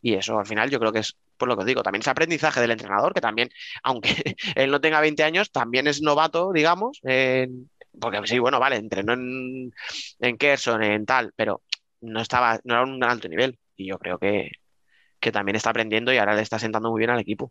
Y 0.02 0.14
eso 0.14 0.38
al 0.38 0.46
final 0.46 0.68
yo 0.68 0.80
creo 0.80 0.92
que 0.92 0.98
es 0.98 1.16
por 1.42 1.48
lo 1.48 1.56
que 1.56 1.62
os 1.62 1.66
digo, 1.66 1.82
también 1.82 2.02
ese 2.02 2.10
aprendizaje 2.10 2.60
del 2.60 2.70
entrenador, 2.70 3.12
que 3.12 3.20
también, 3.20 3.50
aunque 3.82 4.14
él 4.54 4.70
no 4.70 4.80
tenga 4.80 5.00
20 5.00 5.24
años, 5.24 5.50
también 5.50 5.88
es 5.88 6.00
novato, 6.00 6.52
digamos, 6.52 7.00
porque 7.02 8.20
sí, 8.26 8.38
bueno, 8.38 8.60
vale, 8.60 8.76
entrenó 8.76 9.14
en, 9.14 9.74
en 10.20 10.38
Kerson, 10.38 10.84
en 10.84 11.04
tal, 11.04 11.32
pero 11.34 11.62
no 12.00 12.20
estaba, 12.20 12.60
no 12.62 12.74
era 12.74 12.84
un 12.84 13.02
alto 13.02 13.28
nivel. 13.28 13.58
Y 13.74 13.88
yo 13.88 13.98
creo 13.98 14.20
que, 14.20 14.52
también 15.32 15.56
está 15.56 15.70
aprendiendo 15.70 16.12
y 16.12 16.18
ahora 16.18 16.36
le 16.36 16.42
está 16.42 16.60
sentando 16.60 16.92
muy 16.92 17.00
bien 17.00 17.10
al 17.10 17.18
equipo. 17.18 17.50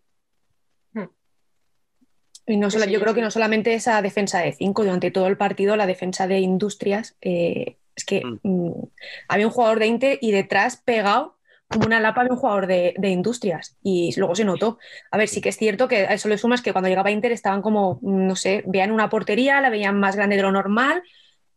Y 2.47 2.55
no 2.55 2.71
solo, 2.71 2.85
yo 2.85 3.01
creo 3.01 3.13
que 3.13 3.21
no 3.21 3.29
solamente 3.29 3.73
esa 3.73 4.01
defensa 4.01 4.39
de 4.39 4.53
5, 4.53 4.83
durante 4.83 5.11
todo 5.11 5.27
el 5.27 5.35
partido, 5.35 5.75
la 5.75 5.85
defensa 5.85 6.27
de 6.27 6.39
Industrias, 6.39 7.17
eh, 7.19 7.75
es 7.93 8.05
que 8.05 8.23
mm. 8.23 8.39
Mm, 8.43 8.89
había 9.27 9.47
un 9.47 9.51
jugador 9.51 9.79
de 9.79 9.87
Inter 9.87 10.17
y 10.21 10.31
detrás 10.31 10.77
pegado 10.77 11.40
como 11.71 11.85
una 11.85 11.99
lapa 11.99 12.23
de 12.23 12.31
un 12.31 12.37
jugador 12.37 12.67
de, 12.67 12.93
industrias 13.03 13.77
y 13.81 14.13
luego 14.17 14.35
se 14.35 14.43
notó. 14.43 14.77
A 15.09 15.17
ver, 15.17 15.27
sí 15.27 15.41
que 15.41 15.49
es 15.49 15.57
cierto 15.57 15.87
que 15.87 16.07
a 16.07 16.13
eso 16.13 16.27
le 16.27 16.37
sumas 16.37 16.61
que 16.61 16.73
cuando 16.73 16.89
llegaba 16.89 17.11
Inter 17.11 17.31
estaban 17.31 17.61
como, 17.61 17.99
no 18.01 18.35
sé, 18.35 18.63
veían 18.67 18.91
una 18.91 19.09
portería, 19.09 19.61
la 19.61 19.69
veían 19.69 19.99
más 19.99 20.15
grande 20.15 20.35
de 20.35 20.41
lo 20.41 20.51
normal. 20.51 21.03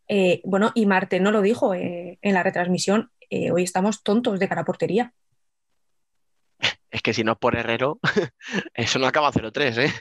Eh, 0.09 0.41
bueno, 0.45 0.71
y 0.75 0.87
Marte 0.87 1.21
no 1.21 1.31
lo 1.31 1.43
dijo 1.43 1.75
eh, 1.75 2.19
en 2.21 2.35
la 2.35 2.43
retransmisión, 2.43 3.11
eh, 3.31 3.51
hoy 3.51 3.65
estamos 3.65 4.03
tontos 4.03 4.39
de 4.39 4.49
cara 4.49 4.63
a 4.63 4.65
portería. 4.65 5.13
Es 6.91 7.03
que 7.03 7.13
si 7.13 7.25
no 7.25 7.33
es 7.33 7.39
por 7.39 7.57
Herrero, 7.57 7.99
eso 8.75 8.99
no 8.99 9.07
acaba 9.07 9.33
0-3, 9.33 9.79
¿eh? 9.79 9.93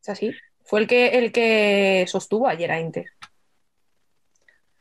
Es 0.00 0.08
así. 0.08 0.32
Fue 0.64 0.80
el 0.80 0.86
que, 0.86 1.18
el 1.18 1.30
que 1.30 2.04
sostuvo 2.08 2.48
ayer 2.48 2.72
a 2.72 2.80
Inter. 2.80 3.06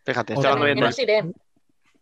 Fíjate, 0.05 0.33
estoy 0.33 0.49
hablando 0.49 0.87
de... 0.89 1.33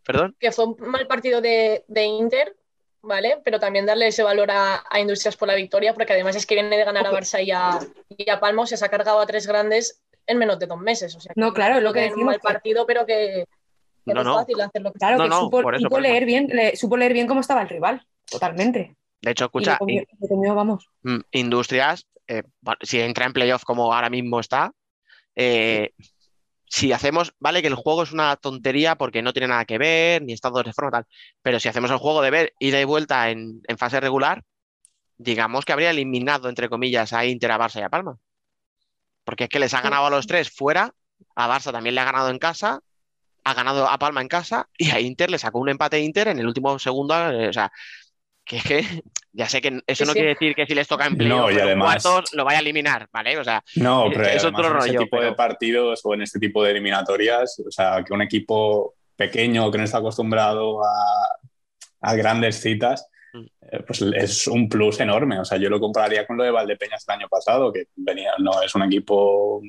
¿Perdón? 0.03 0.35
Que 0.39 0.51
fue 0.51 0.65
un 0.65 0.75
mal 0.79 1.05
partido 1.07 1.41
de, 1.41 1.83
de 1.87 2.03
Inter, 2.03 2.55
¿vale? 3.01 3.41
Pero 3.43 3.59
también 3.59 3.85
darle 3.85 4.07
ese 4.07 4.23
valor 4.23 4.49
a, 4.51 4.83
Industrias 4.99 5.35
por 5.35 5.47
la 5.47 5.55
victoria, 5.55 5.93
porque 5.93 6.13
además 6.13 6.35
es 6.35 6.45
que 6.45 6.55
viene 6.55 6.77
de 6.77 6.85
ganar 6.85 7.07
a 7.07 7.11
Barça 7.11 7.43
y 7.43 7.51
a, 7.51 7.79
y 8.09 8.29
a 8.29 8.39
Palma, 8.39 8.65
se 8.65 8.83
ha 8.83 8.89
cargado 8.89 9.19
a 9.19 9.25
tres 9.25 9.47
grandes 9.47 10.01
en 10.27 10.37
menos 10.37 10.59
de 10.59 10.67
dos 10.67 10.79
meses. 10.79 11.15
O 11.15 11.19
sea, 11.19 11.33
no, 11.35 11.53
claro, 11.53 11.77
es 11.77 11.83
lo 11.83 11.93
que 11.93 12.01
decimos. 12.01 12.33
el 12.33 12.39
partido, 12.39 12.85
pero 12.85 13.05
que, 13.05 13.45
no, 14.05 14.21
es 14.21 14.27
fácil 14.27 14.61
hacerlo. 14.61 14.91
Claro, 14.93 15.23
que 15.23 15.79
supo, 15.79 15.99
leer 15.99 16.25
bien, 16.25 16.49
supo 16.75 16.97
leer 16.97 17.13
bien 17.13 17.27
cómo 17.27 17.41
estaba 17.41 17.61
el 17.61 17.69
rival, 17.69 18.05
totalmente. 18.29 18.95
De 19.21 19.31
hecho, 19.31 19.45
escucha, 19.45 19.77
vamos. 20.55 20.89
Mm, 21.03 21.19
Industrias, 21.31 22.07
eh, 22.27 22.43
si 22.81 22.99
entra 22.99 23.25
en 23.25 23.33
playoff 23.33 23.63
como 23.63 23.93
ahora 23.93 24.09
mismo 24.09 24.39
está, 24.39 24.73
eh, 25.35 25.91
si 26.71 26.93
hacemos, 26.93 27.33
vale 27.39 27.61
que 27.61 27.67
el 27.67 27.75
juego 27.75 28.03
es 28.03 28.13
una 28.13 28.37
tontería 28.37 28.95
porque 28.95 29.21
no 29.21 29.33
tiene 29.33 29.49
nada 29.49 29.65
que 29.65 29.77
ver, 29.77 30.21
ni 30.21 30.31
estados 30.31 30.63
de 30.63 30.71
forma 30.71 30.91
tal, 30.91 31.05
pero 31.41 31.59
si 31.59 31.67
hacemos 31.67 31.91
el 31.91 31.97
juego 31.97 32.21
de 32.21 32.31
ver 32.31 32.53
ida 32.59 32.79
y 32.79 32.85
vuelta 32.85 33.29
en, 33.29 33.61
fase 33.77 33.99
regular, 33.99 34.45
digamos 35.17 35.65
que 35.65 35.73
habría 35.73 35.89
eliminado, 35.89 36.47
entre 36.47 36.69
comillas, 36.69 37.11
a 37.11 37.25
Inter, 37.25 37.51
a 37.51 37.59
Barça 37.59 37.81
y 37.81 37.83
a 37.83 37.89
Palma. 37.89 38.17
Porque 39.25 39.43
es 39.45 39.49
que 39.49 39.59
les 39.59 39.73
ha 39.73 39.81
ganado 39.81 40.05
a 40.05 40.09
los 40.09 40.27
tres 40.27 40.49
fuera, 40.49 40.95
a 41.35 41.49
Barça 41.49 41.73
también 41.73 41.93
le 41.95 42.01
ha 42.01 42.05
ganado 42.05 42.29
en 42.29 42.39
casa, 42.39 42.79
ha 43.43 43.53
ganado 43.53 43.89
a 43.89 43.99
Palma 43.99 44.21
en 44.21 44.29
casa 44.29 44.69
y 44.77 44.91
a 44.91 45.01
Inter 45.01 45.29
le 45.29 45.39
sacó 45.39 45.59
un 45.59 45.69
empate 45.69 45.99
Inter 45.99 46.29
en 46.29 46.39
el 46.39 46.47
último 46.47 46.79
segundo. 46.79 47.13
Eh, 47.31 47.49
o 47.49 47.53
sea, 47.53 47.69
que 48.43 48.57
es 48.57 48.63
que 48.63 48.83
ya 49.33 49.47
sé 49.47 49.61
que 49.61 49.81
eso 49.87 50.05
no 50.05 50.13
quiere 50.13 50.29
decir 50.29 50.53
que 50.55 50.65
si 50.65 50.75
les 50.75 50.87
toca 50.87 51.05
empleo 51.05 51.29
no, 51.29 51.51
y 51.51 51.59
además, 51.59 52.03
cuartos 52.03 52.33
lo 52.33 52.43
vaya 52.43 52.59
a 52.59 52.61
eliminar, 52.61 53.07
¿vale? 53.11 53.37
O 53.37 53.43
sea, 53.43 53.63
no, 53.75 54.09
pero 54.11 54.25
es 54.25 54.43
otro 54.43 54.69
rollo, 54.69 54.85
en 54.85 54.91
este 54.91 55.03
tipo 55.05 55.21
de 55.21 55.33
partidos 55.33 56.01
o 56.03 56.13
en 56.13 56.21
este 56.23 56.39
tipo 56.39 56.63
de 56.63 56.71
eliminatorias, 56.71 57.61
o 57.65 57.71
sea, 57.71 58.03
que 58.03 58.13
un 58.13 58.21
equipo 58.21 58.95
pequeño 59.15 59.71
que 59.71 59.77
no 59.77 59.83
está 59.83 59.99
acostumbrado 59.99 60.81
a, 60.83 62.15
grandes 62.15 62.59
citas, 62.59 63.07
mm. 63.33 63.45
eh, 63.71 63.83
pues 63.85 64.01
es 64.01 64.47
un 64.47 64.67
plus 64.67 64.99
enorme. 64.99 65.39
O 65.39 65.45
sea, 65.45 65.57
yo 65.57 65.69
lo 65.69 65.79
compararía 65.79 66.25
con 66.25 66.37
lo 66.37 66.43
de 66.43 66.51
Valdepeñas 66.51 67.05
el 67.07 67.15
año 67.15 67.29
pasado, 67.29 67.71
que 67.71 67.85
venía, 67.95 68.31
no 68.39 68.61
es 68.63 68.73
un 68.73 68.83
equipo 68.83 69.61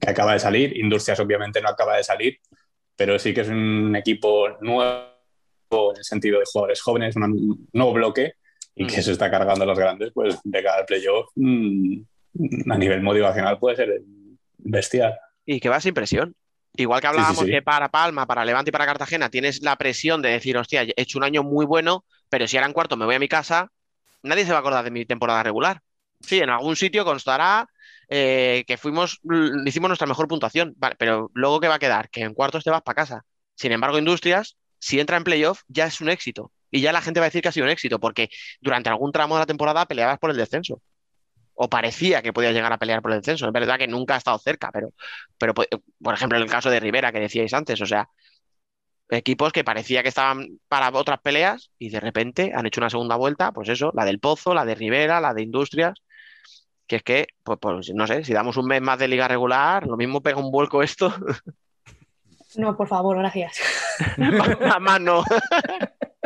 que 0.00 0.10
acaba 0.10 0.32
de 0.32 0.40
salir. 0.40 0.76
Industrias 0.76 1.20
obviamente 1.20 1.62
no 1.62 1.68
acaba 1.68 1.96
de 1.96 2.04
salir, 2.04 2.38
pero 2.96 3.18
sí 3.18 3.32
que 3.32 3.42
es 3.42 3.48
un 3.48 3.94
equipo 3.94 4.48
nuevo 4.60 5.11
en 5.92 5.98
el 5.98 6.04
sentido 6.04 6.38
de 6.38 6.44
jugadores 6.50 6.80
jóvenes, 6.80 7.16
un 7.16 7.68
nuevo 7.72 7.92
bloque 7.92 8.34
y 8.74 8.86
que 8.86 8.98
Mm. 8.98 9.02
se 9.02 9.12
está 9.12 9.30
cargando 9.30 9.64
a 9.64 9.66
los 9.66 9.78
grandes, 9.78 10.12
pues 10.14 10.38
de 10.44 10.62
cada 10.62 10.84
playoff 10.86 11.30
mm, 11.36 12.00
a 12.70 12.78
nivel 12.78 13.02
motivacional 13.02 13.58
puede 13.58 13.76
ser 13.76 14.00
bestial. 14.58 15.14
Y 15.44 15.60
que 15.60 15.68
va 15.68 15.80
sin 15.80 15.94
presión. 15.94 16.34
Igual 16.76 17.00
que 17.02 17.06
Sí, 17.08 17.10
sí, 17.12 17.16
hablábamos 17.18 17.44
sí. 17.44 17.50
que 17.50 17.62
para 17.62 17.90
Palma, 17.90 18.26
para 18.26 18.44
Levante 18.44 18.70
y 18.70 18.72
para 18.72 18.86
Cartagena 18.86 19.28
tienes 19.28 19.62
la 19.62 19.76
presión 19.76 20.22
de 20.22 20.30
decir, 20.30 20.56
hostia, 20.56 20.84
he 20.84 20.94
hecho 20.96 21.18
un 21.18 21.24
año 21.24 21.42
muy 21.42 21.66
bueno, 21.66 22.04
pero 22.30 22.46
si 22.48 22.56
ahora 22.56 22.66
en 22.66 22.72
cuarto 22.72 22.96
me 22.96 23.04
voy 23.04 23.14
a 23.14 23.18
mi 23.18 23.28
casa, 23.28 23.68
nadie 24.22 24.44
se 24.46 24.52
va 24.52 24.58
a 24.58 24.60
acordar 24.60 24.84
de 24.84 24.90
mi 24.90 25.04
temporada 25.04 25.42
regular. 25.42 25.80
Sí, 26.20 26.38
en 26.38 26.48
algún 26.48 26.76
sitio 26.76 27.04
constará 27.04 27.66
eh, 28.08 28.64
que 28.66 28.78
fuimos, 28.78 29.20
hicimos 29.66 29.88
nuestra 29.88 30.06
mejor 30.06 30.28
puntuación, 30.28 30.72
vale, 30.78 30.94
pero 30.98 31.30
luego 31.34 31.60
¿qué 31.60 31.68
va 31.68 31.74
a 31.74 31.78
quedar? 31.78 32.08
Que 32.08 32.22
en 32.22 32.32
cuartos 32.32 32.64
te 32.64 32.70
vas 32.70 32.82
para 32.82 32.94
casa. 32.94 33.24
Sin 33.54 33.72
embargo, 33.72 33.98
Industrias, 33.98 34.56
si 34.82 35.00
entra 35.00 35.16
en 35.16 35.24
playoff, 35.24 35.62
ya 35.68 35.86
es 35.86 36.00
un 36.02 36.10
éxito. 36.10 36.52
Y 36.70 36.82
ya 36.82 36.92
la 36.92 37.02
gente 37.02 37.20
va 37.20 37.26
a 37.26 37.28
decir 37.30 37.42
que 37.42 37.48
ha 37.48 37.52
sido 37.52 37.66
un 37.66 37.70
éxito, 37.72 38.00
porque 38.00 38.28
durante 38.60 38.90
algún 38.90 39.12
tramo 39.12 39.36
de 39.36 39.40
la 39.42 39.46
temporada 39.46 39.86
peleabas 39.86 40.18
por 40.18 40.30
el 40.32 40.36
descenso. 40.38 40.82
O 41.54 41.68
parecía 41.70 42.22
que 42.22 42.32
podías 42.32 42.54
llegar 42.54 42.72
a 42.72 42.78
pelear 42.78 43.02
por 43.02 43.12
el 43.12 43.18
descenso. 43.20 43.46
Es 43.46 43.52
verdad 43.52 43.78
que 43.78 43.88
nunca 43.88 44.14
ha 44.14 44.18
estado 44.18 44.38
cerca, 44.38 44.70
pero, 44.72 44.90
pero 45.38 45.54
po- 45.54 45.64
por 46.02 46.14
ejemplo, 46.14 46.38
en 46.38 46.44
el 46.44 46.50
caso 46.50 46.70
de 46.70 46.80
Rivera, 46.80 47.12
que 47.12 47.20
decíais 47.20 47.54
antes, 47.54 47.80
o 47.82 47.86
sea, 47.86 48.08
equipos 49.10 49.52
que 49.52 49.64
parecía 49.64 50.02
que 50.02 50.08
estaban 50.08 50.58
para 50.68 50.90
otras 50.96 51.20
peleas 51.20 51.70
y 51.78 51.90
de 51.90 52.00
repente 52.00 52.52
han 52.54 52.66
hecho 52.66 52.80
una 52.80 52.90
segunda 52.90 53.16
vuelta, 53.16 53.52
pues 53.52 53.68
eso, 53.68 53.90
la 53.94 54.04
del 54.04 54.20
Pozo, 54.20 54.54
la 54.54 54.64
de 54.64 54.74
Rivera, 54.74 55.20
la 55.20 55.34
de 55.34 55.42
Industrias, 55.42 55.94
que 56.86 56.96
es 56.98 57.02
que, 57.04 57.26
pues, 57.44 57.58
pues, 57.60 57.92
no 57.94 58.06
sé, 58.08 58.24
si 58.24 58.32
damos 58.34 58.56
un 58.58 58.66
mes 58.66 58.82
más 58.82 58.98
de 58.98 59.08
liga 59.08 59.28
regular, 59.28 59.86
lo 59.86 59.96
mismo 59.98 60.22
pega 60.22 60.40
un 60.40 60.50
vuelco 60.52 60.82
esto, 60.82 61.14
No, 62.56 62.76
por 62.76 62.88
favor, 62.88 63.18
gracias. 63.18 63.58
más 64.80 65.00
no. 65.00 65.24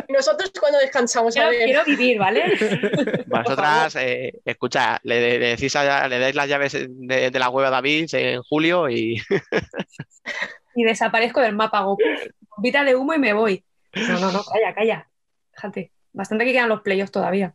Y 0.07 0.13
nosotros 0.13 0.51
cuando 0.59 0.79
descansamos, 0.79 1.35
a 1.35 1.49
Quiero, 1.49 1.49
ver, 1.51 1.63
quiero 1.65 1.83
vivir, 1.85 2.17
¿vale? 2.19 2.43
Vosotras, 3.27 3.95
eh, 3.97 4.39
escucha, 4.45 4.99
le, 5.03 5.37
le 5.39 5.47
decís 5.49 5.75
a- 5.75 6.07
le 6.07 6.19
dais 6.19 6.35
las 6.35 6.47
llaves 6.47 6.73
de, 6.73 7.29
de 7.31 7.39
la 7.39 7.49
web 7.49 7.65
a 7.65 7.69
David 7.69 8.07
en 8.13 8.41
julio 8.43 8.89
y 8.89 9.21
Y 10.75 10.83
desaparezco 10.83 11.41
del 11.41 11.55
mapa, 11.55 11.79
hago 11.79 11.97
bombita 12.55 12.83
de 12.83 12.95
humo 12.95 13.13
y 13.13 13.19
me 13.19 13.33
voy. 13.33 13.63
No, 13.95 14.19
no, 14.19 14.31
no, 14.31 14.43
calla, 14.43 14.73
calla. 14.75 15.09
Fíjate. 15.53 15.91
Bastante 16.13 16.45
que 16.45 16.53
quedan 16.53 16.69
los 16.69 16.81
playoffs 16.81 17.11
todavía. 17.11 17.53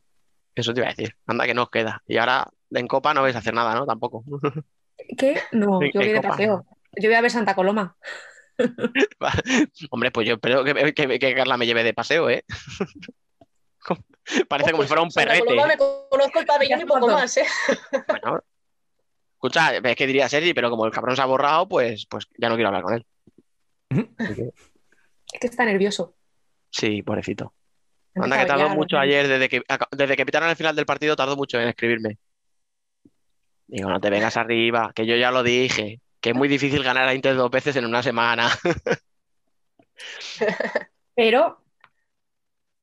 eso 0.54 0.74
te 0.74 0.80
iba 0.80 0.88
a 0.88 0.92
decir, 0.92 1.14
anda 1.26 1.46
que 1.46 1.54
no 1.54 1.62
os 1.64 1.70
queda. 1.70 2.02
Y 2.06 2.16
ahora 2.18 2.48
en 2.70 2.86
Copa 2.86 3.14
no 3.14 3.22
vais 3.22 3.34
a 3.36 3.38
hacer 3.38 3.54
nada, 3.54 3.74
¿no? 3.74 3.86
Tampoco. 3.86 4.24
¿Qué? 5.18 5.40
No, 5.52 5.80
¿En 5.82 5.90
yo 5.92 6.00
voy 6.00 6.12
de 6.12 6.20
paseo. 6.20 6.64
Yo 7.00 7.08
voy 7.08 7.14
a 7.14 7.20
ver 7.20 7.30
Santa 7.30 7.54
Coloma. 7.54 7.96
Hombre, 9.90 10.10
pues 10.10 10.26
yo 10.28 10.34
espero 10.34 10.64
que, 10.64 10.92
que- 10.94 11.18
que 11.18 11.34
Carla 11.34 11.56
me 11.56 11.66
lleve 11.66 11.84
de 11.84 11.94
paseo, 11.94 12.28
¿eh? 12.30 12.44
Parece 14.48 14.70
como 14.70 14.82
si 14.82 14.88
fuera 14.88 15.02
un 15.02 15.10
Santa 15.10 15.30
perrete. 15.30 15.46
Coloma 15.46 15.66
me 15.66 15.76
conozco 15.76 16.38
el 16.40 16.46
pabellón 16.46 16.80
y 16.80 16.84
poco 16.84 17.08
más, 17.08 17.36
¿eh? 17.36 17.44
Bueno, 18.06 18.40
escucha, 19.34 19.76
es 19.76 19.96
que 19.96 20.06
diría 20.06 20.28
Sergi, 20.28 20.54
pero 20.54 20.70
como 20.70 20.86
el 20.86 20.92
cabrón 20.92 21.16
se 21.16 21.22
ha 21.22 21.26
borrado, 21.26 21.68
pues, 21.68 22.06
pues 22.08 22.26
ya 22.38 22.48
no 22.48 22.54
quiero 22.54 22.68
hablar 22.68 22.82
con 22.84 22.94
él. 22.94 23.06
Es 25.32 25.40
que 25.40 25.46
está 25.48 25.64
nervioso. 25.64 26.14
Sí, 26.70 27.02
pobrecito. 27.02 27.52
Anda 28.14 28.38
que 28.38 28.46
tardó 28.46 28.68
mucho 28.70 28.98
ayer, 28.98 29.26
desde 29.26 29.48
que, 29.48 29.62
desde 29.90 30.16
que 30.16 30.26
pitaron 30.26 30.48
el 30.50 30.56
final 30.56 30.76
del 30.76 30.86
partido, 30.86 31.16
tardó 31.16 31.36
mucho 31.36 31.58
en 31.60 31.68
escribirme. 31.68 32.18
Digo, 33.66 33.88
no 33.88 34.00
te 34.00 34.10
vengas 34.10 34.36
arriba, 34.36 34.92
que 34.94 35.06
yo 35.06 35.16
ya 35.16 35.30
lo 35.30 35.42
dije, 35.42 36.00
que 36.22 36.30
es 36.30 36.36
muy 36.36 36.48
difícil 36.48 36.82
ganar 36.82 37.06
a 37.08 37.14
Inter 37.14 37.36
dos 37.36 37.50
veces 37.50 37.76
en 37.76 37.84
una 37.84 38.02
semana, 38.02 38.48
Pero, 41.14 41.60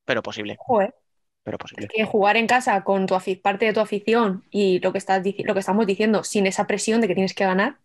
pero 0.04 0.22
posible, 0.22 0.56
joder, 0.58 0.94
pero 1.42 1.58
posible. 1.58 1.88
que 1.88 2.04
jugar 2.04 2.36
en 2.36 2.46
casa 2.46 2.84
con 2.84 3.06
tu 3.06 3.18
parte 3.42 3.66
de 3.66 3.72
tu 3.72 3.80
afición 3.80 4.44
y 4.50 4.78
lo 4.78 4.92
que, 4.92 4.98
estás 4.98 5.22
lo 5.44 5.54
que 5.54 5.60
estamos 5.60 5.86
diciendo, 5.86 6.22
sin 6.22 6.46
esa 6.46 6.66
presión 6.66 7.00
de 7.00 7.08
que 7.08 7.14
tienes 7.14 7.34
que 7.34 7.44
ganar. 7.44 7.78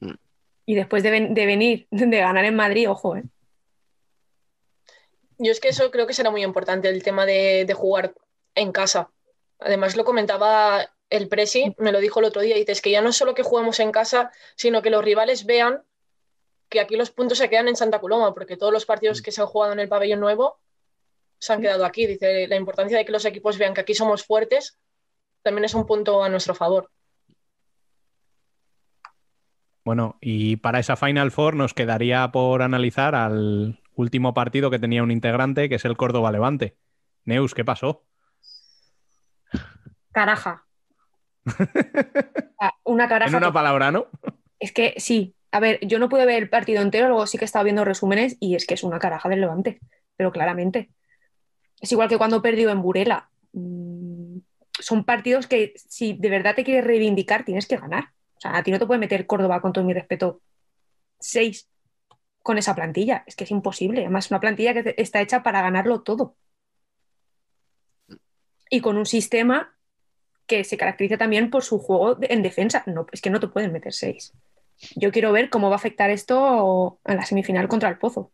Mm. 0.00 0.14
Y 0.66 0.74
después 0.74 1.02
de, 1.02 1.10
ven- 1.10 1.34
de 1.34 1.46
venir, 1.46 1.86
de 1.90 2.18
ganar 2.18 2.44
en 2.46 2.56
Madrid, 2.56 2.88
ojo, 2.88 3.16
¿eh? 3.16 3.24
Yo 5.38 5.52
es 5.52 5.60
que 5.60 5.68
eso 5.68 5.90
creo 5.90 6.06
que 6.06 6.14
será 6.14 6.30
muy 6.30 6.42
importante, 6.42 6.88
el 6.88 7.02
tema 7.02 7.26
de, 7.26 7.64
de 7.66 7.74
jugar 7.74 8.14
en 8.54 8.72
casa. 8.72 9.10
Además, 9.60 9.94
lo 9.96 10.04
comentaba 10.04 10.90
el 11.10 11.28
Presi, 11.28 11.74
me 11.78 11.92
lo 11.92 12.00
dijo 12.00 12.20
el 12.20 12.26
otro 12.26 12.42
día, 12.42 12.56
dices 12.56 12.82
que 12.82 12.90
ya 12.90 13.00
no 13.00 13.10
es 13.10 13.16
solo 13.16 13.34
que 13.34 13.42
jugamos 13.42 13.80
en 13.80 13.92
casa, 13.92 14.30
sino 14.56 14.82
que 14.82 14.90
los 14.90 15.04
rivales 15.04 15.46
vean 15.46 15.82
que 16.68 16.80
aquí 16.80 16.96
los 16.96 17.10
puntos 17.10 17.38
se 17.38 17.48
quedan 17.48 17.68
en 17.68 17.76
Santa 17.76 18.00
Coloma, 18.00 18.34
porque 18.34 18.56
todos 18.56 18.72
los 18.72 18.84
partidos 18.84 19.22
que 19.22 19.32
se 19.32 19.40
han 19.40 19.46
jugado 19.46 19.72
en 19.72 19.80
el 19.80 19.88
pabellón 19.88 20.20
nuevo 20.20 20.58
se 21.38 21.52
han 21.52 21.62
quedado 21.62 21.84
aquí. 21.84 22.06
Dice, 22.06 22.46
la 22.46 22.56
importancia 22.56 22.98
de 22.98 23.04
que 23.04 23.12
los 23.12 23.24
equipos 23.24 23.56
vean 23.58 23.74
que 23.74 23.80
aquí 23.80 23.94
somos 23.94 24.24
fuertes 24.24 24.78
también 25.42 25.64
es 25.64 25.74
un 25.74 25.86
punto 25.86 26.22
a 26.22 26.28
nuestro 26.28 26.54
favor. 26.54 26.90
Bueno, 29.84 30.18
y 30.20 30.56
para 30.56 30.80
esa 30.80 30.96
Final 30.96 31.30
Four 31.30 31.54
nos 31.54 31.72
quedaría 31.72 32.30
por 32.30 32.60
analizar 32.60 33.14
al 33.14 33.80
último 33.94 34.34
partido 34.34 34.70
que 34.70 34.78
tenía 34.78 35.02
un 35.02 35.10
integrante, 35.10 35.70
que 35.70 35.76
es 35.76 35.84
el 35.86 35.96
Córdoba 35.96 36.30
Levante. 36.30 36.76
Neus, 37.24 37.54
¿qué 37.54 37.64
pasó? 37.64 38.04
Caraja. 40.12 40.67
Ah, 42.60 42.74
Una 42.82 43.08
caraja. 43.08 43.30
En 43.30 43.36
una 43.36 43.52
palabra, 43.52 43.92
¿no? 43.92 44.08
Es 44.58 44.72
que 44.72 44.94
sí. 44.96 45.36
A 45.52 45.60
ver, 45.60 45.78
yo 45.86 46.00
no 46.00 46.08
pude 46.08 46.26
ver 46.26 46.42
el 46.42 46.50
partido 46.50 46.82
entero, 46.82 47.06
luego 47.08 47.26
sí 47.26 47.38
que 47.38 47.44
estaba 47.44 47.62
viendo 47.62 47.84
resúmenes 47.84 48.36
y 48.40 48.56
es 48.56 48.66
que 48.66 48.74
es 48.74 48.82
una 48.82 48.98
caraja 48.98 49.28
del 49.28 49.40
Levante, 49.40 49.78
pero 50.16 50.32
claramente. 50.32 50.90
Es 51.80 51.92
igual 51.92 52.08
que 52.08 52.18
cuando 52.18 52.42
perdió 52.42 52.70
en 52.70 52.82
Burela. 52.82 53.30
Mm, 53.52 54.38
son 54.80 55.04
partidos 55.04 55.46
que 55.46 55.72
si 55.76 56.14
de 56.14 56.30
verdad 56.30 56.54
te 56.54 56.64
quieres 56.64 56.84
reivindicar, 56.84 57.44
tienes 57.44 57.66
que 57.66 57.76
ganar. 57.76 58.12
O 58.36 58.40
sea, 58.40 58.56
a 58.56 58.62
ti 58.62 58.70
no 58.70 58.78
te 58.78 58.86
puede 58.86 59.00
meter 59.00 59.26
Córdoba, 59.26 59.60
con 59.60 59.72
todo 59.72 59.84
mi 59.84 59.94
respeto, 59.94 60.40
seis 61.18 61.68
con 62.42 62.58
esa 62.58 62.74
plantilla. 62.74 63.24
Es 63.26 63.36
que 63.36 63.44
es 63.44 63.50
imposible. 63.50 64.00
Además, 64.00 64.30
una 64.30 64.40
plantilla 64.40 64.74
que 64.74 64.94
está 64.96 65.20
hecha 65.20 65.42
para 65.42 65.62
ganarlo 65.62 66.02
todo. 66.02 66.36
Y 68.70 68.80
con 68.80 68.96
un 68.96 69.06
sistema 69.06 69.77
que 70.48 70.64
se 70.64 70.76
caracteriza 70.76 71.18
también 71.18 71.50
por 71.50 71.62
su 71.62 71.78
juego 71.78 72.18
en 72.20 72.42
defensa. 72.42 72.82
No, 72.86 73.06
es 73.12 73.20
que 73.20 73.30
no 73.30 73.38
te 73.38 73.46
pueden 73.46 73.72
meter 73.72 73.92
seis. 73.92 74.32
Yo 74.96 75.12
quiero 75.12 75.30
ver 75.30 75.50
cómo 75.50 75.68
va 75.68 75.74
a 75.74 75.78
afectar 75.78 76.10
esto 76.10 76.98
en 77.04 77.16
la 77.16 77.24
semifinal 77.24 77.68
contra 77.68 77.88
el 77.88 77.98
Pozo. 77.98 78.32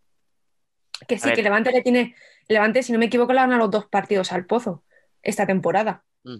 Que 1.08 1.18
sí, 1.18 1.30
que 1.32 1.42
Levante 1.42 1.72
le 1.72 1.82
tiene. 1.82 2.14
Levante, 2.48 2.82
si 2.82 2.92
no 2.92 2.98
me 2.98 3.06
equivoco, 3.06 3.32
le 3.32 3.40
ganado 3.40 3.58
los 3.58 3.70
dos 3.70 3.86
partidos 3.86 4.32
al 4.32 4.46
Pozo 4.46 4.84
esta 5.22 5.44
temporada. 5.46 6.04
Mm. 6.22 6.38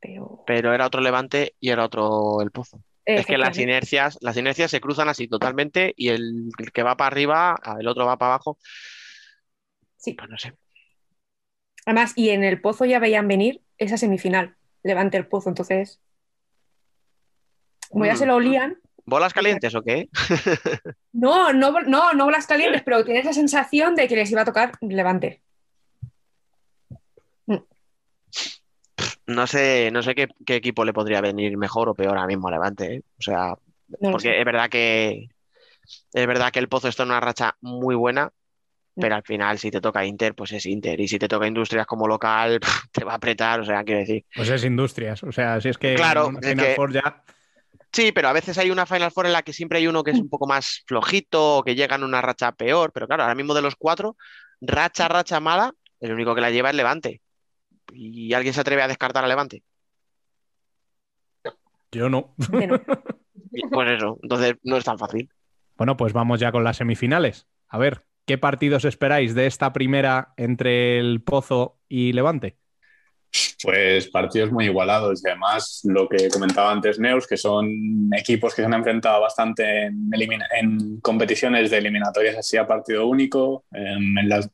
Pero. 0.00 0.44
Pero 0.46 0.72
era 0.72 0.86
otro 0.86 1.00
Levante 1.00 1.56
y 1.58 1.70
era 1.70 1.84
otro 1.84 2.40
el 2.40 2.52
Pozo. 2.52 2.80
Es 3.04 3.26
que 3.26 3.36
las 3.36 3.58
inercias, 3.58 4.16
las 4.20 4.36
inercias 4.36 4.70
se 4.70 4.80
cruzan 4.80 5.08
así 5.08 5.26
totalmente 5.26 5.92
y 5.96 6.10
el, 6.10 6.50
el 6.56 6.70
que 6.70 6.84
va 6.84 6.96
para 6.96 7.08
arriba, 7.08 7.60
el 7.80 7.88
otro 7.88 8.06
va 8.06 8.16
para 8.16 8.34
abajo. 8.34 8.58
sí. 9.96 10.14
Pues 10.14 10.30
no 10.30 10.38
sé. 10.38 10.54
Además, 11.86 12.12
y 12.16 12.30
en 12.30 12.44
el 12.44 12.60
Pozo 12.60 12.84
ya 12.84 12.98
veían 12.98 13.26
venir 13.28 13.60
esa 13.78 13.96
semifinal. 13.96 14.56
Levante 14.82 15.16
el 15.16 15.26
Pozo, 15.26 15.48
entonces. 15.48 16.00
Como 17.90 18.06
ya 18.06 18.14
Mm. 18.14 18.18
se 18.18 18.26
lo 18.26 18.36
olían. 18.36 18.78
¿Bolas 19.04 19.32
calientes 19.34 19.74
o 19.74 19.82
qué? 19.82 20.08
No, 21.14 21.52
no, 21.52 21.78
no, 21.82 22.14
no 22.14 22.30
las 22.30 22.46
calientes, 22.46 22.82
pero 22.82 23.04
tienes 23.04 23.26
la 23.26 23.34
sensación 23.34 23.94
de 23.94 24.08
que 24.08 24.16
les 24.16 24.30
iba 24.30 24.40
a 24.42 24.44
tocar 24.46 24.72
Levante. 24.80 25.42
No 29.26 29.46
sé, 29.46 29.90
no 29.92 30.02
sé 30.02 30.14
qué, 30.14 30.28
qué 30.46 30.56
equipo 30.56 30.84
le 30.84 30.92
podría 30.92 31.20
venir 31.20 31.56
mejor 31.56 31.88
o 31.88 31.94
peor 31.94 32.10
ahora 32.10 32.26
mismo 32.26 32.48
a 32.48 32.52
Levante, 32.52 32.94
¿eh? 32.96 33.02
O 33.18 33.22
sea, 33.22 33.54
No 34.00 34.10
porque 34.10 34.28
sé. 34.28 34.38
es 34.38 34.44
verdad 34.44 34.68
que 34.68 35.28
es 36.12 36.26
verdad 36.26 36.50
que 36.50 36.58
el 36.58 36.68
Pozo 36.68 36.88
está 36.88 37.02
en 37.04 37.10
una 37.10 37.20
racha 37.20 37.56
muy 37.60 37.94
buena, 37.94 38.32
pero 38.94 39.14
al 39.14 39.22
final 39.22 39.58
si 39.58 39.70
te 39.70 39.80
toca 39.80 40.04
Inter, 40.04 40.34
pues 40.34 40.52
es 40.52 40.66
Inter. 40.66 40.98
Y 41.00 41.08
si 41.08 41.18
te 41.18 41.28
toca 41.28 41.46
Industrias 41.46 41.86
como 41.86 42.06
local, 42.06 42.60
te 42.92 43.04
va 43.04 43.12
a 43.12 43.16
apretar, 43.16 43.60
o 43.60 43.64
sea, 43.64 43.82
quiero 43.84 44.00
decir. 44.00 44.24
Pues 44.34 44.48
es 44.48 44.64
Industrias. 44.64 45.22
O 45.22 45.32
sea, 45.32 45.60
si 45.60 45.68
es 45.70 45.78
que 45.78 45.94
Claro, 45.94 46.24
en 46.28 46.36
una 46.36 46.40
es 46.40 46.46
Final 46.48 46.66
que- 46.66 46.74
Four 46.74 46.92
ya. 46.92 47.24
Sí, 47.92 48.10
pero 48.12 48.28
a 48.28 48.32
veces 48.32 48.56
hay 48.56 48.70
una 48.70 48.86
Final 48.86 49.10
Four 49.10 49.26
en 49.26 49.32
la 49.32 49.42
que 49.42 49.52
siempre 49.52 49.78
hay 49.78 49.86
uno 49.86 50.02
que 50.02 50.12
es 50.12 50.18
un 50.18 50.30
poco 50.30 50.46
más 50.46 50.82
flojito 50.86 51.58
o 51.58 51.62
que 51.62 51.74
llega 51.74 51.96
en 51.96 52.04
una 52.04 52.22
racha 52.22 52.52
peor, 52.52 52.90
pero 52.92 53.06
claro, 53.06 53.22
ahora 53.24 53.34
mismo 53.34 53.52
de 53.52 53.60
los 53.60 53.76
cuatro, 53.76 54.16
racha, 54.62 55.08
racha 55.08 55.40
mala, 55.40 55.74
el 56.00 56.12
único 56.14 56.34
que 56.34 56.40
la 56.40 56.50
lleva 56.50 56.70
es 56.70 56.74
Levante. 56.76 57.20
¿Y 57.92 58.32
alguien 58.32 58.54
se 58.54 58.62
atreve 58.62 58.80
a 58.82 58.88
descartar 58.88 59.24
a 59.24 59.28
Levante? 59.28 59.62
Yo 61.90 62.08
no. 62.08 62.34
No. 62.50 62.80
Pues 63.70 63.90
eso, 63.90 64.18
entonces 64.22 64.54
no 64.62 64.78
es 64.78 64.84
tan 64.84 64.96
fácil. 64.98 65.28
Bueno, 65.76 65.94
pues 65.98 66.14
vamos 66.14 66.40
ya 66.40 66.50
con 66.52 66.64
las 66.64 66.78
semifinales. 66.78 67.46
A 67.68 67.76
ver, 67.76 68.02
¿qué 68.24 68.38
partidos 68.38 68.84
esperáis 68.84 69.34
de 69.34 69.46
esta 69.46 69.72
primera 69.72 70.32
entre 70.36 70.98
el 70.98 71.22
Pozo 71.22 71.78
y 71.88 72.12
Levante? 72.12 72.56
Pues 73.62 74.08
partidos 74.10 74.52
muy 74.52 74.66
igualados 74.66 75.24
y 75.24 75.28
además 75.28 75.80
lo 75.84 76.06
que 76.06 76.28
comentaba 76.28 76.70
antes 76.70 76.98
Neus, 76.98 77.26
que 77.26 77.38
son 77.38 78.10
equipos 78.14 78.54
que 78.54 78.60
se 78.60 78.66
han 78.66 78.74
enfrentado 78.74 79.22
bastante 79.22 79.86
en, 79.86 80.10
en 80.60 81.00
competiciones 81.00 81.70
de 81.70 81.78
eliminatorias 81.78 82.36
así 82.36 82.58
a 82.58 82.66
partido 82.66 83.06
único. 83.06 83.64
las, 83.70 84.50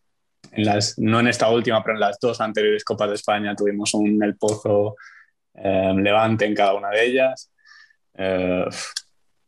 en, 0.53 0.65
las, 0.65 0.97
no 0.99 1.19
en 1.19 1.27
esta 1.27 1.51
última, 1.51 1.83
pero 1.83 1.95
en 1.97 2.01
las 2.01 2.21
dos 2.21 2.41
anteriores 2.41 2.85
Copas 2.85 3.09
de 3.09 3.17
España 3.17 3.57
tuvimos 3.57 3.93
un 3.95 4.23
El 4.23 4.37
Pozo 4.37 4.95
eh, 5.55 5.93
Levante 5.97 6.45
en 6.45 6.55
cada 6.55 6.75
una 6.75 6.91
de 6.91 7.05
ellas. 7.05 7.51
Eh, 8.15 8.65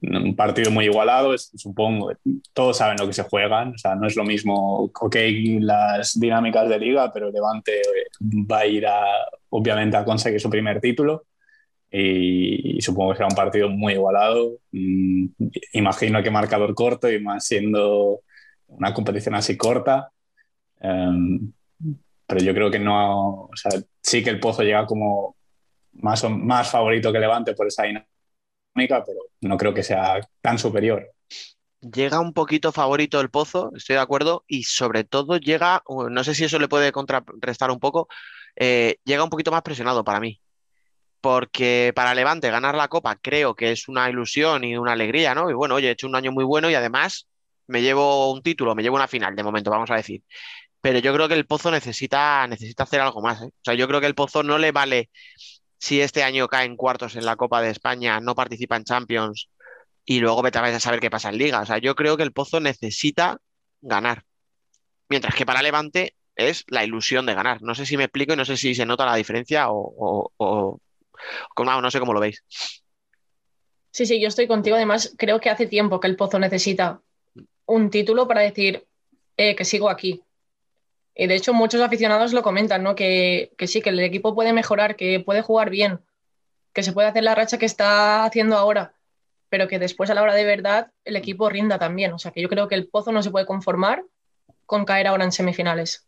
un 0.02 0.34
partido 0.34 0.70
muy 0.70 0.86
igualado, 0.86 1.36
supongo, 1.36 2.12
todos 2.52 2.78
saben 2.78 2.96
lo 2.98 3.06
que 3.06 3.12
se 3.12 3.22
juegan, 3.24 3.74
o 3.74 3.78
sea, 3.78 3.94
no 3.94 4.06
es 4.06 4.16
lo 4.16 4.24
mismo, 4.24 4.90
ok, 4.98 5.16
las 5.60 6.18
dinámicas 6.18 6.68
de 6.68 6.78
liga, 6.78 7.12
pero 7.12 7.30
Levante 7.30 7.82
va 8.20 8.60
a 8.60 8.66
ir 8.66 8.86
a, 8.86 9.04
obviamente 9.50 9.96
a 9.96 10.04
conseguir 10.04 10.40
su 10.40 10.48
primer 10.48 10.80
título 10.80 11.26
y, 11.90 12.80
supongo 12.80 13.10
que 13.10 13.16
será 13.16 13.28
un 13.28 13.36
partido 13.36 13.68
muy 13.68 13.94
igualado, 13.94 14.58
mm, 14.72 15.26
imagino 15.74 16.22
que 16.22 16.30
marcador 16.30 16.74
corto 16.74 17.10
y 17.10 17.20
más 17.20 17.46
siendo 17.46 18.20
una 18.68 18.94
competición 18.94 19.34
así 19.34 19.56
corta, 19.56 20.10
em, 20.80 21.52
pero 22.26 22.40
yo 22.40 22.54
creo 22.54 22.70
que 22.70 22.78
no, 22.78 23.42
o 23.44 23.56
sea, 23.56 23.72
sí 24.02 24.22
que 24.22 24.30
el 24.30 24.40
Pozo 24.40 24.62
llega 24.62 24.86
como 24.86 25.36
más, 25.94 26.24
más 26.30 26.70
favorito 26.70 27.12
que 27.12 27.18
Levante 27.18 27.54
por 27.54 27.66
esa 27.66 27.84
dinámica 27.84 28.09
pero 28.74 29.20
no 29.40 29.56
creo 29.56 29.74
que 29.74 29.82
sea 29.82 30.20
tan 30.40 30.58
superior. 30.58 31.10
Llega 31.80 32.20
un 32.20 32.34
poquito 32.34 32.72
favorito 32.72 33.20
el 33.20 33.30
Pozo, 33.30 33.72
estoy 33.74 33.96
de 33.96 34.02
acuerdo, 34.02 34.44
y 34.46 34.64
sobre 34.64 35.04
todo 35.04 35.38
llega, 35.38 35.82
no 35.88 36.24
sé 36.24 36.34
si 36.34 36.44
eso 36.44 36.58
le 36.58 36.68
puede 36.68 36.92
contrarrestar 36.92 37.70
un 37.70 37.80
poco, 37.80 38.08
eh, 38.56 38.98
llega 39.04 39.24
un 39.24 39.30
poquito 39.30 39.50
más 39.50 39.62
presionado 39.62 40.04
para 40.04 40.20
mí. 40.20 40.40
Porque 41.22 41.92
para 41.94 42.14
Levante 42.14 42.50
ganar 42.50 42.74
la 42.74 42.88
Copa 42.88 43.16
creo 43.16 43.54
que 43.54 43.72
es 43.72 43.88
una 43.88 44.08
ilusión 44.08 44.64
y 44.64 44.76
una 44.76 44.92
alegría, 44.92 45.34
¿no? 45.34 45.50
Y 45.50 45.54
bueno, 45.54 45.74
oye, 45.74 45.88
he 45.88 45.92
hecho 45.92 46.06
un 46.06 46.16
año 46.16 46.32
muy 46.32 46.44
bueno 46.44 46.70
y 46.70 46.74
además 46.74 47.28
me 47.66 47.82
llevo 47.82 48.32
un 48.32 48.42
título, 48.42 48.74
me 48.74 48.82
llevo 48.82 48.96
una 48.96 49.08
final 49.08 49.36
de 49.36 49.42
momento, 49.42 49.70
vamos 49.70 49.90
a 49.90 49.96
decir. 49.96 50.22
Pero 50.80 50.98
yo 50.98 51.12
creo 51.14 51.28
que 51.28 51.34
el 51.34 51.46
Pozo 51.46 51.70
necesita, 51.70 52.46
necesita 52.46 52.84
hacer 52.84 53.00
algo 53.00 53.20
más. 53.22 53.42
¿eh? 53.42 53.46
O 53.46 53.60
sea, 53.62 53.74
yo 53.74 53.86
creo 53.86 54.00
que 54.00 54.06
el 54.06 54.14
Pozo 54.14 54.42
no 54.42 54.58
le 54.58 54.72
vale 54.72 55.10
si 55.80 56.02
este 56.02 56.22
año 56.22 56.46
cae 56.46 56.66
en 56.66 56.76
cuartos 56.76 57.16
en 57.16 57.24
la 57.24 57.36
Copa 57.36 57.62
de 57.62 57.70
España, 57.70 58.20
no 58.20 58.34
participa 58.34 58.76
en 58.76 58.84
Champions 58.84 59.48
y 60.04 60.20
luego 60.20 60.42
vete 60.42 60.58
a 60.58 60.78
saber 60.78 61.00
qué 61.00 61.10
pasa 61.10 61.30
en 61.30 61.38
Liga. 61.38 61.60
O 61.60 61.66
sea, 61.66 61.78
yo 61.78 61.94
creo 61.94 62.18
que 62.18 62.22
el 62.22 62.32
Pozo 62.32 62.60
necesita 62.60 63.38
ganar. 63.80 64.24
Mientras 65.08 65.34
que 65.34 65.46
para 65.46 65.62
Levante 65.62 66.14
es 66.36 66.64
la 66.68 66.84
ilusión 66.84 67.24
de 67.24 67.34
ganar. 67.34 67.62
No 67.62 67.74
sé 67.74 67.86
si 67.86 67.96
me 67.96 68.04
explico 68.04 68.34
y 68.34 68.36
no 68.36 68.44
sé 68.44 68.58
si 68.58 68.74
se 68.74 68.84
nota 68.84 69.06
la 69.06 69.14
diferencia 69.16 69.70
o, 69.70 70.30
o, 70.36 70.80
no 71.56 71.90
sé 71.90 71.98
cómo 71.98 72.12
lo 72.12 72.20
veis. 72.20 72.44
Sí, 73.90 74.04
sí, 74.04 74.20
yo 74.20 74.28
estoy 74.28 74.46
contigo. 74.46 74.76
Además, 74.76 75.14
creo 75.16 75.40
que 75.40 75.48
hace 75.48 75.66
tiempo 75.66 75.98
que 75.98 76.08
el 76.08 76.16
Pozo 76.16 76.38
necesita 76.38 77.00
un 77.64 77.88
título 77.88 78.28
para 78.28 78.42
decir 78.42 78.86
eh, 79.38 79.56
que 79.56 79.64
sigo 79.64 79.88
aquí. 79.88 80.22
Y 81.20 81.26
de 81.26 81.34
hecho, 81.34 81.52
muchos 81.52 81.82
aficionados 81.82 82.32
lo 82.32 82.42
comentan, 82.42 82.82
¿no? 82.82 82.94
Que, 82.94 83.52
sí, 83.66 83.82
que 83.82 83.90
el 83.90 84.00
equipo 84.00 84.34
puede 84.34 84.54
mejorar, 84.54 84.96
que 84.96 85.20
puede 85.20 85.42
jugar 85.42 85.68
bien, 85.68 86.00
que 86.72 86.82
se 86.82 86.94
puede 86.94 87.08
hacer 87.08 87.24
la 87.24 87.34
racha 87.34 87.58
que 87.58 87.66
está 87.66 88.24
haciendo 88.24 88.56
ahora, 88.56 88.94
pero 89.50 89.68
que 89.68 89.78
después 89.78 90.08
a 90.08 90.14
la 90.14 90.22
hora 90.22 90.32
de 90.32 90.46
verdad 90.46 90.92
el 91.04 91.16
equipo 91.16 91.50
rinda 91.50 91.78
también. 91.78 92.14
O 92.14 92.18
sea, 92.18 92.30
que 92.30 92.40
yo 92.40 92.48
creo 92.48 92.68
que 92.68 92.74
el 92.74 92.88
Pozo 92.88 93.12
no 93.12 93.22
se 93.22 93.30
puede 93.30 93.44
conformar 93.44 94.02
con 94.64 94.86
caer 94.86 95.08
ahora 95.08 95.24
en 95.24 95.32
semifinales. 95.32 96.06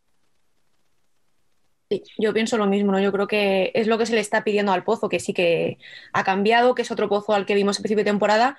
Sí, 1.91 2.01
yo 2.17 2.33
pienso 2.33 2.57
lo 2.57 2.65
mismo, 2.65 2.91
¿no? 2.91 2.99
Yo 2.99 3.11
creo 3.11 3.27
que 3.27 3.71
es 3.75 3.85
lo 3.85 3.99
que 3.99 4.07
se 4.07 4.15
le 4.15 4.19
está 4.19 4.43
pidiendo 4.43 4.71
al 4.71 4.83
Pozo, 4.83 5.09
que 5.09 5.19
sí 5.19 5.31
que 5.31 5.77
ha 6.11 6.23
cambiado, 6.23 6.73
que 6.73 6.81
es 6.81 6.89
otro 6.89 7.07
Pozo 7.07 7.33
al 7.33 7.45
que 7.45 7.53
vimos 7.53 7.77
en 7.77 7.83
principio 7.83 8.03
de 8.03 8.09
temporada, 8.09 8.57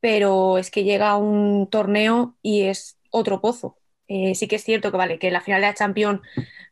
pero 0.00 0.58
es 0.58 0.72
que 0.72 0.82
llega 0.82 1.16
un 1.16 1.68
torneo 1.70 2.34
y 2.42 2.62
es 2.62 2.98
otro 3.10 3.40
Pozo. 3.40 3.78
Eh, 4.14 4.34
sí 4.34 4.46
que 4.46 4.56
es 4.56 4.64
cierto 4.64 4.90
que 4.90 4.98
vale, 4.98 5.18
que 5.18 5.30
la 5.30 5.40
final 5.40 5.62
de 5.62 5.68
la 5.68 5.74
Champions 5.74 6.20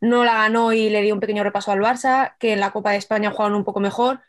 no 0.03 0.25
la 0.25 0.35
ganó 0.35 0.75
y 0.75 0.91
le 0.91 1.01
dio 1.01 1.15
un 1.15 1.21
pequeño 1.21 1.43
repaso 1.43 1.73
al 1.73 1.81
Barça, 1.81 2.35
que 2.39 2.53
en 2.53 2.61
la 2.61 2.71
Copa 2.71 2.91
de 2.91 2.99
España 2.99 3.31
jugaron 3.31 3.57
un 3.57 3.65
poco 3.65 3.81
mejor, 3.81 4.21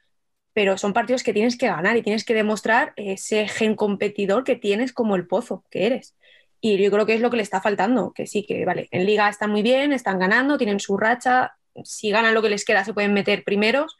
pero 0.53 0.77
son 0.77 0.93
partidos 0.93 1.21
que 1.21 1.33
tienes 1.33 1.57
que 1.57 1.67
ganar 1.67 1.97
y 1.97 2.03
tienes 2.03 2.23
que 2.23 2.33
demostrar 2.33 2.93
ese 2.95 3.49
gen 3.49 3.75
competidor 3.75 4.45
que 4.45 4.55
tienes 4.55 4.93
como 4.93 5.17
el 5.17 5.27
pozo 5.27 5.65
que 5.69 5.87
eres. 5.87 6.15
Y 6.61 6.77
yo 6.81 6.89
creo 6.89 7.05
que 7.05 7.15
es 7.15 7.19
lo 7.21 7.29
que 7.29 7.35
le 7.35 7.43
está 7.43 7.59
faltando, 7.59 8.13
que 8.13 8.27
sí, 8.27 8.45
que 8.45 8.63
vale, 8.63 8.87
en 8.91 9.05
liga 9.05 9.27
están 9.27 9.51
muy 9.51 9.61
bien, 9.61 9.91
están 9.91 10.17
ganando, 10.17 10.57
tienen 10.57 10.79
su 10.79 10.97
racha, 10.97 11.57
si 11.83 12.11
ganan 12.11 12.33
lo 12.33 12.41
que 12.41 12.49
les 12.49 12.63
queda 12.63 12.85
se 12.85 12.93
pueden 12.93 13.13
meter 13.13 13.43
primeros, 13.43 13.97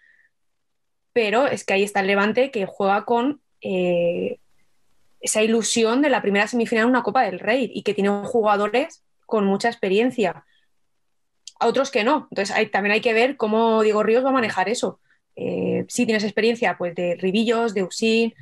pero 1.11 1.47
es 1.47 1.65
que 1.65 1.73
ahí 1.73 1.83
está 1.83 1.99
el 1.99 2.07
Levante 2.07 2.49
que 2.49 2.65
juega 2.65 3.03
con 3.03 3.41
eh, 3.59 4.39
esa 5.21 5.43
ilusión 5.43 6.01
de 6.01 6.09
la 6.09 6.21
primera 6.21 6.47
semifinal 6.47 6.83
en 6.83 6.89
una 6.89 7.03
Copa 7.03 7.23
del 7.23 7.39
Rey 7.39 7.71
y 7.73 7.83
que 7.83 7.93
tiene 7.93 8.09
jugadores 8.25 9.03
con 9.25 9.45
mucha 9.45 9.69
experiencia. 9.69 10.45
A 11.59 11.67
otros 11.67 11.91
que 11.91 12.03
no. 12.03 12.27
Entonces 12.31 12.71
también 12.71 12.93
hay 12.93 13.01
que 13.01 13.13
ver 13.13 13.37
cómo 13.37 13.83
Diego 13.83 14.03
Ríos 14.03 14.25
va 14.25 14.29
a 14.29 14.33
manejar 14.33 14.67
eso. 14.67 14.99
Eh, 15.35 15.85
si 15.87 16.05
tienes 16.05 16.23
experiencia 16.23 16.77
pues, 16.77 16.95
de 16.95 17.15
Ribillos, 17.15 17.73
de 17.73 17.83
Usín, 17.83 18.33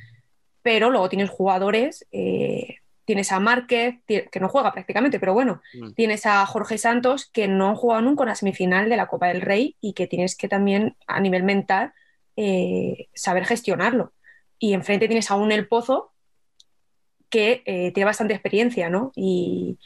pero 0.61 0.89
luego 0.89 1.09
tienes 1.09 1.29
jugadores, 1.29 2.07
eh, 2.11 2.77
tienes 3.05 3.31
a 3.31 3.39
Márquez, 3.39 3.95
que 4.05 4.39
no 4.39 4.49
juega 4.49 4.71
prácticamente, 4.71 5.19
pero 5.19 5.33
bueno, 5.33 5.61
mm. 5.73 5.93
tienes 5.93 6.25
a 6.25 6.45
Jorge 6.45 6.77
Santos, 6.77 7.25
que 7.25 7.47
no 7.47 7.69
han 7.69 7.75
jugado 7.75 8.01
nunca 8.01 8.23
en 8.23 8.29
la 8.29 8.35
semifinal 8.35 8.89
de 8.89 8.97
la 8.97 9.07
Copa 9.07 9.27
del 9.27 9.41
Rey 9.41 9.75
y 9.81 9.93
que 9.93 10.07
tienes 10.07 10.35
que 10.35 10.47
también 10.47 10.95
a 11.07 11.19
nivel 11.19 11.43
mental 11.43 11.93
eh, 12.35 13.09
saber 13.13 13.45
gestionarlo. 13.45 14.13
Y 14.59 14.73
enfrente 14.73 15.07
tienes 15.07 15.31
aún 15.31 15.51
el 15.51 15.67
Pozo, 15.67 16.13
que 17.29 17.63
eh, 17.65 17.91
tiene 17.91 18.05
bastante 18.05 18.33
experiencia, 18.33 18.89
¿no? 18.89 19.11
Y 19.15 19.77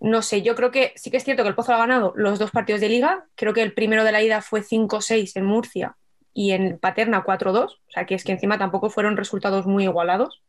no 0.00 0.22
sé, 0.22 0.42
yo 0.42 0.54
creo 0.54 0.70
que 0.70 0.92
sí 0.96 1.10
que 1.10 1.16
es 1.16 1.24
cierto 1.24 1.42
que 1.42 1.48
el 1.48 1.54
Pozo 1.54 1.72
ha 1.72 1.78
ganado 1.78 2.12
los 2.16 2.38
dos 2.38 2.50
partidos 2.50 2.80
de 2.80 2.88
liga, 2.88 3.26
creo 3.34 3.54
que 3.54 3.62
el 3.62 3.72
primero 3.72 4.04
de 4.04 4.12
la 4.12 4.22
ida 4.22 4.42
fue 4.42 4.62
5-6 4.62 5.32
en 5.36 5.44
Murcia 5.44 5.96
y 6.32 6.52
en 6.52 6.78
Paterna 6.78 7.24
4-2, 7.24 7.64
o 7.64 7.70
sea 7.88 8.06
que 8.06 8.14
es 8.14 8.24
que 8.24 8.32
encima 8.32 8.58
tampoco 8.58 8.90
fueron 8.90 9.16
resultados 9.16 9.66
muy 9.66 9.84
igualados, 9.84 10.42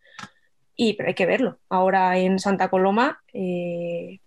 y 0.75 0.93
pero 0.93 1.07
hay 1.07 1.15
que 1.15 1.25
verlo. 1.25 1.59
Ahora 1.69 2.17
en 2.17 2.39
Santa 2.39 2.69
Coloma, 2.69 3.21
eh, 3.33 4.19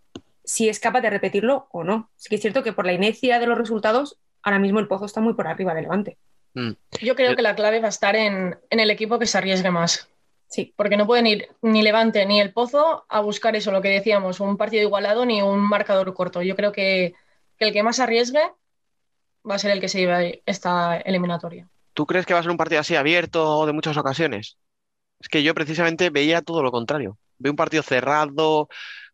si 0.44 0.68
es 0.68 0.80
capaz 0.80 1.02
de 1.02 1.10
repetirlo 1.10 1.68
o 1.72 1.84
no. 1.84 2.10
Sí 2.16 2.30
que 2.30 2.36
es 2.36 2.40
cierto 2.40 2.62
que 2.62 2.72
por 2.72 2.86
la 2.86 2.94
inercia 2.94 3.38
de 3.38 3.46
los 3.46 3.58
resultados, 3.58 4.18
ahora 4.42 4.58
mismo 4.58 4.80
el 4.80 4.88
Pozo 4.88 5.04
está 5.04 5.20
muy 5.20 5.34
por 5.34 5.46
arriba 5.46 5.74
de 5.74 5.82
Levante. 5.82 6.16
Mm. 6.54 6.70
Yo 7.02 7.14
creo 7.14 7.36
que 7.36 7.42
la 7.42 7.54
clave 7.54 7.80
va 7.80 7.86
a 7.86 7.90
estar 7.90 8.16
en, 8.16 8.56
en 8.70 8.80
el 8.80 8.90
equipo 8.90 9.18
que 9.18 9.26
se 9.26 9.36
arriesgue 9.36 9.70
más. 9.70 10.08
Sí, 10.48 10.72
porque 10.76 10.96
no 10.96 11.06
pueden 11.06 11.26
ir 11.26 11.48
ni 11.60 11.82
Levante 11.82 12.24
ni 12.24 12.40
el 12.40 12.52
Pozo 12.54 13.04
a 13.08 13.20
buscar 13.20 13.54
eso, 13.54 13.70
lo 13.70 13.82
que 13.82 13.90
decíamos, 13.90 14.40
un 14.40 14.56
partido 14.56 14.82
igualado 14.82 15.26
ni 15.26 15.42
un 15.42 15.60
marcador 15.60 16.12
corto. 16.14 16.40
Yo 16.42 16.56
creo 16.56 16.72
que, 16.72 17.14
el 17.58 17.72
que 17.72 17.82
más 17.82 18.00
arriesgue 18.00 18.40
va 19.48 19.56
a 19.56 19.58
ser 19.58 19.72
el 19.72 19.80
que 19.80 19.88
se 19.88 20.00
lleve 20.00 20.42
esta 20.46 20.96
eliminatoria. 20.96 21.68
¿Tú 21.92 22.06
crees 22.06 22.24
que 22.24 22.32
va 22.32 22.40
a 22.40 22.42
ser 22.42 22.50
un 22.50 22.56
partido 22.56 22.80
así 22.80 22.96
abierto 22.96 23.66
de 23.66 23.72
muchas 23.72 23.96
ocasiones? 23.98 24.56
Es 25.20 25.28
que 25.28 25.42
yo 25.42 25.54
precisamente 25.54 26.08
veía 26.08 26.40
todo 26.40 26.62
lo 26.62 26.70
contrario. 26.70 27.18
Veo 27.38 27.52
un 27.52 27.56
partido 27.56 27.82
cerrado, 27.82 28.68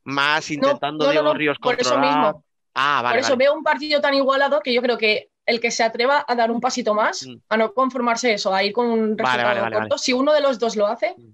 más 0.05 0.51
intentando 0.51 1.11
Diego 1.11 1.35
Ríos 1.35 1.59
controlar. 1.59 1.79
Por 1.79 1.87
eso 1.87 1.99
mismo. 1.99 2.45
Ah, 2.75 3.01
vale, 3.03 3.17
por 3.17 3.25
eso 3.25 3.37
veo 3.37 3.55
un 3.55 3.63
partido 3.63 4.01
tan 4.01 4.15
igualado 4.15 4.61
que 4.61 4.73
yo 4.73 4.83
creo 4.83 4.99
que 4.99 5.31
el 5.47 5.61
que 5.61 5.71
se 5.71 5.83
atreva 5.83 6.25
a 6.27 6.35
dar 6.35 6.51
un 6.51 6.61
pasito 6.61 6.95
más, 6.95 7.27
mm. 7.27 7.37
a 7.49 7.57
no 7.57 7.73
conformarse 7.75 8.33
eso, 8.33 8.55
a 8.55 8.63
ir 8.63 8.73
con 8.73 8.87
un 8.87 9.19
resultado 9.19 9.71
corto, 9.71 9.99
si 9.99 10.13
uno 10.13 10.33
de 10.33 10.41
los 10.41 10.59
dos 10.59 10.77
lo 10.77 10.87
hace, 10.87 11.15
mm. 11.17 11.33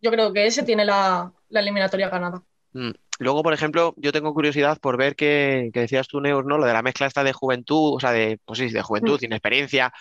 yo 0.00 0.10
creo 0.10 0.32
que 0.32 0.46
ese 0.46 0.62
tiene 0.62 0.84
la, 0.84 1.32
eliminatoria 1.50 2.08
ganada. 2.08 2.42
Mm. 2.72 2.90
Luego, 3.18 3.42
por 3.42 3.52
ejemplo, 3.52 3.92
yo 3.98 4.12
tengo 4.12 4.32
curiosidad 4.32 4.78
por 4.78 4.96
ver 4.96 5.14
que, 5.14 5.70
decías 5.74 6.08
tú, 6.08 6.20
Neus, 6.22 6.46
¿no? 6.46 6.56
Lo 6.56 6.64
de 6.64 6.72
la 6.72 6.82
mezcla 6.82 7.06
esta 7.06 7.22
de 7.22 7.34
juventud, 7.34 7.96
o 7.96 8.00
sea, 8.00 8.12
de, 8.12 8.38
pues 8.46 8.58
sí, 8.58 8.70
de 8.70 8.80
juventud, 8.80 9.20
sin 9.20 9.32
experiencia, 9.34 9.92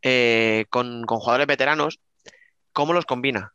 eh, 0.00 0.64
con, 0.70 1.04
con, 1.04 1.18
jugadores 1.18 1.46
veteranos, 1.46 2.00
¿cómo 2.72 2.94
los 2.94 3.04
combina? 3.04 3.52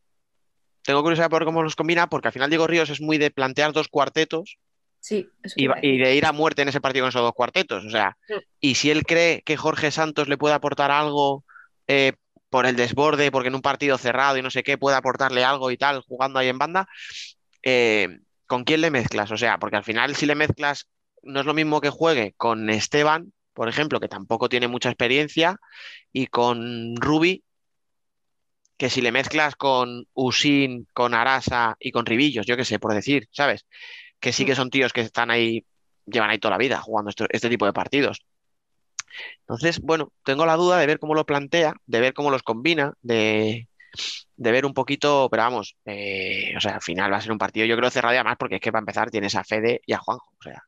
Tengo 0.84 1.02
curiosidad 1.02 1.30
por 1.30 1.44
cómo 1.44 1.64
los 1.64 1.76
combina, 1.76 2.08
porque 2.08 2.28
al 2.28 2.34
final 2.34 2.50
Diego 2.50 2.68
Ríos 2.68 2.92
es 2.92 3.02
muy 3.02 3.18
de 3.18 3.32
plantear 3.32 3.72
dos 3.72 3.88
cuartetos 3.88 4.58
Sí, 5.02 5.28
y, 5.56 5.98
de 5.98 6.16
ir 6.16 6.28
a 6.28 6.32
muerte 6.32 6.62
en 6.62 6.70
ese 6.70 6.80
partido 6.80 7.04
con 7.04 7.10
esos 7.10 7.24
dos 7.24 7.34
cuartetos. 7.34 7.84
O 7.84 7.90
sea, 7.90 8.18
y 8.60 8.76
si 8.76 8.92
él 8.92 9.04
cree 9.04 9.42
que 9.42 9.58
Jorge 9.58 9.90
Santos 9.90 10.28
le 10.28 10.38
puede 10.38 10.54
aportar 10.54 10.92
algo 10.92 11.44
eh, 11.88 12.14
por 12.52 12.68
el 12.68 12.76
desborde, 12.76 13.32
porque 13.32 13.48
en 13.48 13.56
un 13.56 13.64
partido 13.64 13.98
cerrado 13.98 14.38
y 14.38 14.44
no 14.44 14.52
sé 14.52 14.62
qué 14.62 14.78
puede 14.78 14.96
aportarle 14.96 15.44
algo 15.44 15.72
y 15.72 15.78
tal, 15.78 16.02
jugando 16.02 16.38
ahí 16.38 16.50
en 16.50 16.60
banda, 16.60 16.88
eh, 17.64 18.20
¿con 18.46 18.64
quién 18.64 18.82
le 18.82 18.92
mezclas? 18.92 19.32
O 19.32 19.38
sea, 19.38 19.58
porque 19.58 19.78
al 19.78 19.84
final 19.84 20.16
si 20.16 20.28
le 20.28 20.36
mezclas, 20.36 20.88
no 21.24 21.40
es 21.40 21.46
lo 21.48 21.56
mismo 21.56 21.82
que 21.82 21.90
juegue 21.90 22.36
con 22.38 22.70
Esteban, 22.70 23.34
por 23.54 23.70
ejemplo, 23.70 24.00
que 24.00 24.08
tampoco 24.08 24.50
tiene 24.50 24.68
mucha 24.68 24.90
experiencia, 24.90 25.58
y 26.14 26.28
con 26.28 26.96
Ruby, 26.96 27.44
que 28.78 28.90
si 28.90 29.02
le 29.02 29.12
mezclas 29.12 29.56
con 29.56 30.06
Usin, 30.14 30.88
con 30.94 31.16
Arasa 31.16 31.76
y 31.80 31.92
con 31.92 32.06
Ribillos, 32.06 32.46
yo 32.46 32.56
qué 32.56 32.66
sé, 32.66 32.78
por 32.78 32.94
decir, 32.94 33.28
¿sabes? 33.32 33.66
Que 34.22 34.32
sí 34.32 34.46
que 34.46 34.56
son 34.56 34.70
tíos 34.70 34.94
que 34.94 35.02
están 35.02 35.32
ahí, 35.32 35.66
llevan 36.06 36.30
ahí 36.30 36.40
toda 36.40 36.54
la 36.54 36.58
vida 36.58 36.80
jugando 36.80 37.12
este, 37.30 37.50
tipo 37.50 37.66
de 37.66 37.74
partidos. 37.74 38.24
Entonces, 39.42 39.82
bueno, 39.82 40.14
tengo 40.24 40.46
la 40.46 40.56
duda 40.56 40.78
de 40.78 40.88
ver 40.88 41.00
cómo 41.00 41.16
lo 41.16 41.26
plantea, 41.26 41.74
de 41.86 42.00
ver 42.00 42.14
cómo 42.14 42.32
los 42.32 42.44
combina, 42.44 42.94
de, 43.02 43.68
de 44.38 44.52
ver 44.52 44.66
un 44.66 44.74
poquito, 44.74 45.28
pero 45.30 45.44
vamos, 45.44 45.76
eh, 45.86 46.54
o 46.56 46.62
sea, 46.62 46.76
al 46.76 46.82
final 46.82 47.12
va 47.12 47.18
a 47.18 47.22
ser 47.22 47.34
un 47.34 47.38
partido, 47.38 47.66
yo 47.66 47.76
creo, 47.76 47.90
cerrado 47.90 48.14
y 48.14 48.18
además 48.18 48.38
porque 48.40 48.56
es 48.56 48.62
que 48.62 48.72
para 48.72 48.82
empezar 48.82 49.12
tienes 49.12 49.36
a 49.36 49.44
Fede 49.44 49.82
y 49.86 49.94
a 49.94 49.98
Juanjo, 49.98 50.32
o 50.40 50.44
sea, 50.44 50.64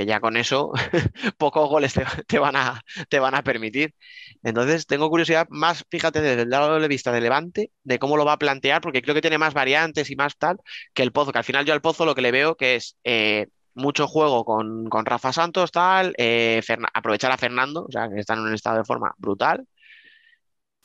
que 0.00 0.06
ya 0.06 0.20
con 0.20 0.36
eso 0.38 0.72
pocos 1.38 1.68
goles 1.68 1.94
te, 2.26 2.38
van 2.38 2.56
a, 2.56 2.82
te 3.10 3.18
van 3.18 3.34
a 3.34 3.42
permitir. 3.42 3.94
Entonces, 4.42 4.86
tengo 4.86 5.10
curiosidad 5.10 5.46
más, 5.50 5.84
fíjate, 5.90 6.22
desde 6.22 6.42
el 6.42 6.50
lado 6.50 6.80
de 6.80 6.88
vista 6.88 7.12
de 7.12 7.20
Levante, 7.20 7.70
de 7.84 7.98
cómo 7.98 8.16
lo 8.16 8.24
va 8.24 8.34
a 8.34 8.38
plantear, 8.38 8.80
porque 8.80 9.02
creo 9.02 9.14
que 9.14 9.20
tiene 9.20 9.36
más 9.36 9.52
variantes 9.52 10.10
y 10.10 10.16
más 10.16 10.38
tal 10.38 10.58
que 10.94 11.02
el 11.02 11.12
Pozo, 11.12 11.32
que 11.32 11.38
al 11.38 11.44
final 11.44 11.66
yo 11.66 11.74
al 11.74 11.82
Pozo 11.82 12.06
lo 12.06 12.14
que 12.14 12.22
le 12.22 12.32
veo 12.32 12.56
que 12.56 12.76
es 12.76 12.96
eh, 13.04 13.48
mucho 13.74 14.08
juego 14.08 14.44
con, 14.46 14.88
con 14.88 15.04
Rafa 15.04 15.32
Santos, 15.34 15.70
tal, 15.70 16.14
eh, 16.16 16.62
aprovechar 16.94 17.30
a 17.32 17.38
Fernando, 17.38 17.84
o 17.86 17.92
sea, 17.92 18.08
que 18.08 18.20
está 18.20 18.34
en 18.34 18.40
un 18.40 18.54
estado 18.54 18.78
de 18.78 18.84
forma 18.84 19.14
brutal, 19.18 19.66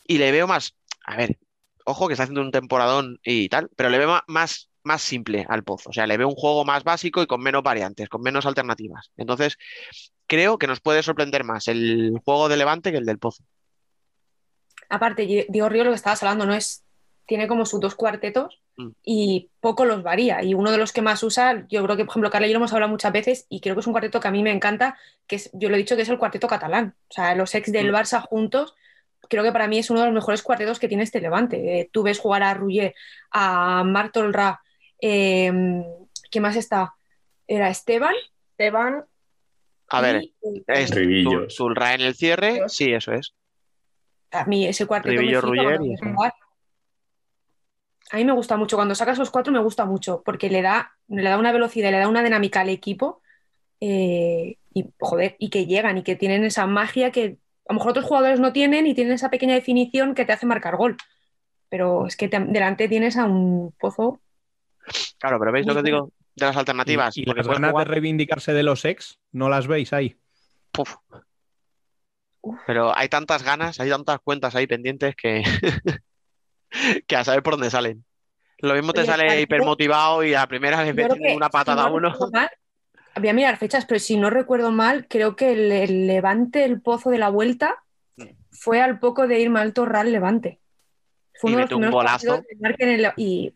y 0.06 0.18
le 0.18 0.32
veo 0.32 0.46
más, 0.48 0.76
a 1.06 1.16
ver, 1.16 1.38
ojo 1.86 2.08
que 2.08 2.14
está 2.14 2.24
haciendo 2.24 2.42
un 2.42 2.52
temporadón 2.52 3.20
y 3.24 3.48
tal, 3.50 3.70
pero 3.78 3.90
le 3.90 3.98
veo 3.98 4.22
más, 4.28 4.70
más 4.86 5.02
simple 5.02 5.46
al 5.50 5.64
Pozo, 5.64 5.90
o 5.90 5.94
sea, 5.94 6.08
le 6.08 6.18
veo 6.18 6.28
un 6.28 6.36
juego 6.36 6.64
más 6.66 6.84
básico 6.84 7.22
y 7.22 7.28
con 7.28 7.42
menos 7.42 7.64
variantes, 7.64 8.08
con 8.10 8.22
menos 8.22 8.46
alternativas. 8.46 9.12
Entonces, 9.18 9.58
creo 10.28 10.58
que 10.58 10.68
nos 10.68 10.80
puede 10.80 11.04
sorprender 11.04 11.44
más 11.44 11.68
el 11.68 12.20
juego 12.24 12.48
de 12.50 12.58
Levante 12.58 12.92
que 12.92 12.98
el 13.00 13.06
del 13.06 13.20
Pozo. 13.20 13.44
Aparte, 14.90 15.26
Di- 15.26 15.46
Diego 15.50 15.70
Río, 15.70 15.84
lo 15.84 15.90
que 15.92 15.96
estabas 15.96 16.22
hablando, 16.24 16.46
no 16.46 16.54
es. 16.54 16.84
Tiene 17.28 17.48
como 17.48 17.66
sus 17.66 17.80
dos 17.80 17.96
cuartetos 17.96 18.62
Mm. 18.78 18.90
y 19.04 19.50
poco 19.62 19.86
los 19.86 20.04
varía. 20.04 20.44
Y 20.44 20.54
uno 20.54 20.70
de 20.70 20.78
los 20.78 20.92
que 20.92 21.02
más 21.02 21.24
usa, 21.24 21.66
yo 21.70 21.82
creo 21.84 21.96
que, 21.98 22.04
por 22.06 22.12
ejemplo, 22.12 22.30
Carla 22.30 22.46
y 22.46 22.50
yo 22.52 22.56
lo 22.56 22.60
hemos 22.60 22.74
hablado 22.74 22.92
muchas 22.92 23.12
veces 23.14 23.46
y 23.50 23.62
creo 23.62 23.74
que 23.74 23.80
es 23.80 23.88
un 23.88 23.94
cuarteto 23.94 24.20
que 24.20 24.28
a 24.28 24.32
mí 24.32 24.44
me 24.44 24.52
encanta, 24.52 24.98
que 25.26 25.38
es, 25.38 25.50
yo 25.54 25.70
lo 25.70 25.76
he 25.76 25.78
dicho 25.80 25.96
que 25.96 26.02
es 26.04 26.10
el 26.10 26.20
cuarteto 26.20 26.48
catalán. 26.48 26.94
O 27.10 27.14
sea, 27.14 27.34
los 27.36 27.56
ex 27.56 27.72
del 27.72 27.92
Mm. 27.92 27.96
Barça 27.96 28.22
juntos, 28.22 28.76
creo 29.30 29.44
que 29.44 29.52
para 29.54 29.68
mí 29.70 29.80
es 29.80 29.90
uno 29.90 30.02
de 30.02 30.08
los 30.08 30.14
mejores 30.14 30.44
cuartetos 30.44 30.78
que 30.78 30.88
tiene 30.90 31.04
este 31.04 31.20
Levante. 31.22 31.80
Eh, 31.80 31.90
tú 31.92 32.04
ves 32.04 32.20
jugar 32.20 32.44
a 32.44 32.54
Rullier, 32.54 32.94
a 33.32 33.84
Marc 33.86 34.14
Tolrà, 34.14 34.60
eh, 35.08 35.84
¿quién 36.32 36.42
más 36.42 36.56
está? 36.56 36.96
Era 37.48 37.70
Esteban. 37.70 38.16
Esteban, 38.52 39.06
A 39.90 40.02
ver, 40.02 40.24
y, 40.24 40.36
eh, 40.42 40.64
es 40.68 41.56
Zulra 41.56 41.94
en 41.94 42.02
el 42.02 42.16
cierre, 42.16 42.64
sí, 42.68 42.92
eso 42.94 43.12
es. 43.12 43.36
A 44.32 44.46
mí 44.46 44.66
ese 44.66 44.86
cuarteto 44.86 45.14
me 45.14 45.22
Ribillo, 45.22 45.40
y 45.86 45.98
jugar. 45.98 46.34
A 48.12 48.18
mí 48.18 48.26
me 48.26 48.34
gusta 48.34 48.58
mucho. 48.58 48.76
Cuando 48.76 48.96
sacas 48.96 49.18
los 49.18 49.32
cuatro 49.32 49.52
me 49.52 49.60
gusta 49.60 49.86
mucho 49.86 50.22
porque 50.24 50.50
le 50.50 50.62
da, 50.62 50.94
le 51.08 51.24
da 51.24 51.38
una 51.38 51.52
velocidad, 51.52 51.92
le 51.92 52.00
da 52.00 52.08
una 52.08 52.24
dinámica 52.24 52.62
al 52.62 52.70
equipo 52.70 53.22
eh, 53.80 54.58
y, 54.74 54.86
joder, 55.00 55.36
y 55.40 55.50
que 55.50 55.66
llegan 55.66 55.98
y 55.98 56.04
que 56.04 56.16
tienen 56.16 56.44
esa 56.44 56.66
magia 56.68 57.12
que 57.12 57.38
a 57.68 57.74
lo 57.74 57.80
mejor 57.80 57.92
otros 57.92 58.06
jugadores 58.06 58.40
no 58.40 58.54
tienen 58.54 58.86
y 58.88 58.94
tienen 58.94 59.14
esa 59.14 59.30
pequeña 59.30 59.56
definición 59.56 60.16
que 60.16 60.26
te 60.26 60.34
hace 60.34 60.46
marcar 60.46 60.78
gol. 60.78 60.98
Pero 61.70 62.06
es 62.06 62.16
que 62.16 62.28
te- 62.28 62.40
delante 62.40 62.88
tienes 62.88 63.18
a 63.18 63.26
un 63.26 63.74
pozo. 63.80 64.20
Claro, 65.20 65.40
pero 65.40 65.52
¿veis 65.52 65.66
lo 65.66 65.74
que 65.74 65.80
os 65.80 65.86
digo 65.86 66.12
de 66.36 66.46
las 66.46 66.58
alternativas? 66.58 67.18
Y, 67.18 67.26
las 67.26 67.48
ganas 67.48 67.72
jugar- 67.72 67.88
de 67.88 67.94
reivindicarse 67.94 68.54
de 68.54 68.64
los 68.64 68.86
ex, 68.86 69.20
¿no 69.32 69.50
las 69.50 69.68
veis 69.68 69.94
ahí? 69.94 70.16
Puf. 70.72 70.96
Pero 72.68 72.96
hay 72.96 73.10
tantas 73.10 73.44
ganas, 73.44 73.80
hay 73.80 73.90
tantas 73.90 74.20
cuentas 74.20 74.56
ahí 74.56 74.68
pendientes 74.68 75.16
que, 75.16 75.44
que 77.08 77.16
a 77.16 77.24
saber 77.24 77.42
por 77.44 77.54
dónde 77.54 77.70
salen. 77.72 78.06
Lo 78.60 78.74
mismo 78.74 78.94
te 78.94 79.02
Oye, 79.02 79.08
sale 79.12 79.42
hipermotivado 79.42 80.24
y 80.24 80.34
a 80.34 80.42
la 80.42 80.48
primera 80.48 80.84
que, 80.84 81.36
una 81.36 81.48
si 81.48 81.52
patada 81.52 81.84
no 81.84 81.88
a 81.88 81.92
uno. 81.92 82.16
mal, 82.32 82.50
voy 83.16 83.30
a 83.30 83.34
mirar 83.34 83.58
fechas, 83.58 83.86
pero 83.86 84.00
si 84.00 84.18
no 84.18 84.30
recuerdo 84.30 84.72
mal, 84.72 85.08
creo 85.08 85.36
que 85.36 85.52
el, 85.54 85.72
el 85.72 86.08
Levante, 86.08 86.64
el 86.64 86.82
pozo 86.82 87.10
de 87.10 87.18
la 87.18 87.30
vuelta, 87.30 87.84
fue 88.52 88.82
al 88.82 89.00
poco 89.00 89.28
de 89.28 89.40
ir 89.40 89.50
mal 89.50 89.74
Torral 89.74 90.12
Levante. 90.12 90.60
Fue 91.34 91.52
Y 91.52 91.54
uno 91.56 91.64
de 91.64 91.70
los 91.70 91.76
un 91.78 91.82
de 91.82 91.88
el- 92.96 93.12
y 93.18 93.54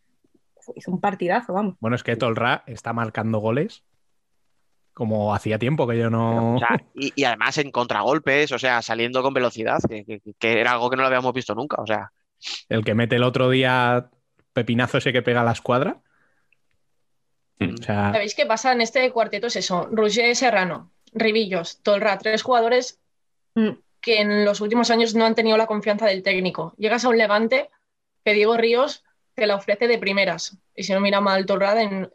hizo 0.75 0.91
un 0.91 0.99
partidazo, 1.01 1.53
vamos. 1.53 1.75
Bueno, 1.79 1.95
es 1.95 2.03
que 2.03 2.15
Tolra 2.15 2.63
está 2.67 2.93
marcando 2.93 3.39
goles 3.39 3.83
como 4.93 5.33
hacía 5.33 5.57
tiempo 5.59 5.87
que 5.87 5.97
yo 5.97 6.09
no... 6.09 6.55
O 6.55 6.59
sea, 6.59 6.81
y, 6.93 7.13
y 7.15 7.23
además 7.23 7.57
en 7.57 7.71
contragolpes, 7.71 8.51
o 8.51 8.59
sea, 8.59 8.81
saliendo 8.81 9.21
con 9.23 9.33
velocidad, 9.33 9.79
que, 9.87 10.03
que- 10.03 10.21
que 10.37 10.59
era 10.59 10.73
algo 10.73 10.89
que 10.89 10.97
no 10.97 11.03
lo 11.03 11.07
habíamos 11.07 11.33
visto 11.33 11.55
nunca. 11.55 11.81
O 11.81 11.87
sea, 11.87 12.11
El 12.67 12.83
que 12.83 12.95
mete 12.95 13.15
el 13.15 13.23
otro 13.23 13.49
día 13.49 14.09
pepinazo 14.51 14.97
ese 14.97 15.13
que 15.13 15.21
pega 15.21 15.41
a 15.41 15.45
la 15.45 15.53
escuadra. 15.53 16.01
Mm. 17.59 17.73
O 17.79 17.83
sea, 17.83 18.11
¿sabéis 18.11 18.35
qué 18.35 18.45
pasa 18.45 18.73
en 18.73 18.81
este 18.81 19.09
cuarteto? 19.11 19.47
Es 19.47 19.55
eso, 19.55 19.87
Roger 19.91 20.35
Serrano, 20.35 20.91
Ribillos, 21.13 21.81
Tolra, 21.81 22.17
tres 22.17 22.43
jugadores 22.43 22.99
Mm. 23.55 23.69
que 24.01 24.21
en 24.21 24.45
los 24.45 24.61
últimos 24.61 24.91
años 24.91 25.15
no 25.15 25.25
han 25.25 25.33
tenido 25.35 25.57
la 25.57 25.65
confianza 25.65 26.05
del 26.05 26.23
técnico. 26.23 26.73
Llegas 26.77 27.03
a 27.03 27.09
un 27.09 27.17
Levante 27.17 27.69
que 28.23 28.33
Diego 28.33 28.55
Ríos 28.57 29.03
te 29.39 29.47
la 29.47 29.55
ofrece 29.55 29.87
de 29.87 29.97
primeras. 29.97 30.57
Y 30.75 30.83
si 30.83 30.93
no 30.93 30.99
mira 30.99 31.21
mal 31.21 31.45
Torrad, 31.45 31.79
en, 31.79 32.09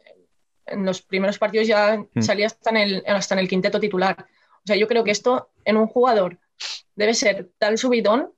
en 0.65 0.85
los 0.85 1.01
primeros 1.01 1.37
partidos 1.37 1.67
ya 1.67 1.97
Mm. 2.13 2.21
salía 2.21 2.47
hasta 2.47 2.69
en, 2.71 2.77
el, 2.77 3.03
hasta 3.07 3.35
en 3.35 3.39
el 3.39 3.47
quinteto 3.47 3.79
titular. 3.79 4.15
O 4.19 4.67
sea, 4.67 4.75
yo 4.75 4.87
creo 4.87 5.03
que 5.03 5.11
esto 5.11 5.49
en 5.63 5.77
un 5.77 5.87
jugador 5.87 6.39
debe 6.95 7.13
ser 7.13 7.49
tal 7.59 7.77
subidón 7.77 8.31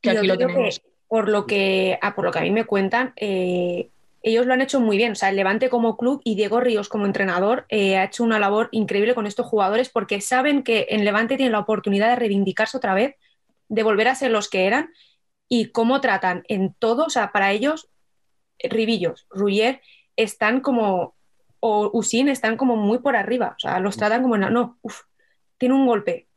que 0.00 0.10
aquí 0.10 0.26
lo 0.26 0.38
tenemos. 0.38 0.78
que 0.78 0.90
por 1.08 1.28
lo 1.28 1.46
que, 1.46 1.98
ah, 2.02 2.14
por 2.14 2.24
lo 2.24 2.30
que 2.30 2.38
a 2.38 2.42
mí 2.42 2.50
me 2.52 2.64
cuentan, 2.64 3.12
eh, 3.16 3.90
ellos 4.22 4.46
lo 4.46 4.52
han 4.52 4.60
hecho 4.60 4.78
muy 4.80 4.96
bien. 4.96 5.12
O 5.12 5.14
sea, 5.16 5.30
el 5.30 5.36
Levante 5.36 5.68
como 5.68 5.96
club 5.96 6.20
y 6.24 6.36
Diego 6.36 6.60
Ríos 6.60 6.88
como 6.88 7.06
entrenador 7.06 7.66
eh, 7.68 7.96
ha 7.96 8.04
hecho 8.04 8.22
una 8.22 8.38
labor 8.38 8.68
increíble 8.70 9.14
con 9.14 9.26
estos 9.26 9.46
jugadores 9.46 9.88
porque 9.88 10.20
saben 10.20 10.62
que 10.62 10.86
en 10.90 11.04
Levante 11.04 11.36
tienen 11.36 11.52
la 11.52 11.58
oportunidad 11.58 12.10
de 12.10 12.16
reivindicarse 12.16 12.76
otra 12.76 12.94
vez, 12.94 13.16
de 13.68 13.82
volver 13.82 14.06
a 14.08 14.14
ser 14.14 14.30
los 14.30 14.48
que 14.48 14.66
eran 14.66 14.90
y 15.50 15.66
cómo 15.66 16.00
tratan 16.00 16.44
en 16.48 16.72
todo. 16.72 17.04
O 17.04 17.10
sea, 17.10 17.32
para 17.32 17.52
ellos, 17.52 17.90
Ribillos, 18.58 19.26
Rullier 19.28 19.82
están 20.16 20.60
como, 20.60 21.16
o 21.60 21.90
Usin 21.92 22.30
están 22.30 22.56
como 22.56 22.76
muy 22.76 23.00
por 23.00 23.16
arriba. 23.16 23.54
O 23.56 23.60
sea, 23.60 23.80
los 23.80 23.98
tratan 23.98 24.22
como, 24.22 24.38
no, 24.38 24.78
uf, 24.80 25.02
tiene 25.58 25.74
un 25.74 25.86
golpe. 25.86 26.28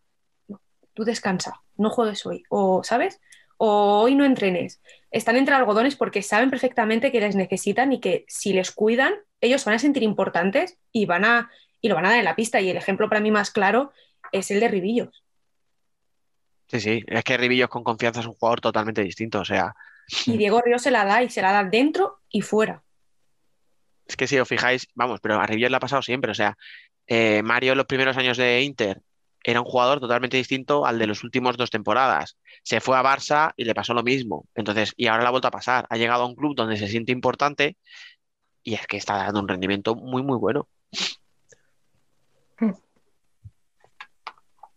No, 0.49 0.59
tú 0.93 1.05
descansa, 1.05 1.61
no 1.77 1.89
juegues 1.89 2.25
hoy. 2.25 2.43
O, 2.49 2.83
¿sabes? 2.83 3.21
o 3.57 4.01
hoy 4.01 4.15
no 4.15 4.25
entrenes. 4.25 4.81
Están 5.09 5.37
entre 5.37 5.55
algodones 5.55 5.95
porque 5.95 6.21
saben 6.21 6.49
perfectamente 6.49 7.13
que 7.13 7.21
les 7.21 7.35
necesitan 7.35 7.93
y 7.93 8.01
que 8.01 8.25
si 8.27 8.51
les 8.51 8.71
cuidan, 8.71 9.13
ellos 9.39 9.63
van 9.63 9.75
a 9.75 9.79
sentir 9.79 10.03
importantes 10.03 10.77
y 10.91 11.05
van 11.05 11.23
a 11.23 11.49
y 11.79 11.87
lo 11.87 11.95
van 11.95 12.05
a 12.05 12.09
dar 12.09 12.19
en 12.19 12.25
la 12.25 12.35
pista. 12.35 12.59
Y 12.59 12.69
el 12.69 12.77
ejemplo 12.77 13.07
para 13.07 13.21
mí 13.21 13.31
más 13.31 13.51
claro 13.51 13.93
es 14.33 14.51
el 14.51 14.59
de 14.59 14.67
Ribillos. 14.67 15.22
Sí, 16.73 16.79
sí, 16.79 17.03
es 17.07 17.23
que 17.23 17.37
Ribillos 17.37 17.69
con 17.69 17.83
confianza 17.83 18.19
es 18.21 18.25
un 18.25 18.33
jugador 18.33 18.59
totalmente 18.61 19.03
distinto. 19.03 19.39
O 19.41 19.45
sea, 19.45 19.75
Y 20.25 20.37
Diego 20.37 20.61
Ríos 20.61 20.81
se 20.81 20.91
la 20.91 21.05
da 21.05 21.23
y 21.23 21.29
se 21.29 21.41
la 21.41 21.51
da 21.51 21.63
dentro 21.63 22.19
y 22.29 22.41
fuera. 22.41 22.83
es 24.05 24.17
que 24.17 24.27
si 24.27 24.37
os 24.39 24.47
fijáis, 24.47 24.87
vamos, 24.95 25.19
pero 25.21 25.39
a 25.39 25.45
Ribillos 25.45 25.71
le 25.71 25.77
ha 25.77 25.79
pasado 25.79 26.01
siempre. 26.01 26.31
O 26.31 26.35
sea, 26.35 26.57
eh, 27.07 27.41
Mario 27.43 27.71
en 27.73 27.77
los 27.77 27.87
primeros 27.87 28.17
años 28.17 28.37
de 28.37 28.61
Inter 28.61 29.01
era 29.43 29.59
un 29.61 29.65
jugador 29.65 29.99
totalmente 29.99 30.37
distinto 30.37 30.85
al 30.85 30.97
de 30.99 31.07
los 31.07 31.23
últimos 31.23 31.57
dos 31.57 31.69
temporadas. 31.69 32.37
Se 32.63 32.79
fue 32.79 32.97
a 32.97 33.03
Barça 33.03 33.53
y 33.57 33.65
le 33.65 33.75
pasó 33.75 33.93
lo 33.93 34.03
mismo. 34.03 34.47
Entonces, 34.55 34.93
y 34.97 35.07
ahora 35.07 35.23
le 35.23 35.27
ha 35.27 35.31
vuelto 35.31 35.49
a 35.49 35.51
pasar. 35.51 35.85
Ha 35.89 35.97
llegado 35.97 36.23
a 36.23 36.27
un 36.27 36.35
club 36.35 36.55
donde 36.55 36.77
se 36.77 36.87
siente 36.87 37.11
importante 37.11 37.77
y 38.63 38.75
es 38.75 38.87
que 38.87 38.97
está 38.97 39.17
dando 39.17 39.41
un 39.41 39.47
rendimiento 39.47 39.95
muy, 39.95 40.23
muy 40.23 40.37
bueno. 40.37 40.67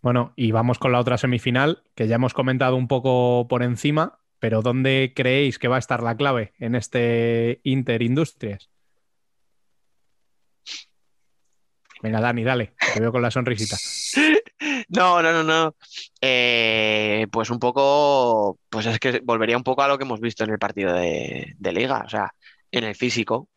Bueno, 0.03 0.33
y 0.37 0.53
vamos 0.53 0.79
con 0.79 0.93
la 0.93 1.01
otra 1.01 1.19
semifinal, 1.19 1.83
que 1.95 2.07
ya 2.07 2.17
hemos 2.17 2.35
comentado 2.35 2.77
un 2.77 2.89
poco 2.89 3.47
por 3.49 3.63
encima, 3.63 4.21
pero 4.39 4.63
¿dónde 4.63 5.13
creéis 5.15 5.59
que 5.59 5.69
va 5.69 5.77
a 5.77 5.81
estar 5.81 6.03
la 6.03 6.17
clave 6.17 6.53
en 6.59 6.75
este 6.75 7.61
Inter 7.65 8.03
Industrias? 8.03 8.71
Venga, 12.03 12.21
Dani, 12.21 12.45
dale, 12.45 12.75
te 12.95 13.01
veo 13.01 13.11
con 13.13 13.23
la 13.23 13.31
sonrisita. 13.31 13.77
No, 14.89 15.21
no, 15.21 15.33
no, 15.33 15.43
no. 15.43 15.77
Eh, 16.21 17.27
pues 17.31 17.51
un 17.51 17.59
poco, 17.59 18.59
pues 18.71 18.87
es 18.87 18.99
que 18.99 19.21
volvería 19.23 19.57
un 19.57 19.63
poco 19.65 19.83
a 19.83 19.89
lo 19.89 19.99
que 19.99 20.05
hemos 20.05 20.21
visto 20.21 20.45
en 20.45 20.51
el 20.51 20.59
partido 20.59 20.93
de, 20.95 21.55
de 21.59 21.73
Liga, 21.73 22.03
o 22.07 22.09
sea, 22.09 22.33
en 22.71 22.85
el 22.85 22.95
físico. 22.95 23.49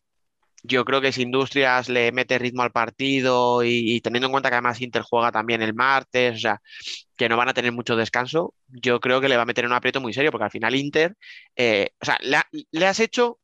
Yo 0.62 0.84
creo 0.84 1.00
que 1.00 1.12
si 1.12 1.22
Industrias 1.22 1.88
le 1.88 2.12
mete 2.12 2.38
ritmo 2.38 2.62
al 2.62 2.70
partido 2.72 3.64
y, 3.64 4.00
teniendo 4.02 4.26
en 4.26 4.32
cuenta 4.32 4.50
que 4.50 4.56
además 4.56 4.80
Inter 4.80 5.02
juega 5.02 5.32
también 5.32 5.62
el 5.62 5.74
martes, 5.74 6.36
o 6.36 6.38
sea, 6.40 6.60
que 7.16 7.28
no 7.28 7.36
van 7.36 7.48
a 7.48 7.54
tener 7.54 7.72
mucho 7.72 7.96
descanso, 7.96 8.54
yo 8.68 9.00
creo 9.00 9.20
que 9.20 9.28
le 9.28 9.36
va 9.36 9.42
a 9.42 9.46
meter 9.46 9.64
en 9.64 9.70
un 9.72 9.76
aprieto 9.76 10.00
muy 10.00 10.12
serio, 10.14 10.30
porque 10.32 10.44
al 10.44 10.50
final 10.50 10.74
Inter, 10.74 11.16
eh, 11.56 11.90
o 12.00 12.04
sea, 12.04 12.18
le 12.70 12.86
has 12.86 13.00
hecho 13.00 13.38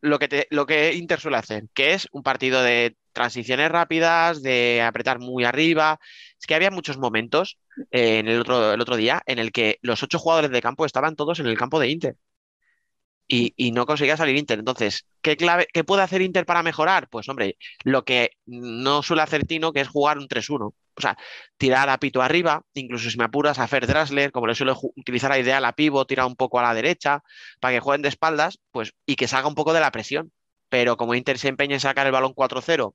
lo 0.00 0.18
que, 0.18 0.28
te- 0.28 0.46
lo 0.50 0.66
que 0.66 0.94
Inter 0.94 1.20
suele 1.20 1.38
hacer, 1.38 1.64
que 1.74 1.94
es 1.94 2.08
un 2.12 2.22
partido 2.22 2.62
de 2.62 2.96
transiciones 3.12 3.70
rápidas, 3.70 4.42
de 4.42 4.82
apretar 4.82 5.18
muy 5.20 5.44
arriba. 5.44 5.98
Es 6.40 6.46
que 6.46 6.54
había 6.54 6.70
muchos 6.70 6.98
momentos 6.98 7.58
eh, 7.90 8.18
en 8.18 8.28
el 8.28 8.40
otro, 8.40 8.72
el 8.74 8.80
otro 8.80 8.96
día 8.96 9.22
en 9.26 9.38
el 9.38 9.52
que 9.52 9.78
los 9.82 10.02
ocho 10.02 10.18
jugadores 10.18 10.50
de 10.50 10.62
campo 10.62 10.86
estaban 10.86 11.16
todos 11.16 11.38
en 11.40 11.46
el 11.46 11.58
campo 11.58 11.78
de 11.80 11.88
Inter. 11.90 12.16
Y, 13.32 13.72
no 13.72 13.86
conseguía 13.86 14.16
salir 14.16 14.36
Inter. 14.36 14.58
Entonces, 14.58 15.06
¿qué, 15.22 15.36
clave, 15.36 15.66
¿qué 15.72 15.84
puede 15.84 16.02
hacer 16.02 16.20
Inter 16.20 16.44
para 16.44 16.62
mejorar? 16.62 17.08
Pues 17.08 17.28
hombre, 17.30 17.56
lo 17.82 18.04
que 18.04 18.32
no 18.46 19.02
suele 19.02 19.22
hacer 19.22 19.46
Tino, 19.46 19.72
que 19.72 19.80
es 19.80 19.88
jugar 19.88 20.18
un 20.18 20.28
3-1. 20.28 20.74
O 20.94 21.00
sea, 21.00 21.16
tirar 21.56 21.88
a 21.88 21.98
Pito 21.98 22.20
arriba, 22.20 22.62
incluso 22.74 23.08
si 23.08 23.16
me 23.16 23.24
apuras 23.24 23.58
a 23.58 23.66
Fer 23.66 23.86
Drasler, 23.86 24.32
como 24.32 24.46
le 24.46 24.54
suele 24.54 24.74
utilizar 24.96 25.32
a 25.32 25.38
ideal 25.38 25.64
a 25.64 25.72
Pivo, 25.72 26.06
tirar 26.06 26.26
un 26.26 26.36
poco 26.36 26.58
a 26.58 26.62
la 26.62 26.74
derecha, 26.74 27.22
para 27.60 27.74
que 27.74 27.80
jueguen 27.80 28.02
de 28.02 28.10
espaldas, 28.10 28.58
pues, 28.70 28.92
y 29.06 29.16
que 29.16 29.28
salga 29.28 29.48
un 29.48 29.54
poco 29.54 29.72
de 29.72 29.80
la 29.80 29.90
presión. 29.92 30.30
Pero 30.68 30.98
como 30.98 31.14
Inter 31.14 31.38
se 31.38 31.48
empeña 31.48 31.74
en 31.74 31.80
sacar 31.80 32.06
el 32.06 32.12
balón 32.12 32.34
4-0 32.34 32.94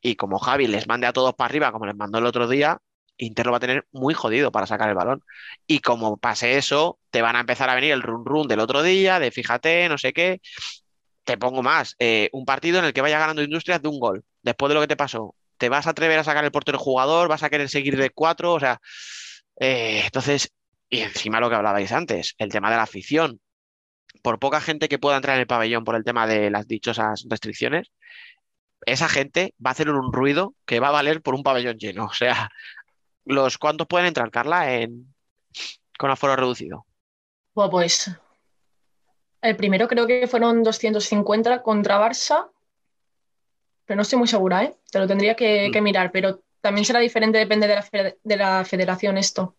y 0.00 0.16
como 0.16 0.38
Javi 0.38 0.66
les 0.66 0.88
mande 0.88 1.06
a 1.06 1.12
todos 1.12 1.34
para 1.34 1.46
arriba, 1.46 1.72
como 1.72 1.86
les 1.86 1.96
mandó 1.96 2.18
el 2.18 2.26
otro 2.26 2.48
día, 2.48 2.78
Inter 3.20 3.46
lo 3.46 3.52
va 3.52 3.58
a 3.58 3.60
tener 3.60 3.86
muy 3.92 4.14
jodido 4.14 4.50
para 4.52 4.66
sacar 4.66 4.88
el 4.88 4.94
balón. 4.94 5.22
Y 5.66 5.80
como 5.80 6.16
pase 6.16 6.56
eso, 6.58 6.98
te 7.10 7.22
van 7.22 7.36
a 7.36 7.40
empezar 7.40 7.70
a 7.70 7.74
venir 7.74 7.92
el 7.92 8.02
run 8.02 8.24
run 8.24 8.48
del 8.48 8.60
otro 8.60 8.82
día, 8.82 9.18
de 9.18 9.30
fíjate, 9.30 9.88
no 9.88 9.98
sé 9.98 10.12
qué. 10.12 10.40
Te 11.24 11.38
pongo 11.38 11.62
más, 11.62 11.96
eh, 11.98 12.28
un 12.32 12.44
partido 12.44 12.78
en 12.78 12.84
el 12.86 12.92
que 12.92 13.02
vaya 13.02 13.18
ganando 13.18 13.42
Industrias 13.42 13.82
de 13.82 13.88
un 13.88 14.00
gol, 14.00 14.24
después 14.42 14.68
de 14.70 14.74
lo 14.74 14.80
que 14.80 14.88
te 14.88 14.96
pasó. 14.96 15.34
¿Te 15.58 15.68
vas 15.68 15.86
a 15.86 15.90
atrever 15.90 16.18
a 16.18 16.24
sacar 16.24 16.44
el 16.44 16.50
portero 16.52 16.78
jugador? 16.78 17.28
¿Vas 17.28 17.42
a 17.42 17.50
querer 17.50 17.68
seguir 17.68 17.96
de 17.96 18.10
cuatro? 18.10 18.54
O 18.54 18.60
sea, 18.60 18.80
eh, 19.60 20.02
entonces, 20.04 20.52
y 20.88 21.00
encima 21.00 21.40
lo 21.40 21.50
que 21.50 21.56
hablabais 21.56 21.92
antes, 21.92 22.34
el 22.38 22.50
tema 22.50 22.70
de 22.70 22.76
la 22.76 22.84
afición. 22.84 23.40
Por 24.22 24.38
poca 24.38 24.60
gente 24.60 24.88
que 24.88 24.98
pueda 24.98 25.16
entrar 25.16 25.36
en 25.36 25.42
el 25.42 25.46
pabellón 25.46 25.84
por 25.84 25.96
el 25.96 26.04
tema 26.04 26.26
de 26.26 26.50
las 26.50 26.66
dichosas 26.66 27.24
restricciones, 27.28 27.90
esa 28.86 29.08
gente 29.08 29.54
va 29.64 29.70
a 29.70 29.72
hacer 29.72 29.90
un 29.90 30.12
ruido 30.12 30.54
que 30.66 30.80
va 30.80 30.88
a 30.88 30.92
valer 30.92 31.22
por 31.22 31.34
un 31.34 31.42
pabellón 31.42 31.78
lleno. 31.78 32.06
O 32.10 32.14
sea, 32.14 32.50
los 33.24 33.58
¿cuántos 33.58 33.86
pueden 33.86 34.06
entrar, 34.06 34.30
Carla, 34.30 34.74
en 34.74 35.14
con 35.98 36.10
aforo 36.10 36.36
reducido? 36.36 36.86
Bueno, 37.54 37.70
pues 37.70 38.10
el 39.42 39.56
primero 39.56 39.88
creo 39.88 40.06
que 40.06 40.26
fueron 40.26 40.62
250 40.62 41.62
contra 41.62 41.98
Barça, 42.00 42.50
pero 43.84 43.96
no 43.96 44.02
estoy 44.02 44.18
muy 44.18 44.28
segura, 44.28 44.64
¿eh? 44.64 44.76
Te 44.90 44.98
lo 44.98 45.06
tendría 45.06 45.34
que, 45.34 45.68
Mm. 45.68 45.72
que 45.72 45.80
mirar, 45.80 46.12
pero 46.12 46.42
también 46.60 46.84
será 46.84 47.00
diferente, 47.00 47.38
depende 47.38 47.66
de 47.66 47.74
la, 47.74 47.82
fe- 47.82 48.18
de 48.22 48.36
la 48.36 48.64
federación 48.64 49.18
esto. 49.18 49.56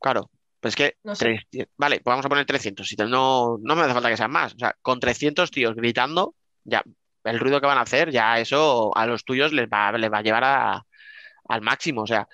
Claro, 0.00 0.30
pues 0.60 0.74
que 0.76 0.94
No 1.04 1.14
sé. 1.14 1.24
300 1.24 1.74
vale, 1.76 2.00
pues 2.00 2.12
vamos 2.12 2.26
a 2.26 2.28
poner 2.28 2.46
300. 2.46 2.88
Si 2.88 2.96
te- 2.96 3.06
no, 3.06 3.58
no 3.62 3.76
me 3.76 3.82
hace 3.82 3.92
falta 3.94 4.08
que 4.10 4.16
sean 4.16 4.30
más. 4.30 4.54
O 4.54 4.58
sea, 4.58 4.76
con 4.82 4.98
300 5.00 5.50
tíos 5.50 5.74
gritando, 5.74 6.34
ya 6.64 6.82
el 7.24 7.38
ruido 7.38 7.60
que 7.60 7.66
van 7.66 7.78
a 7.78 7.82
hacer, 7.82 8.10
ya 8.10 8.38
eso 8.38 8.96
a 8.96 9.06
los 9.06 9.24
tuyos 9.24 9.52
les 9.52 9.68
va, 9.68 9.92
les 9.92 10.10
va 10.12 10.18
a 10.18 10.22
llevar 10.22 10.44
a- 10.44 10.86
al 11.50 11.60
máximo. 11.62 12.02
O 12.02 12.06
sea, 12.06 12.28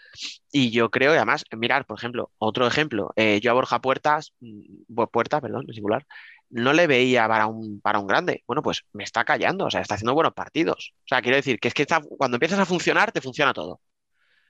y 0.53 0.71
yo 0.71 0.91
creo, 0.91 1.13
y 1.13 1.17
además, 1.17 1.45
mirar, 1.57 1.87
por 1.87 1.99
ejemplo, 1.99 2.31
otro 2.39 2.67
ejemplo, 2.67 3.13
eh, 3.17 3.41
yo 3.41 3.51
a 3.51 3.55
Borja 3.55 3.81
Puertas, 3.81 4.33
mm, 4.41 4.85
Bu- 4.89 5.11
Puerta, 5.11 5.41
perdón, 5.41 5.65
en 5.69 5.75
singular, 5.75 6.05
no 6.51 6.73
le 6.73 6.87
veía 6.87 7.27
para 7.27 7.47
un, 7.47 7.81
para 7.81 7.99
un 7.99 8.07
grande. 8.07 8.45
Bueno, 8.47 8.63
pues 8.63 8.83
me 8.93 9.03
está 9.05 9.25
callando, 9.25 9.67
o 9.67 9.71
sea, 9.71 9.81
está 9.81 9.95
haciendo 9.95 10.15
buenos 10.15 10.33
partidos. 10.33 10.93
O 11.01 11.09
sea, 11.09 11.21
quiero 11.21 11.37
decir 11.37 11.59
que 11.59 11.69
es 11.69 11.75
que 11.75 11.83
está- 11.83 12.01
cuando 12.01 12.37
empiezas 12.37 12.59
a 12.61 12.67
funcionar, 12.67 13.11
te 13.13 13.21
funciona 13.21 13.53
todo. 13.53 13.81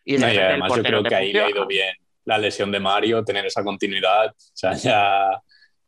Y 0.05 0.19
No, 0.19 0.27
además 0.27 0.73
yo 0.77 0.83
creo 0.83 1.03
que 1.03 1.15
ahí 1.15 1.33
le 1.33 1.41
ha 1.43 1.51
ido 1.51 1.67
bien 1.67 1.95
la 2.25 2.39
lesión 2.39 2.71
de 2.71 2.81
Mario, 2.81 3.25
tener 3.25 3.47
esa 3.47 3.63
continuidad. 3.65 4.27
O 4.31 4.35
sea, 4.53 4.73
ya. 4.75 5.31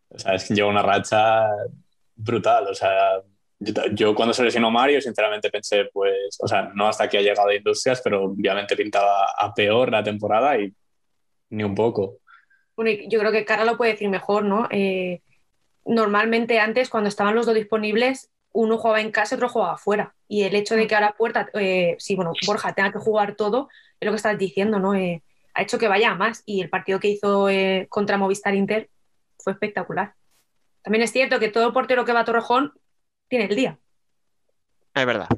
O 0.08 0.18
sea, 0.18 0.34
es 0.34 0.44
que 0.48 0.54
lleva 0.54 0.68
una 0.68 0.82
racha 0.82 1.48
brutal. 2.14 2.68
O 2.68 2.74
sea, 2.74 3.20
yo, 3.60 3.72
yo 3.92 4.14
cuando 4.14 4.32
se 4.32 4.44
lesionó 4.44 4.70
Mario, 4.70 5.00
sinceramente 5.00 5.50
pensé, 5.50 5.86
pues, 5.92 6.36
o 6.40 6.48
sea, 6.48 6.70
no 6.74 6.86
hasta 6.88 7.08
que 7.08 7.18
ha 7.18 7.22
llegado 7.22 7.48
a 7.48 7.54
Industrias, 7.54 8.00
pero 8.02 8.24
obviamente 8.24 8.76
pintaba 8.76 9.26
a 9.36 9.52
peor 9.54 9.90
la 9.90 10.02
temporada 10.02 10.58
y 10.58 10.72
ni 11.50 11.64
un 11.64 11.74
poco. 11.74 12.18
Bueno, 12.76 12.90
yo 13.08 13.18
creo 13.18 13.32
que 13.32 13.44
Cara 13.44 13.64
lo 13.64 13.76
puede 13.76 13.92
decir 13.92 14.08
mejor, 14.08 14.44
¿no? 14.44 14.68
Eh, 14.70 15.22
normalmente 15.84 16.60
antes, 16.60 16.88
cuando 16.88 17.08
estaban 17.08 17.34
los 17.34 17.46
dos 17.46 17.54
disponibles, 17.54 18.30
uno 18.52 18.78
jugaba 18.78 19.00
en 19.00 19.10
casa 19.10 19.36
otro 19.36 19.48
jugaba 19.48 19.74
afuera. 19.74 20.14
Y 20.28 20.42
el 20.42 20.54
hecho 20.54 20.76
de 20.76 20.86
que 20.86 20.94
ahora 20.94 21.14
Puerta, 21.16 21.48
eh, 21.54 21.96
sí, 21.98 22.14
bueno, 22.14 22.32
Borja 22.46 22.72
tenga 22.74 22.92
que 22.92 22.98
jugar 22.98 23.34
todo, 23.34 23.68
es 23.98 24.06
lo 24.06 24.12
que 24.12 24.16
estás 24.16 24.38
diciendo, 24.38 24.78
¿no? 24.78 24.94
Eh, 24.94 25.22
ha 25.54 25.62
hecho 25.62 25.78
que 25.78 25.88
vaya 25.88 26.10
a 26.10 26.14
más. 26.14 26.42
Y 26.46 26.60
el 26.60 26.70
partido 26.70 27.00
que 27.00 27.08
hizo 27.08 27.48
eh, 27.48 27.86
contra 27.88 28.18
Movistar 28.18 28.54
Inter 28.54 28.88
fue 29.38 29.52
espectacular. 29.52 30.14
También 30.82 31.02
es 31.02 31.12
cierto 31.12 31.38
que 31.38 31.48
todo 31.48 31.72
portero 31.72 32.04
que 32.04 32.12
va 32.12 32.20
a 32.20 32.24
Torrejón 32.24 32.72
tiene 33.28 33.46
el 33.46 33.56
día. 33.56 33.78
Es 34.94 35.06
verdad. 35.06 35.28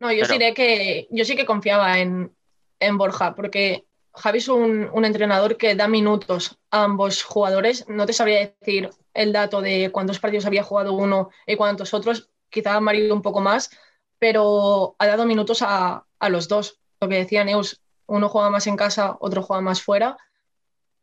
No, 0.00 0.12
yo 0.12 0.22
Pero- 0.22 0.32
diré 0.34 0.54
que 0.54 1.08
yo 1.10 1.24
sí 1.24 1.36
que 1.36 1.46
confiaba 1.46 1.98
en, 1.98 2.34
en 2.80 2.98
Borja, 2.98 3.34
porque 3.34 3.84
Javi 4.14 4.38
es 4.38 4.48
un, 4.48 4.88
un 4.92 5.04
entrenador 5.04 5.56
que 5.56 5.74
da 5.74 5.88
minutos 5.88 6.58
a 6.70 6.84
ambos 6.84 7.22
jugadores. 7.22 7.88
No 7.88 8.06
te 8.06 8.12
sabría 8.12 8.54
decir 8.60 8.90
el 9.14 9.32
dato 9.32 9.60
de 9.60 9.90
cuántos 9.92 10.18
partidos 10.20 10.46
había 10.46 10.62
jugado 10.62 10.92
uno 10.94 11.30
y 11.46 11.56
cuántos 11.56 11.94
otros, 11.94 12.30
quizá 12.48 12.80
Mario 12.80 13.14
un 13.14 13.22
poco 13.22 13.40
más, 13.40 13.70
pero 14.18 14.96
ha 14.98 15.06
dado 15.06 15.24
minutos 15.26 15.62
a, 15.62 16.04
a 16.18 16.28
los 16.28 16.48
dos. 16.48 16.80
Lo 17.00 17.08
que 17.08 17.16
decía 17.16 17.44
Neus, 17.44 17.80
uno 18.06 18.28
juega 18.28 18.50
más 18.50 18.66
en 18.66 18.76
casa, 18.76 19.16
otro 19.20 19.42
juega 19.42 19.60
más 19.60 19.82
fuera. 19.82 20.16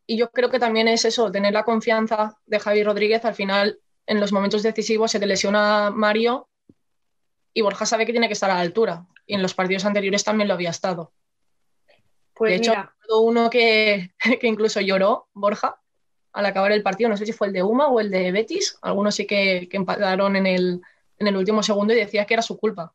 Y 0.08 0.18
yo 0.18 0.30
creo 0.32 0.50
que 0.50 0.60
también 0.60 0.88
es 0.88 1.04
eso, 1.06 1.32
tener 1.32 1.54
la 1.54 1.64
confianza 1.64 2.38
de 2.46 2.60
Javi 2.60 2.84
Rodríguez. 2.84 3.24
Al 3.26 3.34
final, 3.34 3.80
en 4.08 4.20
los 4.20 4.32
momentos 4.32 4.64
decisivos, 4.64 5.12
se 5.12 5.20
te 5.20 5.26
lesiona 5.26 5.92
Mario 5.92 6.48
y 7.54 7.62
Borja 7.62 7.86
sabe 7.86 8.06
que 8.06 8.12
tiene 8.12 8.28
que 8.28 8.34
estar 8.34 8.50
a 8.52 8.56
la 8.56 8.62
altura. 8.62 9.06
Y 9.26 9.34
en 9.34 9.42
los 9.42 9.54
partidos 9.54 9.86
anteriores 9.86 10.24
también 10.24 10.48
lo 10.48 10.54
había 10.54 10.70
estado. 10.70 11.14
Pues 12.34 12.52
de 12.52 12.56
hecho, 12.58 12.72
mira, 12.72 12.96
uno 13.10 13.50
que, 13.50 14.12
que 14.40 14.48
incluso 14.48 14.82
lloró, 14.82 15.30
Borja, 15.34 15.80
al 16.34 16.46
acabar 16.46 16.72
el 16.74 16.84
partido. 16.84 17.10
No 17.10 17.18
sé 17.18 17.26
si 17.26 17.32
fue 17.34 17.48
el 17.48 17.54
de 17.54 17.64
Uma 17.64 17.88
o 17.88 18.00
el 18.00 18.12
de 18.12 18.32
Betis. 18.32 18.78
Algunos 18.82 19.16
sí 19.16 19.26
que, 19.26 19.68
que 19.70 19.78
empataron 19.78 20.36
en 20.36 20.46
el, 20.46 20.82
en 21.18 21.28
el 21.28 21.38
último 21.38 21.64
segundo 21.64 21.94
y 21.94 21.98
decía 21.98 22.26
que 22.26 22.34
era 22.36 22.44
su 22.44 22.58
culpa. 22.58 22.94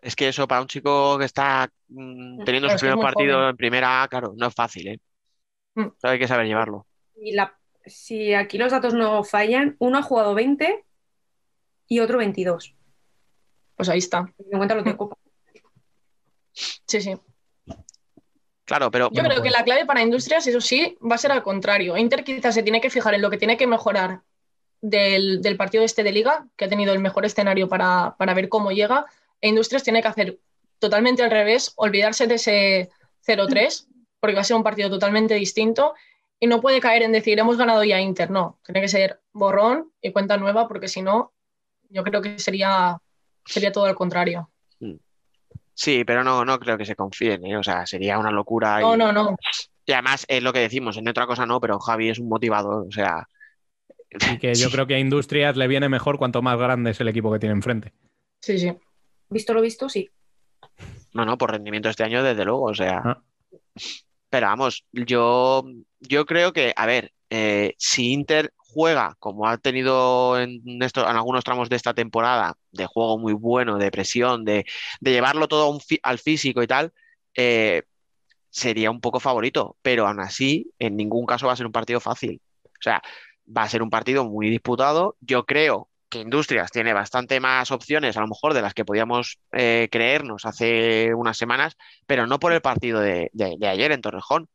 Es 0.00 0.14
que 0.14 0.28
eso 0.28 0.46
para 0.46 0.60
un 0.60 0.68
chico 0.68 1.18
que 1.18 1.24
está 1.24 1.68
mm, 1.88 2.44
teniendo 2.44 2.68
Claro, 2.68 2.78
su 2.78 2.86
primer 2.86 3.02
partido 3.02 3.34
joven. 3.36 3.50
en 3.50 3.56
primera 3.56 4.06
claro, 4.08 4.32
no 4.36 4.46
es 4.46 4.54
fácil, 4.54 4.88
¿eh? 4.88 5.00
Mm. 5.74 5.86
Hay 6.02 6.18
que 6.18 6.28
saber 6.28 6.46
llevarlo. 6.46 6.86
y 7.16 7.32
la- 7.32 7.57
si 7.88 8.34
aquí 8.34 8.58
los 8.58 8.72
datos 8.72 8.94
no 8.94 9.24
fallan, 9.24 9.76
uno 9.78 9.98
ha 9.98 10.02
jugado 10.02 10.34
20 10.34 10.84
y 11.88 12.00
otro 12.00 12.18
22. 12.18 12.74
Pues 13.76 13.88
ahí 13.88 13.98
está. 13.98 14.32
En 14.50 14.58
cuenta 14.58 14.74
los 14.74 14.84
de 14.84 14.96
Copa. 14.96 15.16
Sí, 16.88 17.00
sí. 17.00 17.14
Claro, 18.64 18.90
pero 18.90 19.10
Yo 19.12 19.22
creo 19.22 19.40
que 19.40 19.50
la 19.50 19.62
clave 19.62 19.86
para 19.86 20.02
Industrias, 20.02 20.46
eso 20.46 20.60
sí, 20.60 20.98
va 21.00 21.14
a 21.14 21.18
ser 21.18 21.30
al 21.30 21.44
contrario. 21.44 21.96
Inter 21.96 22.24
quizás 22.24 22.54
se 22.54 22.64
tiene 22.64 22.80
que 22.80 22.90
fijar 22.90 23.14
en 23.14 23.22
lo 23.22 23.30
que 23.30 23.38
tiene 23.38 23.56
que 23.56 23.66
mejorar 23.66 24.22
del, 24.80 25.40
del 25.40 25.56
partido 25.56 25.84
este 25.84 26.02
de 26.02 26.12
liga, 26.12 26.46
que 26.56 26.64
ha 26.64 26.68
tenido 26.68 26.92
el 26.92 26.98
mejor 26.98 27.24
escenario 27.24 27.68
para, 27.68 28.16
para 28.18 28.34
ver 28.34 28.48
cómo 28.48 28.72
llega, 28.72 29.06
e 29.40 29.48
Industrias 29.48 29.84
tiene 29.84 30.02
que 30.02 30.08
hacer 30.08 30.38
totalmente 30.78 31.22
al 31.22 31.30
revés, 31.30 31.72
olvidarse 31.76 32.26
de 32.26 32.34
ese 32.34 32.90
0-3, 33.26 33.86
porque 34.20 34.34
va 34.34 34.40
a 34.40 34.44
ser 34.44 34.56
un 34.56 34.62
partido 34.62 34.90
totalmente 34.90 35.34
distinto, 35.34 35.94
y 36.40 36.46
no 36.46 36.60
puede 36.60 36.80
caer 36.80 37.02
en 37.02 37.12
decir, 37.12 37.38
hemos 37.38 37.56
ganado 37.56 37.82
ya 37.84 38.00
Inter, 38.00 38.30
no, 38.30 38.58
tiene 38.64 38.80
que 38.80 38.88
ser 38.88 39.20
borrón 39.32 39.92
y 40.00 40.12
cuenta 40.12 40.36
nueva, 40.36 40.68
porque 40.68 40.88
si 40.88 41.02
no, 41.02 41.32
yo 41.90 42.04
creo 42.04 42.22
que 42.22 42.38
sería, 42.38 42.98
sería 43.44 43.72
todo 43.72 43.86
al 43.86 43.94
contrario. 43.94 44.50
sí, 45.74 46.04
pero 46.04 46.22
no, 46.22 46.44
no 46.44 46.58
creo 46.58 46.78
que 46.78 46.84
se 46.84 46.96
confíen, 46.96 47.44
¿eh? 47.46 47.56
O 47.56 47.62
sea, 47.62 47.86
sería 47.86 48.18
una 48.18 48.30
locura. 48.30 48.80
No, 48.80 48.94
y, 48.94 48.98
no, 48.98 49.12
no. 49.12 49.36
y 49.84 49.92
además 49.92 50.24
es 50.28 50.42
lo 50.42 50.52
que 50.52 50.60
decimos, 50.60 50.96
en 50.96 51.08
otra 51.08 51.26
cosa 51.26 51.44
no, 51.46 51.60
pero 51.60 51.80
Javi 51.80 52.10
es 52.10 52.18
un 52.18 52.28
motivador, 52.28 52.86
o 52.86 52.92
sea, 52.92 53.26
Y 54.30 54.38
que 54.38 54.54
yo 54.54 54.70
creo 54.70 54.86
que 54.86 54.94
a 54.94 54.98
Industrias 54.98 55.56
le 55.56 55.66
viene 55.66 55.88
mejor 55.88 56.18
cuanto 56.18 56.42
más 56.42 56.58
grande 56.58 56.92
es 56.92 57.00
el 57.00 57.08
equipo 57.08 57.32
que 57.32 57.40
tiene 57.40 57.54
enfrente. 57.54 57.92
Sí, 58.40 58.58
sí. 58.58 58.72
Visto 59.28 59.52
lo 59.54 59.60
visto, 59.60 59.88
sí. 59.88 60.08
no, 61.14 61.24
no, 61.24 61.36
por 61.36 61.50
rendimiento 61.50 61.88
este 61.88 62.04
año, 62.04 62.22
desde 62.22 62.44
luego, 62.44 62.62
o 62.62 62.74
sea. 62.74 63.02
Ah. 63.04 63.22
Pero 64.30 64.46
vamos, 64.46 64.84
yo, 64.92 65.64
yo 66.00 66.26
creo 66.26 66.52
que, 66.52 66.72
a 66.76 66.86
ver, 66.86 67.12
eh, 67.30 67.74
si 67.78 68.12
Inter 68.12 68.52
juega 68.56 69.16
como 69.18 69.46
ha 69.48 69.58
tenido 69.58 70.38
en, 70.38 70.62
en 70.64 70.82
algunos 70.96 71.44
tramos 71.44 71.68
de 71.68 71.76
esta 71.76 71.94
temporada, 71.94 72.56
de 72.72 72.86
juego 72.86 73.18
muy 73.18 73.32
bueno, 73.32 73.78
de 73.78 73.90
presión, 73.90 74.44
de, 74.44 74.66
llevarlo 75.00 75.48
todo 75.48 75.78
al 76.02 76.18
físico 76.18 76.62
y 76.62 76.66
tal, 76.66 76.92
eh, 77.34 77.82
sería 78.50 78.90
un 78.90 79.00
poco 79.00 79.20
favorito, 79.20 79.76
pero 79.82 80.06
aún 80.06 80.20
así, 80.20 80.72
en 80.78 80.96
ningún 80.96 81.26
caso 81.26 81.46
va 81.46 81.54
a 81.54 81.56
ser 81.56 81.66
un 81.66 81.72
partido 81.72 82.00
fácil. 82.00 82.40
O 82.64 82.82
sea, 82.82 83.02
va 83.46 83.62
a 83.62 83.68
ser 83.68 83.82
un 83.82 83.90
partido 83.90 84.24
muy 84.24 84.50
disputado. 84.50 85.16
Yo 85.20 85.44
creo 85.44 85.88
que 86.08 86.20
Industrias 86.20 86.70
tiene 86.70 86.92
bastante 86.92 87.40
más 87.40 87.70
opciones, 87.70 88.16
a 88.16 88.20
lo 88.20 88.28
mejor, 88.28 88.54
de 88.54 88.62
las 88.62 88.74
que 88.74 88.84
podíamos 88.84 89.38
eh, 89.52 89.88
creernos 89.90 90.44
hace 90.46 91.12
unas 91.14 91.36
semanas, 91.36 91.76
pero 92.06 92.26
no 92.26 92.38
por 92.38 92.52
el 92.52 92.60
partido 92.62 93.00
de, 93.00 93.30
de- 93.32 93.56
de 93.58 93.68
ayer 93.68 93.92
en 93.92 94.00
Torrejón, 94.00 94.48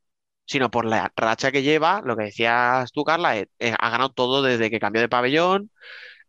sino 0.46 0.70
por 0.72 0.86
la 0.86 1.12
racha 1.16 1.52
que 1.52 1.62
lleva, 1.64 2.02
lo 2.04 2.18
que 2.18 2.26
decías 2.26 2.92
tú, 2.92 3.04
Carla, 3.04 3.38
eh, 3.38 3.48
eh, 3.60 3.74
ha 3.80 3.90
ganado 3.90 4.10
todo 4.12 4.42
desde 4.42 4.70
que 4.70 4.80
cambió 4.80 5.02
de 5.02 5.10
pabellón, 5.10 5.70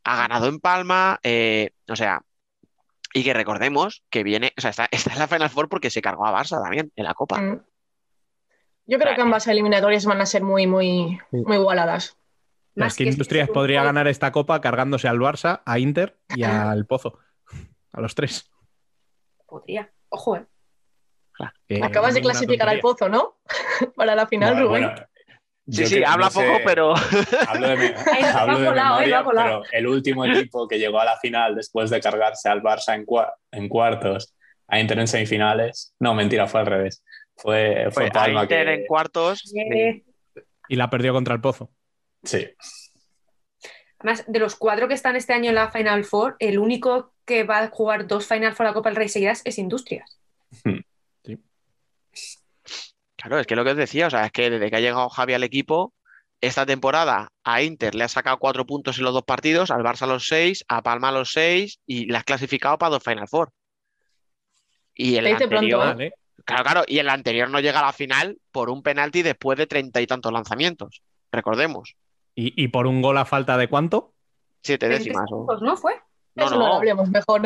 ha 0.04 0.16
ganado 0.16 0.46
en 0.48 0.60
Palma, 0.60 1.18
eh, 1.22 1.70
o 1.88 1.96
sea, 1.96 2.20
y 3.12 3.24
que 3.24 3.32
recordemos 3.32 4.02
que 4.10 4.22
viene, 4.22 4.52
o 4.56 4.60
sea, 4.60 4.70
está, 4.70 4.88
está 4.90 5.12
en 5.14 5.18
la 5.20 5.28
Final 5.28 5.50
Four 5.50 5.68
porque 5.68 5.90
se 5.90 6.02
cargó 6.02 6.26
a 6.26 6.32
Barça 6.32 6.62
también 6.62 6.92
en 6.96 7.04
la 7.04 7.14
Copa. 7.14 7.40
Mm. 7.40 7.60
Yo 8.86 8.98
creo 8.98 9.14
que 9.14 9.22
ambas 9.22 9.46
eliminatorias 9.46 10.04
van 10.04 10.20
a 10.20 10.26
ser 10.26 10.42
muy, 10.42 10.66
muy, 10.66 11.18
muy 11.30 11.56
igualadas. 11.56 12.18
Más 12.74 12.92
es 12.92 12.98
que, 12.98 13.04
Industrias 13.04 13.48
podría 13.48 13.84
ganar 13.84 14.08
esta 14.08 14.32
copa 14.32 14.60
cargándose 14.60 15.06
al 15.06 15.18
Barça, 15.18 15.62
a 15.64 15.78
Inter 15.78 16.18
y 16.34 16.42
al 16.42 16.86
Pozo. 16.86 17.18
A 17.92 18.00
los 18.00 18.14
tres. 18.14 18.50
Podría. 19.46 19.90
Ojo, 20.08 20.36
eh. 20.36 20.46
eh 21.68 21.80
Acabas 21.82 22.14
de 22.14 22.20
clasificar 22.20 22.68
al 22.68 22.80
Pozo, 22.80 23.08
¿no? 23.08 23.38
Para 23.96 24.14
la 24.16 24.26
final, 24.26 24.60
Rubén. 24.60 24.90
sí, 25.68 25.86
sí, 25.86 26.04
habla 26.04 26.30
poco, 26.30 26.58
pero. 26.64 26.94
Hablo 27.48 27.68
de, 27.68 27.94
hablo 28.34 28.58
de 28.58 28.70
memoria, 28.72 29.24
pero 29.24 29.62
el 29.70 29.86
último 29.86 30.24
equipo 30.24 30.66
que 30.66 30.78
llegó 30.78 31.00
a 31.00 31.04
la 31.04 31.16
final 31.18 31.54
después 31.54 31.90
de 31.90 32.00
cargarse 32.00 32.48
al 32.48 32.62
Barça 32.62 32.94
en, 32.94 33.06
en 33.52 33.68
cuartos, 33.68 34.34
a 34.66 34.80
Inter 34.80 34.98
en 34.98 35.06
semifinales. 35.06 35.94
No, 36.00 36.14
mentira, 36.14 36.48
fue 36.48 36.60
al 36.60 36.66
revés. 36.66 37.04
Fue, 37.36 37.88
fue, 37.92 38.10
Palma 38.10 38.42
Inter 38.42 38.68
en 38.68 38.86
cuartos. 38.86 39.52
Y 40.68 40.76
la 40.76 40.90
perdió 40.90 41.12
contra 41.12 41.34
el 41.34 41.40
Pozo. 41.40 41.70
Sí. 42.24 42.46
Además, 43.98 44.24
de 44.26 44.38
los 44.38 44.56
cuatro 44.56 44.88
que 44.88 44.94
están 44.94 45.16
este 45.16 45.32
año 45.32 45.48
en 45.48 45.54
la 45.54 45.70
Final 45.70 46.04
Four, 46.04 46.36
el 46.38 46.58
único 46.58 47.14
que 47.24 47.44
va 47.44 47.60
a 47.60 47.68
jugar 47.68 48.06
dos 48.06 48.26
Final 48.26 48.54
Four 48.54 48.66
a 48.66 48.70
la 48.70 48.74
Copa 48.74 48.90
del 48.90 48.96
Rey 48.96 49.08
seguidas 49.08 49.40
es 49.44 49.58
Industrias. 49.58 50.18
Hmm. 50.62 50.80
Sí. 51.24 51.38
Claro, 53.16 53.38
es 53.38 53.46
que 53.46 53.56
lo 53.56 53.64
que 53.64 53.70
os 53.70 53.76
decía, 53.76 54.08
o 54.08 54.10
sea, 54.10 54.26
es 54.26 54.32
que 54.32 54.50
desde 54.50 54.70
que 54.70 54.76
ha 54.76 54.80
llegado 54.80 55.08
Javi 55.08 55.32
al 55.32 55.42
equipo, 55.42 55.94
esta 56.40 56.66
temporada 56.66 57.28
a 57.44 57.62
Inter 57.62 57.94
le 57.94 58.04
ha 58.04 58.08
sacado 58.08 58.38
cuatro 58.38 58.66
puntos 58.66 58.98
en 58.98 59.04
los 59.04 59.14
dos 59.14 59.24
partidos, 59.24 59.70
al 59.70 59.82
Barça 59.82 60.06
los 60.06 60.26
seis, 60.26 60.64
a 60.68 60.82
Palma 60.82 61.10
los 61.10 61.32
seis 61.32 61.80
y 61.86 62.06
le 62.06 62.18
has 62.18 62.24
clasificado 62.24 62.76
para 62.76 62.90
dos 62.90 63.02
Final 63.02 63.28
Four. 63.28 63.50
Y 64.94 65.16
el 65.16 65.26
anterior, 65.26 66.00
¿eh? 66.02 66.12
claro, 66.44 66.64
claro, 66.64 66.84
y 66.86 66.98
el 66.98 67.08
anterior 67.08 67.48
no 67.48 67.60
llega 67.60 67.80
a 67.80 67.86
la 67.86 67.92
final 67.92 68.38
por 68.52 68.68
un 68.68 68.82
penalti 68.82 69.22
después 69.22 69.56
de 69.56 69.66
treinta 69.66 70.00
y 70.02 70.06
tantos 70.06 70.32
lanzamientos. 70.32 71.02
Recordemos. 71.32 71.96
¿Y, 72.36 72.68
por 72.68 72.86
un 72.86 73.00
gol 73.00 73.16
a 73.18 73.24
falta 73.24 73.56
de 73.56 73.68
cuánto? 73.68 74.12
Siete 74.62 74.88
décimas. 74.88 75.30
¿No 75.30 75.76
fue? 75.76 75.94
No, 76.34 76.46
Eso 76.46 76.56
no. 76.56 76.66
lo 76.66 76.74
hablemos 76.74 77.08
mejor. 77.10 77.42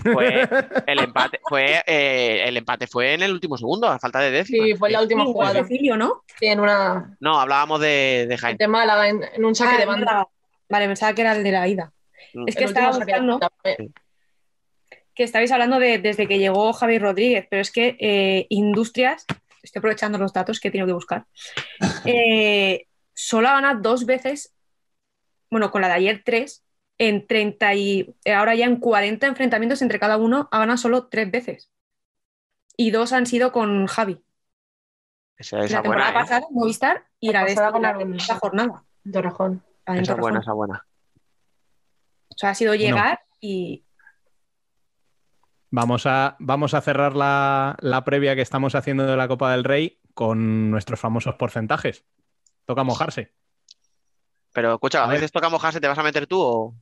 Fue 0.00 0.48
el 0.86 0.98
empate, 1.00 1.40
fue 1.48 1.82
eh, 1.86 2.44
el 2.46 2.56
empate 2.56 2.86
fue 2.86 3.14
en 3.14 3.22
el 3.22 3.32
último 3.32 3.58
segundo, 3.58 3.88
a 3.88 3.98
falta 3.98 4.20
de 4.20 4.30
décimas. 4.30 4.66
Sí, 4.66 4.74
fue 4.76 4.88
en 4.88 4.92
la 4.92 5.02
última 5.02 5.24
jugada. 5.24 5.60
¿no? 5.98 6.22
Sí, 6.38 6.46
en 6.46 6.60
una. 6.60 7.16
No, 7.20 7.38
hablábamos 7.38 7.80
de, 7.80 8.26
de 8.28 8.38
Jaime. 8.38 8.56
De 8.58 8.68
Málaga, 8.68 9.08
en, 9.08 9.44
un 9.44 9.54
saque 9.54 9.76
ah, 9.76 9.80
de 9.80 9.86
banda. 9.86 10.28
Vale, 10.68 10.86
pensaba 10.86 11.12
que 11.12 11.22
era 11.22 11.36
el 11.36 11.44
de 11.44 11.52
la 11.52 11.68
ida. 11.68 11.92
Mm. 12.32 12.48
Es 12.48 12.56
que 12.56 12.64
estaba 12.64 12.96
buscando. 12.96 13.40
Que 15.14 15.24
estabais 15.24 15.52
hablando 15.52 15.78
de 15.78 15.98
desde 15.98 16.26
que 16.26 16.38
llegó 16.38 16.72
Javi 16.72 16.98
Rodríguez, 16.98 17.46
pero 17.50 17.60
es 17.60 17.70
que 17.70 17.96
eh, 18.00 18.46
Industrias, 18.48 19.26
estoy 19.62 19.80
aprovechando 19.80 20.16
los 20.16 20.32
datos 20.32 20.58
que 20.58 20.70
tengo 20.70 20.86
que 20.86 20.94
buscar. 20.94 21.26
Eh, 22.06 22.86
solo 23.14 23.48
ha 23.48 23.52
ganado 23.52 23.80
dos 23.80 24.06
veces, 24.06 24.54
bueno, 25.50 25.70
con 25.70 25.82
la 25.82 25.88
de 25.88 25.94
ayer 25.94 26.22
tres, 26.24 26.64
en 26.98 27.26
30 27.26 27.74
y 27.74 28.14
ahora 28.32 28.54
ya 28.54 28.66
en 28.66 28.76
40 28.76 29.26
enfrentamientos 29.26 29.82
entre 29.82 29.98
cada 29.98 30.16
uno, 30.16 30.48
ha 30.52 30.58
ganado 30.60 30.78
solo 30.78 31.08
tres 31.08 31.30
veces. 31.30 31.70
Y 32.76 32.90
dos 32.90 33.12
han 33.12 33.26
sido 33.26 33.52
con 33.52 33.86
Javi. 33.86 34.22
Esa, 35.36 35.64
esa 35.64 35.76
la 35.76 35.82
temporada 35.82 36.10
buena, 36.12 36.20
¿eh? 36.20 36.22
pasada, 36.22 36.46
Movistar, 36.50 37.04
y 37.18 37.32
la 37.32 37.44
de 37.44 37.50
esta, 37.50 37.70
la, 37.78 37.98
esta 38.16 38.36
jornada. 38.36 38.84
Torrejón. 39.10 39.62
Esa 39.86 40.14
buena, 40.14 40.40
esa 40.40 40.52
buena. 40.52 40.86
O 42.28 42.34
sea, 42.36 42.50
ha 42.50 42.54
sido 42.54 42.74
llegar 42.74 43.20
y. 43.40 43.84
Vamos 45.70 46.06
a, 46.06 46.36
vamos 46.38 46.74
a 46.74 46.82
cerrar 46.82 47.16
la, 47.16 47.76
la 47.80 48.04
previa 48.04 48.36
que 48.36 48.42
estamos 48.42 48.74
haciendo 48.74 49.06
de 49.06 49.16
la 49.16 49.26
Copa 49.26 49.50
del 49.52 49.64
Rey 49.64 49.98
con 50.14 50.70
nuestros 50.70 51.00
famosos 51.00 51.34
porcentajes. 51.34 52.04
Toca 52.64 52.84
mojarse. 52.84 53.32
Pero 54.52 54.74
escucha, 54.74 55.04
a, 55.04 55.06
veces 55.06 55.32
toca 55.32 55.48
mojarse, 55.48 55.80
¿te 55.80 55.88
vas 55.88 55.98
a 55.98 56.02
meter 56.02 56.26
tú 56.26 56.40
o, 56.40 56.74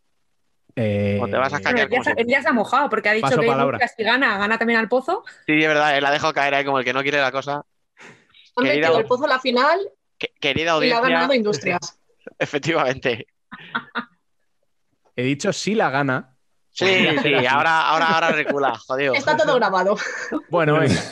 eh... 0.74 1.20
te 1.30 1.36
vas 1.36 1.52
a 1.52 1.60
caer? 1.60 1.88
Él 2.16 2.26
ya, 2.26 2.42
se 2.42 2.48
ha 2.48 2.52
mojado 2.52 2.88
porque 2.90 3.08
ha 3.08 3.12
dicho 3.12 3.28
que 3.28 3.88
si 3.96 4.02
gana, 4.02 4.38
gana 4.38 4.58
también 4.58 4.80
al 4.80 4.88
pozo. 4.88 5.24
Sí, 5.46 5.52
es 5.52 5.68
verdad, 5.68 5.96
él 5.96 6.04
ha 6.04 6.10
dejado 6.10 6.32
caer 6.32 6.54
ahí 6.54 6.64
como 6.64 6.80
el 6.80 6.84
que 6.84 6.92
no 6.92 7.02
quiere 7.02 7.20
la 7.20 7.30
cosa. 7.30 7.64
Han 8.56 8.64
metido 8.64 8.98
el 8.98 9.06
pozo 9.06 9.24
a 9.24 9.28
la 9.28 9.38
final 9.38 9.78
querida 10.40 10.72
audiencia, 10.72 10.98
y 10.98 11.02
la 11.02 11.06
ha 11.06 11.10
ganado 11.10 11.34
Industrias. 11.34 11.98
Efectivamente. 12.38 13.26
He 15.16 15.22
dicho 15.22 15.52
sí 15.52 15.74
la 15.74 15.90
gana. 15.90 16.36
Sí, 16.70 16.86
sí, 17.22 17.34
ahora, 17.46 17.88
ahora, 17.88 18.06
ahora 18.06 18.30
recula, 18.30 18.78
jodido. 18.78 19.14
Está 19.14 19.36
todo 19.36 19.56
grabado. 19.56 19.96
Bueno, 20.48 20.74
venga, 20.78 21.02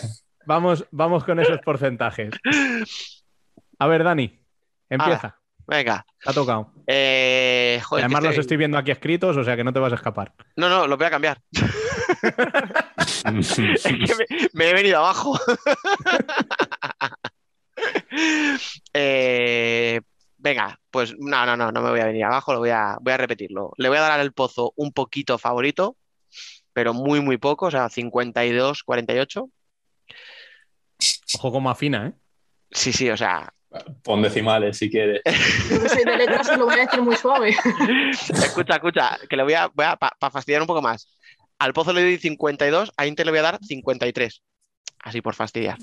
vamos, 0.47 0.87
vamos 0.91 1.25
con 1.25 1.41
esos 1.41 1.59
porcentajes. 1.61 2.31
A 3.79 3.87
ver, 3.87 4.05
Dani, 4.05 4.38
empieza. 4.89 5.39
venga. 5.67 6.05
Te 6.23 6.31
ha 6.31 6.33
tocado. 6.33 6.73
Eh, 6.87 7.81
Además 7.91 8.25
los 8.25 8.39
estoy 8.39 8.57
viendo 8.57 8.79
aquí 8.79 8.91
escritos, 8.91 9.37
o 9.37 9.45
sea 9.45 9.57
que 9.57 9.65
no 9.65 9.73
te 9.73 9.79
vas 9.79 9.93
a 9.93 9.97
escapar. 9.97 10.33
No, 10.57 10.69
no, 10.69 10.87
los 10.87 10.99
voy 10.99 11.07
a 11.07 11.11
cambiar. 11.11 11.41
me, 14.53 14.69
he 14.69 14.75
venido 14.75 14.99
abajo. 14.99 15.39
Eh, 18.93 20.01
venga, 20.37 20.77
pues 20.91 21.15
no, 21.17 21.47
no, 21.47 21.57
no, 21.57 21.71
no 21.71 21.81
me 21.81 21.91
voy 21.91 22.01
a 22.01 22.07
venir 22.07 22.25
abajo, 22.25 22.53
lo 22.53 22.59
voy 22.59 22.71
a, 22.71 22.99
voy 23.01 23.13
a 23.13 23.17
repetirlo. 23.17 23.73
Le 23.77 23.89
voy 23.89 23.99
a 23.99 24.03
dar 24.03 24.19
al 24.19 24.33
pozo 24.33 24.73
un 24.77 24.93
poquito 24.93 25.39
favorito, 25.39 25.97
pero 26.73 26.93
muy, 26.93 27.21
muy 27.21 27.39
poco, 27.39 27.67
o 27.67 27.71
sea, 27.71 27.89
52, 27.89 28.83
48. 28.83 29.49
Ojo 31.35 31.53
como 31.53 31.71
afina, 31.71 32.09
¿eh? 32.09 32.13
Sí, 32.71 32.93
sí, 32.93 33.09
o 33.11 33.17
sea. 33.17 33.53
Pon 34.03 34.23
decimales 34.23 34.79
si 34.79 34.91
quieres. 34.91 35.21
Yo 35.71 35.89
soy 35.89 36.05
de 36.05 36.17
letras 36.17 36.57
lo 36.57 36.65
voy 36.65 36.77
a 36.77 36.87
decir 36.87 37.03
muy 37.03 37.17
suave. 37.17 37.51
escucha, 38.11 38.75
escucha, 38.75 39.19
que 39.29 39.37
le 39.37 39.43
voy 39.43 39.55
a, 39.55 39.67
voy 39.69 39.85
a 39.87 39.97
para 39.97 40.31
fastidiar 40.31 40.63
un 40.63 40.67
poco 40.67 40.81
más. 40.81 41.09
Al 41.59 41.73
Pozo 41.73 41.93
le 41.93 42.03
doy 42.03 42.19
52, 42.19 42.93
a 42.97 43.07
Inter 43.07 43.27
le 43.27 43.33
voy 43.33 43.41
a 43.41 43.43
dar 43.43 43.59
53. 43.63 44.43
Así 45.01 45.21
por 45.21 45.35
fastidiar. 45.35 45.77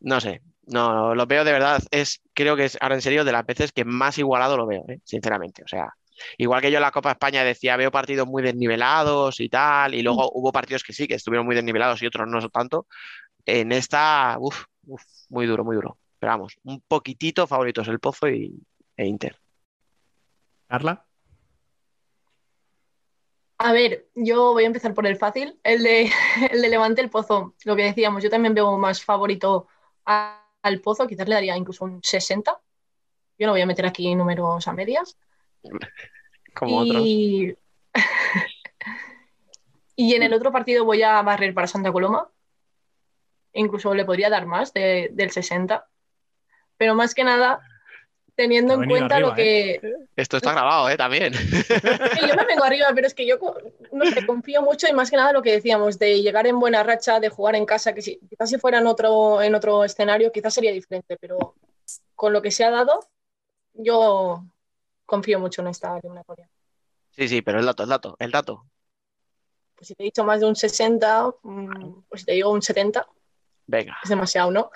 No 0.00 0.20
sé, 0.20 0.42
no, 0.66 1.14
lo 1.14 1.26
veo 1.26 1.44
de 1.44 1.52
verdad. 1.52 1.82
Es, 1.90 2.22
creo 2.34 2.56
que 2.56 2.64
es 2.64 2.76
ahora 2.80 2.96
en 2.96 3.02
serio 3.02 3.24
de 3.24 3.32
las 3.32 3.46
veces 3.46 3.72
que 3.72 3.84
más 3.84 4.18
igualado 4.18 4.56
lo 4.56 4.66
veo, 4.66 4.84
¿eh? 4.88 5.00
sinceramente. 5.04 5.62
O 5.62 5.68
sea, 5.68 5.90
igual 6.38 6.60
que 6.60 6.70
yo 6.70 6.78
en 6.78 6.82
la 6.82 6.90
Copa 6.90 7.12
España 7.12 7.44
decía, 7.44 7.76
veo 7.76 7.90
partidos 7.90 8.26
muy 8.26 8.42
desnivelados 8.42 9.40
y 9.40 9.48
tal, 9.48 9.94
y 9.94 10.02
luego 10.02 10.30
hubo 10.34 10.52
partidos 10.52 10.82
que 10.82 10.92
sí, 10.92 11.06
que 11.06 11.14
estuvieron 11.14 11.46
muy 11.46 11.54
desnivelados 11.54 12.02
y 12.02 12.06
otros 12.06 12.26
no 12.28 12.48
tanto. 12.50 12.86
En 13.46 13.70
esta, 13.70 14.36
uff, 14.40 14.64
muy 15.28 15.46
duro, 15.46 15.64
muy 15.64 15.76
duro. 15.76 15.98
Pero 16.18 16.32
vamos, 16.32 16.58
un 16.64 16.80
poquitito 16.80 17.46
favoritos 17.46 17.86
el 17.88 18.00
Pozo 18.00 18.28
y, 18.28 18.60
e 18.96 19.06
Inter. 19.06 19.38
Carla. 20.66 21.06
A 23.58 23.72
ver, 23.72 24.08
yo 24.14 24.52
voy 24.52 24.64
a 24.64 24.66
empezar 24.66 24.92
por 24.92 25.06
el 25.06 25.16
fácil, 25.16 25.58
el 25.62 25.82
de, 25.82 26.10
el 26.50 26.60
de 26.60 26.68
Levante 26.68 27.00
el 27.00 27.10
Pozo. 27.10 27.54
Lo 27.64 27.76
que 27.76 27.84
decíamos, 27.84 28.22
yo 28.22 28.30
también 28.30 28.54
veo 28.54 28.76
más 28.76 29.02
favorito 29.02 29.68
al 30.04 30.80
Pozo, 30.82 31.06
quizás 31.06 31.28
le 31.28 31.36
daría 31.36 31.56
incluso 31.56 31.84
un 31.84 32.02
60. 32.02 32.60
Yo 33.38 33.46
no 33.46 33.52
voy 33.52 33.60
a 33.60 33.66
meter 33.66 33.86
aquí 33.86 34.12
números 34.14 34.66
a 34.66 34.72
medias. 34.72 35.16
Como 36.54 36.84
y... 36.84 37.50
otros. 37.50 37.62
y 39.96 40.14
en 40.14 40.22
el 40.22 40.34
otro 40.34 40.50
partido 40.50 40.84
voy 40.84 41.02
a 41.02 41.22
barrer 41.22 41.54
para 41.54 41.66
Santa 41.66 41.92
Coloma 41.92 42.30
incluso 43.56 43.94
le 43.94 44.04
podría 44.04 44.30
dar 44.30 44.46
más 44.46 44.72
del 44.72 45.30
60. 45.30 45.86
Pero 46.76 46.94
más 46.94 47.14
que 47.14 47.24
nada, 47.24 47.60
teniendo 48.34 48.74
en 48.74 48.88
cuenta 48.88 49.18
lo 49.18 49.34
que... 49.34 49.72
¿eh? 49.72 49.94
Esto 50.14 50.36
está 50.36 50.52
grabado, 50.52 50.88
¿eh? 50.90 50.96
También. 50.96 51.32
yo 52.28 52.36
me 52.36 52.44
vengo 52.44 52.64
arriba, 52.64 52.88
pero 52.94 53.06
es 53.06 53.14
que 53.14 53.26
yo 53.26 53.38
no 53.92 54.04
sé, 54.06 54.26
confío 54.26 54.62
mucho 54.62 54.86
y 54.88 54.92
más 54.92 55.10
que 55.10 55.16
nada 55.16 55.32
lo 55.32 55.42
que 55.42 55.52
decíamos, 55.52 55.98
de 55.98 56.20
llegar 56.20 56.46
en 56.46 56.60
buena 56.60 56.82
racha, 56.82 57.18
de 57.18 57.30
jugar 57.30 57.56
en 57.56 57.66
casa, 57.66 57.94
que 57.94 58.02
si, 58.02 58.18
quizás 58.28 58.50
si 58.50 58.58
fuera 58.58 58.78
en 58.78 58.86
otro, 58.86 59.42
en 59.42 59.54
otro 59.54 59.84
escenario 59.84 60.30
quizás 60.30 60.54
sería 60.54 60.72
diferente, 60.72 61.16
pero 61.18 61.54
con 62.14 62.32
lo 62.32 62.42
que 62.42 62.50
se 62.50 62.64
ha 62.64 62.70
dado, 62.70 63.00
yo 63.72 64.44
confío 65.06 65.40
mucho 65.40 65.62
en 65.62 65.68
esta 65.68 65.98
eliminatoria. 65.98 66.48
Sí, 67.10 67.28
sí, 67.28 67.40
pero 67.40 67.58
el 67.58 67.66
dato, 67.66 67.84
el 67.84 67.88
dato, 67.88 68.16
el 68.18 68.30
dato. 68.30 68.66
Pues 69.74 69.88
si 69.88 69.94
te 69.94 70.02
he 70.02 70.06
dicho 70.06 70.24
más 70.24 70.40
de 70.40 70.46
un 70.46 70.56
60, 70.56 71.34
mm, 71.42 72.02
pues 72.08 72.20
si 72.20 72.26
te 72.26 72.32
digo 72.32 72.50
un 72.50 72.62
70. 72.62 73.06
Venga. 73.66 73.96
Es 74.02 74.08
demasiado, 74.08 74.50
¿no? 74.50 74.70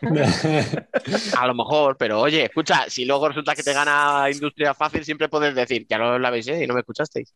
a 1.38 1.46
lo 1.46 1.54
mejor, 1.54 1.96
pero 1.96 2.20
oye, 2.20 2.44
escucha, 2.44 2.88
si 2.88 3.04
luego 3.04 3.28
resulta 3.28 3.54
que 3.54 3.62
te 3.62 3.72
gana 3.72 4.30
Industria 4.30 4.74
Fácil, 4.74 5.04
siempre 5.04 5.28
puedes 5.28 5.54
decir, 5.54 5.86
ya 5.88 5.98
no 5.98 6.18
lo 6.18 6.26
habéis 6.26 6.46
¿eh? 6.48 6.62
y 6.62 6.66
no 6.66 6.74
me 6.74 6.80
escuchasteis. 6.80 7.34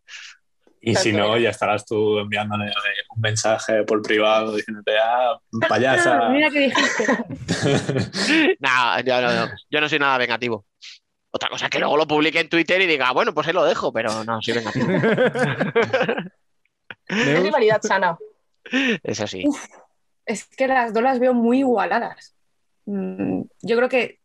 Y 0.81 0.97
si 0.97 1.13
no, 1.13 1.39
ya 1.39 1.51
estarás 1.51 1.87
tú 1.87 2.19
enviándole 2.19 2.73
un 3.15 3.21
mensaje 3.21 3.85
por 3.85 4.03
privado 4.03 4.55
diciéndote, 4.55 4.93
ah, 4.99 5.39
payasa. 5.69 6.29
Mira 6.29 6.51
qué 6.51 6.59
dijiste. 6.59 7.07
no, 8.61 9.01
yo 9.01 9.21
no, 9.23 9.49
yo 9.71 9.81
no 9.81 9.89
soy 9.89 9.99
nada 9.99 10.19
vengativo. 10.19 10.67
Otra 11.31 11.49
cosa 11.49 11.67
es 11.67 11.71
que 11.71 11.79
luego 11.79 11.97
lo 11.97 12.07
publique 12.07 12.41
en 12.41 12.49
Twitter 12.49 12.81
y 12.83 12.87
diga, 12.87 13.13
bueno, 13.13 13.33
pues 13.33 13.47
ahí 13.47 13.55
lo 13.55 13.65
dejo, 13.65 13.93
pero 13.93 14.25
no, 14.25 14.43
soy 14.43 14.55
vengativo. 14.55 14.87
es 17.09 17.43
rivalidad 17.43 17.81
sana. 17.81 18.19
Eso 19.03 19.27
sí 19.27 19.45
es 20.27 20.45
que 20.45 20.69
las 20.69 20.93
dos 20.93 21.03
las 21.03 21.19
veo 21.19 21.35
muy 21.35 21.61
igualadas. 21.61 22.35
Mm, 22.87 23.43
yo 23.63 23.77
creo 23.77 23.89
que 23.89 24.21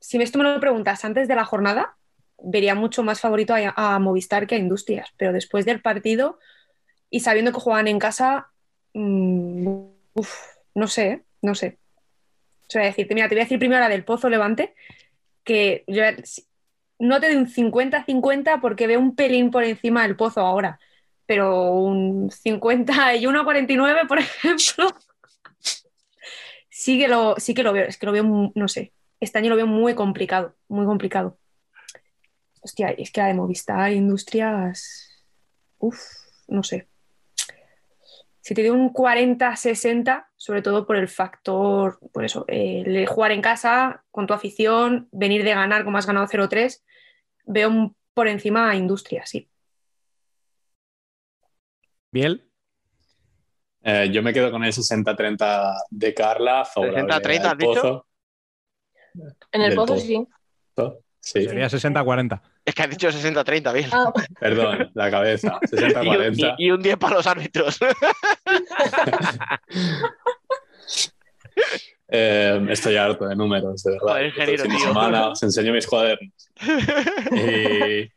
si 0.00 0.20
esto 0.20 0.38
me 0.38 0.44
lo 0.44 0.60
preguntas 0.60 1.04
antes 1.04 1.28
de 1.28 1.34
la 1.34 1.44
jornada, 1.44 1.96
vería 2.42 2.74
mucho 2.74 3.02
más 3.02 3.20
favorito 3.20 3.54
a, 3.56 3.98
Movistar 3.98 4.46
que 4.46 4.56
a 4.56 4.58
Industrias, 4.58 5.08
pero 5.16 5.32
después 5.32 5.64
del 5.64 5.80
partido 5.80 6.38
y 7.08 7.20
sabiendo 7.20 7.52
que 7.52 7.60
juegan 7.60 7.88
en 7.88 7.98
casa, 7.98 8.48
mm, 8.94 9.66
no 10.74 10.86
sé, 10.88 11.06
¿eh? 11.06 11.22
no 11.42 11.54
sé. 11.54 11.78
O 12.62 12.70
sea, 12.72 12.82
decirte, 12.82 13.14
mira, 13.14 13.28
te 13.28 13.34
voy 13.34 13.42
a 13.42 13.44
decir 13.44 13.58
primero 13.58 13.80
la 13.80 13.88
del 13.88 14.04
Pozo 14.04 14.28
Levante, 14.28 14.74
que 15.44 15.84
yo 15.86 16.02
no 16.98 17.20
te 17.20 17.28
doy 17.28 17.36
un 17.36 17.46
50-50 17.46 18.60
porque 18.60 18.86
veo 18.86 18.98
un 18.98 19.14
pelín 19.14 19.50
por 19.50 19.64
encima 19.64 20.02
del 20.02 20.16
Pozo 20.16 20.40
ahora, 20.40 20.80
pero 21.26 21.72
un 21.72 22.30
51-49, 22.30 24.08
por 24.08 24.18
ejemplo, 24.20 24.88
sí 26.82 26.98
que, 26.98 27.06
lo, 27.06 27.36
sí 27.38 27.54
que 27.54 27.62
lo 27.62 27.72
veo, 27.72 27.84
es 27.84 27.96
que 27.96 28.06
lo 28.06 28.12
veo, 28.12 28.52
no 28.54 28.66
sé, 28.66 28.92
este 29.20 29.38
año 29.38 29.50
lo 29.50 29.56
veo 29.56 29.68
muy 29.68 29.94
complicado, 29.94 30.56
muy 30.66 30.84
complicado. 30.84 31.38
Hostia, 32.60 32.88
es 32.88 33.12
que 33.12 33.20
la 33.20 33.28
de 33.28 33.34
Movistar, 33.34 33.92
Industrias, 33.92 35.08
uff, 35.78 36.00
no 36.48 36.64
sé. 36.64 36.88
Si 38.40 38.52
te 38.54 38.62
doy 38.62 38.70
un 38.70 38.92
40-60, 38.92 40.26
sobre 40.36 40.62
todo 40.62 40.84
por 40.84 40.96
el 40.96 41.06
factor, 41.06 42.00
por 42.12 42.24
eso, 42.24 42.44
jugar 43.06 43.30
en 43.30 43.42
casa, 43.42 44.04
con 44.10 44.26
tu 44.26 44.34
afición, 44.34 45.08
venir 45.12 45.44
de 45.44 45.54
ganar 45.54 45.84
como 45.84 45.98
has 45.98 46.06
ganado 46.06 46.26
0-3, 46.26 46.82
veo 47.44 47.94
por 48.12 48.26
encima 48.26 48.68
a 48.68 48.74
Industria, 48.74 49.24
sí. 49.24 49.48
Biel, 52.10 52.51
Eh, 53.84 54.10
yo 54.12 54.22
me 54.22 54.32
quedo 54.32 54.50
con 54.50 54.62
el 54.64 54.72
60-30 54.72 55.74
de 55.90 56.14
Carla. 56.14 56.64
favorable 56.64 57.02
60-30 57.12 57.40
al 57.40 57.46
has 57.52 57.58
dicho. 57.58 57.72
Pozo. 57.72 58.06
En 59.52 59.62
el 59.62 59.74
pozo 59.74 59.94
Pozo. 59.94 60.06
sí. 60.06 60.26
Sí, 61.24 61.44
sería 61.44 61.66
60-40. 61.68 62.40
Es 62.64 62.74
que 62.74 62.82
has 62.82 62.90
dicho 62.90 63.08
60-30, 63.08 63.72
bien. 63.72 63.88
Ah, 63.92 64.12
perdón, 64.40 64.90
la 64.94 65.08
cabeza. 65.10 65.60
Y, 65.72 65.76
un- 65.76 65.90
60-40. 65.92 66.54
y- 66.58 66.66
y 66.66 66.70
un 66.72 66.82
10 66.82 66.96
para 66.96 67.14
los 67.16 67.26
árbitros. 67.26 67.78
Eh, 72.14 72.66
estoy 72.68 72.96
harto 72.96 73.26
de 73.26 73.34
números, 73.34 73.82
de 73.84 73.92
verdad. 73.92 74.06
Joder, 74.06 74.26
ingeniero, 74.26 74.64
tío. 74.64 74.78
semana 74.80 75.28
os 75.30 75.42
enseño 75.42 75.72
mis 75.72 75.86
cuadernos. 75.86 76.32
Y, 77.32 78.12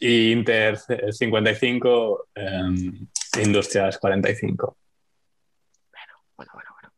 y 0.00 0.32
Inter 0.32 0.76
eh, 0.88 1.12
55, 1.12 2.26
eh, 2.34 2.60
Industrias 3.38 3.98
45. 3.98 4.76
Bueno, 5.92 6.12
bueno, 6.36 6.50
bueno. 6.52 6.92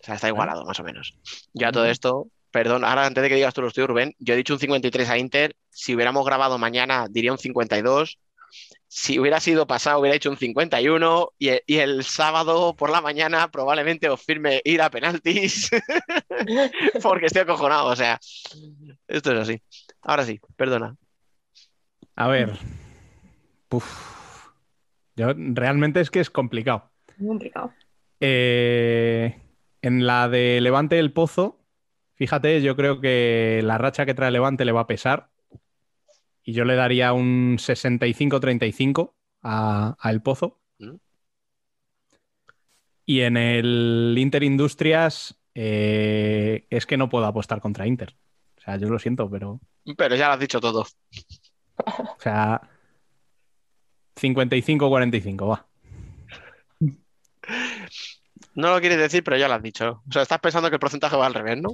O 0.00 0.04
sea, 0.04 0.14
está 0.14 0.28
igualado, 0.28 0.64
más 0.64 0.78
o 0.78 0.84
menos. 0.84 1.18
Yo 1.52 1.68
a 1.68 1.72
todo 1.72 1.86
esto, 1.86 2.28
perdón, 2.50 2.84
ahora 2.84 3.06
antes 3.06 3.22
de 3.22 3.28
que 3.28 3.34
digas 3.34 3.54
tú 3.54 3.62
los 3.62 3.74
tuyos, 3.74 3.88
Rubén, 3.88 4.14
yo 4.18 4.34
he 4.34 4.36
dicho 4.36 4.54
un 4.54 4.60
53 4.60 5.08
a 5.08 5.18
Inter. 5.18 5.56
Si 5.70 5.94
hubiéramos 5.94 6.24
grabado 6.24 6.58
mañana, 6.58 7.06
diría 7.10 7.32
un 7.32 7.38
52. 7.38 8.18
Si 8.88 9.18
hubiera 9.18 9.40
sido 9.40 9.66
pasado, 9.66 9.98
hubiera 9.98 10.16
hecho 10.16 10.30
un 10.30 10.36
51. 10.36 11.32
Y 11.38 11.48
el, 11.48 11.62
y 11.66 11.78
el 11.78 12.04
sábado 12.04 12.74
por 12.76 12.90
la 12.90 13.00
mañana 13.00 13.50
probablemente 13.50 14.08
os 14.08 14.22
firme 14.22 14.60
ir 14.64 14.80
a 14.80 14.90
penaltis. 14.90 15.70
Porque 17.02 17.26
estoy 17.26 17.42
acojonado. 17.42 17.88
O 17.88 17.96
sea, 17.96 18.18
esto 19.08 19.32
es 19.32 19.40
así. 19.40 19.62
Ahora 20.02 20.24
sí, 20.24 20.40
perdona. 20.56 20.96
A 22.14 22.28
ver. 22.28 22.56
Uf. 23.70 24.15
Yo 25.16 25.32
realmente 25.34 26.00
es 26.00 26.10
que 26.10 26.20
es 26.20 26.30
complicado. 26.30 26.90
Muy 27.16 27.28
complicado. 27.28 27.72
Eh, 28.20 29.40
en 29.82 30.06
la 30.06 30.28
de 30.28 30.60
Levante 30.60 30.98
el 30.98 31.12
Pozo, 31.12 31.58
fíjate, 32.14 32.62
yo 32.62 32.76
creo 32.76 33.00
que 33.00 33.60
la 33.64 33.78
racha 33.78 34.06
que 34.06 34.14
trae 34.14 34.30
Levante 34.30 34.64
le 34.64 34.72
va 34.72 34.82
a 34.82 34.86
pesar. 34.86 35.30
Y 36.42 36.52
yo 36.52 36.64
le 36.64 36.76
daría 36.76 37.12
un 37.12 37.56
65-35 37.58 39.14
a, 39.42 39.96
a 39.98 40.10
El 40.10 40.22
Pozo. 40.22 40.60
Mm. 40.78 40.96
Y 43.06 43.20
en 43.20 43.36
el 43.36 44.14
Inter 44.18 44.42
Industrias 44.42 45.40
eh, 45.54 46.66
es 46.68 46.84
que 46.86 46.96
no 46.96 47.08
puedo 47.08 47.24
apostar 47.24 47.60
contra 47.60 47.86
Inter. 47.86 48.14
O 48.58 48.60
sea, 48.60 48.76
yo 48.76 48.88
lo 48.88 48.98
siento, 48.98 49.30
pero. 49.30 49.60
Pero 49.96 50.16
ya 50.16 50.26
lo 50.26 50.34
has 50.34 50.40
dicho 50.40 50.60
todo. 50.60 50.86
O 51.76 52.16
sea. 52.20 52.60
55-45, 54.20 55.48
va. 55.48 55.66
No 58.54 58.70
lo 58.74 58.80
quieres 58.80 58.98
decir, 58.98 59.22
pero 59.22 59.36
ya 59.36 59.48
lo 59.48 59.54
has 59.54 59.62
dicho. 59.62 60.02
O 60.08 60.12
sea, 60.12 60.22
estás 60.22 60.40
pensando 60.40 60.70
que 60.70 60.76
el 60.76 60.80
porcentaje 60.80 61.16
va 61.16 61.26
al 61.26 61.34
revés, 61.34 61.60
¿no? 61.60 61.70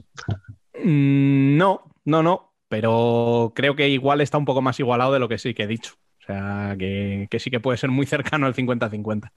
Mm, 0.74 1.56
no, 1.56 1.94
no, 2.05 2.23
no. 2.23 2.52
Pero 2.69 3.52
creo 3.55 3.77
que 3.77 3.89
igual 3.89 4.20
está 4.20 4.39
un 4.39 4.44
poco 4.44 4.62
más 4.62 4.81
igualado 4.81 5.12
de 5.12 5.19
lo 5.19 5.28
que 5.28 5.39
sí 5.39 5.55
que 5.55 5.64
he 5.64 5.66
dicho. 5.66 5.94
O 6.23 6.24
sea, 6.27 6.74
que, 6.78 7.28
que 7.31 7.39
sí 7.39 7.51
que 7.51 7.60
puede 7.60 7.78
ser 7.78 7.90
muy 7.90 8.06
cercano 8.06 8.47
al 8.47 8.55
50-50. 8.55 9.31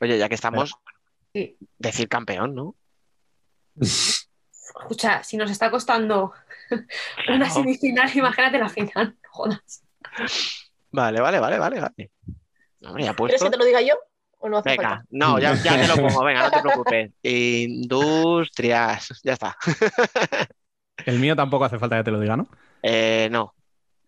Oye, 0.00 0.18
ya 0.18 0.28
que 0.28 0.34
estamos, 0.34 0.74
Sí. 1.32 1.56
decir 1.78 2.08
campeón, 2.08 2.54
¿no? 2.54 2.76
Escucha, 3.80 5.22
si 5.22 5.36
nos 5.36 5.50
está 5.50 5.70
costando 5.70 6.32
una 7.28 7.48
semifinal, 7.50 8.10
imagínate 8.14 8.58
la 8.58 8.68
final. 8.68 9.16
Jodas. 9.30 9.82
Vale, 10.96 11.20
vale, 11.20 11.38
vale, 11.38 11.58
vale, 11.58 11.80
vale. 11.80 12.10
Hombre, 12.82 13.04
ya 13.04 13.14
¿Quieres 13.14 13.16
puesto. 13.16 13.44
que 13.44 13.50
te 13.50 13.56
lo 13.58 13.64
diga 13.66 13.82
yo 13.82 13.94
o 14.38 14.48
no 14.48 14.56
hace 14.58 14.70
Venga, 14.70 14.88
falta? 14.88 15.04
no, 15.10 15.38
ya, 15.38 15.54
ya 15.54 15.76
te 15.76 15.86
lo 15.88 15.94
pongo, 16.08 16.24
venga, 16.24 16.44
no 16.44 16.50
te 16.50 16.62
preocupes. 16.62 17.12
Industrias, 17.22 19.20
ya 19.22 19.34
está. 19.34 19.56
El 21.04 21.18
mío 21.18 21.36
tampoco 21.36 21.66
hace 21.66 21.78
falta 21.78 21.98
que 21.98 22.04
te 22.04 22.10
lo 22.10 22.18
diga, 22.18 22.36
¿no? 22.36 22.48
Eh, 22.82 23.28
no, 23.30 23.54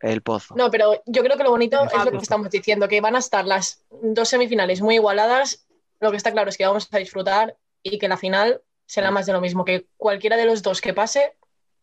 el 0.00 0.22
pozo. 0.22 0.54
No, 0.56 0.70
pero 0.70 1.02
yo 1.04 1.22
creo 1.22 1.36
que 1.36 1.44
lo 1.44 1.50
bonito 1.50 1.84
es 1.84 2.04
lo 2.04 2.10
que 2.10 2.16
estamos 2.16 2.48
diciendo, 2.48 2.88
que 2.88 3.02
van 3.02 3.16
a 3.16 3.18
estar 3.18 3.44
las 3.44 3.84
dos 3.90 4.30
semifinales 4.30 4.80
muy 4.80 4.94
igualadas. 4.94 5.66
Lo 6.00 6.10
que 6.10 6.16
está 6.16 6.32
claro 6.32 6.48
es 6.48 6.56
que 6.56 6.66
vamos 6.66 6.88
a 6.90 6.98
disfrutar 6.98 7.54
y 7.82 7.98
que 7.98 8.08
la 8.08 8.16
final 8.16 8.62
será 8.86 9.10
más 9.10 9.26
de 9.26 9.34
lo 9.34 9.42
mismo, 9.42 9.66
que 9.66 9.86
cualquiera 9.98 10.38
de 10.38 10.46
los 10.46 10.62
dos 10.62 10.80
que 10.80 10.94
pase 10.94 11.36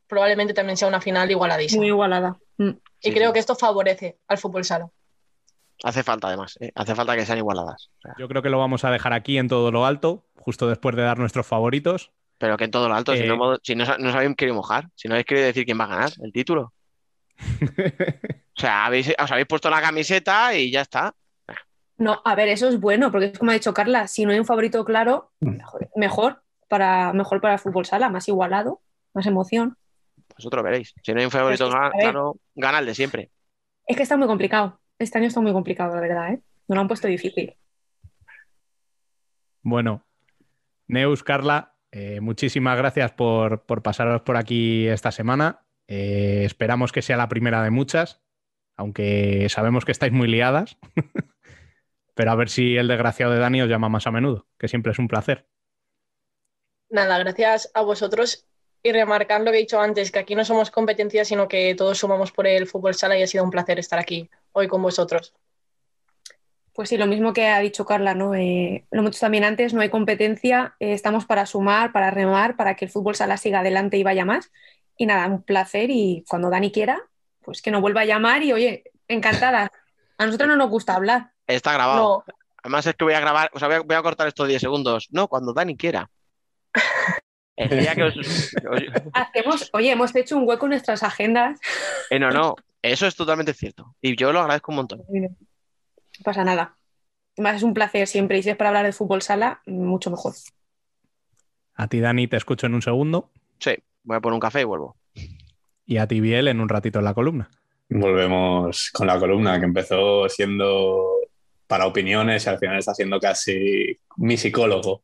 probablemente 0.08 0.54
también 0.54 0.78
sea 0.78 0.88
una 0.88 1.02
final 1.02 1.30
igualadísima. 1.30 1.82
Muy 1.82 1.88
igualada. 1.88 2.38
Mm. 2.58 2.72
Sí, 3.00 3.10
y 3.10 3.14
creo 3.14 3.30
sí. 3.30 3.34
que 3.34 3.40
esto 3.40 3.56
favorece 3.56 4.18
al 4.28 4.38
fútbol 4.38 4.64
sala. 4.64 4.90
Hace 5.84 6.04
falta, 6.04 6.28
además, 6.28 6.58
¿eh? 6.62 6.72
hace 6.76 6.96
falta 6.96 7.16
que 7.16 7.26
sean 7.26 7.38
igualadas. 7.38 7.90
O 7.98 8.02
sea, 8.02 8.14
Yo 8.18 8.28
creo 8.28 8.42
que 8.42 8.50
lo 8.50 8.58
vamos 8.60 8.84
a 8.86 8.92
dejar 8.92 9.14
aquí 9.14 9.38
en 9.38 9.48
todo 9.50 9.72
lo 9.72 9.86
alto, 9.86 10.26
justo 10.36 10.68
después 10.68 10.96
de 10.96 11.02
dar 11.04 11.18
nuestros 11.20 11.46
favoritos. 11.46 12.12
pero 12.38 12.58
que 12.58 12.66
en 12.66 12.72
todo 12.72 12.90
lo 12.90 12.96
alto, 12.96 13.14
si, 13.14 13.20
Eh. 13.24 13.28
no, 13.28 13.36
hemos- 13.36 13.60
si 13.64 13.76
no, 13.76 13.86
no 13.98 14.10
os 14.10 14.16
habéis 14.16 14.36
querido 14.36 14.56
mojar, 14.56 14.90
si 14.96 15.08
no 15.08 15.14
habéis 15.14 15.26
querido 15.26 15.46
decir 15.48 15.64
quién 15.66 15.80
va 15.80 15.86
a 15.86 15.88
ganar 15.88 16.12
el 16.22 16.32
título. 16.34 16.74
O 18.58 18.62
sea, 18.62 18.86
habéis, 18.86 19.14
os 19.22 19.32
habéis 19.32 19.48
puesto 19.48 19.70
la 19.70 19.82
camiseta 19.82 20.54
y 20.56 20.72
ya 20.72 20.82
está. 20.82 21.14
No, 21.98 22.22
a 22.24 22.36
ver, 22.36 22.48
eso 22.50 22.68
es 22.70 22.80
bueno, 22.80 23.12
porque 23.12 23.28
es 23.28 23.38
como 23.40 23.52
ha 23.52 23.54
dicho 23.54 23.74
Carla, 23.74 24.08
si 24.08 24.26
no 24.26 24.32
hay 24.32 24.40
un 24.40 24.46
favorito 24.46 24.84
claro, 24.86 25.32
mejor, 25.42 25.90
mejor 25.96 26.42
para, 26.70 27.12
mejor 27.14 27.42
para 27.42 27.56
el 27.56 27.60
fútbol 27.60 27.86
sala, 27.86 28.10
más 28.10 28.28
igualado, 28.30 28.82
más 29.14 29.26
emoción. 29.26 29.78
Vosotros 30.38 30.64
veréis. 30.64 30.94
Si 31.04 31.14
no 31.14 31.20
hay 31.20 31.26
un 31.26 31.32
favorito 31.32 31.68
es 31.68 31.74
que, 31.94 32.00
claro, 32.00 32.38
gana 32.56 32.80
el 32.80 32.86
de 32.86 32.96
siempre. 32.96 33.30
Es 33.86 33.96
que 33.98 34.04
está 34.04 34.16
muy 34.18 34.28
complicado. 34.28 34.80
Este 34.98 35.18
año 35.18 35.28
está 35.28 35.42
muy 35.42 35.52
complicado, 35.52 35.96
la 35.96 36.02
verdad, 36.02 36.34
¿eh? 36.34 36.42
No 36.68 36.76
lo 36.76 36.82
han 36.82 36.88
puesto 36.88 37.08
difícil. 37.08 37.56
Bueno, 39.62 40.06
Neus, 40.88 41.24
Carla, 41.24 41.76
eh, 41.92 42.22
muchísimas 42.22 42.78
gracias 42.78 43.12
por, 43.12 43.66
por 43.66 43.82
pasaros 43.84 44.22
por 44.22 44.38
aquí 44.38 44.88
esta 44.88 45.12
semana. 45.12 45.66
Eh, 45.88 46.44
esperamos 46.46 46.92
que 46.92 47.02
sea 47.02 47.18
la 47.18 47.30
primera 47.30 47.62
de 47.64 47.72
muchas, 47.72 48.22
aunque 48.78 49.48
sabemos 49.50 49.86
que 49.86 49.92
estáis 49.92 50.14
muy 50.14 50.28
liadas. 50.28 50.78
Pero 52.16 52.32
a 52.32 52.36
ver 52.36 52.50
si 52.50 52.78
el 52.78 52.88
desgraciado 52.88 53.34
de 53.34 53.40
Dani 53.40 53.62
os 53.62 53.70
llama 53.70 53.90
más 53.90 54.08
a 54.08 54.12
menudo, 54.12 54.48
que 54.58 54.70
siempre 54.70 54.94
es 54.94 55.00
un 55.00 55.10
placer. 55.10 55.48
Nada, 56.90 57.18
gracias 57.20 57.70
a 57.74 57.82
vosotros 57.82 58.48
y 58.82 58.92
remarcar 58.92 59.42
lo 59.42 59.52
que 59.52 59.58
he 59.58 59.62
dicho 59.62 59.82
antes, 59.82 60.12
que 60.12 60.20
aquí 60.20 60.36
no 60.36 60.46
somos 60.46 60.72
competencia, 60.72 61.26
sino 61.26 61.48
que 61.48 61.76
todos 61.76 61.98
sumamos 61.98 62.32
por 62.32 62.48
el 62.48 62.68
fútbol 62.68 62.94
sala 62.94 63.18
y 63.18 63.24
ha 63.24 63.28
sido 63.28 63.44
un 63.44 63.50
placer 63.50 63.80
estar 63.80 64.00
aquí 64.00 64.30
hoy 64.56 64.68
con 64.68 64.82
vosotros. 64.82 65.34
Pues 66.74 66.90
sí, 66.90 66.98
lo 66.98 67.08
mismo 67.08 67.32
que 67.34 67.48
ha 67.48 67.60
dicho 67.60 67.86
Carla, 67.86 68.14
¿no? 68.14 68.34
Eh, 68.36 68.86
lo 68.92 69.00
hemos 69.00 69.12
dicho 69.12 69.22
también 69.22 69.44
antes, 69.46 69.74
no 69.74 69.82
hay 69.82 69.90
competencia, 69.90 70.76
eh, 70.80 70.94
estamos 70.94 71.26
para 71.26 71.46
sumar, 71.46 71.92
para 71.92 72.12
remar, 72.12 72.56
para 72.58 72.76
que 72.76 72.86
el 72.86 72.92
fútbol 72.92 73.16
sala 73.16 73.38
siga 73.38 73.60
adelante 73.60 73.98
y 73.98 74.04
vaya 74.04 74.26
más. 74.26 74.52
Y 74.98 75.06
nada, 75.06 75.28
un 75.28 75.44
placer 75.44 75.90
y 75.90 76.24
cuando 76.28 76.50
Dani 76.50 76.72
quiera, 76.72 77.02
pues 77.42 77.62
que 77.62 77.72
nos 77.72 77.82
vuelva 77.82 78.02
a 78.02 78.06
llamar 78.06 78.44
y 78.44 78.52
oye, 78.54 78.84
encantada. 79.08 79.72
A 80.18 80.26
nosotros 80.26 80.50
no 80.50 80.56
nos 80.58 80.70
gusta 80.70 80.96
hablar. 80.96 81.32
Está 81.48 81.74
grabado. 81.74 82.24
No, 82.28 82.34
Además 82.64 82.88
es 82.88 82.96
que 82.96 83.06
voy 83.06 83.14
a 83.14 83.20
grabar, 83.20 83.50
o 83.54 83.60
sea, 83.60 83.68
voy 83.68 83.78
a, 83.78 83.82
voy 83.82 83.96
a 83.96 84.02
cortar 84.02 84.28
estos 84.28 84.48
10 84.48 84.60
segundos. 84.62 85.08
No, 85.12 85.28
cuando 85.28 85.54
Dani 85.54 85.78
quiera. 85.78 86.10
El 87.56 87.70
día 87.80 87.96
que 87.96 88.04
os... 88.04 88.18
os- 88.18 88.54
Hacemos, 89.14 89.70
oye, 89.74 89.92
hemos 89.92 90.14
hecho 90.16 90.36
un 90.38 90.48
hueco 90.48 90.66
en 90.66 90.72
nuestras 90.72 91.04
agendas. 91.04 91.60
Eh, 92.10 92.20
no, 92.20 92.32
no, 92.32 92.56
eso 92.92 93.08
es 93.08 93.16
totalmente 93.16 93.54
cierto. 93.54 93.96
Y 94.02 94.16
yo 94.16 94.32
lo 94.32 94.42
agradezco 94.42 94.72
un 94.72 94.78
montón. 94.78 95.02
No 95.10 95.30
pasa 96.24 96.44
nada. 96.44 96.78
Además 97.38 97.58
es 97.58 97.64
un 97.64 97.74
placer 97.74 98.08
siempre 98.08 98.38
y 98.38 98.44
si 98.44 98.50
es 98.50 98.56
para 98.56 98.70
hablar 98.70 98.86
de 98.86 98.94
fútbol 98.94 99.22
sala, 99.22 99.62
mucho 99.66 100.10
mejor. 100.10 100.34
A 101.76 101.88
ti, 101.88 102.00
Dani, 102.00 102.28
te 102.28 102.38
escucho 102.38 102.68
en 102.68 102.76
un 102.76 102.82
segundo. 102.82 103.32
Sí, 103.60 103.76
voy 104.04 104.18
a 104.18 104.22
poner 104.22 104.36
un 104.36 104.40
café 104.40 104.62
y 104.62 104.64
vuelvo. 104.64 104.96
Y 105.86 105.98
a 105.98 106.08
ti, 106.08 106.22
Biel, 106.22 106.48
en 106.48 106.62
un 106.62 106.70
ratito 106.70 107.00
en 107.00 107.06
la 107.06 107.14
columna. 107.14 107.50
Volvemos 107.90 108.90
con 108.92 109.08
la 109.08 109.20
columna 109.20 109.60
que 109.60 109.66
empezó 109.66 110.30
siendo 110.30 111.04
para 111.68 111.86
opiniones 111.86 112.46
y 112.46 112.50
al 112.50 112.60
final 112.60 112.80
está 112.80 112.94
siendo 112.94 113.20
casi 113.20 114.00
mi 114.18 114.38
psicólogo. 114.38 115.04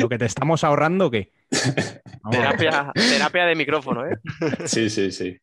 Lo 0.00 0.08
que 0.08 0.18
te 0.18 0.24
estamos 0.24 0.64
ahorrando, 0.64 1.10
¿qué? 1.10 1.32
Terapia 2.30 3.44
de 3.46 3.54
micrófono, 3.54 4.06
¿eh? 4.06 4.16
Sí, 4.64 4.88
sí, 4.88 5.12
sí. 5.12 5.36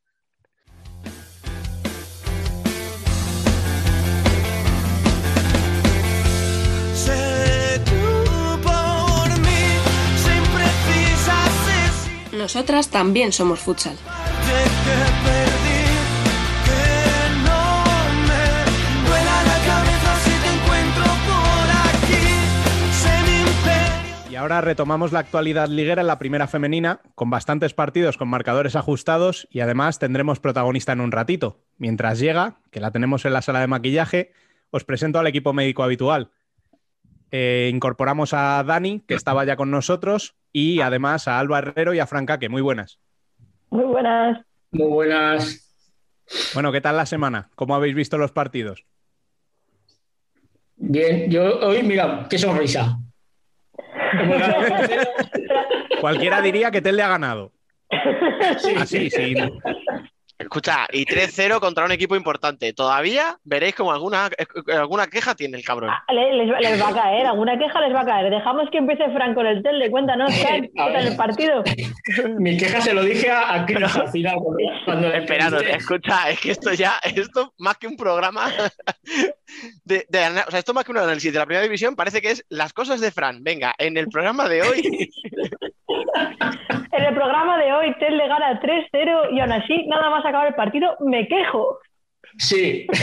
Aquí. 21.94 22.28
Sé 22.92 23.10
mi 23.26 23.38
imperio. 23.40 24.32
Y 24.32 24.36
ahora 24.36 24.60
retomamos 24.60 25.14
la 25.14 25.20
actualidad 25.20 25.70
liguera 25.70 26.02
en 26.02 26.08
la 26.08 26.20
primera 26.20 26.48
femenina, 26.48 27.00
con 27.16 27.30
bastantes 27.30 27.74
partidos 27.74 28.18
con 28.18 28.28
marcadores 28.28 28.76
ajustados 28.76 29.48
y 29.50 29.62
además 29.62 30.00
tendremos 30.00 30.42
protagonista 30.42 30.92
en 30.92 31.00
un 31.00 31.14
ratito. 31.14 31.62
Mientras 31.78 32.20
llega, 32.20 32.58
que 32.70 32.82
la 32.82 32.92
tenemos 32.92 33.24
en 33.24 33.32
la 33.32 33.42
sala 33.42 33.62
de 33.62 33.68
maquillaje, 33.68 34.34
os 34.72 34.84
presento 34.84 35.20
al 35.20 35.28
equipo 35.28 35.54
médico 35.54 35.84
habitual. 35.84 36.32
Eh, 37.32 37.70
incorporamos 37.74 38.34
a 38.34 38.62
Dani, 38.66 39.06
que 39.08 39.14
estaba 39.14 39.46
ya 39.46 39.56
con 39.56 39.72
nosotros, 39.72 40.36
y 40.52 40.82
además 40.82 41.28
a 41.28 41.40
Alba 41.40 41.60
Herrero 41.60 41.94
y 41.94 42.00
a 42.00 42.08
Franca, 42.08 42.40
que 42.40 42.50
muy 42.50 42.62
buenas. 42.62 43.00
Muy 43.70 43.86
buenas. 43.86 44.46
Muy 44.72 44.88
buenas. 44.88 45.68
Bueno, 46.54 46.72
¿qué 46.72 46.82
tal 46.82 46.98
la 46.98 47.06
semana? 47.06 47.50
¿Cómo 47.56 47.76
habéis 47.76 47.96
visto 47.96 48.18
los 48.18 48.32
partidos? 48.32 48.86
Bien, 50.76 51.30
yo 51.30 51.60
hoy, 51.60 51.84
mira, 51.84 52.28
qué 52.30 52.38
sonrisa. 52.38 52.98
Hemos 54.14 54.40
ganado 54.40 54.62
3-0. 54.62 55.08
Cualquiera 56.02 56.42
diría 56.42 56.72
que 56.72 56.82
Tel 56.82 56.96
le 56.96 57.04
ha 57.04 57.10
ganado. 57.10 57.52
Sí, 58.58 58.74
Así, 58.78 59.10
sí. 59.10 59.36
Escucha, 60.42 60.88
y 60.92 61.06
3-0 61.06 61.60
contra 61.60 61.86
un 61.86 61.92
equipo 61.92 62.16
importante. 62.16 62.74
Todavía 62.74 63.38
veréis 63.44 63.76
como 63.76 63.92
alguna, 63.92 64.30
alguna 64.78 65.08
queja 65.08 65.36
tiene 65.36 65.58
el 65.58 65.64
cabrón. 65.64 65.92
Le- 66.10 66.34
Les, 66.36 66.60
les 66.62 66.82
va 66.82 66.90
a 66.90 66.94
caer, 66.94 67.26
alguna 67.26 67.58
queja 67.58 67.80
les 67.82 67.94
va 67.94 68.02
a 68.02 68.06
caer. 68.06 68.32
Dejamos 68.32 68.70
que 68.72 68.78
empiece 68.80 69.10
Frank 69.12 69.34
con 69.36 69.46
el 69.46 69.62
tele. 69.64 69.90
Cuéntanos, 69.92 70.34
Fran, 70.42 70.62
¿qué 70.64 70.70
tal 70.76 71.08
el 71.08 71.16
partido? 71.16 71.64
Mi 72.40 72.58
queja 72.58 72.82
se 72.82 72.94
lo 72.94 73.04
dije 73.04 73.30
a, 73.30 73.54
a 73.54 73.66
Chris 73.66 73.96
al 73.96 74.08
final. 74.10 74.36
Cuando, 74.86 75.08
entrevisté. 75.14 75.76
escucha, 75.76 76.30
es 76.30 76.40
que 76.40 76.52
esto 76.52 76.74
ya, 76.74 76.94
esto 77.04 77.54
más 77.58 77.78
que 77.78 77.88
un 77.88 77.98
programa 77.98 78.50
de, 79.86 80.06
de 80.10 80.28
o 80.48 80.52
sea, 80.52 80.60
esto 80.60 80.74
más 80.74 80.84
que 80.86 80.92
un 80.92 80.98
análisis 80.98 81.32
de 81.34 81.40
la 81.40 81.46
primera 81.46 81.64
división, 81.64 81.96
parece 81.96 82.22
que 82.22 82.32
es 82.32 82.46
las 82.50 82.74
cosas 82.74 83.00
de 83.02 83.12
Fran. 83.12 83.44
Venga, 83.44 83.74
en 83.78 83.98
el 83.98 84.08
programa 84.08 84.48
de 84.48 84.62
hoy, 84.62 85.10
En 86.94 87.04
el 87.04 87.14
programa 87.16 87.58
de 87.58 87.72
hoy, 87.74 87.96
Tel 88.00 88.18
le 88.18 88.28
gana 88.28 88.60
3-0 88.62 89.34
y 89.34 89.40
aún 89.40 89.52
así, 89.52 89.86
nada 89.88 90.10
más 90.10 90.26
acabar 90.32 90.48
el 90.50 90.56
partido, 90.56 90.96
me 91.02 91.28
quejo. 91.28 91.80
Sí. 92.38 92.88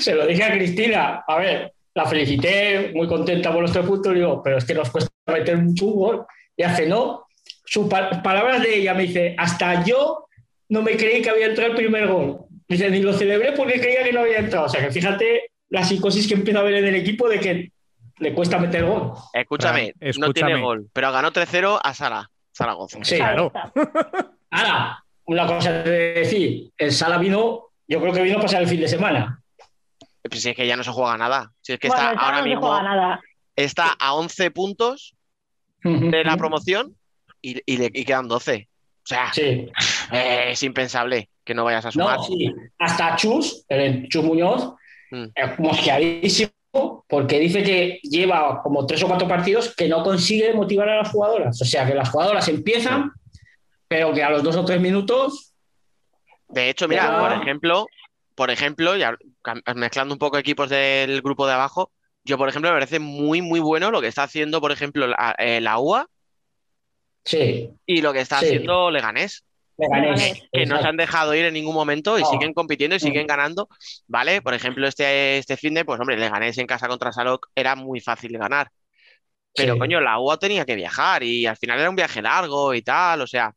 Se 0.00 0.14
lo 0.14 0.26
dije 0.26 0.44
a 0.44 0.52
Cristina. 0.52 1.24
A 1.26 1.36
ver, 1.38 1.72
la 1.94 2.06
felicité, 2.06 2.92
muy 2.94 3.06
contenta 3.06 3.52
por 3.52 3.62
los 3.62 3.72
tres 3.72 3.86
puntos. 3.86 4.14
Digo, 4.14 4.42
pero 4.42 4.58
es 4.58 4.64
que 4.64 4.74
nos 4.74 4.90
cuesta 4.90 5.10
meter 5.28 5.56
un 5.56 5.74
gol. 5.74 6.26
Y 6.56 6.62
hace 6.62 6.86
no. 6.86 7.26
Sus 7.64 7.88
pa- 7.88 8.22
palabras 8.22 8.62
de 8.62 8.76
ella 8.76 8.94
me 8.94 9.04
dice, 9.04 9.34
hasta 9.38 9.84
yo 9.84 10.26
no 10.68 10.82
me 10.82 10.96
creí 10.96 11.22
que 11.22 11.30
había 11.30 11.46
entrado 11.46 11.70
el 11.70 11.76
primer 11.76 12.06
gol. 12.08 12.40
Dice, 12.68 12.90
ni 12.90 13.00
lo 13.00 13.12
celebré 13.12 13.52
porque 13.52 13.80
creía 13.80 14.02
que 14.04 14.12
no 14.12 14.20
había 14.20 14.38
entrado. 14.38 14.66
O 14.66 14.68
sea, 14.68 14.84
que 14.84 14.90
fíjate 14.92 15.50
la 15.68 15.84
psicosis 15.84 16.26
que 16.28 16.34
empieza 16.34 16.60
a 16.60 16.64
ver 16.64 16.74
en 16.74 16.86
el 16.86 16.94
equipo 16.96 17.28
de 17.28 17.40
que 17.40 17.72
le 18.18 18.32
cuesta 18.34 18.58
meter 18.58 18.84
gol. 18.84 19.12
escúchame, 19.32 19.92
Fran, 19.98 20.12
no 20.18 20.32
tiene 20.32 20.50
escúchame. 20.52 20.60
gol, 20.62 20.86
pero 20.92 21.12
ganó 21.12 21.32
3-0 21.32 21.80
a 21.82 21.94
Sala, 21.94 22.30
Zaragoza. 22.56 22.98
Sí. 23.02 23.16
Claro. 23.16 23.52
Ahora, 24.50 25.04
una 25.26 25.46
cosa 25.46 25.72
de 25.72 25.90
decir, 26.14 26.70
el 26.78 26.92
Sala 26.92 27.18
vino, 27.18 27.68
yo 27.88 28.00
creo 28.00 28.12
que 28.12 28.22
vino 28.22 28.38
a 28.38 28.42
pasar 28.42 28.62
el 28.62 28.68
fin 28.68 28.80
de 28.80 28.88
semana. 28.88 29.40
Pues 30.22 30.42
si 30.42 30.50
es 30.50 30.56
que 30.56 30.66
ya 30.66 30.76
no 30.76 30.82
se 30.84 30.90
juega 30.90 31.16
nada. 31.16 31.52
Si 31.60 31.72
es 31.72 31.78
que 31.78 31.88
Bueno, 31.88 32.02
está 32.10 32.20
ahora 32.24 32.36
no 32.38 32.42
se 32.42 32.48
mismo, 32.48 32.66
juega 32.66 32.82
nada. 32.82 33.20
está 33.54 33.96
a 33.98 34.14
11 34.14 34.50
puntos 34.50 35.14
de 35.82 36.24
la 36.24 36.36
promoción 36.36 36.96
y, 37.40 37.60
y 37.64 37.76
le 37.76 37.90
y 37.94 38.04
quedan 38.04 38.26
12. 38.28 38.68
O 38.68 39.06
sea, 39.08 39.32
Sí. 39.32 39.68
eh, 40.12 40.46
es 40.50 40.62
impensable 40.64 41.28
que 41.44 41.54
no 41.54 41.62
vayas 41.64 41.86
a 41.86 41.92
sumar. 41.92 42.16
No, 42.18 42.24
sí. 42.24 42.52
Hasta 42.78 43.14
Chus, 43.14 43.64
el 43.68 44.08
Chus 44.08 44.24
Muñoz, 44.24 44.72
Mm. 45.12 45.26
es 45.36 45.58
mosqueadísimo 45.60 46.50
porque 47.08 47.38
dice 47.38 47.62
que 47.62 48.00
lleva 48.02 48.60
como 48.62 48.84
tres 48.84 49.00
o 49.04 49.06
cuatro 49.06 49.28
partidos 49.28 49.72
que 49.76 49.88
no 49.88 50.02
consigue 50.02 50.52
motivar 50.52 50.88
a 50.88 50.96
las 50.96 51.10
jugadoras. 51.12 51.62
O 51.62 51.64
sea, 51.64 51.86
que 51.86 51.94
las 51.94 52.08
jugadoras 52.10 52.48
empiezan, 52.48 53.12
pero 53.88 54.12
que 54.12 54.22
a 54.22 54.30
los 54.30 54.42
dos 54.42 54.56
o 54.56 54.64
tres 54.64 54.80
minutos. 54.80 55.52
De 56.48 56.70
hecho, 56.70 56.88
mira, 56.88 57.10
Ya. 57.12 57.18
por 57.18 57.32
ejemplo, 57.32 57.86
por 58.34 58.50
ejemplo, 58.50 58.96
ya 58.96 59.16
mezclando 59.74 60.14
un 60.14 60.18
poco 60.18 60.38
equipos 60.38 60.68
del 60.68 61.22
grupo 61.22 61.46
de 61.46 61.54
abajo, 61.54 61.90
yo, 62.24 62.36
por 62.38 62.48
ejemplo, 62.48 62.70
me 62.70 62.76
parece 62.76 62.98
muy, 62.98 63.40
muy 63.42 63.60
bueno 63.60 63.90
lo 63.90 64.00
que 64.00 64.08
está 64.08 64.24
haciendo, 64.24 64.60
por 64.60 64.72
ejemplo, 64.72 65.06
la, 65.06 65.34
eh, 65.38 65.60
la 65.60 65.78
UA 65.78 66.06
Sí, 67.24 67.70
y 67.86 68.00
lo 68.02 68.12
que 68.12 68.20
está 68.20 68.38
Sí. 68.40 68.46
haciendo 68.46 68.90
Leganés, 68.90 69.44
me 69.76 69.88
gané. 69.88 70.48
que 70.52 70.64
no 70.66 70.80
se 70.80 70.86
han 70.86 70.96
dejado 70.96 71.34
ir 71.34 71.44
en 71.44 71.54
ningún 71.54 71.74
momento 71.74 72.18
y 72.18 72.22
No. 72.22 72.28
siguen 72.28 72.54
compitiendo 72.54 72.94
y 72.96 73.00
siguen 73.00 73.26
ganando, 73.26 73.68
¿vale? 74.06 74.40
Por 74.42 74.54
ejemplo, 74.54 74.86
este, 74.86 75.38
este 75.38 75.56
fin 75.56 75.74
de, 75.74 75.84
pues 75.84 75.98
hombre, 76.00 76.16
Leganés 76.16 76.56
en 76.58 76.66
casa 76.68 76.86
contra 76.88 77.12
Salok 77.12 77.48
era 77.54 77.74
muy 77.74 78.00
fácil 78.00 78.32
de 78.32 78.38
ganar. 78.38 78.68
Pero 79.54 79.72
Sí. 79.74 79.78
coño, 79.80 80.00
la 80.00 80.18
UA 80.20 80.38
tenía 80.38 80.64
que 80.64 80.76
viajar 80.76 81.22
y 81.24 81.46
al 81.46 81.56
final 81.56 81.80
era 81.80 81.90
un 81.90 81.96
viaje 81.96 82.22
largo 82.22 82.74
y 82.74 82.82
tal, 82.82 83.22
o 83.22 83.26
sea, 83.26 83.52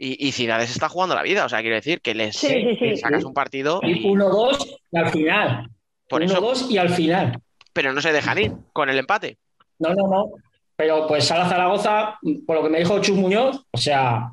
y, 0.00 0.28
y 0.28 0.48
está 0.50 0.88
jugando 0.88 1.16
la 1.16 1.22
vida, 1.22 1.44
o 1.44 1.48
sea, 1.48 1.60
quiero 1.60 1.74
decir 1.74 2.00
que 2.00 2.14
les 2.14 2.36
Sí, 2.36 2.46
sí, 2.48 2.74
sí. 2.74 2.78
que 2.90 2.96
sacas 2.96 3.24
un 3.24 3.34
partido 3.34 3.80
Y 3.82 3.98
y 3.98 4.04
1-2 4.04 4.78
y 4.92 4.96
al 4.96 5.10
final. 5.10 5.70
por 6.08 6.22
eso, 6.22 6.40
1-2 6.40 6.70
y 6.70 6.78
al 6.78 6.90
final. 6.90 7.40
pero 7.72 7.92
no 7.92 8.00
se 8.00 8.12
dejan 8.12 8.38
ir 8.38 8.52
con 8.72 8.88
el 8.88 8.98
empate. 8.98 9.38
No, 9.80 9.90
no, 9.94 10.06
no. 10.08 10.30
Pero 10.76 11.08
pues 11.08 11.24
Sala 11.24 11.48
Zaragoza, 11.48 12.18
por 12.46 12.56
lo 12.56 12.62
que 12.62 12.68
me 12.68 12.78
dijo 12.78 13.00
Chus 13.00 13.16
Muñoz, 13.16 13.64
o 13.72 13.76
sea, 13.78 14.30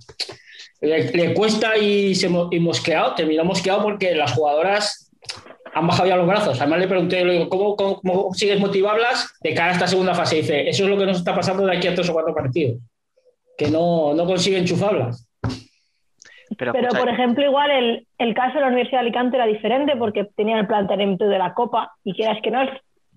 le, 0.82 1.12
le 1.12 1.34
cuesta 1.34 1.76
y, 1.78 2.14
se, 2.14 2.28
y 2.52 2.60
mosqueado, 2.60 3.16
terminó 3.16 3.44
mosqueado 3.44 3.82
porque 3.82 4.14
las 4.14 4.34
jugadoras 4.34 5.12
han 5.74 5.88
bajado 5.88 6.08
ya 6.08 6.16
los 6.16 6.28
brazos. 6.28 6.62
Además 6.62 6.80
le 6.80 6.88
pregunté, 6.88 7.26
le 7.26 7.34
digo, 7.34 7.50
¿cómo, 7.50 7.76
cómo, 7.76 8.00
cómo 8.02 8.24
consigues 8.26 8.60
motivarlas 8.60 9.34
de 9.42 9.56
cara 9.56 9.70
a 9.72 9.74
esta 9.74 9.88
segunda 9.88 10.14
fase? 10.14 10.38
Y 10.38 10.42
dice, 10.42 10.70
eso 10.70 10.84
es 10.84 10.90
lo 10.90 10.98
que 10.98 11.08
nos 11.08 11.18
está 11.18 11.36
pasando 11.36 11.66
de 11.66 11.76
aquí 11.76 11.88
a 11.88 11.96
tres 11.96 12.08
o 12.10 12.14
cuatro 12.14 12.34
partidos, 12.36 12.78
que 13.58 13.70
no, 13.72 14.14
no 14.14 14.26
consiguen 14.28 14.62
enchufarlas. 14.62 15.25
Pero, 16.58 16.74
Pero, 16.74 16.90
por 16.90 17.10
ejemplo, 17.10 17.44
igual 17.44 17.72
el, 17.72 18.08
el 18.18 18.34
caso 18.34 18.56
de 18.56 18.62
la 18.62 18.68
Universidad 18.68 19.00
de 19.00 19.08
Alicante 19.08 19.38
era 19.38 19.46
diferente 19.46 19.96
porque 19.96 20.26
tenían 20.36 20.60
el 20.60 20.68
planteamiento 20.68 21.28
de 21.28 21.38
la 21.40 21.54
Copa 21.54 21.94
y 22.04 22.14
quieras 22.14 22.38
que 22.44 22.52
no, 22.52 22.62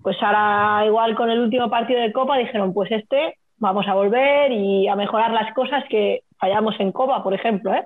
pues 0.01 0.17
ahora 0.21 0.85
igual 0.85 1.15
con 1.15 1.29
el 1.29 1.39
último 1.39 1.69
partido 1.69 1.99
de 2.01 2.11
Copa 2.11 2.37
dijeron, 2.37 2.73
pues 2.73 2.91
este 2.91 3.35
vamos 3.57 3.87
a 3.87 3.93
volver 3.93 4.51
y 4.51 4.87
a 4.87 4.95
mejorar 4.95 5.31
las 5.31 5.53
cosas 5.53 5.83
que 5.89 6.21
fallamos 6.39 6.79
en 6.79 6.91
Copa, 6.91 7.21
por 7.23 7.33
ejemplo, 7.33 7.73
¿eh? 7.73 7.85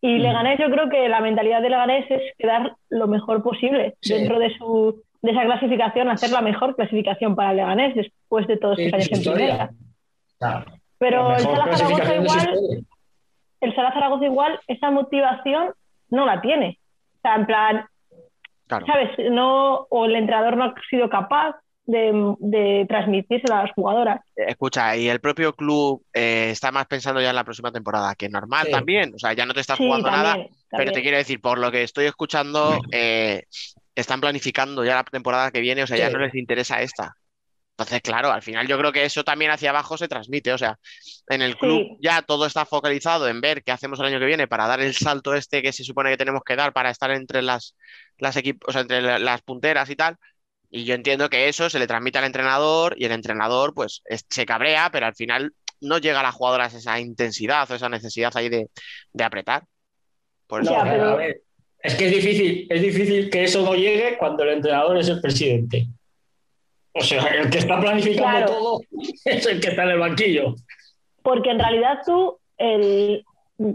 Y 0.00 0.18
Mm. 0.18 0.22
Leganés, 0.22 0.58
yo 0.58 0.70
creo 0.70 0.88
que 0.90 1.08
la 1.08 1.20
mentalidad 1.20 1.62
de 1.62 1.70
Leganés 1.70 2.10
es 2.10 2.22
quedar 2.38 2.74
lo 2.90 3.06
mejor 3.06 3.42
posible 3.42 3.94
Sí. 4.00 4.14
dentro 4.14 4.38
de 4.38 4.50
su 4.56 5.02
de 5.22 5.30
esa 5.30 5.44
clasificación, 5.44 6.08
hacer 6.10 6.30
la 6.30 6.42
mejor 6.42 6.76
clasificación 6.76 7.34
para 7.34 7.52
el 7.52 7.56
Leganés 7.56 7.94
después 7.94 8.46
de 8.46 8.58
todos 8.58 8.76
Sí, 8.76 8.84
estos 8.84 8.94
años 9.08 9.26
en 9.26 9.32
primera. 9.34 9.70
Pero 10.98 11.30
el 11.36 11.40
Zaragoza 11.42 12.14
igual. 12.16 12.84
El 13.64 13.74
Sala 13.74 13.92
Zaragoza 13.92 14.24
igual 14.24 14.60
esa 14.66 14.90
motivación 14.90 15.72
no 16.10 16.26
la 16.26 16.40
tiene. 16.40 16.78
O 17.16 17.20
sea, 17.22 17.34
en 17.36 17.46
plan, 17.46 17.86
claro. 18.66 18.86
¿sabes? 18.86 19.10
No, 19.30 19.86
o 19.90 20.04
el 20.04 20.16
entrenador 20.16 20.56
no 20.56 20.64
ha 20.64 20.74
sido 20.90 21.08
capaz 21.08 21.56
de, 21.86 22.34
de 22.38 22.86
transmitírsela 22.88 23.60
a 23.60 23.62
las 23.64 23.72
jugadoras. 23.72 24.20
Escucha, 24.36 24.96
y 24.96 25.08
el 25.08 25.20
propio 25.20 25.52
club 25.52 26.02
eh, 26.14 26.48
está 26.50 26.72
más 26.72 26.86
pensando 26.86 27.20
ya 27.20 27.30
en 27.30 27.36
la 27.36 27.44
próxima 27.44 27.72
temporada, 27.72 28.14
que 28.14 28.28
normal 28.28 28.66
Sí. 28.66 28.72
también, 28.72 29.12
o 29.14 29.18
sea, 29.18 29.32
ya 29.34 29.44
no 29.44 29.52
te 29.54 29.60
estás 29.60 29.76
Sí, 29.76 29.84
jugando 29.84 30.10
nada, 30.10 30.32
también, 30.32 30.50
pero 30.70 30.92
te 30.92 31.02
quiero 31.02 31.18
decir, 31.18 31.40
por 31.40 31.58
lo 31.58 31.70
que 31.70 31.82
estoy 31.82 32.06
escuchando, 32.06 32.78
eh, 32.90 33.42
están 33.94 34.20
planificando 34.20 34.82
ya 34.84 34.94
la 34.94 35.04
temporada 35.04 35.50
que 35.50 35.60
viene, 35.60 35.82
o 35.82 35.86
sea, 35.86 35.98
ya 35.98 36.10
no 36.10 36.18
les 36.18 36.34
interesa 36.34 36.80
esta. 36.80 37.14
Entonces, 37.76 38.02
claro, 38.02 38.30
al 38.30 38.42
final 38.42 38.68
yo 38.68 38.78
creo 38.78 38.92
que 38.92 39.04
eso 39.04 39.24
también 39.24 39.50
hacia 39.50 39.70
abajo 39.70 39.98
se 39.98 40.06
transmite, 40.06 40.52
o 40.52 40.58
sea, 40.58 40.78
en 41.28 41.42
el 41.42 41.56
club 41.56 41.80
Sí. 41.82 41.96
ya 42.02 42.22
todo 42.22 42.46
está 42.46 42.64
focalizado 42.66 43.26
en 43.28 43.40
ver 43.40 43.64
qué 43.64 43.72
hacemos 43.72 43.98
el 43.98 44.06
año 44.06 44.20
que 44.20 44.26
viene 44.26 44.46
para 44.46 44.68
dar 44.68 44.80
el 44.80 44.94
salto 44.94 45.34
este 45.34 45.60
que 45.60 45.72
se 45.72 45.82
supone 45.82 46.10
que 46.10 46.16
tenemos 46.16 46.42
que 46.46 46.54
dar 46.54 46.72
para 46.72 46.90
estar 46.90 47.10
entre 47.10 47.42
las, 47.42 47.74
las 48.18 48.36
equipos, 48.36 48.68
o 48.68 48.72
sea, 48.72 48.82
entre 48.82 49.02
la- 49.02 49.18
las 49.18 49.42
punteras 49.42 49.90
y 49.90 49.96
tal. 49.96 50.16
Y 50.70 50.84
yo 50.84 50.94
entiendo 50.94 51.28
que 51.28 51.48
eso 51.48 51.68
se 51.68 51.80
le 51.80 51.88
transmite 51.88 52.18
al 52.18 52.24
entrenador 52.26 52.94
y 52.96 53.06
el 53.06 53.12
entrenador 53.12 53.74
pues 53.74 54.02
es- 54.04 54.24
se 54.30 54.46
cabrea, 54.46 54.90
pero 54.92 55.06
al 55.06 55.16
final 55.16 55.52
no 55.80 55.98
llega 55.98 56.20
a 56.20 56.22
las 56.22 56.34
jugadoras 56.36 56.74
esa 56.74 57.00
intensidad 57.00 57.68
o 57.68 57.74
esa 57.74 57.88
necesidad 57.88 58.30
ahí 58.36 58.48
de, 58.50 58.68
de 59.12 59.24
apretar. 59.24 59.64
Por 60.46 60.62
eso, 60.62 60.70
No, 60.76 60.84
pero- 60.84 61.04
a 61.10 61.16
ver, 61.16 61.42
es 61.82 61.94
que 61.96 62.06
es 62.06 62.12
difícil, 62.14 62.66
es 62.70 62.80
difícil 62.82 63.30
que 63.30 63.42
eso 63.44 63.62
no 63.62 63.74
llegue 63.74 64.16
cuando 64.16 64.44
el 64.44 64.50
entrenador 64.50 64.96
es 64.96 65.08
el 65.08 65.20
presidente. 65.20 65.88
O 66.94 67.00
sea, 67.00 67.22
el 67.26 67.50
que 67.50 67.58
está 67.58 67.80
planificando 67.80 68.30
Claro. 68.30 68.46
todo 68.46 68.80
es 69.24 69.46
el 69.46 69.60
que 69.60 69.68
está 69.68 69.82
en 69.84 69.90
el 69.90 69.98
banquillo. 69.98 70.54
Porque 71.22 71.50
en 71.50 71.58
realidad 71.58 72.00
tú, 72.06 72.38
el- 72.58 73.24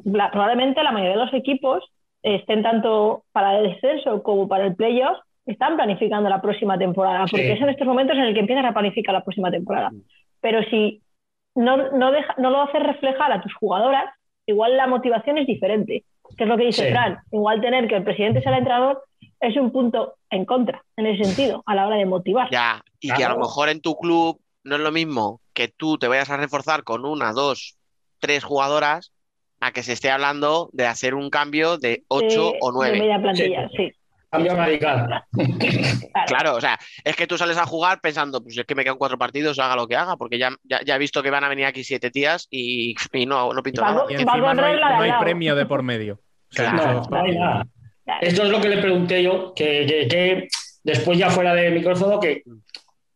la- 0.06 0.32
probablemente 0.32 0.82
la 0.84 0.92
mayoría 0.92 1.18
de 1.18 1.26
los 1.26 1.34
equipos 1.34 1.84
estén 2.24 2.64
tanto 2.64 3.24
para 3.32 3.58
el 3.60 3.70
descenso 3.72 4.24
como 4.24 4.48
para 4.48 4.66
el 4.66 4.76
playoff, 4.76 5.18
están 5.46 5.76
planificando 5.76 6.30
la 6.30 6.42
próxima 6.42 6.78
temporada, 6.78 7.26
porque 7.30 7.48
Sí. 7.48 7.52
es 7.54 7.62
en 7.62 7.70
estos 7.70 7.88
momentos 7.88 8.16
en 8.18 8.24
el 8.24 8.34
que 8.34 8.42
empiezas 8.42 8.66
a 8.66 8.74
planificar 8.74 9.14
la 9.14 9.24
próxima 9.24 9.50
temporada. 9.50 9.90
Pero 10.42 10.62
si 10.70 11.02
no, 11.56 11.92
no, 11.92 12.12
deja- 12.12 12.36
no 12.38 12.52
lo 12.52 12.62
haces 12.62 12.84
reflejar 12.84 13.32
a 13.32 13.42
tus 13.42 13.54
jugadoras, 13.56 14.06
igual 14.46 14.78
la 14.78 14.88
motivación 14.88 15.38
es 15.40 15.48
diferente. 15.48 16.04
Que 16.38 16.44
es 16.44 16.50
lo 16.50 16.58
que 16.58 16.66
dice 16.68 16.86
Sí. 16.86 16.92
Fran. 16.92 17.18
Igual 17.32 17.60
tener 17.60 17.88
que 17.88 17.96
el 17.96 18.04
presidente 18.04 18.42
sea 18.42 18.52
el 18.52 18.60
entrenador 18.60 19.02
es 19.42 19.56
un 19.58 19.72
punto 19.72 20.16
en 20.30 20.46
contra, 20.46 20.84
en 20.98 21.06
ese 21.08 21.24
sentido, 21.24 21.64
a 21.66 21.76
la 21.76 21.88
hora 21.88 21.96
de 21.98 22.06
motivar. 22.06 22.50
Ya, 22.52 22.84
y 23.00 23.12
que 23.14 23.24
a 23.24 23.30
lo 23.30 23.40
mejor 23.40 23.70
en 23.70 23.82
tu 23.82 23.96
club 23.98 24.40
no 24.64 24.76
es 24.76 24.82
lo 24.82 24.92
mismo 24.92 25.42
que 25.54 25.68
tú 25.70 25.98
te 25.98 26.08
vayas 26.08 26.30
a 26.30 26.38
reforzar 26.38 26.84
con 26.84 27.06
una, 27.06 27.32
dos, 27.34 27.78
tres 28.20 28.44
jugadoras 28.44 29.12
a 29.62 29.72
que 29.72 29.84
se 29.84 29.94
esté 29.94 30.10
hablando 30.12 30.70
de 30.74 30.88
hacer 30.88 31.16
un 31.16 31.30
cambio 31.30 31.78
de 31.78 32.04
ocho 32.08 32.52
De- 32.52 32.58
o 32.62 32.72
de 32.72 32.74
nueve. 32.78 33.00
media 33.00 33.20
plantilla, 33.22 33.70
sí. 33.76 33.92
Cambio 34.32 34.56
radical. 34.56 35.24
Claro. 35.32 36.28
Claro, 36.28 36.56
o 36.56 36.62
sea, 36.62 36.78
es 37.04 37.16
que 37.16 37.26
tú 37.26 37.36
sales 37.38 37.58
a 37.58 37.66
jugar 37.66 38.00
pensando, 38.00 38.44
pues 38.44 38.56
es 38.58 38.66
que 38.66 38.76
me 38.76 38.84
quedan 38.84 38.98
cuatro 38.98 39.18
partidos, 39.18 39.58
haga 39.58 39.76
lo 39.76 39.88
que 39.88 39.96
haga, 39.96 40.18
porque 40.18 40.38
ya, 40.38 40.52
ya, 40.64 40.82
ya 40.86 40.96
he 40.96 41.00
visto 41.00 41.24
que 41.24 41.32
van 41.32 41.44
a 41.44 41.50
venir 41.50 41.66
aquí 41.66 41.84
siete 41.84 42.12
tías 42.12 42.48
y, 42.52 42.94
y 43.14 43.26
no, 43.26 43.52
no 43.54 43.64
pinto 43.64 43.82
nada. 43.82 44.04
Y 44.08 44.14
encima 44.14 44.54
no 44.54 44.64
hay, 44.66 44.76
de 44.76 45.12
no 45.12 45.20
premio 45.20 45.56
de 45.56 45.66
por 45.66 45.82
medio. 45.82 46.20
O 46.52 46.54
sea, 46.54 46.72
Claro. 46.74 47.02
No, 47.02 47.10
no 47.10 47.24
hay 47.24 47.38
nada. 47.38 47.68
Claro. 48.10 48.26
Esto 48.28 48.44
es 48.44 48.50
lo 48.50 48.60
que 48.62 48.70
le 48.70 48.78
pregunté 48.82 49.22
yo, 49.22 49.54
que, 49.56 49.86
que- 49.86 50.08
que 50.08 50.48
después 50.84 51.18
ya 51.18 51.30
fuera 51.30 51.54
de 51.54 51.70
micrófono, 51.70 52.20
que, 52.20 52.42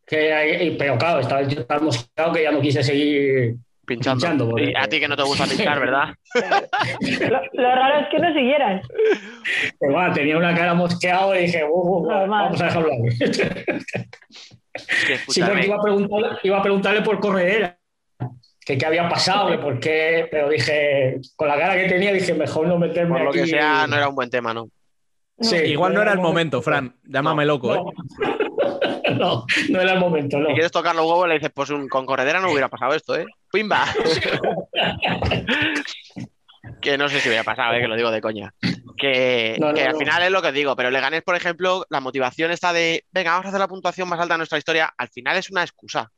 que 0.06 0.76
pero 0.78 0.96
claro, 0.98 1.20
estaba 1.20 1.42
yo 1.42 1.64
tan 1.66 1.84
mosqueado 1.84 2.32
que 2.32 2.42
ya 2.42 2.52
no 2.52 2.60
quise 2.60 2.82
seguir 2.82 3.56
Pinchando. 3.86 4.18
pinchando, 4.20 4.48
porque- 4.50 4.70
Y 4.70 4.74
a 4.76 4.86
ti 4.88 5.00
que 5.00 5.08
no 5.08 5.16
te 5.16 5.22
gusta 5.24 5.44
pinchar, 5.46 5.80
¿verdad? 5.80 6.14
Lo, 7.30 7.40
lo 7.52 7.74
raro 7.74 8.00
es 8.00 8.06
que 8.10 8.18
no 8.18 8.32
siguieras. 8.32 8.86
Pero 9.80 9.92
bueno, 9.92 10.12
tenía 10.14 10.36
una 10.38 10.54
cara 10.54 10.74
mosqueado 10.74 11.34
y 11.34 11.42
dije, 11.46 11.64
"Uh, 11.68 12.06
vamos 12.06 12.60
a 12.60 12.64
dejarlo 12.66 12.88
ahí. 12.92 13.10
Sí, 15.28 15.40
porque 15.42 15.66
iba 15.66 15.76
a 15.76 15.82
preguntarle, 15.82 16.28
iba 16.42 16.58
a 16.58 16.62
preguntarle 16.62 17.02
por 17.02 17.20
corredera, 17.20 17.78
que 18.66 18.78
qué 18.78 18.86
había 18.86 19.08
pasado, 19.08 19.50
que 19.50 19.58
por 19.58 19.78
qué, 19.78 20.26
pero 20.30 20.48
dije, 20.48 21.18
con 21.36 21.48
la 21.48 21.56
cara 21.58 21.76
que 21.76 21.86
tenía, 21.88 22.12
dije, 22.12 22.34
mejor 22.34 22.66
no 22.66 22.78
meterme 22.78 23.12
por 23.12 23.22
lo 23.24 23.30
aquí. 23.30 23.40
que 23.40 23.46
sea, 23.46 23.86
no 23.86 23.96
era 23.96 24.08
un 24.08 24.14
buen 24.14 24.30
tema, 24.30 24.52
¿no? 24.54 24.68
Sí, 25.40 25.56
Igual 25.56 25.94
no 25.94 26.02
era 26.02 26.12
el 26.12 26.20
momento, 26.20 26.62
Fran. 26.62 26.94
Llámame 27.04 27.44
loco, 27.44 27.74
¿eh? 27.74 27.80
No, 29.18 29.44
no, 29.70 29.80
era 29.80 29.92
el 29.92 30.00
momento, 30.00 30.38
no. 30.38 30.48
Si 30.48 30.54
quieres 30.54 30.72
tocar 30.72 30.94
los 30.96 31.04
huevos, 31.04 31.28
le 31.28 31.34
dices, 31.34 31.50
pues 31.54 31.70
un- 31.70 31.88
con 31.88 32.04
corredera 32.06 32.40
no 32.40 32.50
hubiera 32.50 32.68
pasado 32.68 32.94
esto, 32.94 33.14
¿eh? 33.16 33.26
¡Pimba! 33.52 33.84
que 36.80 36.98
no 36.98 37.08
sé 37.08 37.20
si 37.20 37.28
hubiera 37.28 37.44
pasado, 37.44 37.74
¿eh? 37.74 37.80
que 37.80 37.88
lo 37.88 37.96
digo 37.96 38.10
de 38.10 38.20
coña. 38.20 38.54
Que, 38.96 39.56
No, 39.60 39.68
no, 39.68 39.74
que 39.74 39.82
al 39.84 39.92
no. 39.92 39.98
final 39.98 40.22
es 40.22 40.30
lo 40.30 40.42
que 40.42 40.52
digo, 40.52 40.76
pero 40.76 40.90
Leganés, 40.90 41.22
por 41.22 41.36
ejemplo, 41.36 41.84
la 41.90 42.00
motivación 42.00 42.50
está 42.50 42.72
de, 42.72 43.04
venga, 43.12 43.32
vamos 43.32 43.46
a 43.46 43.48
hacer 43.48 43.60
la 43.60 43.68
puntuación 43.68 44.08
más 44.08 44.20
alta 44.20 44.34
de 44.34 44.38
nuestra 44.38 44.58
historia, 44.58 44.92
al 44.96 45.08
final 45.08 45.36
es 45.36 45.50
una 45.50 45.62
excusa. 45.62 46.10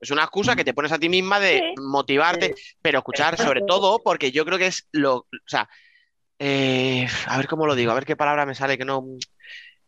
Es 0.00 0.10
una 0.10 0.22
excusa 0.22 0.56
que 0.56 0.64
te 0.64 0.72
pones 0.74 0.92
a 0.92 0.98
ti 0.98 1.08
misma 1.08 1.40
de 1.40 1.58
Sí. 1.58 1.74
motivarte, 1.82 2.54
pero 2.80 2.98
escuchar 2.98 3.36
sobre 3.36 3.60
todo 3.66 4.00
porque 4.02 4.30
yo 4.32 4.44
creo 4.46 4.58
que 4.58 4.68
es 4.68 4.88
lo, 4.92 5.16
o 5.16 5.26
sea, 5.46 5.68
eh, 6.40 7.06
a 7.26 7.36
ver 7.36 7.46
cómo 7.46 7.66
lo 7.66 7.74
digo, 7.76 7.92
a 7.92 7.94
ver 7.94 8.04
qué 8.06 8.16
palabra 8.16 8.46
me 8.46 8.54
sale 8.56 8.76
que 8.78 8.84
no, 8.84 9.04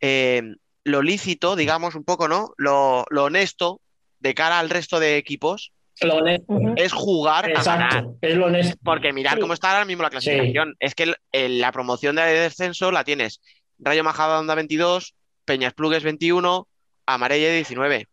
eh, 0.01 0.43
lo 0.85 1.03
lícito, 1.03 1.57
digamos 1.57 1.95
un 1.97 2.05
poco, 2.05 2.29
¿no? 2.29 2.53
Lo, 2.59 3.05
lo 3.11 3.25
honesto 3.25 3.81
de 4.21 4.35
cara 4.35 4.59
al 4.61 4.71
resto 4.71 5.01
de 5.01 5.17
equipos 5.17 5.73
Lo 6.03 6.17
honesto. 6.17 6.53
Ujú. 6.53 6.75
es 6.77 6.93
jugar 6.93 7.47
a 7.47 7.63
ganar. 7.63 7.87
Exacto, 7.93 8.17
es 8.21 8.37
lo 8.37 8.47
honesto. 8.47 8.77
Porque 8.85 9.13
mirar 9.13 9.39
cómo 9.41 9.55
está 9.55 9.73
ahora 9.73 9.85
mismo 9.85 10.03
la 10.03 10.11
clasificación. 10.11 10.77
Es 10.79 10.95
que 10.95 11.05
el- 11.05 11.17
el- 11.33 11.61
la 11.61 11.73
promoción 11.73 12.17
de 12.17 12.23
descenso 12.23 12.91
la 12.93 13.03
tienes 13.05 13.41
Rayo 13.79 14.05
Majadahonda 14.05 14.55
22, 14.55 15.15
Peñas 15.45 15.73
Plugues 15.75 16.03
21, 16.05 16.69
Amarelle 17.07 17.53
19. 17.53 18.09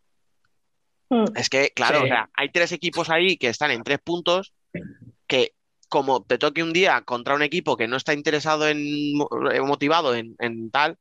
Mm. 1.10 1.24
Es 1.36 1.48
que, 1.48 1.70
claro, 1.74 1.98
Sí. 1.98 2.04
o 2.04 2.08
sea, 2.08 2.28
hay 2.34 2.48
tres 2.50 2.72
equipos 2.72 3.10
ahí 3.10 3.36
que 3.36 3.48
están 3.48 3.70
en 3.70 3.82
tres 3.82 3.98
puntos 4.02 4.52
que 5.26 5.52
como 5.90 6.22
te 6.24 6.38
toque 6.38 6.62
un 6.62 6.72
día 6.72 7.02
contra 7.02 7.34
un 7.34 7.42
equipo 7.42 7.76
que 7.76 7.86
no 7.88 7.96
está 7.98 8.14
interesado 8.14 8.66
en 8.66 8.78
eh, 9.52 9.60
motivado 9.60 10.14
en, 10.14 10.34
en 10.38 10.70
tal, 10.70 10.96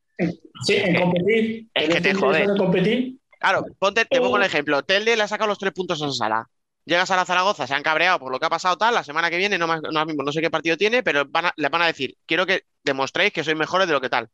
Sí, 0.65 0.75
en 0.75 0.99
competir. 0.99 1.67
Es 1.73 1.87
que 1.89 2.01
te 2.01 2.13
jode. 2.13 2.45
competir. 2.57 3.15
Claro, 3.39 3.63
ponte, 3.79 4.03
te 4.03 4.19
pongo 4.19 4.35
el 4.35 4.43
Eh. 4.43 4.47
ejemplo. 4.47 4.83
Telde 4.83 5.15
le 5.15 5.23
ha 5.23 5.27
sacado 5.29 5.47
los 5.47 5.57
tres 5.57 5.71
puntos 5.71 6.01
a 6.01 6.07
esa 6.07 6.13
sala. 6.13 6.49
Llegas 6.83 7.09
a 7.11 7.15
la 7.15 7.23
Zaragoza, 7.23 7.65
se 7.67 7.73
han 7.73 7.83
cabreado 7.83 8.19
por 8.19 8.29
lo 8.31 8.37
que 8.39 8.45
ha 8.45 8.49
pasado 8.49 8.77
tal, 8.77 8.93
la 8.95 9.03
semana 9.05 9.29
que 9.29 9.37
viene, 9.37 9.57
no, 9.57 9.67
más- 9.67 9.79
no, 9.81 10.31
sé 10.33 10.41
qué 10.41 10.49
partido 10.49 10.75
tiene, 10.75 11.03
pero 11.03 11.23
van 11.29 11.45
a- 11.45 11.53
le 11.55 11.69
van 11.69 11.83
a 11.83 11.87
decir, 11.87 12.17
quiero 12.25 12.45
que 12.45 12.63
demostréis 12.83 13.31
que 13.31 13.43
sois 13.45 13.55
mejores 13.55 13.87
de 13.87 13.93
lo 13.93 14.01
que 14.01 14.09
tal. 14.09 14.27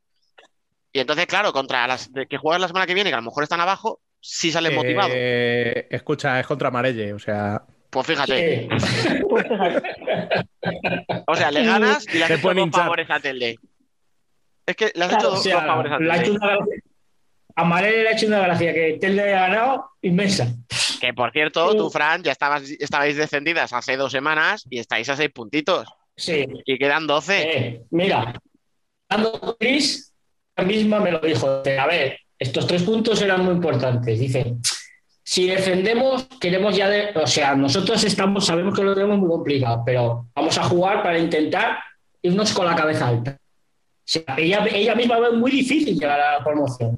Y 0.92 1.00
entonces, 1.02 1.28
claro, 1.28 1.52
contra 1.54 1.86
las 1.86 2.12
de 2.14 2.26
que 2.26 2.38
juegas 2.38 2.62
la 2.62 2.68
semana 2.68 2.88
que 2.88 2.94
viene, 2.96 3.10
que 3.12 3.16
a 3.16 3.20
lo 3.20 3.24
mejor 3.26 3.44
están 3.44 3.60
abajo, 3.62 4.00
sí 4.22 4.52
salen 4.52 4.74
motivados. 4.74 5.12
Eh, 5.14 5.88
escucha, 5.92 6.40
es 6.40 6.48
contra 6.48 6.70
Amarelle, 6.70 7.14
o 7.14 7.20
sea, 7.20 7.62
Pues 7.96 8.08
fíjate, 8.08 8.68
Sí. 8.78 9.22
Pues 9.30 9.48
fíjate. 9.48 9.82
o 11.28 11.36
sea, 11.36 11.50
le 11.50 11.64
ganas 11.64 12.06
y 12.14 12.18
le 12.18 12.24
has 12.24 12.28
Te 12.28 12.34
hecho 12.34 12.42
pueden 12.42 12.70
dos 12.70 12.82
favores 12.82 13.10
a 13.10 13.20
Telde. 13.22 13.58
Es 14.66 14.76
que 14.76 14.92
le 14.94 15.06
has 15.06 15.10
Claro, 15.12 15.18
hecho 15.18 15.28
O 15.30 15.32
dos, 15.36 15.44
sea, 15.44 15.56
dos 15.56 15.64
favores 15.66 15.92
a 15.94 16.00
le 16.00 16.12
ha 16.12 16.16
hecho 16.18 16.24
Telde. 16.34 16.38
una 16.38 16.56
gracia. 16.58 16.76
A 17.56 17.64
Marele 17.64 18.04
le 18.04 18.10
ha 18.10 18.12
hecho 18.12 18.28
una 18.28 18.40
gracia 18.42 18.74
que 18.74 18.98
Telde 19.00 19.22
haya 19.24 19.48
ganado 19.48 19.86
inmensa. 20.02 20.48
Que 21.00 21.14
por 21.14 21.32
cierto, 21.32 21.72
Sí. 21.72 21.78
tú, 21.78 21.90
Fran, 21.90 22.22
ya 22.22 22.34
estabas, 22.34 22.64
estabais 22.70 23.16
descendidas 23.16 23.72
hace 23.72 23.96
dos 23.96 24.12
semanas 24.12 24.66
y 24.70 24.80
estáis 24.80 25.08
a 25.08 25.16
seis 25.16 25.32
puntitos. 25.34 25.88
Sí. 26.18 26.46
Y 26.66 26.78
quedan 26.78 27.08
doce. 27.08 27.58
Eh, 27.58 27.82
mira, 27.92 28.34
Ando 29.08 29.56
Chris, 29.58 30.14
la 30.58 30.66
misma 30.66 31.00
me 31.00 31.12
lo 31.14 31.20
dijo. 31.20 31.48
A 31.80 31.88
ver, 31.88 32.20
estos 32.38 32.68
tres 32.68 32.84
puntos 32.84 33.22
eran 33.22 33.46
muy 33.46 33.54
importantes. 33.54 34.20
Dice, 34.20 34.56
si 35.28 35.48
defendemos, 35.48 36.26
queremos 36.40 36.76
ya 36.78 36.88
de. 36.88 37.10
O 37.16 37.26
sea, 37.26 37.56
nosotros 37.56 38.04
estamos, 38.04 38.46
sabemos 38.46 38.76
que 38.78 38.84
lo 38.84 38.94
tenemos 38.94 39.18
muy 39.18 39.28
complicado, 39.30 39.82
pero 39.86 40.28
vamos 40.36 40.56
a 40.58 40.64
jugar 40.64 41.02
para 41.02 41.18
intentar 41.18 41.80
irnos 42.22 42.54
con 42.54 42.66
la 42.68 42.76
cabeza 42.76 43.08
alta. 43.08 43.32
O 43.32 44.08
sea, 44.08 44.24
ella, 44.38 44.64
ella 44.72 44.94
misma 44.94 45.20
ve 45.20 45.32
muy 45.32 45.50
difícil 45.50 45.96
llegar 46.00 46.20
a 46.20 46.38
la 46.38 46.44
promoción. 46.44 46.98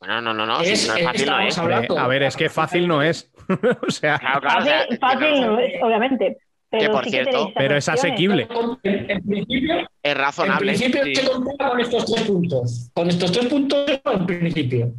Bueno, 0.00 0.20
no, 0.20 0.34
no, 0.34 0.44
no, 0.44 0.60
Es- 0.60 0.88
no 0.88 0.96
es 0.96 1.04
fácil, 1.04 1.26
no 1.26 1.40
es. 1.40 1.56
hablando. 1.58 1.98
a 1.98 2.08
ver, 2.08 2.24
es 2.24 2.36
que 2.36 2.48
fácil 2.50 2.88
no 2.88 3.00
es. 3.00 3.30
o 3.86 3.90
sea, 3.90 4.18
Claro, 4.18 4.40
claro, 4.40 4.58
o 4.60 4.64
sea, 4.64 4.86
Fácil, 5.00 5.40
no- 5.40 5.60
es, 5.60 5.72
obviamente. 5.82 6.38
Pero 6.68 6.82
Que, 6.82 6.90
por 6.90 7.04
sí 7.04 7.10
cierto, 7.10 7.52
pero 7.54 7.76
es 7.76 7.88
asequible. 7.88 8.48
En, 8.82 9.08
en 9.10 9.22
principio, 9.24 9.76
es 9.78 9.86
en 10.02 10.18
razonable. 10.18 10.72
principio 10.72 11.04
sí. 11.04 11.14
se 11.14 11.30
contaba 11.30 11.70
con 11.70 11.80
estos 11.80 12.04
tres 12.12 12.26
puntos. 12.26 12.90
Con 12.92 13.08
estos 13.08 13.30
tres 13.32 13.46
puntos 13.46 13.86
en 14.04 14.26
principio. 14.26 14.92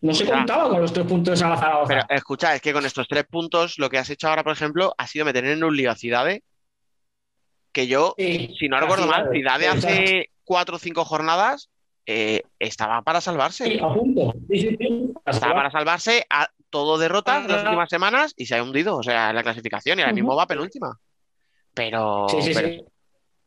No 0.00 0.14
se 0.14 0.26
contaba 0.26 0.68
con 0.68 0.80
los 0.80 0.92
tres 0.92 1.06
puntos 1.06 1.42
a 1.42 1.48
la 1.50 1.56
Zaragoza. 1.56 1.88
Pero 1.88 2.02
escucha, 2.10 2.54
es 2.54 2.60
que 2.62 2.72
con 2.72 2.86
estos 2.86 3.08
tres 3.08 3.24
puntos 3.24 3.78
lo 3.78 3.90
que 3.90 3.98
has 3.98 4.08
hecho 4.10 4.28
ahora, 4.28 4.44
por 4.44 4.52
ejemplo, 4.52 4.94
ha 4.96 5.06
sido 5.06 5.24
meter 5.24 5.44
en 5.44 5.62
un 5.64 5.76
Ciudades 5.96 6.42
que 7.72 7.86
yo, 7.86 8.14
Sí, 8.16 8.54
si 8.58 8.68
no 8.68 8.80
recuerdo 8.80 9.06
mal, 9.06 9.28
Ciudad, 9.30 9.56
Ciudades 9.58 9.74
exacto. 9.74 9.88
hace 9.88 10.30
cuatro 10.44 10.76
o 10.76 10.78
cinco 10.78 11.04
jornadas 11.04 11.70
eh, 12.06 12.42
estaba 12.58 13.02
para 13.02 13.20
salvarse. 13.20 13.64
Sí, 13.64 13.78
a 13.82 13.88
punto. 13.92 14.32
Sí, 14.48 14.60
sí, 14.60 14.76
sí. 14.78 15.14
Estaba 15.26 15.54
para 15.54 15.70
salvarse 15.70 16.24
a 16.30 16.48
todo 16.70 16.96
derrotas 16.98 17.46
las 17.46 17.64
últimas 17.64 17.88
semanas 17.88 18.34
y 18.36 18.46
se 18.46 18.56
ha 18.56 18.62
hundido, 18.62 18.96
o 18.96 19.02
sea, 19.02 19.30
en 19.30 19.36
la 19.36 19.42
clasificación 19.42 19.98
y 19.98 20.02
ahora 20.02 20.14
mismo 20.14 20.34
va 20.36 20.46
penúltima. 20.46 20.98
Pero, 21.74 22.26
Sí, 22.28 22.42
sí, 22.42 22.52
pero- 22.54 22.68
sí. 22.68 22.84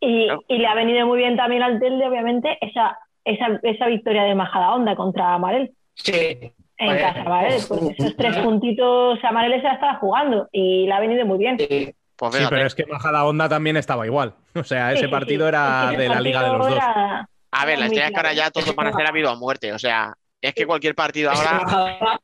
Y, 0.03 0.27
y 0.47 0.57
le 0.57 0.67
ha 0.67 0.73
venido 0.75 1.05
muy 1.05 1.19
bien 1.19 1.35
también 1.37 1.61
al 1.61 1.79
Telde, 1.79 2.07
obviamente, 2.07 2.57
esa, 2.61 2.97
esa, 3.23 3.59
esa 3.61 3.85
victoria 3.87 4.23
de 4.23 4.33
Majadahonda 4.35 4.95
contra 4.95 5.33
Amarel. 5.35 5.73
Sí. 5.95 6.53
En 6.77 6.87
Vale. 6.87 6.99
casa, 7.01 7.23
¿vale? 7.23 7.57
Pues 7.67 7.81
esos 7.97 8.15
tres 8.17 8.37
puntitos 8.37 9.19
Amarel 9.23 9.61
se 9.61 9.67
la 9.67 9.73
estaba 9.73 9.95
jugando 9.99 10.49
y 10.51 10.87
le 10.87 10.93
ha 10.93 10.99
venido 10.99 11.25
muy 11.25 11.37
bien. 11.37 11.57
Sí. 11.59 11.93
pues 12.15 12.35
sí, 12.35 12.43
pero 12.49 12.65
es 12.65 12.73
que 12.75 12.85
Majada 12.87 13.25
Onda 13.25 13.47
también 13.47 13.77
estaba 13.77 14.05
igual. 14.05 14.33
O 14.55 14.63
sea, 14.63 14.91
ese 14.91 15.05
sí, 15.05 15.07
partido 15.11 15.45
sí. 15.45 15.49
era 15.49 15.91
de 15.91 16.09
la 16.09 16.19
Liga 16.19 16.43
de 16.43 16.49
los 16.49 16.67
dos. 16.67 16.75
era- 16.75 17.29
A 17.51 17.65
ver, 17.65 17.79
la 17.79 17.85
historia 17.85 18.05
es 18.07 18.11
que 18.11 18.17
ahora 18.17 18.33
ya 18.33 18.51
todos 18.51 18.75
van 18.75 18.87
a 18.87 18.93
ser 18.93 19.07
habido 19.07 19.29
a 19.29 19.35
muerte, 19.35 19.71
o 19.73 19.79
sea, 19.79 20.13
es 20.41 20.53
que 20.53 20.65
cualquier 20.65 20.95
partido 20.95 21.31
ahora... 21.31 22.19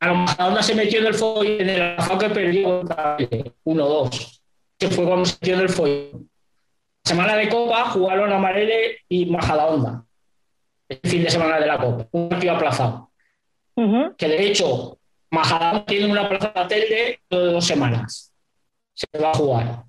A 0.00 0.08
lo 0.08 0.14
Majadahonda 0.16 0.62
se 0.62 0.74
metió 0.74 1.00
en 1.00 1.06
el 1.06 1.14
follón 1.14 1.60
en 1.60 1.68
el 1.68 1.96
que 2.18 2.28
perdió 2.30 2.78
contra 2.80 3.16
el 3.18 3.52
1-2. 3.64 4.40
Que 4.78 4.88
fue 4.88 5.04
cuando 5.06 5.24
se 5.24 5.36
metió 5.40 5.54
en 5.54 5.60
el 5.60 5.68
follón. 5.68 6.30
Semana 7.04 7.36
de 7.36 7.48
Copa 7.48 7.84
jugaron 7.90 8.32
Amarele 8.32 8.98
y 9.08 9.26
Majadahonda. 9.26 10.04
El 10.88 11.00
fin 11.10 11.22
de 11.24 11.30
semana 11.30 11.58
de 11.58 11.66
la 11.66 11.78
Copa. 11.78 12.06
Un 12.12 12.28
partido 12.28 12.54
aplazado. 12.54 13.10
Que 14.16 14.28
de 14.28 14.46
hecho 14.46 14.98
Majadahonda 15.30 15.84
tiene 15.86 16.06
una 16.12 16.28
plaza 16.28 16.52
de 16.54 16.64
Telde 16.66 17.20
de 17.30 17.36
dos 17.52 17.64
semanas. 17.66 18.32
se 18.92 19.06
va 19.18 19.30
a 19.30 19.34
jugar. 19.34 19.82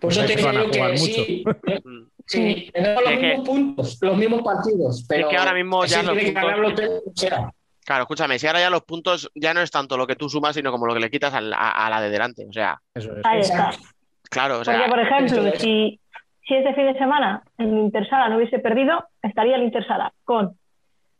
Por 0.00 0.12
eso 0.12 0.24
te 0.24 0.32
a 0.34 0.36
digo 0.52 0.70
que 0.70 0.98
sí, 0.98 1.44
eh, 1.66 1.80
Mm. 1.84 2.08
sí, 2.26 2.70
tenemos 2.72 3.02
los 3.02 3.12
Es 3.12 3.18
que- 3.18 3.26
mismos 3.26 3.48
puntos, 3.48 3.98
los 4.00 4.16
mismos 4.16 4.42
partidos, 4.42 5.04
pero 5.08 5.28
que 5.28 5.36
ahora 5.36 5.52
mismo 5.54 5.84
ya 5.84 6.02
los 6.02 6.16
tiene 6.16 6.32
que 6.34 6.40
puntos- 6.40 7.50
Claro, 7.84 8.02
escúchame, 8.04 8.38
si 8.38 8.46
ahora 8.46 8.60
ya 8.60 8.70
los 8.70 8.82
puntos 8.82 9.30
ya 9.34 9.52
no 9.52 9.60
es 9.60 9.70
tanto 9.70 9.98
lo 9.98 10.06
que 10.06 10.16
tú 10.16 10.30
sumas, 10.30 10.54
sino 10.56 10.70
como 10.72 10.86
lo 10.86 10.94
que 10.94 11.00
le 11.00 11.10
quitas 11.10 11.34
al- 11.34 11.52
a, 11.52 11.86
a 11.86 11.90
la 11.90 12.00
de 12.00 12.08
delante. 12.08 12.46
O 12.48 12.52
sea, 12.52 12.80
Eso 12.94 13.14
es. 13.14 13.24
Ahí 13.24 13.40
está. 13.40 13.72
claro, 14.30 14.54
o 14.54 14.64
Porque, 14.64 14.78
sea, 14.78 14.88
por 14.88 15.00
ejemplo, 15.00 15.46
es. 15.48 15.60
si, 15.60 16.00
si 16.46 16.54
este 16.54 16.74
fin 16.74 16.92
de 16.92 16.98
semana 16.98 17.42
el 17.58 17.68
Intersala 17.68 18.28
no 18.28 18.36
hubiese 18.36 18.58
perdido, 18.58 19.04
estaría 19.22 19.56
el 19.56 19.62
Intersala 19.62 20.12
con 20.24 20.56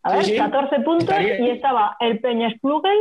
a 0.03 0.11
Sí, 0.11 0.17
ver, 0.17 0.25
sí. 0.25 0.37
14 0.37 0.81
puntos 0.81 1.09
Estaría 1.09 1.41
y 1.41 1.51
estaba 1.51 1.97
el 1.99 2.21
Peñas 2.21 2.53
Plugues 2.61 2.93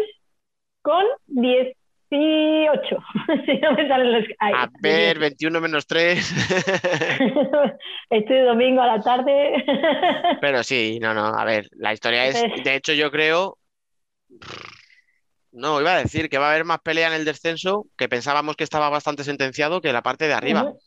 con 0.81 1.03
18. 1.27 1.69
si 3.45 3.57
no 3.57 3.73
me 3.73 3.87
salen 3.87 4.11
los. 4.13 4.25
Ahí, 4.39 4.53
a 4.55 4.69
ver, 4.79 5.19
21 5.19 5.59
menos 5.59 5.85
3. 5.85 6.33
Estoy 8.09 8.39
domingo 8.39 8.81
a 8.81 8.87
la 8.87 9.01
tarde. 9.01 9.65
Pero 10.41 10.63
sí, 10.63 10.97
no, 11.01 11.13
no, 11.13 11.25
a 11.25 11.43
ver, 11.43 11.67
la 11.73 11.91
historia 11.91 12.25
es, 12.25 12.41
de 12.63 12.75
hecho 12.75 12.93
yo 12.93 13.11
creo, 13.11 13.57
no, 15.51 15.81
iba 15.81 15.93
a 15.95 15.99
decir 15.99 16.29
que 16.29 16.37
va 16.37 16.47
a 16.47 16.51
haber 16.51 16.63
más 16.63 16.79
pelea 16.79 17.07
en 17.07 17.13
el 17.13 17.25
descenso, 17.25 17.87
que 17.97 18.07
pensábamos 18.07 18.55
que 18.55 18.63
estaba 18.63 18.89
bastante 18.89 19.25
sentenciado 19.25 19.81
que 19.81 19.91
la 19.91 20.01
parte 20.01 20.27
de 20.27 20.33
arriba. 20.33 20.63
Ujú. 20.63 20.79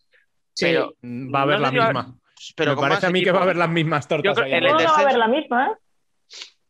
Sí. 0.57 0.65
Pero, 0.66 0.95
Mm, 1.03 1.33
Va 1.35 1.39
a 1.39 1.43
haber 1.43 1.57
no 1.61 1.62
la 1.66 1.70
misma. 1.70 2.19
pero 2.57 2.74
Me 2.74 2.81
parece 2.89 3.07
a 3.07 3.11
mí 3.11 3.23
que 3.23 3.31
va 3.31 3.41
a 3.41 3.43
haber 3.43 3.57
las 3.57 3.69
mismas 3.70 4.09
tortas. 4.09 4.35
creo 4.35 4.45
ahí 4.47 4.51
que 4.51 4.57
en 4.57 4.65
el 4.65 4.70
No, 4.70 4.74
arriba. 4.77 4.89
no 4.91 4.95
va 4.95 4.99
a 4.99 5.03
haber 5.03 5.19
la 5.19 5.28
misma, 5.28 5.66
¿eh? 5.69 5.74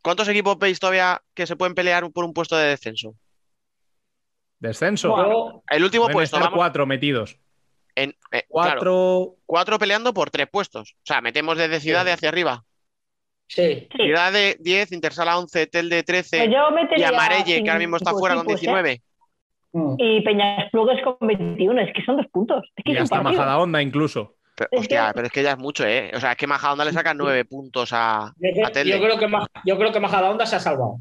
¿Cuántos 0.02 0.28
equipos 0.28 0.58
veis 0.58 0.78
todavía 0.78 1.20
que 1.34 1.46
se 1.46 1.56
pueden 1.56 1.74
pelear 1.74 2.08
por 2.12 2.24
un 2.24 2.32
puesto 2.34 2.56
de 2.56 2.66
descenso? 2.68 3.14
Descenso. 4.58 5.62
El 5.68 5.84
último 5.84 6.04
Pueden 6.04 6.14
puesto, 6.16 6.38
vamos, 6.38 6.54
cuatro 6.54 6.86
metidos. 6.86 7.38
en, 7.94 8.10
eh, 8.10 8.14
claro, 8.30 8.46
Cuatro. 8.48 9.34
cuatro 9.46 9.78
peleando 9.78 10.14
por 10.14 10.30
tres 10.30 10.48
puestos. 10.50 10.94
O 10.98 11.02
sea, 11.06 11.20
metemos 11.20 11.56
desde 11.58 11.80
Ciudad 11.80 12.04
de 12.04 12.12
hacia 12.12 12.28
arriba. 12.28 12.64
sí. 13.48 13.88
Ciudad 13.94 14.32
de 14.32 14.56
10, 14.60 14.92
Intersala 14.92 15.38
11, 15.38 15.66
Tel 15.68 15.88
de 15.88 16.02
13 16.02 16.38
Pues 16.38 16.50
yo 16.50 16.96
y 16.96 17.02
Amarelle, 17.02 17.62
que 17.62 17.68
ahora 17.70 17.78
mismo 17.78 17.96
está 17.96 18.12
fuera 18.12 18.34
con 18.36 18.50
equipos, 18.50 18.84
¿eh? 18.86 19.02
19. 19.76 19.92
Mm. 19.92 19.96
Y 19.98 20.20
Peñas 20.22 20.70
Plugues 20.70 21.02
con 21.02 21.16
21. 21.20 21.80
Es 21.82 21.92
que 21.94 22.02
son 22.04 22.16
dos 22.16 22.26
puntos. 22.32 22.64
Es 22.76 22.84
que 22.84 22.92
Y 22.92 22.96
hasta. 22.96 23.22
Majada 23.22 23.58
Onda 23.58 23.82
incluso. 23.82 24.34
Pero, 24.56 24.70
Es 24.72 24.80
hostia, 24.80 25.08
que- 25.08 25.12
pero 25.14 25.26
es 25.26 25.32
que 25.32 25.42
ya 25.42 25.50
es 25.50 25.58
mucho, 25.58 25.84
¿eh? 25.86 26.10
O 26.14 26.20
sea, 26.20 26.30
es 26.32 26.36
que 26.38 26.46
Majadahonda 26.46 26.84
le 26.86 26.92
saca 26.92 27.12
nueve 27.12 27.44
puntos 27.44 27.90
a, 27.92 28.32
Yo, 28.38 28.50
creo- 28.52 28.66
a 28.66 28.70
Telde. 28.70 28.90
yo 28.98 29.04
creo 29.04 29.18
que 29.18 29.26
Maj- 29.28 29.46
yo 29.66 29.76
creo 29.76 29.92
que 29.92 30.00
Majadahonda 30.00 30.46
se 30.46 30.56
ha 30.56 30.60
salvado. 30.60 30.96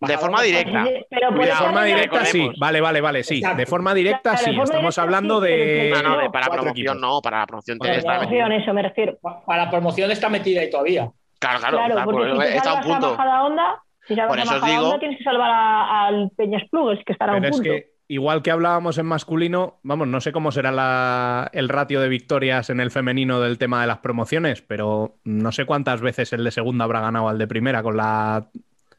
De 0.00 0.18
forma 0.18 0.42
directa. 0.42 0.84
Pero 1.08 1.28
por 1.30 1.44
De 1.46 1.52
forma 1.52 1.84
directa 1.84 2.24
sí. 2.26 2.50
Vale, 2.58 2.80
vale, 2.80 3.00
vale, 3.00 3.22
sí. 3.22 3.36
Exacto. 3.36 3.56
De 3.58 3.66
forma 3.66 3.94
directa 3.94 4.36
sí. 4.36 4.46
forma 4.46 4.64
Estamos 4.64 4.80
directa 4.96 5.02
hablando 5.02 5.40
sí, 5.40 5.46
de. 5.46 5.90
No, 5.94 6.02
no, 6.02 6.18
de- 6.18 6.30
para 6.30 6.46
promoción 6.46 6.70
equipos. 6.76 6.96
no, 7.00 7.20
para 7.22 7.38
la 7.38 7.46
promoción 7.46 7.78
para 7.78 8.00
Promoción, 8.02 8.52
eso 8.52 8.74
me 8.74 8.82
refiero. 8.82 9.16
Pa- 9.22 9.44
Para 9.46 9.64
la 9.64 9.70
promoción 9.70 10.10
está 10.10 10.28
metida 10.28 10.60
ahí 10.60 10.68
todavía. 10.70 11.08
Claro, 11.38 11.58
claro, 11.60 11.76
Claro, 11.78 11.94
está, 11.94 12.04
porque 12.04 12.34
pues, 12.34 12.50
si 12.50 12.56
está 12.56 12.70
a 12.70 12.74
un 12.74 12.80
punto. 12.82 13.10
Majada 13.16 13.44
Onda, 13.44 13.82
si 14.06 14.14
salvas 14.14 14.28
Por 14.36 14.38
eso 14.40 14.56
os 14.56 14.64
digo- 14.70 14.84
Onda, 14.86 14.98
tienes 14.98 15.18
que 15.18 15.24
salvar 15.24 15.50
a- 15.50 16.06
al 16.06 16.30
Peñas 16.36 16.62
Plugues, 16.70 17.00
que 17.04 17.12
estará 17.12 17.36
un 17.36 17.44
es 17.44 17.50
punto. 17.52 17.64
que, 17.64 17.92
igual 18.08 18.42
que 18.42 18.50
hablábamos 18.50 18.98
en 18.98 19.06
masculino, 19.06 19.78
vamos, 19.82 20.08
no 20.08 20.20
sé 20.20 20.32
cómo 20.32 20.50
será 20.52 20.70
la- 20.72 21.48
el 21.52 21.68
ratio 21.68 22.00
de 22.00 22.08
victorias 22.08 22.68
en 22.70 22.80
el 22.80 22.90
femenino 22.90 23.40
del 23.40 23.58
tema 23.58 23.80
de 23.80 23.86
las 23.86 23.98
promociones, 23.98 24.60
pero 24.62 25.16
no 25.24 25.52
sé 25.52 25.64
cuántas 25.66 26.00
veces 26.00 26.32
el 26.32 26.44
de 26.44 26.50
segunda 26.50 26.84
habrá 26.84 27.00
ganado 27.00 27.28
al 27.28 27.38
de 27.38 27.46
primera 27.46 27.82
con 27.82 27.96
la, 27.96 28.48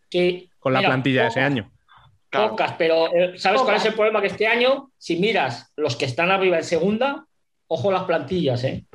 Sí. 0.10 0.50
con 0.60 0.74
la 0.74 0.80
Mira, 0.80 0.90
plantilla 0.90 1.22
de 1.24 1.28
ese 1.28 1.42
año. 1.42 1.70
Pocas, 2.32 2.74
pero 2.80 3.14
eh, 3.14 3.38
¿sabes 3.38 3.62
cuál 3.62 3.76
es 3.76 3.86
el 3.86 3.94
problema? 3.94 4.20
Que 4.20 4.28
este 4.28 4.48
año, 4.48 4.90
si 4.98 5.18
miras 5.18 5.72
los 5.76 5.96
que 5.96 6.06
están 6.06 6.32
arriba 6.32 6.58
en 6.58 6.64
segunda, 6.64 7.26
ojo 7.68 7.92
las 7.92 8.04
plantillas, 8.06 8.64
¿eh? 8.64 8.86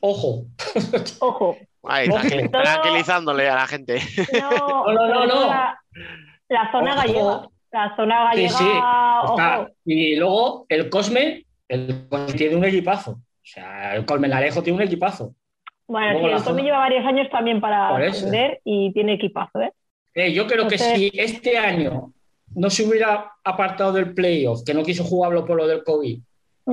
Ojo. 0.00 0.46
Ojo. 1.20 1.56
Ahí, 1.86 2.08
tranquil- 2.08 2.50
Todo- 2.50 2.62
tranquilizándole 2.62 3.48
a 3.48 3.54
la 3.56 3.66
gente. 3.66 4.00
No, 4.40 4.92
No, 4.92 5.06
no, 5.08 5.26
no. 5.26 5.46
La, 5.48 5.78
la 6.48 6.72
zona 6.72 6.92
Ojo. 6.94 7.02
gallega. 7.02 7.48
La 7.72 7.96
zona 7.96 8.30
Sí, 8.34 8.42
gallega, 8.42 8.58
sí. 8.58 8.64
ojo. 9.24 9.32
Está- 9.32 9.68
Y 9.84 10.16
luego 10.16 10.66
el 10.68 10.88
Cosme, 10.90 11.44
el 11.68 12.06
Cosme 12.08 12.34
tiene 12.38 12.56
un 12.56 12.64
equipazo. 12.64 13.10
O 13.12 13.20
sea, 13.46 13.94
el 13.96 14.04
Colmenarejo 14.06 14.62
tiene 14.62 14.78
un 14.78 14.84
equipazo. 14.84 15.34
Bueno, 15.86 16.18
sí, 16.18 16.24
el 16.26 16.38
zona- 16.40 16.62
lleva 16.62 16.78
varios 16.78 17.04
años 17.04 17.28
también 17.30 17.60
para 17.60 17.94
ascender 17.96 18.60
y 18.64 18.92
tiene 18.92 19.14
equipazo, 19.14 19.60
¿eh? 19.60 19.72
Eh, 20.14 20.32
yo 20.32 20.46
creo 20.46 20.66
que 20.68 20.78
si 20.78 21.10
este 21.12 21.58
año 21.58 22.12
no 22.54 22.70
se 22.70 22.84
hubiera 22.86 23.32
apartado 23.42 23.92
del 23.92 24.14
playoff, 24.14 24.62
que 24.64 24.72
no 24.72 24.82
quiso 24.84 25.02
jugarlo 25.04 25.44
por 25.44 25.56
lo 25.56 25.66
del 25.66 25.82
COVID, 25.82 26.20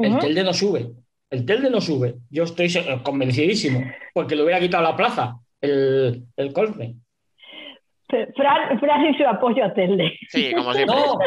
el. 0.02 0.20
Telde 0.20 0.44
no 0.44 0.54
sube. 0.54 0.92
El 1.32 1.46
Telde 1.46 1.70
no 1.72 1.82
sube. 1.82 2.16
Yo 2.30 2.44
estoy 2.44 2.70
se- 2.70 3.02
convencidísimo, 3.04 3.82
porque 4.14 4.36
le 4.36 4.44
hubiera 4.44 4.60
quitado 4.60 4.84
la 4.84 4.96
plaza 4.96 5.38
el, 5.62 6.26
el 6.36 6.54
Cosme. 6.54 6.96
Fran, 8.08 8.80
Fran 8.80 9.06
y 9.06 9.18
su 9.18 9.26
apoyo 9.26 9.64
a 9.64 9.74
Telde. 9.74 10.18
Sí, 10.30 10.54
como 10.54 10.74
siempre. 10.74 10.96
No, 10.96 11.18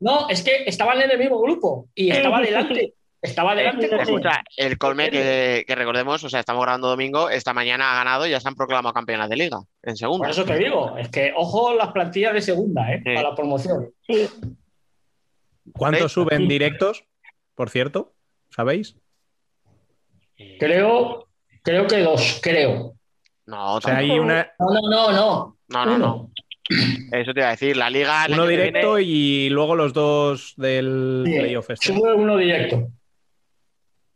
no, 0.00 0.28
es 0.30 0.42
que 0.42 0.64
estaban 0.66 1.00
en 1.02 1.10
el 1.10 1.18
mismo 1.18 1.38
grupo 1.40 1.88
y 1.94 2.10
estaba 2.10 2.40
delante. 2.40 2.94
Estaba 3.20 3.54
delante. 3.54 3.86
Escucha, 3.86 4.42
el 4.58 4.76
Colme 4.76 5.10
que, 5.10 5.64
que 5.66 5.74
recordemos, 5.74 6.22
o 6.24 6.28
sea, 6.28 6.40
estamos 6.40 6.62
grabando 6.62 6.88
domingo, 6.88 7.30
esta 7.30 7.54
mañana 7.54 7.92
ha 7.92 7.96
ganado 7.96 8.26
y 8.26 8.30
ya 8.30 8.38
se 8.40 8.48
han 8.48 8.54
proclamado 8.54 8.92
campeonas 8.92 9.30
de 9.30 9.36
liga 9.36 9.58
en 9.82 9.96
segunda. 9.96 10.24
Por 10.24 10.30
eso 10.30 10.44
te 10.44 10.58
digo, 10.58 10.96
es 10.98 11.08
que 11.08 11.32
ojo 11.34 11.72
las 11.74 11.92
plantillas 11.92 12.34
de 12.34 12.42
segunda, 12.42 12.92
¿eh? 12.92 12.98
Sí. 13.02 13.14
Para 13.14 13.30
la 13.30 13.34
promoción. 13.34 13.90
Sí. 14.06 14.28
¿Cuántos 15.72 16.12
suben 16.12 16.48
directos, 16.48 17.04
por 17.54 17.70
cierto? 17.70 18.12
¿Sabéis? 18.50 18.96
Creo, 20.58 21.28
creo 21.62 21.86
que 21.86 21.98
dos, 22.00 22.40
creo. 22.42 22.94
No, 23.46 23.74
O 23.74 23.80
sea, 23.80 23.98
hay 23.98 24.10
una, 24.18 24.50
No, 24.58 24.66
no, 24.80 25.12
no, 25.12 25.12
no. 25.12 25.86
no, 25.86 25.98
no. 25.98 26.30
Eso 27.12 27.34
te 27.34 27.40
iba 27.40 27.48
a 27.48 27.52
decir, 27.52 27.76
la 27.76 27.90
liga. 27.90 28.26
uno 28.30 28.46
directo 28.46 28.94
viene- 28.94 29.10
y 29.12 29.50
luego 29.50 29.74
los 29.76 29.92
dos 29.92 30.54
del 30.56 31.24
Sí, 31.26 31.38
playoff 31.38 31.70
este. 31.70 31.86
Sube 31.92 32.14
uno 32.14 32.36
directo. 32.38 32.88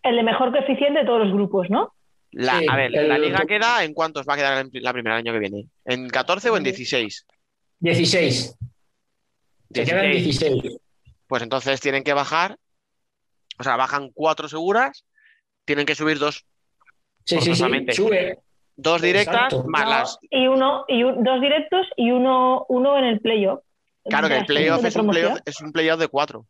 El 0.02 0.16
de 0.16 0.22
mejor 0.22 0.50
coeficiente 0.52 1.00
de 1.00 1.04
todos 1.06 1.24
los 1.26 1.32
grupos, 1.32 1.68
¿no? 1.70 1.92
la- 2.30 2.58
sí, 2.58 2.66
a 2.68 2.76
ver, 2.76 2.94
el- 2.94 3.08
¿la 3.08 3.18
liga 3.18 3.44
queda 3.46 3.84
en 3.84 3.94
cuántos 3.94 4.26
va 4.26 4.34
a 4.34 4.36
quedar 4.36 4.66
la 4.72 4.92
primera 4.92 5.16
el 5.18 5.26
año 5.26 5.32
que 5.32 5.38
viene? 5.38 5.66
¿En 5.86 6.08
14 6.08 6.50
o 6.50 6.56
en 6.56 6.62
16? 6.64 7.26
16. 7.80 8.54
Se 9.72 9.84
quedan 9.84 10.10
16. 10.10 10.78
Pues 11.26 11.42
entonces 11.42 11.80
tienen 11.80 12.02
que 12.04 12.12
bajar, 12.14 12.56
o 13.58 13.62
sea, 13.62 13.76
bajan 13.76 14.10
cuatro 14.14 14.48
seguras, 14.48 15.04
tienen 15.68 15.86
que 15.86 15.94
subir 15.94 16.18
dos. 16.18 16.44
Sí, 17.24 17.36
sí, 17.36 17.40
sí. 17.40 17.48
Forzosamente. 17.50 17.92
Sube. 17.92 18.38
Dos 18.74 19.02
directas 19.02 19.34
Exacto. 19.34 19.64
más 19.68 19.84
No, 19.84 19.90
las. 19.90 20.18
Y 20.30 20.46
uno, 20.46 20.84
y 20.88 21.02
un- 21.04 21.22
dos 21.22 21.40
directos 21.40 21.86
y 21.96 22.10
uno, 22.10 22.64
uno 22.68 22.96
en 22.98 23.04
el 23.04 23.20
playoff. 23.20 23.60
Claro 24.04 24.28
que 24.28 24.38
el 24.38 24.46
playoff 24.46 24.84
es 24.84 24.96
un 24.96 25.08
playoff, 25.10 25.38
es 25.44 25.60
un 25.60 25.72
playoff 25.72 26.00
de 26.00 26.08
cuatro. 26.08 26.46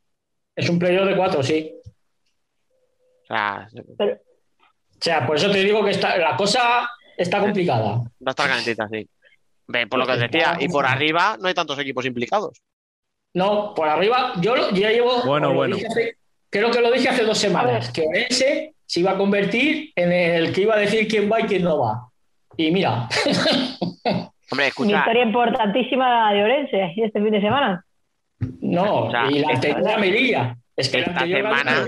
Es 0.55 0.69
un 0.69 0.79
playoff 0.79 1.07
de 1.09 1.17
cuatro, 1.17 1.43
sí. 1.43 1.75
O 3.25 3.27
sea, 3.27 3.69
O 3.99 5.01
sea, 5.01 5.27
por 5.27 5.37
eso 5.37 5.51
te 5.51 5.59
digo 5.65 5.85
que 5.85 5.91
está, 5.91 6.17
la 6.19 6.37
cosa 6.37 6.89
está 7.17 7.41
complicada. 7.41 7.97
va 7.99 8.27
a 8.27 8.31
estar 8.31 8.49
calentita, 8.49 8.89
sí. 8.89 9.09
Ve, 9.67 9.87
por 9.87 9.99
lo 9.99 10.07
que 10.07 10.13
os 10.13 10.21
decía, 10.21 10.57
y 10.61 10.69
por 10.69 10.87
arriba 10.87 11.37
no 11.41 11.49
hay 11.49 11.55
tantos 11.55 11.79
equipos 11.79 12.07
implicados. 12.07 12.61
No, 13.35 13.75
por 13.75 13.89
arriba, 13.89 14.33
yo 14.41 14.57
lo- 14.57 14.71
ya 14.71 14.91
llevo. 14.91 15.23
Bueno, 15.25 15.53
bueno. 15.55 15.77
hace- 15.77 16.17
creo 16.51 16.71
que 16.71 16.81
lo 16.81 16.91
dije 16.91 17.09
hace 17.11 17.25
dos 17.25 17.37
semanas, 17.39 17.91
que 17.91 18.05
ese 18.29 18.75
se 18.89 19.01
iba 19.01 19.11
a 19.13 19.19
convertir 19.19 19.93
en 19.95 20.11
el 20.13 20.53
que 20.53 20.63
iba 20.63 20.75
a 20.75 20.79
decir 20.79 21.07
quién 21.07 21.31
va 21.31 21.41
y 21.41 21.45
quién 21.45 21.63
no 21.63 21.79
va. 21.79 22.09
Y 22.57 22.71
mira, 22.71 23.07
Hombre, 24.51 24.69
escucha, 24.69 24.97
Victoria 24.97 25.23
importantísima 25.25 26.33
de 26.33 26.43
Orense 26.43 26.95
este 26.97 27.21
fin 27.23 27.31
de 27.33 27.41
semana. 27.41 27.85
no, 28.63 29.11
y 29.31 29.41
la 29.41 29.53
esta- 29.53 29.69
anterior 29.69 29.89
a 29.91 29.99
Melilla. 29.99 30.57
Es 30.77 30.89
que 30.89 30.99
la 31.01 31.07
esta 31.07 31.21
semana- 31.27 31.87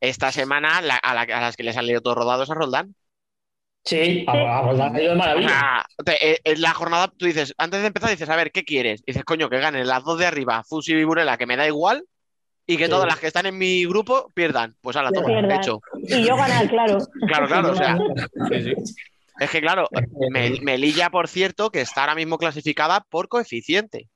esta 0.00 0.32
semana 0.32 0.80
la- 0.82 0.96
a, 0.96 1.14
la- 1.14 1.22
a 1.22 1.40
las 1.40 1.56
que 1.56 1.62
les 1.62 1.76
han 1.76 1.86
leído 1.86 2.02
todos 2.02 2.16
rodados 2.18 2.50
a 2.50 2.54
Roldán. 2.54 2.94
Sí, 3.86 4.24
a, 4.26 4.58
a 4.58 4.62
Roldán 4.62 4.94
ha 4.94 5.00
ido 5.00 5.10
de 5.10 5.16
O 5.16 5.18
maravilla. 5.18 5.48
sea, 5.48 5.84
te- 6.04 6.32
eh, 6.32 6.38
en 6.44 6.60
la 6.60 6.74
jornada 6.74 7.08
tú 7.08 7.26
dices, 7.26 7.54
antes 7.58 7.80
de 7.80 7.86
empezar 7.86 8.10
dices, 8.10 8.28
a 8.28 8.36
ver, 8.36 8.50
¿qué 8.52 8.64
quieres? 8.64 9.00
Y 9.02 9.12
dices, 9.12 9.24
coño, 9.24 9.48
que 9.48 9.58
ganen 9.58 9.86
las 9.86 10.04
dos 10.04 10.18
de 10.18 10.26
arriba, 10.26 10.62
Fusi 10.64 10.92
y 10.92 11.04
Burela, 11.04 11.38
que 11.38 11.46
me 11.46 11.56
da 11.56 11.66
igual, 11.66 12.04
y 12.66 12.76
que 12.76 12.84
Sí. 12.84 12.90
todas 12.90 13.06
las 13.06 13.18
que 13.18 13.26
están 13.26 13.46
en 13.46 13.58
mi 13.58 13.84
grupo 13.86 14.30
pierdan. 14.34 14.74
Pues 14.80 14.96
a 14.96 15.02
la 15.02 15.10
toma, 15.12 15.26
pierdan. 15.26 15.50
hecho. 15.52 15.80
Y 16.02 16.24
yo 16.26 16.36
ganar, 16.36 16.68
claro. 16.68 16.98
Claro, 17.26 17.46
claro, 17.46 17.72
o 17.72 17.76
sea, 17.76 17.98
Sí, 18.50 18.62
sí. 18.62 18.72
es 19.40 19.50
que 19.50 19.60
claro, 19.60 19.88
Mel- 20.30 20.62
Melilla, 20.62 21.10
por 21.10 21.28
cierto, 21.28 21.70
que 21.70 21.80
está 21.80 22.02
ahora 22.02 22.14
mismo 22.14 22.38
clasificada 22.38 23.04
por 23.08 23.28
coeficiente. 23.28 24.08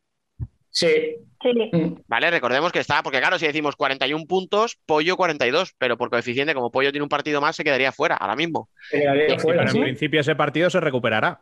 Sí. 0.70 1.16
Sí. 1.41 1.97
¿Vale? 2.09 2.31
Recordemos 2.33 2.73
que 2.73 2.81
está, 2.81 3.03
porque 3.03 3.20
claro, 3.20 3.39
si 3.39 3.47
decimos 3.47 3.77
41 3.77 4.27
puntos, 4.27 4.79
Pollo 4.87 5.16
42, 5.16 5.75
pero 5.79 5.97
por 5.97 6.11
coeficiente, 6.11 6.53
como 6.55 6.70
Pollo 6.73 6.91
tiene 6.91 7.05
un 7.05 7.09
partido 7.09 7.41
más, 7.41 7.55
se 7.55 7.62
quedaría 7.65 7.93
fuera 7.93 8.16
ahora 8.16 8.35
mismo. 8.35 8.69
Quedaría 8.91 9.39
fuera, 9.39 9.61
pero 9.61 9.70
en 9.70 9.75
sí. 9.77 9.81
principio 9.81 10.20
ese 10.20 10.35
partido 10.35 10.69
se 10.69 10.81
recuperará. 10.81 11.41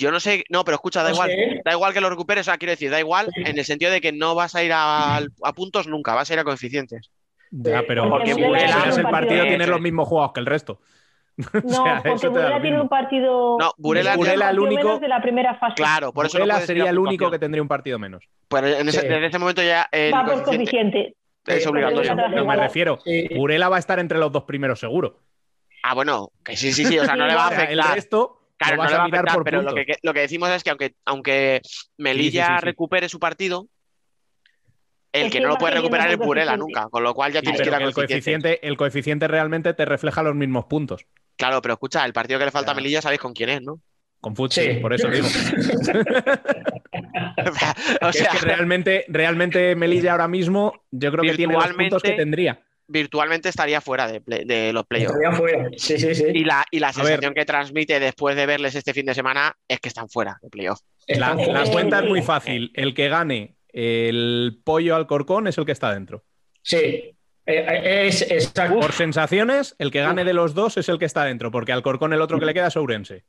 Yo 0.00 0.10
no 0.10 0.18
sé, 0.20 0.44
no, 0.48 0.64
pero 0.64 0.76
escucha, 0.76 1.02
da 1.02 1.10
No 1.10 1.14
igual, 1.14 1.30
sé. 1.30 1.60
da 1.64 1.72
igual 1.72 1.92
que 1.92 2.00
lo 2.00 2.08
recuperes, 2.10 2.42
o 2.42 2.50
sea, 2.50 2.58
quiero 2.58 2.70
decir, 2.70 2.90
da 2.90 2.98
igual 2.98 3.28
en 3.36 3.58
el 3.58 3.64
sentido 3.64 3.90
de 3.92 4.00
que 4.00 4.12
no 4.12 4.34
vas 4.34 4.54
a 4.54 4.62
ir 4.64 4.72
a, 4.72 5.16
a 5.18 5.52
puntos 5.54 5.86
nunca, 5.86 6.14
vas 6.14 6.30
a 6.30 6.34
ir 6.34 6.40
a 6.40 6.44
coeficientes. 6.44 7.10
Ya, 7.50 7.82
pero 7.86 8.08
Porque 8.08 8.32
si 8.34 8.42
Burela 8.42 8.68
superas 8.68 8.88
es 8.88 8.98
el 8.98 9.02
partido 9.10 9.42
tienes 9.44 9.68
los 9.68 9.80
mismos 9.80 10.08
juegos 10.08 10.32
que 10.32 10.40
el 10.40 10.46
resto. 10.46 10.80
O 11.54 11.60
No, 11.64 11.84
sea, 11.84 12.02
porque 12.04 12.28
Burela 12.28 12.60
tiene 12.60 12.80
un 12.80 12.88
partido. 12.88 13.56
No, 13.58 13.72
Burela- 13.78 14.14
Burela 14.16 14.34
el 14.34 14.40
partido 14.40 14.62
único- 14.64 14.82
menos 14.84 15.00
de 15.00 15.08
la 15.08 15.22
primera 15.22 15.54
fase. 15.58 15.74
Claro, 15.74 16.12
por 16.12 16.26
eso 16.26 16.38
no 16.38 16.44
Burela 16.44 16.60
sería 16.66 16.90
el 16.90 16.98
único 16.98 17.30
que 17.30 17.38
tendría 17.38 17.62
un 17.62 17.68
partido 17.68 17.98
menos. 17.98 18.24
Pero 18.48 18.66
en 18.66 18.88
ese- 18.88 19.00
Sí. 19.02 19.08
desde 19.08 19.26
ese 19.26 19.38
momento 19.38 19.62
ya 19.62 19.88
el 19.92 20.12
Va 20.12 20.24
por 20.24 20.42
coeficiente 20.44 21.14
es 21.46 21.66
obligatorio. 21.66 22.14
Pero 22.30 22.44
me 22.44 22.56
refiero, 22.56 22.98
Sí. 23.04 23.28
Burela 23.34 23.68
va 23.68 23.76
a 23.76 23.78
estar 23.78 23.98
entre 24.00 24.18
los 24.18 24.30
dos 24.32 24.44
primeros 24.44 24.78
seguro. 24.80 25.18
Ah, 25.82 25.94
bueno, 25.94 26.30
que 26.44 26.56
sí, 26.56 26.72
sí, 26.72 26.84
sí, 26.84 26.98
o 26.98 27.04
sea, 27.06 27.16
no 27.16 27.26
le 27.26 27.34
va 27.34 27.46
a 27.46 27.48
O 27.48 27.52
el 27.52 27.56
afectar. 27.80 27.94
resto 27.94 28.39
Claro, 28.60 28.76
lo 28.76 28.84
no 28.84 28.90
le 28.90 28.96
va 28.96 29.02
a 29.02 29.06
afectar, 29.06 29.34
por 29.34 29.44
pero 29.44 29.62
lo 29.62 29.74
que, 29.74 29.86
lo 30.02 30.12
que 30.12 30.20
decimos 30.20 30.50
es 30.50 30.62
que 30.62 30.70
aunque, 30.70 30.94
aunque 31.06 31.62
Melilla 31.96 32.46
sí, 32.46 32.52
sí. 32.58 32.64
recupere 32.66 33.08
su 33.08 33.18
partido, 33.18 33.66
el 35.12 35.26
Es 35.26 35.32
que 35.32 35.38
que 35.38 35.42
no 35.42 35.48
lo 35.48 35.56
puede 35.56 35.74
recuperar 35.76 36.10
es 36.10 36.18
Burela 36.18 36.56
nunca, 36.58 36.88
con 36.90 37.02
lo 37.02 37.14
cual 37.14 37.32
ya 37.32 37.40
Sí, 37.40 37.44
tienes 37.46 37.62
que 37.62 37.68
ir 37.68 37.72
pero 37.72 37.84
a 37.84 37.88
el 37.88 37.94
coeficiente, 37.94 38.66
el 38.68 38.76
coeficiente 38.76 39.28
realmente 39.28 39.72
te 39.72 39.84
refleja 39.86 40.22
los 40.22 40.34
mismos 40.34 40.66
puntos. 40.66 41.06
Claro, 41.36 41.62
pero 41.62 41.72
escucha, 41.74 42.04
el 42.04 42.12
partido 42.12 42.38
que 42.38 42.44
le 42.44 42.50
falta 42.50 42.72
a. 42.72 42.74
Melilla 42.74 43.00
sabéis 43.00 43.20
con 43.20 43.32
quién 43.32 43.48
es, 43.48 43.62
¿no? 43.62 43.80
Con 44.20 44.36
Futsi, 44.36 44.60
Sí. 44.60 44.72
por 44.74 44.92
eso 44.92 45.08
digo. 45.08 45.26
o 48.02 48.12
sea, 48.12 48.20
es 48.26 48.28
que 48.28 48.38
realmente, 48.46 49.06
realmente 49.08 49.74
Melilla 49.74 50.12
ahora 50.12 50.28
mismo, 50.28 50.84
yo 50.90 51.10
creo 51.10 51.22
que 51.22 51.34
tiene 51.34 51.54
los 51.54 51.72
puntos 51.72 52.02
que 52.02 52.12
tendría. 52.12 52.60
Virtualmente 52.90 53.48
estaría 53.48 53.80
fuera 53.80 54.06
de, 54.10 54.20
play- 54.20 54.44
de 54.44 54.72
los 54.72 54.86
playoffs. 54.86 55.14
Estaría 55.16 55.38
fuera. 55.38 55.68
Sí, 55.76 55.98
sí, 55.98 56.14
sí. 56.14 56.24
Y 56.34 56.44
la, 56.44 56.64
y 56.70 56.78
la 56.80 56.92
sensación 56.92 57.34
que 57.34 57.44
transmite 57.44 58.00
después 58.00 58.36
de 58.36 58.46
verles 58.46 58.74
este 58.74 58.92
fin 58.92 59.06
de 59.06 59.14
semana 59.14 59.56
es 59.68 59.80
que 59.80 59.88
están 59.88 60.08
fuera 60.08 60.38
de 60.42 60.50
playoff. 60.50 60.80
La, 61.06 61.34
cuenta 61.70 62.00
es 62.00 62.08
muy 62.08 62.22
fácil. 62.22 62.70
El 62.74 62.94
que 62.94 63.08
gane 63.08 63.54
el 63.72 64.60
pollo 64.64 64.96
al 64.96 65.06
corcón 65.06 65.46
es 65.46 65.56
el 65.58 65.64
que 65.64 65.72
está 65.72 65.92
dentro. 65.94 66.24
Sí. 66.62 66.76
Eh, 66.76 67.14
eh, 67.46 68.06
Es, 68.06 68.22
exacto. 68.30 68.80
Por 68.80 68.92
sensaciones, 68.92 69.74
el 69.78 69.90
que 69.90 70.00
gane 70.00 70.24
de 70.24 70.34
los 70.34 70.54
dos 70.54 70.76
es 70.76 70.88
el 70.88 70.98
que 70.98 71.04
está 71.06 71.24
dentro, 71.24 71.50
porque 71.50 71.72
al 71.72 71.82
corcón 71.82 72.12
el 72.12 72.20
otro 72.20 72.38
que 72.38 72.46
le 72.46 72.54
queda 72.54 72.66
es 72.68 72.76
Ourense. 72.76 73.24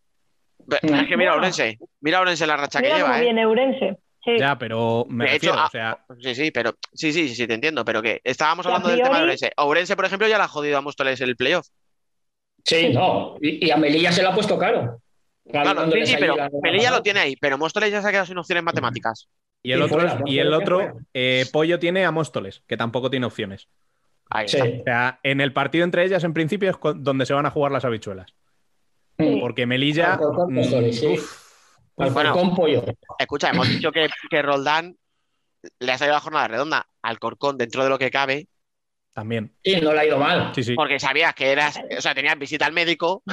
Es 0.69 1.07
que 1.07 1.17
mira. 1.17 1.35
Orense, 1.35 1.79
mira 2.01 2.17
a 2.19 2.21
Orense 2.21 2.45
la 2.45 2.57
racha 2.57 2.81
que 2.81 2.89
lleva, 2.89 3.21
¿eh? 3.21 3.33
Sí. 4.23 4.37
Ya, 4.39 4.57
pero 4.57 5.05
me 5.09 5.25
De 5.25 5.35
hecho, 5.35 5.51
refiero, 5.51 5.59
ah, 5.59 5.65
o 6.07 6.15
sea, 6.15 6.33
Sí, 6.33 6.35
sí, 6.35 6.51
pero 6.51 6.75
sí, 6.93 7.11
sí, 7.11 7.29
sí, 7.33 7.47
te 7.47 7.55
entiendo, 7.55 7.83
pero 7.83 8.01
que 8.03 8.21
estábamos 8.23 8.65
hablando 8.67 8.89
del 8.89 9.01
tema 9.01 9.17
de 9.17 9.23
Ourense. 9.23 9.51
Ourense, 9.57 9.95
por 9.95 10.05
ejemplo, 10.05 10.27
ya 10.27 10.37
la 10.37 10.43
ha 10.43 10.47
jodido 10.47 10.77
a 10.77 10.81
Móstoles 10.81 11.19
el 11.21 11.35
playoff. 11.35 11.67
Sí, 12.63 12.89
no. 12.89 13.35
Y, 13.41 13.65
y 13.65 13.71
a 13.71 13.77
Melilla 13.77 14.11
se 14.11 14.21
lo 14.21 14.29
ha 14.29 14.35
puesto 14.35 14.57
caro. 14.59 15.01
Claro, 15.51 15.91
sí, 15.91 16.05
sí, 16.05 16.15
pero. 16.19 16.35
Melilla 16.61 16.91
lo 16.91 17.01
tiene 17.01 17.19
ahí, 17.21 17.35
pero 17.35 17.57
Móstoles 17.57 17.91
ya 17.91 18.01
se 18.01 18.07
ha 18.07 18.11
quedado 18.11 18.27
sin 18.27 18.37
opciones 18.37 18.63
matemáticas. 18.63 19.27
y 19.63 19.71
el 19.71 19.79
y 19.79 19.81
otro, 19.81 19.99
fuera, 19.99 20.19
y 20.25 20.37
el 20.37 20.53
otro 20.53 20.93
eh, 21.15 21.45
pollo 21.51 21.79
tiene 21.79 22.05
a 22.05 22.11
Móstoles, 22.11 22.61
que 22.67 22.77
tampoco 22.77 23.09
tiene 23.09 23.25
opciones. 23.25 23.67
Ahí 24.29 24.47
Sí. 24.47 24.57
está. 24.57 24.69
O 24.79 24.83
sea, 24.83 25.19
en 25.23 25.41
el 25.41 25.51
partido 25.51 25.83
entre 25.83 26.05
ellas, 26.05 26.23
en 26.23 26.33
principio, 26.33 26.69
es 26.69 26.77
donde 26.97 27.25
se 27.25 27.33
van 27.33 27.47
a 27.47 27.51
jugar 27.51 27.71
las 27.71 27.85
habichuelas. 27.85 28.35
Porque 29.17 29.65
Melilla. 29.65 30.17
Mm, 30.47 30.53
Móstoles, 30.53 30.99
sí. 30.99 31.15
Uf, 31.95 32.13
Bueno. 32.13 32.29
Alcorcón, 32.29 32.55
pollo. 32.55 32.83
Escucha, 33.19 33.49
hemos 33.49 33.69
dicho 33.69 33.91
que, 33.91 34.09
que 34.29 34.41
Roldán 34.41 34.95
le 35.79 35.91
ha 35.91 35.97
salido 35.97 36.15
la 36.15 36.21
jornada 36.21 36.47
redonda 36.47 36.87
al 37.01 37.19
Corcón 37.19 37.57
dentro 37.57 37.83
de 37.83 37.89
lo 37.89 37.99
que 37.99 38.09
cabe, 38.11 38.47
también. 39.13 39.53
Sí, 39.63 39.79
no 39.81 39.93
le 39.93 39.99
ha 39.99 40.05
ido 40.05 40.17
mal. 40.17 40.51
Sí, 40.55 40.63
sí. 40.63 40.73
porque 40.75 40.99
sabías 40.99 41.33
que 41.35 41.51
eras, 41.51 41.79
o 41.97 42.01
sea, 42.01 42.15
tenías 42.15 42.37
visita 42.39 42.65
al 42.65 42.73
médico 42.73 43.23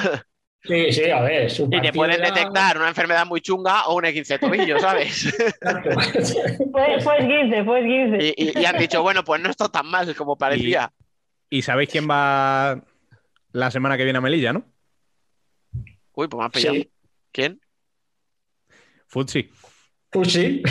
Sí, 0.65 0.91
sí, 0.93 1.09
a 1.09 1.21
ver. 1.23 1.49
Su 1.49 1.69
y 1.71 1.81
te 1.81 1.93
pueden 1.93 2.21
detectar 2.21 2.77
una 2.79 2.89
enfermedad 2.89 3.25
muy 3.25 3.41
chunga 3.41 3.87
o 3.87 3.95
un 3.97 4.03
E15 4.03 4.27
de 4.27 4.39
tobillo, 4.41 4.79
¿sabes? 4.81 5.33
Fue, 6.73 7.01
fue 7.01 7.19
15, 7.19 7.65
fue 7.65 7.81
15. 7.83 8.19
Y, 8.21 8.35
y- 8.37 8.59
y 8.61 8.65
han 8.65 8.77
dicho, 8.77 9.01
bueno, 9.03 9.23
pues 9.25 9.41
no 9.41 9.51
está 9.51 9.69
tan 9.69 9.87
mal 9.87 10.15
como 10.17 10.37
parecía. 10.37 10.93
Y 11.49 11.63
sabéis 11.63 11.89
quién 11.91 12.09
va 12.11 12.83
la 13.53 13.71
semana 13.71 13.97
que 13.97 14.05
viene 14.05 14.19
a 14.19 14.21
Melilla, 14.21 14.53
¿no? 14.53 14.65
Uy, 16.15 16.27
pues 16.29 16.39
me 16.39 16.45
has 16.47 16.51
pillado. 16.53 16.75
Sí. 16.75 16.91
¿Quién? 17.33 17.61
Futsi. 19.09 19.51
Sí. 20.25 20.63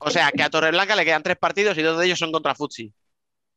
O 0.00 0.10
sea, 0.10 0.30
que 0.30 0.42
a 0.42 0.50
Torreblanca 0.50 0.96
le 0.96 1.04
quedan 1.04 1.22
tres 1.22 1.36
partidos 1.36 1.76
y 1.78 1.82
dos 1.82 1.98
de 1.98 2.06
ellos 2.06 2.18
son 2.18 2.32
contra 2.32 2.54
Futsi. 2.54 2.92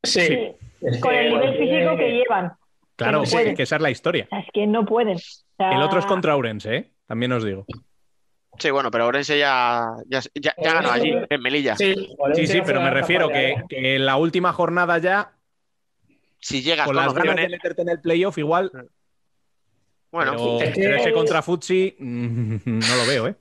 Sí. 0.02 0.54
Con 1.00 1.10
que, 1.10 1.20
el 1.20 1.32
nivel 1.32 1.58
físico 1.58 1.96
que 1.96 2.08
eh, 2.08 2.12
llevan. 2.12 2.52
Claro, 2.96 3.22
no 3.22 3.24
pueden. 3.24 3.56
que 3.56 3.62
esa 3.64 3.76
es 3.76 3.82
la 3.82 3.90
historia. 3.90 4.28
Es 4.30 4.46
que 4.52 4.66
no 4.66 4.84
pueden. 4.84 5.16
O 5.16 5.56
sea, 5.56 5.72
El 5.72 5.82
otro 5.82 5.98
es 5.98 6.06
contra 6.06 6.36
Ourense, 6.36 6.76
¿eh? 6.76 6.90
También 7.06 7.32
os 7.32 7.44
digo. 7.44 7.66
Sí, 8.58 8.70
bueno, 8.70 8.90
pero 8.90 9.06
Orense 9.06 9.38
ya, 9.38 9.88
ya, 10.06 10.20
ya, 10.34 10.54
ya 10.62 10.74
ganó 10.74 10.90
allí, 10.92 11.12
en 11.28 11.40
Melilla. 11.40 11.76
Sí, 11.76 11.94
Sí, 12.34 12.46
sí, 12.46 12.60
pero 12.64 12.80
me 12.80 12.90
refiero 12.90 13.28
que, 13.28 13.56
que 13.68 13.96
en 13.96 14.06
la 14.06 14.16
última 14.16 14.52
jornada 14.52 14.98
ya, 14.98 15.32
Si 16.38 16.62
llegas 16.62 16.86
con 16.86 16.94
con, 16.94 17.04
las 17.04 17.14
ganas 17.14 17.36
de 17.36 17.48
meterte 17.48 17.82
en 17.82 17.88
el 17.88 18.00
playoff, 18.00 18.38
igual. 18.38 18.70
Bueno, 20.14 20.32
pero, 20.32 20.60
es 20.60 20.74
que- 20.74 20.80
pero 20.80 20.96
ese 20.96 21.12
contra 21.12 21.42
Futsi 21.42 21.94
mm, 21.98 22.56
no 22.64 22.96
lo 22.96 23.06
veo, 23.06 23.28
¿eh? 23.28 23.34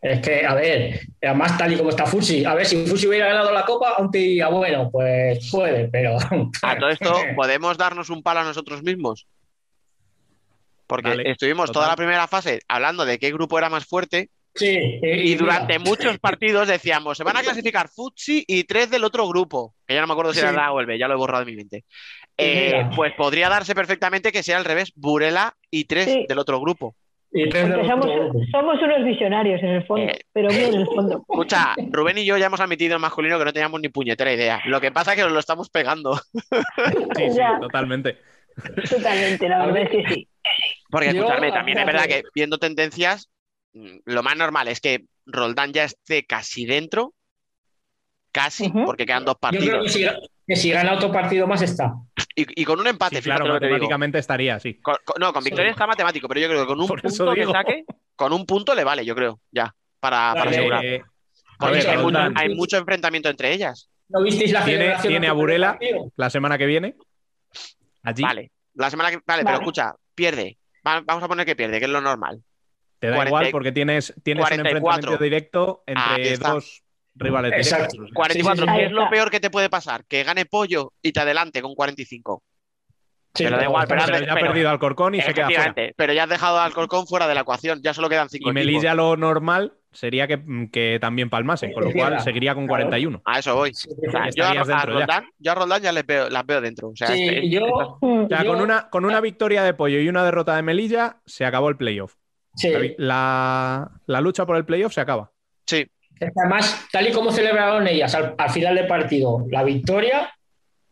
Es 0.00 0.20
que, 0.20 0.44
a 0.44 0.54
ver, 0.54 1.00
además 1.22 1.56
tal 1.56 1.72
y 1.72 1.78
como 1.78 1.88
está 1.88 2.04
Fusi, 2.04 2.44
a 2.44 2.54
ver, 2.54 2.66
si 2.66 2.84
Fusi 2.86 3.06
hubiera 3.06 3.26
ganado 3.28 3.50
la 3.52 3.64
Copa, 3.64 3.94
aún 3.96 4.10
te 4.10 4.18
diría, 4.18 4.48
bueno, 4.48 4.90
pues 4.90 5.50
puede, 5.50 5.88
pero... 5.88 6.18
a 6.62 6.78
todo 6.78 6.90
esto, 6.90 7.14
¿podemos 7.36 7.78
darnos 7.78 8.10
un 8.10 8.22
palo 8.22 8.40
a 8.40 8.44
nosotros 8.44 8.82
mismos? 8.82 9.26
Porque 10.86 11.22
estuvimos 11.24 11.66
total. 11.66 11.72
toda 11.74 11.88
la 11.88 11.96
primera 11.96 12.28
fase 12.28 12.60
hablando 12.68 13.06
de 13.06 13.18
qué 13.18 13.32
grupo 13.32 13.56
era 13.58 13.70
más 13.70 13.86
fuerte 13.86 14.28
Sí, 14.56 15.00
y 15.02 15.34
durante 15.34 15.80
muchos 15.80 16.18
partidos 16.20 16.68
decíamos, 16.68 17.16
se 17.18 17.24
van 17.24 17.36
a 17.38 17.42
clasificar 17.42 17.88
Futsi 17.88 18.44
y 18.46 18.62
tres 18.64 18.88
del 18.88 19.02
otro 19.02 19.26
grupo, 19.26 19.74
que 19.84 19.94
ya 19.94 20.00
no 20.00 20.06
me 20.06 20.12
acuerdo 20.12 20.32
si 20.32 20.38
Sí. 20.40 20.44
era 20.44 20.52
la 20.52 20.70
o 20.70 20.78
el 20.78 20.86
B, 20.86 20.96
ya 20.96 21.08
lo 21.08 21.14
he 21.14 21.16
borrado 21.16 21.44
de 21.44 21.50
mi 21.50 21.56
mente. 21.56 21.84
Eh, 22.36 22.90
pues 22.96 23.12
podría 23.14 23.48
darse 23.48 23.74
perfectamente 23.74 24.32
que 24.32 24.42
sea 24.42 24.56
al 24.56 24.64
revés, 24.64 24.92
Burela 24.96 25.54
y 25.70 25.84
tres 25.84 26.06
Sí. 26.06 26.26
del 26.28 26.38
otro 26.38 26.60
grupo. 26.60 26.96
Y 27.36 27.48
tres 27.48 27.66
somos, 27.68 28.06
otro 28.06 28.28
grupo. 28.28 28.40
somos 28.52 28.80
unos 28.82 29.04
visionarios 29.04 29.60
en 29.62 29.68
el 29.70 29.86
fondo, 29.86 30.06
Eh. 30.12 30.20
pero 30.32 30.48
muy 30.52 30.62
en 30.64 30.74
el 30.74 30.86
fondo. 30.86 31.16
Escucha, 31.28 31.74
Rubén 31.90 32.18
y 32.18 32.24
yo 32.24 32.36
ya 32.36 32.46
hemos 32.46 32.60
admitido 32.60 32.94
en 32.96 33.00
masculino 33.00 33.38
que 33.38 33.44
no 33.44 33.52
teníamos 33.52 33.80
ni 33.80 33.88
puñetera 33.88 34.32
idea. 34.32 34.60
Lo 34.66 34.80
que 34.80 34.92
pasa 34.92 35.12
es 35.12 35.16
que 35.18 35.22
nos 35.24 35.32
lo 35.32 35.38
estamos 35.40 35.68
pegando. 35.70 36.18
Sí, 37.16 37.30
sí, 37.30 37.36
Ya. 37.38 37.58
totalmente. 37.60 38.18
Totalmente, 38.88 39.48
la 39.48 39.66
verdad 39.66 39.82
es 39.82 39.90
que 39.90 40.14
sí. 40.14 40.28
Porque, 40.90 41.12
Yo, 41.12 41.22
escuchadme, 41.22 41.50
también 41.50 41.78
es 41.78 41.86
verdad 41.86 42.04
que 42.06 42.22
viendo 42.34 42.58
tendencias, 42.58 43.28
mm, 43.72 43.96
lo 44.04 44.22
más 44.22 44.36
normal 44.36 44.68
es 44.68 44.80
que 44.80 45.04
Roldán 45.26 45.72
ya 45.72 45.84
esté 45.84 46.24
casi 46.24 46.66
dentro, 46.66 47.14
casi, 48.30 48.68
porque 48.70 49.06
quedan 49.06 49.24
dos 49.24 49.36
Yo 49.40 49.48
creo 49.58 49.60
que 49.62 49.68
partidos. 49.70 49.92
si, 49.92 50.06
que 50.46 50.56
si 50.56 50.70
gana 50.70 50.94
otro 50.94 51.10
partido 51.10 51.46
más 51.46 51.62
está. 51.62 51.94
Y, 52.36 52.62
y 52.62 52.64
con 52.64 52.80
un 52.80 52.86
empate, 52.88 53.16
Sí, 53.16 53.22
claro, 53.22 53.46
matemáticamente 53.46 54.18
estaría. 54.18 54.58
Con- 54.82 54.96
con- 55.04 55.16
no, 55.20 55.32
con 55.32 55.42
Sí. 55.42 55.50
victoria 55.50 55.70
está 55.70 55.86
matemático, 55.86 56.26
pero 56.28 56.40
yo 56.40 56.48
creo 56.48 56.60
que 56.62 56.66
con 56.66 56.80
un 56.80 56.86
Por 56.88 57.00
punto 57.00 57.32
que 57.34 57.46
saque, 57.46 57.84
con 58.16 58.32
un 58.32 58.44
punto 58.44 58.74
le 58.74 58.82
vale, 58.84 59.04
yo 59.04 59.14
creo, 59.14 59.40
ya, 59.52 59.72
para, 60.00 60.34
para 60.34 60.50
asegurar. 60.50 60.84
A 60.84 61.04
Porque 61.58 61.78
hay, 61.78 61.96
mucho, 61.96 62.02
Roldán, 62.02 62.34
hay 62.36 62.54
mucho 62.54 62.76
enfrentamiento 62.76 63.28
entre 63.28 63.52
ellas. 63.52 63.88
¿No 64.08 64.22
visteis 64.22 64.50
la 64.52 64.64
Tiene- 64.64 64.96
tiene 65.00 65.28
a 65.28 65.32
Burela. 65.32 65.78
la 66.16 66.28
semana 66.30 66.58
que 66.58 66.66
viene, 66.66 66.96
allí 68.02 68.22
Vale, 68.22 68.50
la 68.74 68.90
semana 68.90 69.10
que. 69.10 69.20
Vale, 69.26 69.44
pero 69.44 69.58
escucha, 69.58 69.94
pierde. 70.14 70.58
Va- 70.86 71.00
Vamos 71.06 71.22
a 71.24 71.28
poner 71.28 71.46
que 71.46 71.56
pierde, 71.56 71.78
que 71.78 71.84
es 71.86 71.90
lo 71.90 72.00
normal. 72.00 72.42
te 72.98 73.08
da 73.08 73.16
40 73.16 73.28
igual 73.28 73.48
porque 73.52 73.72
tienes, 73.72 74.12
tienes 74.22 74.42
un 74.42 74.48
44. 74.48 75.12
enfrentamiento 75.12 75.22
directo 75.24 75.84
Ahí 75.86 76.28
entre 76.28 76.36
dos 76.38 76.82
rivales 77.14 77.52
Exacto. 77.54 77.92
directos. 77.92 78.10
44, 78.14 78.64
Sí, 78.64 78.68
sí, 78.68 78.74
sí. 78.74 78.78
¿qué 78.80 78.86
es 78.86 78.92
lo 78.92 79.08
peor 79.10 79.30
que 79.30 79.40
te 79.40 79.50
puede 79.50 79.70
pasar? 79.70 80.04
Que 80.06 80.22
gane 80.24 80.44
pollo 80.46 80.92
y 81.02 81.12
te 81.12 81.20
adelante 81.20 81.62
con 81.62 81.74
45. 81.74 82.42
Sí, 83.36 83.42
Pero 83.44 83.56
da 83.56 83.64
igual, 83.64 83.86
pero 83.88 84.00
Pero 84.04 84.16
has- 84.16 84.26
ya 84.26 84.32
ha 84.32 84.36
perdido 84.36 84.70
Alcorcón 84.70 85.16
y 85.16 85.20
se 85.20 85.34
queda 85.34 85.46
fuera. 85.46 85.74
Pero 85.96 86.12
ya 86.12 86.22
has 86.22 86.28
dejado 86.28 86.58
al 86.60 86.66
Alcorcón 86.66 87.04
fuera 87.08 87.26
de 87.26 87.34
la 87.34 87.40
ecuación, 87.40 87.80
ya 87.82 87.92
solo 87.92 88.08
quedan 88.08 88.28
5 88.28 88.48
Y 88.48 88.52
Melilla 88.52 88.94
lo 88.94 89.16
normal 89.16 89.72
sería 89.90 90.28
que, 90.28 90.40
que 90.72 90.98
también 91.00 91.30
palmasen, 91.30 91.72
con 91.72 91.84
lo 91.84 91.92
cual 91.92 92.20
seguiría 92.20 92.54
con 92.54 92.66
Claro. 92.68 92.84
41. 92.84 93.22
A 93.24 93.38
eso 93.40 93.56
voy. 93.56 93.74
Sí, 93.74 93.88
O 94.06 94.10
sea, 94.10 94.28
Ya 94.30 94.54
yo, 94.54 94.74
a. 94.74 94.84
Roldán, 94.86 95.24
yo 95.38 95.50
a 95.50 95.54
Roldán 95.56 95.82
ya 95.82 95.90
les 95.90 96.06
veo, 96.06 96.30
las 96.30 96.46
veo 96.46 96.60
dentro. 96.60 96.88
O 96.90 96.96
sea, 96.96 97.08
Sí, 97.08 97.24
este- 97.28 97.50
yo. 97.50 97.64
O 97.66 98.26
sea, 98.28 98.44
yo- 98.44 98.52
con 98.52 98.60
una, 98.60 98.88
con 98.88 99.04
una 99.04 99.20
victoria 99.20 99.64
de 99.64 99.74
Pollo 99.74 99.98
y 99.98 100.08
una 100.08 100.24
derrota 100.24 100.54
de 100.54 100.62
Melilla, 100.62 101.16
se 101.26 101.44
acabó 101.44 101.68
el 101.70 101.76
playoff. 101.76 102.14
sí. 102.56 102.70
La 102.98 103.90
La, 104.06 104.20
lucha 104.20 104.46
por 104.46 104.56
el 104.56 104.64
playoff 104.64 104.92
se 104.94 105.00
acaba. 105.00 105.32
sí, 105.66 105.86
Además, 106.20 106.86
tal 106.92 107.08
y 107.08 107.12
como 107.12 107.30
celebraron 107.32 107.86
ellas 107.86 108.14
al, 108.14 108.34
al 108.38 108.50
final 108.50 108.74
del 108.74 108.86
partido, 108.86 109.44
la 109.50 109.62
victoria 109.62 110.32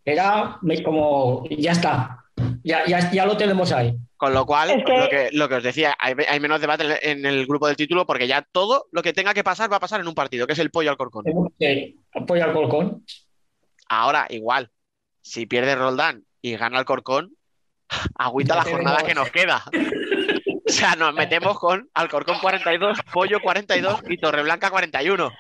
era 0.05 0.59
como, 0.85 1.45
ya 1.49 1.73
está, 1.73 2.25
ya, 2.65 2.85
ya, 2.87 3.11
ya 3.13 3.25
lo 3.27 3.37
tenemos 3.37 3.73
ahí. 3.73 3.97
con 4.17 4.35
lo 4.35 4.45
cual, 4.47 4.71
Es 4.71 4.85
que- 4.85 4.99
lo, 4.99 5.09
que, 5.09 5.29
lo 5.33 5.49
que 5.49 5.55
os 5.57 5.63
decía, 5.63 5.95
hay, 5.99 6.15
hay 6.29 6.41
menos 6.41 6.61
debate 6.61 7.11
en, 7.11 7.25
el 7.25 7.47
grupo 7.47 7.67
del 7.67 7.77
título 7.77 8.05
porque 8.07 8.27
ya 8.27 8.43
todo 8.43 8.87
lo 8.93 9.03
que 9.03 9.13
tenga 9.13 9.33
que 9.35 9.45
pasar 9.45 9.71
va 9.73 9.77
a 9.77 9.81
pasar 9.81 10.01
en 10.01 10.09
un 10.09 10.15
partido, 10.15 10.47
que 10.47 10.53
es 10.55 10.59
el 10.59 10.71
pollo 10.71 10.91
al 10.91 10.97
Corcón. 10.97 11.25
Sí, 11.59 11.97
apoyo 12.15 12.45
al 12.45 12.53
Colcón. 12.53 13.05
Ahora, 13.89 14.27
igual, 14.31 14.71
si 15.21 15.47
pierde 15.47 15.75
Roldán 15.77 16.25
y 16.41 16.57
gana 16.57 16.79
el 16.79 16.85
Corcón, 16.85 17.33
agüita 18.17 18.55
Ya 18.55 18.65
la 18.65 18.71
jornada 18.71 19.03
que 19.05 19.15
nos 19.15 19.31
queda. 19.31 19.63
sea, 20.73 20.95
nos 20.97 21.15
metemos 21.15 21.59
con 21.59 21.89
Alcorcón 21.95 22.39
42, 22.41 22.99
Pollo 23.13 23.39
42 23.41 24.03
y 24.09 24.17
Torreblanca 24.19 24.71
41. 24.71 25.31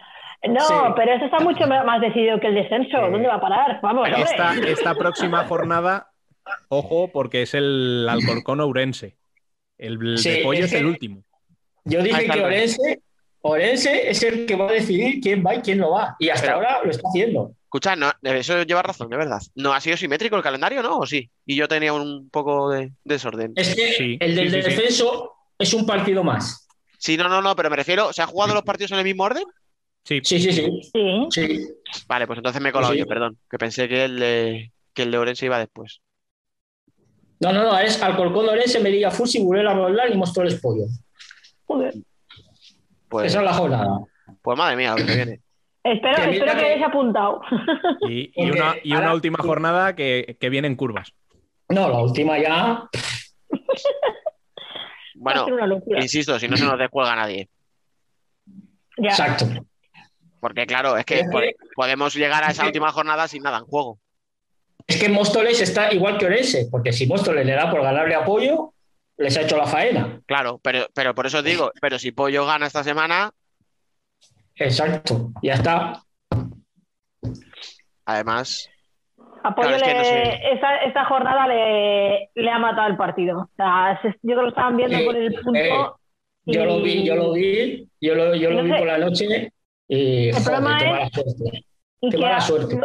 No, 0.48 0.60
Sí. 0.60 0.74
pero 0.96 1.14
eso 1.14 1.24
está 1.26 1.38
mucho 1.40 1.66
más 1.66 2.00
decidido 2.00 2.38
que 2.40 2.48
el 2.48 2.54
descenso. 2.54 2.96
Eh, 2.98 3.10
¿Dónde 3.10 3.28
va 3.28 3.34
a 3.36 3.40
parar? 3.40 3.78
Vamos. 3.82 4.08
Esta, 4.16 4.54
esta 4.56 4.94
próxima 4.94 5.44
jornada, 5.46 6.10
ojo, 6.68 7.10
porque 7.12 7.42
es 7.42 7.54
el 7.54 8.06
Alcorcón 8.08 8.60
Ourense. 8.60 9.16
El 9.78 10.18
Sí, 10.18 10.30
de 10.30 10.42
Pollo 10.42 10.64
es 10.64 10.72
es 10.72 10.80
el 10.80 10.86
último. 10.86 11.22
Yo 11.84 12.02
dije 12.02 12.26
que 12.28 12.40
Orense, 12.44 13.00
Orense 13.40 14.10
es 14.10 14.22
el 14.22 14.46
que 14.46 14.54
va 14.56 14.68
a 14.68 14.72
decidir 14.72 15.20
quién 15.20 15.44
va 15.44 15.54
y 15.56 15.60
quién 15.60 15.78
no 15.78 15.90
va. 15.92 16.14
Y 16.18 16.28
hasta 16.28 16.46
Pero- 16.46 16.56
ahora 16.56 16.84
lo 16.84 16.90
está 16.90 17.08
haciendo. 17.08 17.52
Escucha, 17.72 17.96
no, 17.96 18.12
eso 18.20 18.62
lleva 18.64 18.82
razón, 18.82 19.08
de 19.08 19.16
verdad. 19.16 19.40
¿No 19.54 19.72
ha 19.72 19.80
sido 19.80 19.96
simétrico 19.96 20.36
el 20.36 20.42
calendario, 20.42 20.82
no? 20.82 20.98
¿O 20.98 21.06
sí? 21.06 21.30
Y 21.46 21.56
yo 21.56 21.66
tenía 21.66 21.94
un 21.94 22.28
poco 22.28 22.68
de 22.68 22.92
desorden. 23.02 23.54
Es 23.56 23.74
que 23.74 23.92
Sí, 23.94 24.18
el 24.20 24.36
del 24.36 24.50
sí, 24.50 24.56
sí, 24.56 24.62
sí. 24.62 24.68
descenso 24.76 25.32
es 25.58 25.72
un 25.72 25.86
partido 25.86 26.22
más. 26.22 26.68
Sí, 26.98 27.16
no, 27.16 27.30
no, 27.30 27.40
no, 27.40 27.56
pero 27.56 27.70
me 27.70 27.76
refiero, 27.76 28.12
¿se 28.12 28.20
han 28.20 28.28
jugado 28.28 28.52
los 28.52 28.62
partidos 28.64 28.92
en 28.92 28.98
el 28.98 29.04
mismo 29.04 29.22
orden? 29.24 29.44
Sí, 30.04 30.20
Sí, 30.22 30.38
sí, 30.38 30.52
sí. 31.30 31.68
Vale, 32.06 32.26
pues 32.26 32.36
entonces 32.36 32.60
me 32.60 32.68
he 32.68 32.72
colado 32.72 32.92
Sí. 32.92 32.98
yo, 32.98 33.06
perdón. 33.06 33.38
Que 33.50 33.56
pensé 33.56 33.88
que 33.88 34.04
el 34.04 34.18
de, 34.18 34.72
que 34.92 35.04
el 35.04 35.10
de 35.10 35.16
Orense 35.16 35.46
iba 35.46 35.58
después. 35.58 36.02
No, 37.40 37.54
no, 37.54 37.62
no, 37.62 37.78
es 37.78 38.02
Alcorcón, 38.02 38.50
Orense, 38.50 38.80
Melilla, 38.80 39.10
Fusi, 39.10 39.40
Burela, 39.40 39.72
Roldán 39.72 40.12
y 40.12 40.16
Móstoles 40.18 40.60
Pollo. 40.60 40.84
Joder. 41.66 41.94
Pues, 43.08 43.28
Esa 43.28 43.38
es 43.38 43.44
la 43.46 43.54
jornada. 43.54 43.98
pues 44.42 44.58
madre 44.58 44.76
mía, 44.76 44.94
lo 44.94 45.06
que 45.06 45.14
viene. 45.16 45.40
Espero, 45.84 46.22
Que 46.22 46.30
espero 46.30 46.52
que 46.52 46.64
hayáis 46.64 46.84
apuntado. 46.84 47.40
y, 48.08 48.32
una, 48.50 48.76
y 48.82 48.90
una 48.92 48.98
ahora- 49.00 49.14
última 49.14 49.38
jornada 49.38 49.94
que, 49.96 50.36
que 50.40 50.48
viene 50.48 50.68
en 50.68 50.76
curvas. 50.76 51.12
No, 51.68 51.88
la 51.88 52.00
última 52.00 52.38
ya. 52.38 52.88
Bueno, 55.14 55.46
insisto, 55.96 56.38
si 56.38 56.48
no 56.48 56.56
se 56.56 56.64
nos 56.64 56.78
descuelga 56.78 57.14
nadie. 57.16 57.48
Ya. 58.98 59.10
Exacto. 59.10 59.46
Porque 60.40 60.66
claro, 60.66 60.96
es 60.96 61.04
que 61.04 61.22
podemos 61.76 62.14
llegar 62.14 62.42
a 62.44 62.50
esa 62.50 62.66
última 62.66 62.90
jornada 62.90 63.28
sin 63.28 63.42
nada 63.42 63.58
en 63.58 63.64
juego. 63.64 63.98
Es 64.86 64.98
que 65.00 65.08
Móstoles 65.08 65.60
está 65.60 65.92
igual 65.92 66.18
que 66.18 66.26
Orense, 66.26 66.66
porque 66.70 66.92
si 66.92 67.06
Móstoles 67.06 67.46
le 67.46 67.52
da 67.52 67.70
por 67.70 67.82
ganarle 67.82 68.16
apoyo, 68.16 68.74
les 69.16 69.36
ha 69.36 69.42
hecho 69.42 69.56
la 69.56 69.66
faena. 69.66 70.20
Claro, 70.26 70.58
pero, 70.62 70.86
pero 70.92 71.14
por 71.14 71.26
eso 71.26 71.38
os 71.38 71.44
digo, 71.44 71.70
pero 71.80 71.98
si 72.00 72.10
Pollo 72.10 72.44
gana 72.44 72.66
esta 72.66 72.82
semana, 72.82 73.32
Exacto, 74.64 75.30
ya 75.42 75.54
está. 75.54 76.02
además, 78.04 78.68
Apoyo 79.44 79.76
Claro, 79.76 79.98
no 79.98 80.04
sé. 80.04 80.40
esta, 80.52 80.76
esta 80.82 81.04
jornada 81.06 81.48
le, 81.48 82.30
le 82.34 82.50
ha 82.50 82.58
matado 82.60 82.88
el 82.88 82.96
partido. 82.96 83.40
O 83.40 83.50
sea, 83.56 83.98
se- 84.00 84.08
yo 84.22 84.34
creo 84.34 84.36
que 84.36 84.42
lo 84.42 84.48
estaban 84.50 84.76
viendo 84.76 84.96
Sí, 84.98 85.04
por 85.04 85.16
el 85.16 85.34
punto. 85.34 85.58
eh, 85.58 85.70
Yo 86.46 86.62
y- 86.62 86.66
lo 86.66 86.80
vi, 86.80 87.04
yo 87.04 87.16
lo 87.16 87.32
vi, 87.32 87.88
yo 88.00 88.14
lo, 88.14 88.34
yo 88.36 88.50
lo 88.50 88.56
No 88.58 88.62
vi 88.64 88.70
sé. 88.70 88.78
por 88.78 88.86
la 88.86 88.98
noche 88.98 89.52
y 89.88 90.28
El 90.28 90.34
joder, 90.34 90.44
problema 90.44 90.78
qué 90.78 90.84
es- 90.84 90.90
mala 90.92 91.08
suerte. 91.10 91.64
y 92.00 92.10
Qué 92.10 92.16
que 92.16 92.22
mala 92.22 92.36
a, 92.36 92.40
suerte. 92.40 92.80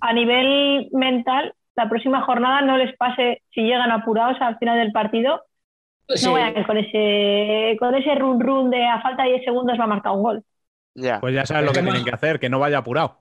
a 0.00 0.12
nivel 0.12 0.88
mental, 0.92 1.54
la 1.76 1.88
próxima 1.88 2.22
jornada 2.22 2.62
no 2.62 2.76
les 2.76 2.96
pase, 2.96 3.42
si 3.54 3.60
llegan 3.62 3.92
apurados 3.92 4.40
al 4.40 4.58
final 4.58 4.76
del 4.78 4.90
partido, 4.92 5.42
Sí, 6.08 6.26
no 6.26 6.32
vayan 6.32 6.64
con 6.64 6.76
ese, 6.78 7.76
con 7.78 7.94
ese 7.94 8.12
run 8.16 8.40
run 8.40 8.70
de 8.70 8.84
a 8.84 9.00
falta 9.02 9.22
de 9.22 9.30
10 9.30 9.44
segundos 9.44 9.78
va 9.78 9.84
a 9.84 9.86
marcar 9.86 10.12
un 10.14 10.22
gol. 10.24 10.44
Ya, 10.94 11.20
Pues 11.20 11.34
ya 11.34 11.46
sabes 11.46 11.64
lo 11.64 11.72
que 11.72 11.82
tienen 11.82 12.04
que 12.04 12.10
hacer, 12.10 12.40
que 12.40 12.48
no 12.48 12.58
vaya 12.58 12.78
apurado. 12.78 13.18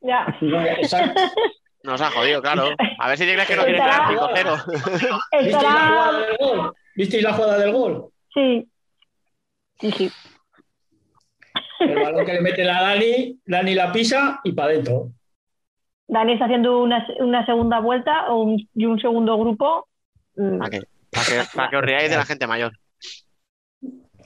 Ya. 0.00 0.26
nos 1.84 2.00
ha 2.00 2.10
jodido, 2.10 2.40
claro. 2.42 2.68
A 2.98 3.08
ver 3.08 3.18
si 3.18 3.24
te 3.26 3.34
crees 3.34 3.48
que 3.48 3.56
no 3.56 3.62
Estará- 3.62 4.08
quedar 4.08 4.58
5-0. 4.64 5.22
¿Visteis 5.42 5.62
la 5.62 5.88
jugada 5.88 6.20
del 6.20 6.36
gol? 6.38 6.74
¿Visteis 6.94 7.22
la 7.22 7.32
jugada 7.32 7.58
del 7.58 7.72
gol? 7.72 8.06
Sí. 8.34 8.68
Sí, 9.80 9.90
sí. 9.92 10.12
El 11.80 11.94
balón 11.96 12.24
que 12.24 12.32
le 12.34 12.40
mete 12.40 12.64
la 12.64 12.80
Dani, 12.82 13.40
Dani 13.44 13.74
la 13.74 13.90
pisa 13.92 14.40
y 14.44 14.52
para 14.52 14.68
adentro. 14.70 15.08
Dani 16.06 16.34
está 16.34 16.44
haciendo 16.44 16.80
una, 16.82 17.04
una 17.18 17.44
segunda 17.46 17.80
vuelta 17.80 18.30
o 18.30 18.42
un- 18.42 18.68
y 18.74 18.84
un 18.86 19.00
segundo 19.00 19.36
grupo. 19.38 19.88
Mm, 20.36 20.58
Para 20.58 20.70
que, 20.70 20.80
para 21.10 21.26
que, 21.26 21.42
para 21.56 21.70
que 21.70 21.76
os 21.76 21.82
riáis 21.82 22.10
de 22.10 22.16
la 22.16 22.24
gente 22.24 22.46
mayor. 22.46 22.72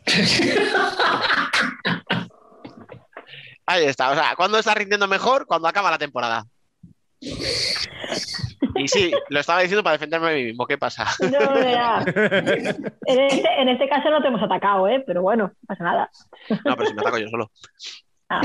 Ahí 3.67 3.85
está, 3.85 4.11
o 4.11 4.15
sea, 4.15 4.35
¿cuándo 4.37 4.59
está 4.59 4.75
rindiendo 4.75 5.09
mejor? 5.09 5.47
Cuando 5.47 5.67
acaba 5.69 5.91
la 5.91 5.99
temporada. 5.99 6.45
Y 8.77 8.89
sí, 8.89 9.11
lo 9.31 9.41
estaba 9.41 9.61
diciendo 9.61 9.83
para 9.83 9.95
defenderme 9.95 10.29
a 10.29 10.35
mí 10.35 10.45
mismo. 10.45 10.67
¿Qué 10.67 10.79
pasa? 10.79 11.07
No, 11.21 11.61
ya. 11.61 12.05
En, 13.07 13.21
este, 13.21 13.49
en 13.61 13.69
este 13.69 13.89
caso 13.89 14.11
no 14.11 14.21
te 14.23 14.29
hemos 14.29 14.43
atacado, 14.43 14.87
¿eh? 14.89 15.03
pero 15.07 15.23
bueno, 15.23 15.45
no 15.49 15.67
pasa 15.67 15.83
nada. 15.85 16.11
No, 16.65 16.77
pero 16.77 16.87
si 16.87 16.95
me 16.95 17.01
ataco 17.01 17.19
yo 17.19 17.29
solo. 17.29 17.51
Ah. 18.29 18.41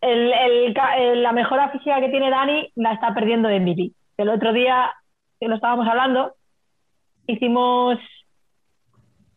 El- 0.00 0.32
el 0.32 0.74
ca- 0.74 0.96
el- 0.98 1.22
la 1.22 1.32
mejora 1.32 1.70
física 1.70 2.00
que 2.00 2.08
tiene 2.08 2.30
Dani 2.30 2.70
la 2.76 2.92
está 2.94 3.14
perdiendo 3.14 3.48
Emily. 3.48 3.94
El 4.16 4.28
otro 4.30 4.52
día 4.52 4.92
que 5.40 5.48
lo 5.48 5.56
estábamos 5.56 5.86
hablando, 5.88 6.34
hicimos, 7.26 7.98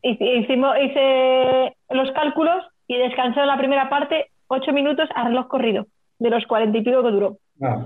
hici- 0.02 0.44
hicimos 0.44 0.76
hice 0.82 1.76
los 1.90 2.12
cálculos 2.12 2.64
y 2.90 2.98
descansó 2.98 3.42
en 3.42 3.48
la 3.48 3.58
primera 3.58 3.88
parte 3.88 4.32
ocho 4.48 4.74
minutos 4.74 5.08
a 5.14 5.26
reloj 5.26 5.48
corrido, 5.48 5.86
de 6.18 6.32
los 6.32 6.46
cuarenta 6.48 6.80
y 6.80 6.84
pico 6.84 7.04
que 7.04 7.12
duró. 7.12 7.40
No. 7.58 7.86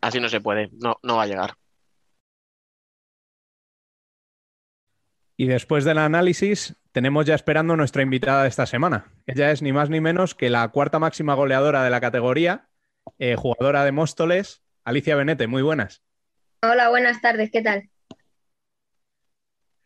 Así 0.00 0.18
no 0.18 0.28
se 0.28 0.40
puede, 0.40 0.70
no, 0.72 0.96
no 1.02 1.16
va 1.16 1.22
a 1.22 1.26
llegar. 1.26 1.54
Y 5.36 5.46
después 5.46 5.84
del 5.84 5.98
análisis, 5.98 6.76
tenemos 6.90 7.26
ya 7.26 7.34
esperando 7.36 7.76
nuestra 7.76 8.02
invitada 8.02 8.42
de 8.42 8.48
esta 8.48 8.66
semana. 8.66 9.12
Ella 9.26 9.52
es 9.52 9.62
ni 9.62 9.72
más 9.72 9.88
ni 9.88 10.00
menos 10.00 10.34
que 10.34 10.50
la 10.50 10.66
cuarta 10.68 10.98
máxima 10.98 11.34
goleadora 11.34 11.84
de 11.84 11.90
la 11.90 12.00
categoría, 12.00 12.66
eh, 13.18 13.36
jugadora 13.36 13.84
de 13.84 13.92
Móstoles, 13.92 14.64
Alicia 14.84 15.14
Benete. 15.14 15.46
Muy 15.46 15.62
buenas. 15.62 16.02
Hola, 16.62 16.88
buenas 16.88 17.20
tardes, 17.20 17.50
¿qué 17.52 17.62
tal? 17.62 17.88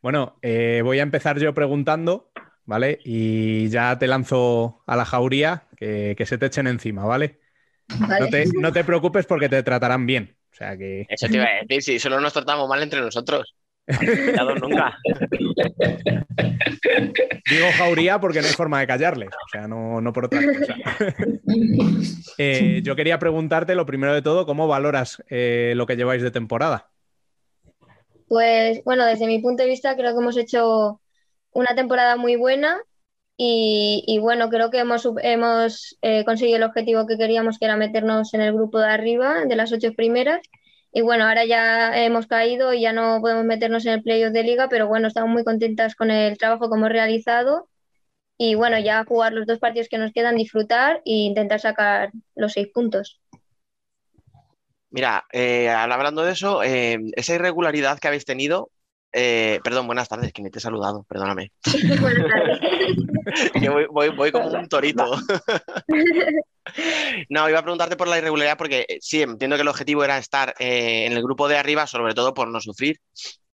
Bueno, 0.00 0.38
eh, 0.42 0.80
voy 0.84 1.00
a 1.00 1.02
empezar 1.02 1.38
yo 1.40 1.52
preguntando, 1.54 2.27
¿vale? 2.68 2.98
Y 3.02 3.70
ya 3.70 3.98
te 3.98 4.06
lanzo 4.06 4.82
a 4.86 4.94
la 4.94 5.06
jauría 5.06 5.64
que, 5.74 6.14
que 6.16 6.26
se 6.26 6.36
te 6.36 6.46
echen 6.46 6.66
encima, 6.66 7.06
¿vale? 7.06 7.40
Vale. 7.98 8.20
No 8.20 8.28
te, 8.28 8.44
no 8.60 8.72
te 8.72 8.84
preocupes 8.84 9.24
porque 9.24 9.48
te 9.48 9.62
tratarán 9.62 10.04
bien. 10.04 10.36
O 10.52 10.54
sea 10.54 10.76
que. 10.76 11.06
Eso 11.08 11.28
te 11.28 11.36
iba 11.36 11.46
a 11.46 11.64
decir, 11.66 11.82
si 11.82 11.98
solo 11.98 12.20
nos 12.20 12.34
tratamos 12.34 12.68
mal 12.68 12.82
entre 12.82 13.00
nosotros. 13.00 13.54
Nunca. 14.60 14.98
Digo 17.48 17.66
jauría 17.78 18.20
porque 18.20 18.42
no 18.42 18.46
hay 18.48 18.52
forma 18.52 18.80
de 18.80 18.86
callarles, 18.86 19.30
o 19.30 19.48
sea, 19.50 19.66
no, 19.66 20.02
no 20.02 20.12
por 20.12 20.26
otra 20.26 20.42
cosa. 20.42 20.76
Eh, 22.40 22.82
yo 22.84 22.94
quería 22.94 23.18
preguntarte 23.18 23.74
lo 23.74 23.84
primero 23.84 24.14
de 24.14 24.22
todo, 24.22 24.46
¿cómo 24.46 24.68
valoras 24.68 25.24
eh, 25.28 25.72
lo 25.74 25.86
que 25.86 25.96
lleváis 25.96 26.22
de 26.22 26.30
temporada? 26.30 26.90
Pues 28.28 28.84
bueno, 28.84 29.04
desde 29.06 29.26
mi 29.26 29.40
punto 29.40 29.64
de 29.64 29.70
vista 29.70 29.96
creo 29.96 30.12
que 30.12 30.20
hemos 30.20 30.36
hecho 30.36 31.00
una 31.52 31.74
temporada 31.74 32.16
muy 32.16 32.36
buena 32.36 32.80
y, 33.36 34.04
y 34.06 34.18
bueno, 34.18 34.48
creo 34.48 34.70
que 34.70 34.78
hemos, 34.78 35.08
hemos 35.22 35.96
eh, 36.02 36.24
conseguido 36.24 36.56
el 36.56 36.64
objetivo 36.64 37.06
que 37.06 37.16
queríamos, 37.16 37.58
que 37.58 37.66
era 37.66 37.76
meternos 37.76 38.34
en 38.34 38.40
el 38.40 38.52
grupo 38.52 38.78
de 38.78 38.88
arriba, 38.88 39.44
de 39.44 39.56
las 39.56 39.72
ocho 39.72 39.92
primeras. 39.94 40.40
Y 40.92 41.02
bueno, 41.02 41.26
ahora 41.26 41.44
ya 41.44 41.96
hemos 42.02 42.26
caído 42.26 42.72
y 42.72 42.80
ya 42.80 42.92
no 42.92 43.20
podemos 43.20 43.44
meternos 43.44 43.84
en 43.86 43.92
el 43.92 44.02
playoff 44.02 44.32
de 44.32 44.42
liga, 44.42 44.68
pero 44.68 44.88
bueno, 44.88 45.06
estamos 45.06 45.30
muy 45.30 45.44
contentas 45.44 45.94
con 45.94 46.10
el 46.10 46.38
trabajo 46.38 46.68
que 46.68 46.76
hemos 46.76 46.88
realizado 46.88 47.68
y 48.38 48.54
bueno, 48.54 48.78
ya 48.78 49.04
jugar 49.04 49.32
los 49.32 49.46
dos 49.46 49.58
partidos 49.58 49.88
que 49.88 49.98
nos 49.98 50.12
quedan, 50.12 50.36
disfrutar 50.36 51.02
e 51.04 51.12
intentar 51.12 51.60
sacar 51.60 52.10
los 52.36 52.52
seis 52.52 52.68
puntos. 52.72 53.20
Mira, 54.90 55.26
eh, 55.32 55.68
hablando 55.68 56.22
de 56.22 56.32
eso, 56.32 56.62
eh, 56.62 56.98
esa 57.16 57.34
irregularidad 57.34 57.98
que 57.98 58.08
habéis 58.08 58.24
tenido, 58.24 58.70
eh, 59.12 59.60
perdón, 59.64 59.86
buenas 59.86 60.08
tardes, 60.08 60.32
que 60.32 60.42
ni 60.42 60.50
te 60.50 60.58
he 60.58 60.62
saludado, 60.62 61.04
perdóname. 61.08 61.52
Buenas 62.00 62.26
tardes. 62.28 62.58
Que 63.52 63.68
voy, 63.68 63.86
voy- 63.90 64.08
voy 64.08 64.32
como 64.32 64.48
un 64.48 64.68
torito. 64.68 65.04
No, 67.30 67.48
iba 67.48 67.58
a 67.58 67.62
preguntarte 67.62 67.96
por 67.96 68.08
la 68.08 68.18
irregularidad 68.18 68.58
porque 68.58 68.84
eh, 68.88 68.98
sí, 69.00 69.22
entiendo 69.22 69.56
que 69.56 69.62
el 69.62 69.68
objetivo 69.68 70.04
era 70.04 70.18
estar 70.18 70.54
eh, 70.58 71.06
en 71.06 71.12
el 71.14 71.22
grupo 71.22 71.48
de 71.48 71.56
arriba, 71.56 71.86
sobre 71.86 72.12
todo 72.12 72.34
por 72.34 72.48
no 72.48 72.60
sufrir. 72.60 73.00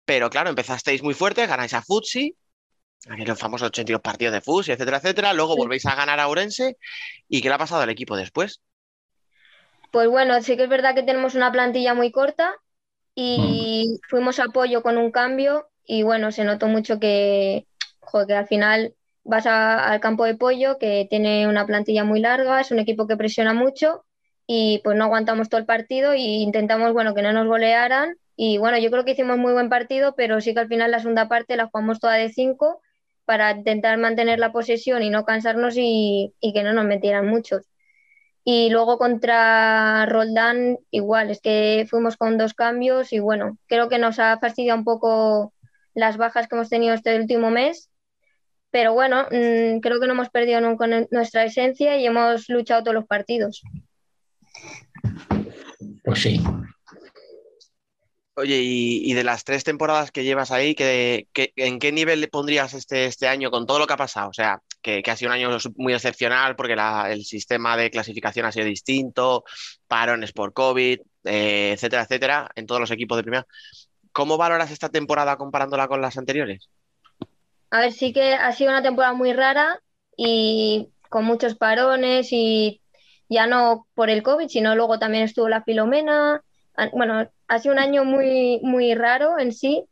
Pero 0.05 0.31
claro, 0.31 0.49
empezasteis 0.51 1.03
muy 1.03 1.15
fuerte, 1.15 1.47
ganáis 1.47 1.75
a 1.75 1.83
Futsi, 1.83 2.37
aquellos 3.09 3.37
famosos 3.39 3.67
82 3.69 4.01
partidos 4.01 4.33
de 4.35 4.41
Futsi, 4.41 4.71
etcétera, 4.73 4.99
etcétera. 4.99 5.33
Luego 5.33 5.57
volvéis 5.57 5.87
a 5.87 5.97
ganar 5.97 6.21
a 6.21 6.29
Ourense. 6.29 6.77
¿Y 7.29 7.41
qué 7.43 7.49
le 7.49 7.55
ha 7.57 7.59
pasado 7.59 7.83
al 7.83 7.91
equipo 7.91 8.17
después? 8.17 8.61
Pues 9.91 10.09
bueno, 10.09 10.41
sí 10.43 10.57
que 10.57 10.65
es 10.65 10.69
verdad 10.69 10.95
que 10.95 11.03
tenemos 11.03 11.35
una 11.35 11.51
plantilla 11.51 11.95
muy 11.95 12.13
corta 12.13 12.55
y 13.15 14.01
fuimos 14.09 14.39
a 14.41 14.45
apoyo 14.45 14.83
con 14.83 14.99
un 14.99 15.11
cambio 15.11 15.69
y 15.85 16.03
bueno, 16.03 16.33
se 16.33 16.45
notó 16.45 16.69
mucho 16.69 16.99
que, 17.01 17.67
que 18.27 18.35
al 18.35 18.47
final 18.47 18.95
vas 19.25 19.47
al 19.47 20.01
campo 20.01 20.25
de 20.25 20.35
pollo 20.37 20.79
que 20.79 21.07
tiene 21.11 21.47
una 21.49 21.67
plantilla 21.67 22.05
muy 22.05 22.21
larga, 22.21 22.61
es 22.61 22.71
un 22.71 22.79
equipo 22.79 23.07
que 23.07 23.17
presiona 23.17 23.53
mucho 23.55 24.05
y 24.47 24.81
pues 24.85 24.97
no 24.97 25.05
aguantamos 25.05 25.49
todo 25.49 25.61
el 25.61 25.67
partido 25.67 26.13
e 26.13 26.19
intentamos, 26.19 26.93
bueno, 26.93 27.15
que 27.15 27.23
no 27.23 27.33
nos 27.33 27.47
golearan 27.47 28.17
Y 28.37 28.59
bueno, 28.59 28.79
yo 28.79 28.91
creo 28.91 29.05
que 29.05 29.13
hicimos 29.13 29.39
muy 29.39 29.53
buen 29.53 29.69
partido, 29.69 30.15
pero 30.17 30.41
sí 30.41 30.55
que 30.55 30.61
al 30.61 30.69
final 30.69 30.91
la 30.91 31.01
segunda 31.01 31.29
parte 31.29 31.57
la 31.57 31.67
jugamos 31.67 32.01
toda 32.01 32.15
de 32.15 32.31
cinco 32.31 32.81
para 33.25 33.53
intentar 33.53 33.99
mantener 33.99 34.39
la 34.39 34.53
posesión 34.53 35.03
y 35.03 35.11
no 35.11 35.25
cansarnos 35.25 35.77
y, 35.77 36.35
y 36.41 36.53
que 36.53 36.63
no 36.65 36.73
nos 36.73 36.85
metieran 36.87 37.27
muchos. 37.29 37.67
Y 38.53 38.69
luego 38.69 38.99
contra 38.99 40.07
Roldán, 40.07 40.77
igual, 40.91 41.31
es 41.31 41.41
que 41.41 41.87
fuimos 41.89 42.17
con 42.17 42.37
dos 42.37 42.53
cambios 42.53 43.13
y 43.13 43.21
bueno, 43.21 43.57
creo 43.69 43.89
que 43.89 43.99
nos 44.01 44.19
ha 44.19 44.41
fastidiado 44.41 44.77
un 44.77 44.85
poco 44.85 45.55
las 45.95 46.17
bajas 46.17 46.49
que 46.49 46.57
hemos 46.57 46.69
tenido 46.69 46.93
este 46.93 47.15
último 47.17 47.53
mes. 47.53 47.91
Pero 48.73 48.93
bueno, 48.93 49.23
mm, 49.31 49.79
creo 49.79 50.01
que 50.01 50.09
no 50.09 50.15
hemos 50.15 50.31
perdido 50.31 50.61
nunca 50.61 50.89
nuestra 51.13 51.45
esencia 51.45 51.97
y 51.97 52.07
hemos 52.07 52.49
luchado 52.49 52.83
todos 52.83 52.97
los 52.97 53.07
partidos. 53.07 53.63
Pues 56.05 56.21
sí. 56.21 56.41
Oye, 58.35 58.57
y, 58.63 59.09
y 59.09 59.15
de 59.15 59.23
las 59.23 59.45
tres 59.45 59.63
temporadas 59.63 60.11
que 60.11 60.25
llevas 60.25 60.51
ahí, 60.51 60.75
¿qué- 60.75 61.29
qué- 61.33 61.53
¿en 61.55 61.79
qué 61.79 61.93
nivel 61.93 62.21
le 62.21 62.27
pondrías 62.27 62.75
este, 62.75 63.05
este 63.05 63.29
año 63.29 63.53
con 63.53 63.65
todo 63.65 63.79
lo 63.79 63.87
que 63.87 63.93
ha 63.93 63.97
pasado? 63.97 64.29
O 64.31 64.33
sea, 64.33 64.61
que, 64.83 65.03
que 65.03 65.11
ha 65.11 65.17
sido 65.17 65.31
un 65.31 65.35
año 65.35 65.57
muy 65.77 65.95
excepcional 65.95 66.57
porque 66.57 66.75
el 67.09 67.25
sistema 67.25 67.77
de 67.77 67.91
clasificación 67.91 68.47
ha 68.47 68.53
sido 68.53 68.67
distinto, 68.67 69.45
parones 69.87 70.33
por 70.33 70.53
COVID, 70.53 71.01
eh, 71.25 71.73
etcétera, 71.73 72.03
etcétera, 72.03 72.51
en 72.55 72.67
todos 72.67 72.81
los 72.81 72.91
equipos 72.91 73.17
de 73.17 73.23
primera. 73.23 73.47
¿Cómo 74.13 74.37
valoras 74.37 74.71
esta 74.71 74.89
temporada 74.89 75.37
comparándola 75.37 75.89
con 75.89 76.01
las 76.01 76.17
anteriores? 76.19 76.69
A 77.71 77.81
ver, 77.81 77.93
sí 77.93 78.13
que 78.13 78.35
ha 78.35 78.53
sido 78.53 78.71
una 78.71 78.83
temporada 78.83 79.13
muy 79.15 79.33
rara 79.33 79.81
y 80.17 80.89
con 81.09 81.25
muchos 81.25 81.55
parones 81.55 82.29
y 82.33 82.81
ya 83.29 83.47
no 83.47 83.87
por 83.95 84.11
el 84.11 84.23
COVID, 84.23 84.49
sino 84.49 84.75
luego 84.75 84.99
también 84.99 85.25
estuvo 85.25 85.49
la 85.49 85.63
Filomena. 85.63 86.43
Ah, 86.77 86.91
Bueno, 86.93 87.31
ha 87.49 87.59
sido 87.59 87.75
un 87.75 87.81
año 87.81 88.05
muy, 88.05 88.61
muy 88.63 88.95
raro 88.95 89.39
en 89.39 89.53
sí, 89.53 89.85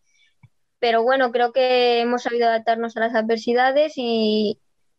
pero 0.80 1.02
bueno, 1.02 1.30
creo 1.30 1.52
que 1.52 2.00
hemos 2.00 2.22
sabido 2.22 2.48
adaptarnos 2.48 2.96
a 2.96 3.00
las 3.00 3.14
adversidades 3.14 3.92
y, 3.96 4.58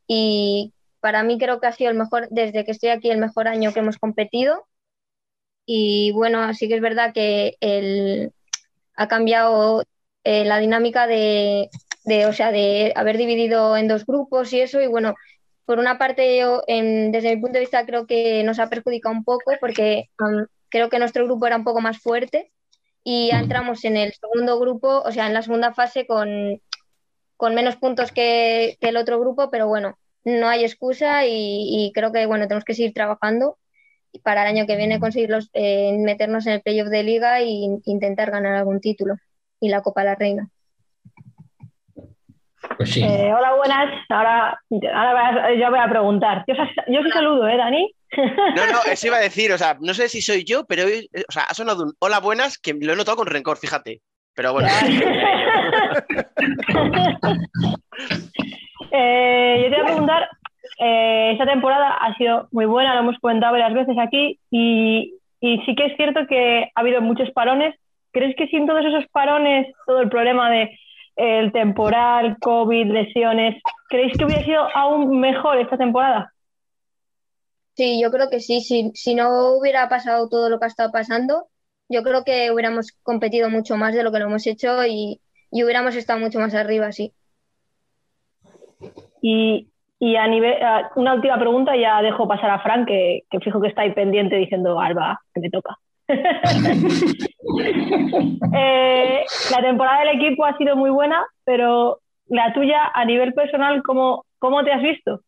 y 0.09 0.73
para 1.01 1.23
mí 1.23 1.37
creo 1.37 1.61
que 1.61 1.67
ha 1.67 1.71
sido 1.71 1.91
el 1.91 1.97
mejor, 1.97 2.27
desde 2.31 2.65
que 2.65 2.71
estoy 2.71 2.89
aquí, 2.89 3.11
el 3.11 3.19
mejor 3.19 3.47
año 3.47 3.71
que 3.71 3.79
hemos 3.79 3.99
competido. 3.99 4.65
Y 5.65 6.11
bueno, 6.13 6.51
sí 6.55 6.67
que 6.67 6.75
es 6.75 6.81
verdad 6.81 7.13
que 7.13 7.55
el, 7.61 8.31
ha 8.95 9.07
cambiado 9.07 9.83
eh, 10.23 10.45
la 10.45 10.57
dinámica 10.59 11.05
de, 11.05 11.69
de, 12.05 12.25
o 12.25 12.33
sea, 12.33 12.51
de 12.51 12.91
haber 12.95 13.17
dividido 13.17 13.77
en 13.77 13.87
dos 13.87 14.05
grupos 14.05 14.51
y 14.51 14.61
eso. 14.61 14.81
Y 14.81 14.87
bueno, 14.87 15.13
por 15.65 15.77
una 15.77 15.99
parte, 15.99 16.39
yo, 16.39 16.63
en- 16.65 17.11
desde 17.11 17.35
mi 17.35 17.41
punto 17.41 17.53
de 17.53 17.59
vista, 17.61 17.85
creo 17.85 18.07
que 18.07 18.43
nos 18.43 18.57
ha 18.59 18.67
perjudicado 18.69 19.13
un 19.15 19.23
poco 19.23 19.51
porque 19.59 20.09
um, 20.19 20.47
creo 20.69 20.89
que 20.89 20.97
nuestro 20.99 21.25
grupo 21.25 21.45
era 21.45 21.57
un 21.57 21.63
poco 21.63 21.81
más 21.81 21.99
fuerte 21.99 22.51
y 23.03 23.27
ya 23.29 23.39
entramos 23.39 23.85
en 23.85 23.95
el 23.97 24.11
segundo 24.13 24.59
grupo, 24.59 25.03
o 25.05 25.11
sea, 25.11 25.27
en 25.27 25.33
la 25.35 25.43
segunda 25.43 25.71
fase 25.73 26.07
con, 26.07 26.59
con 27.39 27.55
menos 27.55 27.77
puntos 27.77 28.11
que, 28.11 28.77
que 28.81 28.89
el 28.89 28.97
otro 28.97 29.17
grupo, 29.17 29.49
pero 29.49 29.65
bueno, 29.65 29.97
no 30.25 30.49
hay 30.49 30.65
excusa 30.65 31.25
y, 31.25 31.85
y 31.85 31.93
creo 31.93 32.11
que 32.11 32.25
bueno, 32.25 32.49
tenemos 32.49 32.65
que 32.65 32.73
seguir 32.73 32.93
trabajando 32.93 33.57
para 34.23 34.41
el 34.41 34.49
año 34.49 34.67
que 34.67 34.75
viene 34.75 34.99
conseguir 34.99 35.29
los, 35.29 35.49
eh, 35.53 35.97
meternos 35.99 36.47
en 36.47 36.53
el 36.53 36.61
playoff 36.61 36.89
de 36.89 37.01
liga 37.01 37.39
e 37.39 37.45
intentar 37.85 38.29
ganar 38.29 38.55
algún 38.55 38.81
título 38.81 39.15
y 39.61 39.69
la 39.69 39.81
Copa 39.81 40.01
de 40.01 40.07
la 40.07 40.15
Reina. 40.15 40.49
Pues 42.75 42.91
sí. 42.91 43.03
Eh, 43.05 43.33
hola, 43.33 43.55
buenas. 43.55 43.87
Ahora, 44.09 44.59
ahora 44.93 45.55
yo 45.55 45.69
voy 45.69 45.79
a 45.79 45.89
preguntar. 45.89 46.43
Yo, 46.45 46.55
yo 46.87 47.03
sí 47.03 47.09
saludo, 47.09 47.47
¿eh, 47.47 47.55
Dani? 47.55 47.95
No, 48.17 48.65
no, 48.65 48.83
eso 48.91 49.07
iba 49.07 49.15
a 49.15 49.21
decir, 49.21 49.53
o 49.53 49.57
sea, 49.57 49.77
no 49.79 49.93
sé 49.93 50.09
si 50.09 50.21
soy 50.21 50.43
yo, 50.43 50.65
pero 50.65 50.83
o 50.83 51.31
sea, 51.31 51.43
ha 51.43 51.53
sonado 51.53 51.83
un 51.83 51.93
hola 51.99 52.19
buenas 52.19 52.57
que 52.57 52.73
lo 52.73 52.91
he 52.91 52.97
notado 52.97 53.15
con 53.15 53.27
rencor, 53.27 53.55
fíjate. 53.57 54.01
Pero 54.35 54.53
bueno, 54.53 54.69
Eh, 58.91 59.61
yo 59.63 59.69
te 59.69 59.75
voy 59.75 59.81
a 59.81 59.85
preguntar, 59.85 60.29
eh, 60.79 61.31
esta 61.33 61.45
temporada 61.45 61.91
ha 61.91 62.15
sido 62.17 62.47
muy 62.51 62.65
buena, 62.65 62.95
lo 62.95 63.01
hemos 63.01 63.19
comentado 63.19 63.51
varias 63.51 63.73
veces 63.73 63.95
aquí, 63.99 64.39
y, 64.49 65.13
sí 65.41 65.75
que 65.75 65.85
es 65.85 65.95
cierto 65.95 66.21
que 66.27 66.71
ha 66.73 66.79
habido 66.79 67.01
muchos 67.01 67.29
parones. 67.31 67.75
¿Crees 68.11 68.35
que 68.35 68.47
sin 68.47 68.65
todos 68.65 68.83
esos 68.83 69.05
parones, 69.11 69.67
todo 69.85 70.01
el 70.01 70.09
problema 70.09 70.49
de 70.49 70.77
el 71.15 71.51
temporal, 71.51 72.37
COVID, 72.39 72.91
lesiones, 72.91 73.61
¿creéis 73.89 74.17
que 74.17 74.25
hubiera 74.25 74.43
sido 74.43 74.67
aún 74.73 75.19
mejor 75.19 75.57
esta 75.57 75.77
temporada? 75.77 76.33
Sí, 77.75 78.01
yo 78.01 78.09
creo 78.09 78.29
que 78.29 78.39
sí. 78.39 78.61
Si 78.61 79.15
no 79.15 79.57
hubiera 79.57 79.87
pasado 79.89 80.27
todo 80.29 80.49
lo 80.49 80.59
que 80.59 80.65
ha 80.65 80.67
estado 80.69 80.91
pasando, 80.91 81.47
yo 81.89 82.03
creo 82.03 82.23
que 82.23 82.51
hubiéramos 82.51 82.93
competido 83.03 83.49
mucho 83.49 83.75
más 83.75 83.93
de 83.93 84.03
lo 84.03 84.11
que 84.11 84.19
lo 84.19 84.25
hemos 84.25 84.45
hecho 84.47 84.85
y, 84.85 85.19
y 85.51 85.63
hubiéramos 85.63 85.95
estado 85.95 86.19
mucho 86.19 86.39
más 86.39 86.53
arriba, 86.55 86.91
sí. 86.91 87.13
Y, 89.21 89.67
y 89.99 90.15
a 90.15 90.27
nivel, 90.27 90.55
una 90.95 91.13
última 91.13 91.37
pregunta, 91.37 91.75
ya 91.75 92.01
dejo 92.01 92.27
pasar 92.27 92.49
a 92.51 92.59
Fran, 92.59 92.85
que, 92.85 93.21
que 93.29 93.39
fijo 93.39 93.59
que 93.61 93.67
está 93.67 93.81
ahí 93.81 93.91
pendiente 93.93 94.35
diciendo, 94.37 94.79
Alba, 94.79 95.19
que 95.33 95.41
me 95.41 95.49
toca. 95.49 95.77
Eh, 98.53 99.25
la 99.51 99.61
temporada 99.61 99.99
del 100.01 100.19
equipo 100.21 100.45
ha 100.45 100.57
sido 100.57 100.75
muy 100.75 100.89
buena, 100.89 101.23
pero 101.45 101.99
la 102.27 102.53
tuya 102.53 102.91
a 102.93 103.05
nivel 103.05 103.33
personal, 103.33 103.81
¿cómo, 103.83 104.25
cómo 104.39 104.63
te 104.63 104.71
has 104.71 104.81
visto? 104.81 105.21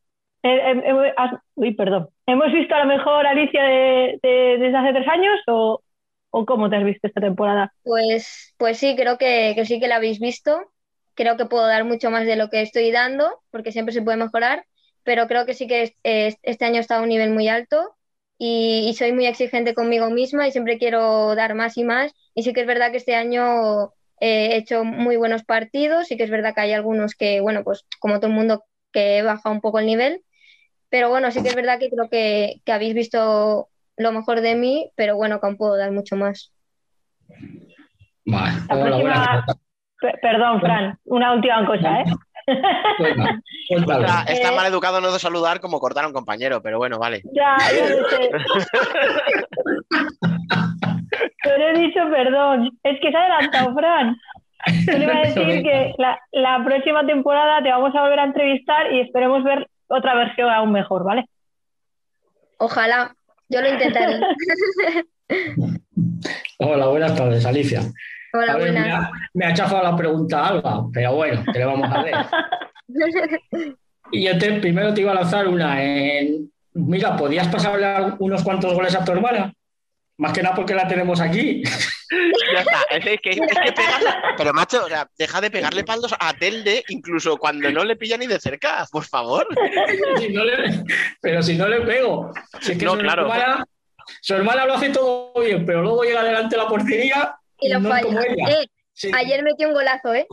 Eh, 0.43 0.81
eh, 0.85 1.13
uy, 1.55 1.73
perdón. 1.75 2.09
¿Hemos 2.25 2.51
visto 2.51 2.73
a 2.75 2.79
lo 2.79 2.85
mejor 2.85 3.25
Alicia 3.25 3.63
de, 3.63 4.19
de- 4.21 4.57
desde 4.59 4.77
hace 4.77 4.93
tres 4.93 5.07
años 5.07 5.39
o, 5.47 5.81
o 6.31 6.45
cómo 6.45 6.69
te 6.69 6.77
has 6.77 6.83
visto 6.85 7.07
esta 7.07 7.21
temporada? 7.21 7.73
Pues, 7.83 8.53
pues 8.57 8.77
sí, 8.77 8.95
creo 8.95 9.17
que, 9.17 9.53
que 9.55 9.65
sí 9.65 9.79
que 9.79 9.87
la 9.87 9.95
habéis 9.97 10.19
visto. 10.19 10.71
Creo 11.15 11.35
que 11.37 11.45
puedo 11.45 11.65
dar 11.67 11.83
mucho 11.83 12.11
más 12.11 12.25
de 12.25 12.35
lo 12.35 12.49
que 12.49 12.61
estoy 12.61 12.91
dando, 12.91 13.41
porque 13.49 13.71
siempre 13.71 13.93
se 13.93 14.01
puede 14.01 14.17
mejorar, 14.17 14.65
pero 15.03 15.27
creo 15.27 15.45
que 15.45 15.53
sí 15.55 15.67
que 15.67 15.83
es- 15.83 15.93
es- 16.03 16.37
este 16.43 16.65
año 16.65 16.79
está 16.79 16.97
a 16.97 17.01
un 17.01 17.09
nivel 17.09 17.31
muy 17.31 17.47
alto 17.47 17.95
y, 18.37 18.87
y 18.89 18.93
soy 18.95 19.11
muy 19.13 19.25
exigente 19.25 19.73
conmigo 19.73 20.09
misma 20.09 20.47
y 20.47 20.51
siempre 20.51 20.77
quiero 20.77 21.35
dar 21.35 21.55
más 21.55 21.77
y 21.77 21.83
más. 21.83 22.13
Y 22.35 22.43
sí 22.43 22.53
que 22.53 22.61
es 22.61 22.67
verdad 22.67 22.91
que 22.91 22.97
este 22.97 23.15
año 23.15 23.87
eh, 24.19 24.53
he 24.53 24.57
hecho 24.57 24.83
muy 24.83 25.17
buenos 25.17 25.43
partidos, 25.43 26.07
sí 26.07 26.17
que 26.17 26.23
es 26.23 26.29
verdad 26.29 26.53
que 26.55 26.61
hay 26.61 26.73
algunos 26.73 27.15
que, 27.15 27.41
bueno, 27.41 27.63
pues 27.63 27.85
como 27.99 28.15
todo 28.19 28.27
el 28.27 28.33
mundo, 28.37 28.63
que 28.93 29.17
he 29.17 29.21
bajado 29.23 29.55
un 29.55 29.61
poco 29.61 29.79
el 29.79 29.85
nivel, 29.87 30.23
pero 30.89 31.09
bueno, 31.09 31.31
sí 31.31 31.43
que 31.43 31.49
es 31.49 31.55
verdad 31.55 31.79
que 31.79 31.89
creo 31.91 32.09
que, 32.09 32.61
que 32.65 32.73
habéis 32.73 32.95
visto 32.95 33.70
lo 33.97 34.11
mejor 34.11 34.41
de 34.41 34.55
mí, 34.55 34.91
pero 34.95 35.15
bueno, 35.15 35.39
que 35.39 35.45
aún 35.47 35.57
puedo 35.57 35.75
dar 35.77 35.91
mucho 35.91 36.15
más. 36.15 36.51
Vale. 38.25 38.53
La 38.69 38.75
Hola, 38.75 38.85
próxima- 38.85 39.45
Perdón, 40.21 40.59
Fran, 40.61 40.97
una 41.05 41.33
última 41.33 41.63
cosa, 41.65 42.01
¿eh? 42.01 42.05
Venga, 42.97 43.39
está, 43.69 44.23
está 44.23 44.51
mal 44.51 44.65
educado 44.65 44.99
no 44.99 45.11
de 45.11 45.19
saludar 45.19 45.59
como 45.59 45.79
cortar 45.79 46.05
a 46.05 46.07
un 46.07 46.13
compañero, 46.13 46.59
pero 46.61 46.79
bueno, 46.79 46.97
vale. 46.97 47.21
Ya, 47.33 47.55
ya 47.71 47.95
lo 47.95 48.09
sé. 48.09 48.31
Pero 51.43 51.67
he 51.69 51.73
dicho 51.79 51.99
perdón. 52.09 52.71
Es 52.83 52.99
que 52.99 53.11
se 53.11 53.17
ha 53.17 53.21
adelantado, 53.21 53.73
Fran. 53.75 54.15
Yo 54.87 54.97
le 54.97 55.03
iba 55.03 55.13
a 55.13 55.19
decir 55.21 55.63
que 55.63 55.93
la, 55.97 56.19
la 56.31 56.63
próxima 56.63 57.05
temporada 57.05 57.61
te 57.61 57.69
vamos 57.69 57.93
a 57.95 58.01
volver 58.01 58.19
a 58.19 58.25
entrevistar 58.25 58.91
y 58.91 59.01
esperemos 59.01 59.43
ver 59.43 59.67
otra 59.87 60.15
versión 60.15 60.49
aún 60.49 60.71
mejor, 60.71 61.03
¿vale? 61.03 61.25
Ojalá, 62.57 63.13
yo 63.51 63.61
lo 63.61 63.69
intentaré. 63.69 64.19
Hola, 66.59 66.87
buenas 66.87 67.15
tardes, 67.15 67.45
Alicia. 67.45 67.81
Hola, 68.33 68.55
ver, 68.55 68.71
me, 68.73 68.79
buenas. 68.79 69.03
ha, 69.05 69.11
me 69.33 69.45
ha 69.45 69.53
chafado 69.53 69.83
la 69.83 69.95
pregunta 69.95 70.47
Alba, 70.47 70.85
pero 70.93 71.15
bueno, 71.15 71.43
¿qué 71.51 71.59
le 71.59 71.65
vamos 71.65 71.89
a 71.91 71.99
hacer? 71.99 72.15
Y 74.13 74.23
yo 74.25 74.37
te, 74.37 74.59
primero 74.59 74.93
te 74.93 74.99
iba 75.01 75.11
a 75.11 75.15
lanzar 75.15 75.47
una. 75.47 75.81
en- 75.81 76.51
mira, 76.73 77.15
¿podías 77.15 77.47
pasarle 77.47 78.13
unos 78.19 78.43
cuantos 78.43 78.73
goles 78.73 78.93
a 78.93 79.05
tu 79.05 79.13
hermana? 79.13 79.53
Más 80.17 80.33
que 80.33 80.43
nada 80.43 80.55
porque 80.55 80.75
la 80.75 80.87
tenemos 80.87 81.19
aquí. 81.19 81.63
Ya 82.53 82.59
está. 82.59 82.81
Es 82.91 83.03
que, 83.03 83.29
es 83.31 83.39
que 83.39 83.73
Pero 84.37 84.53
macho, 84.53 84.85
o 84.85 84.87
sea, 84.87 85.07
deja 85.17 85.41
de 85.41 85.49
pegarle 85.49 85.83
paldos 85.83 86.13
a 86.19 86.33
Telde 86.33 86.83
incluso 86.89 87.37
cuando 87.37 87.71
no 87.71 87.83
le 87.83 87.95
pilla 87.95 88.17
ni 88.17 88.27
de 88.27 88.39
cerca, 88.39 88.85
por 88.91 89.05
favor. 89.05 89.47
Si 90.19 90.29
no 90.29 90.43
le- 90.45 90.83
pero 91.21 91.41
si 91.41 91.55
no 91.55 91.67
le 91.67 91.81
pego. 91.81 92.31
Si 92.59 92.73
es 92.73 92.77
que 92.77 92.85
No, 92.85 92.93
su, 92.95 92.99
claro. 92.99 93.23
hermana, 93.23 93.65
su 94.21 94.35
hermana 94.35 94.65
lo 94.65 94.73
hace 94.75 94.89
todo 94.89 95.33
bien, 95.41 95.65
pero 95.65 95.81
luego 95.81 96.03
llega 96.03 96.23
delante 96.23 96.55
de 96.55 96.61
la 96.61 96.67
portería 96.67 97.35
Y 97.59 97.69
lo 97.69 97.79
no 97.79 97.89
falla. 97.89 98.03
como 98.05 98.19
ella. 98.21 98.49
Eh, 98.61 98.65
Sí, 98.93 99.09
ayer 99.15 99.41
metió 99.41 99.67
un 99.69 99.73
golazo, 99.73 100.13
¿eh? 100.13 100.27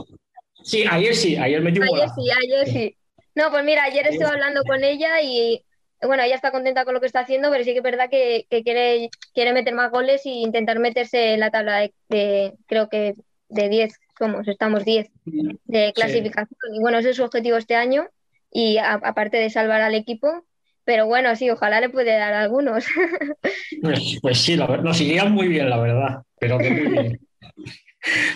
sí, 0.63 0.85
ayer 0.91 1.15
sí, 1.15 1.37
ayer 1.37 1.63
metió 1.63 1.81
un 1.81 1.89
Ayer 1.89 2.01
golazo. 2.01 2.21
sí, 2.21 2.29
ayer 2.31 2.67
sí. 2.67 2.97
No, 3.37 3.51
pues 3.51 3.65
mira, 3.65 3.85
ayer 3.85 4.07
estuve 4.09 4.27
hablando 4.29 4.63
con 4.65 4.83
ella 4.85 5.21
y 5.23 5.63
bueno, 6.03 6.23
ella 6.23 6.35
está 6.35 6.51
contenta 6.53 6.85
con 6.85 6.95
lo 6.95 7.01
que 7.01 7.07
está 7.07 7.21
haciendo, 7.21 7.51
pero 7.51 7.65
sí 7.65 7.73
que 7.73 7.79
es 7.79 7.83
verdad 7.83 8.09
que, 8.11 8.47
que 8.51 8.63
quiere, 8.63 9.11
quiere 9.35 9.53
meter 9.53 9.75
más 9.75 9.91
goles 9.91 10.25
e 10.27 10.31
intentar 10.31 10.79
meterse 10.79 11.35
en 11.35 11.41
la 11.41 11.51
tabla 11.51 11.79
de, 11.79 11.93
de- 12.09 12.53
creo 12.67 12.89
que 12.89 13.15
de 13.49 13.69
10 13.69 13.95
somos, 14.19 14.47
estamos 14.49 14.85
10 14.85 15.09
de 15.25 15.93
clasificación. 15.95 16.59
Y 16.75 16.81
bueno, 16.81 16.99
ese 16.99 17.11
es 17.11 17.17
su 17.17 17.25
objetivo 17.25 17.57
este 17.57 17.75
año 17.77 18.07
y 18.53 18.79
a- 18.79 18.95
aparte 18.95 19.37
de 19.39 19.51
salvar 19.51 19.81
al 19.81 19.95
equipo, 19.95 20.45
pero 20.85 21.07
bueno, 21.07 21.35
sí, 21.37 21.51
ojalá 21.51 21.81
le 21.81 21.89
puede 21.91 22.17
dar 22.17 22.33
algunos. 22.35 22.85
Pues, 23.83 24.19
pues 24.21 24.39
sí, 24.39 24.57
la 24.57 24.67
nos 24.79 25.01
irían 25.01 25.31
muy 25.33 25.47
bien, 25.49 25.71
la 25.71 25.79
verdad. 25.79 26.23
Pero 26.41 26.59
que 26.59 26.71
muy 26.71 26.87
bien. 26.89 27.19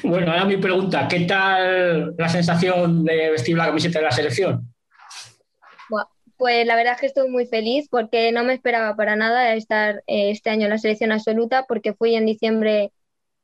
Bueno, 0.03 0.33
ahora 0.33 0.45
mi 0.45 0.57
pregunta, 0.57 1.07
¿qué 1.09 1.21
tal 1.21 2.15
la 2.19 2.29
sensación 2.29 3.05
de 3.05 3.31
vestir 3.31 3.57
la 3.57 3.67
camiseta 3.67 4.01
de 4.01 4.05
la 4.05 4.11
selección? 4.11 4.73
Pues 6.43 6.67
la 6.67 6.75
verdad 6.77 6.95
es 6.95 7.01
que 7.01 7.07
estoy 7.07 7.31
muy 7.31 7.47
feliz 7.47 7.87
porque 7.89 8.33
no 8.33 8.43
me 8.43 8.55
esperaba 8.55 8.97
para 8.97 9.15
nada 9.17 9.55
estar 9.55 10.03
eh, 10.09 10.31
este 10.33 10.51
año 10.51 10.65
en 10.65 10.71
la 10.71 10.79
selección 10.79 11.13
absoluta 11.13 11.67
porque 11.69 11.95
fui 11.95 12.17
en 12.17 12.27
diciembre 12.27 12.93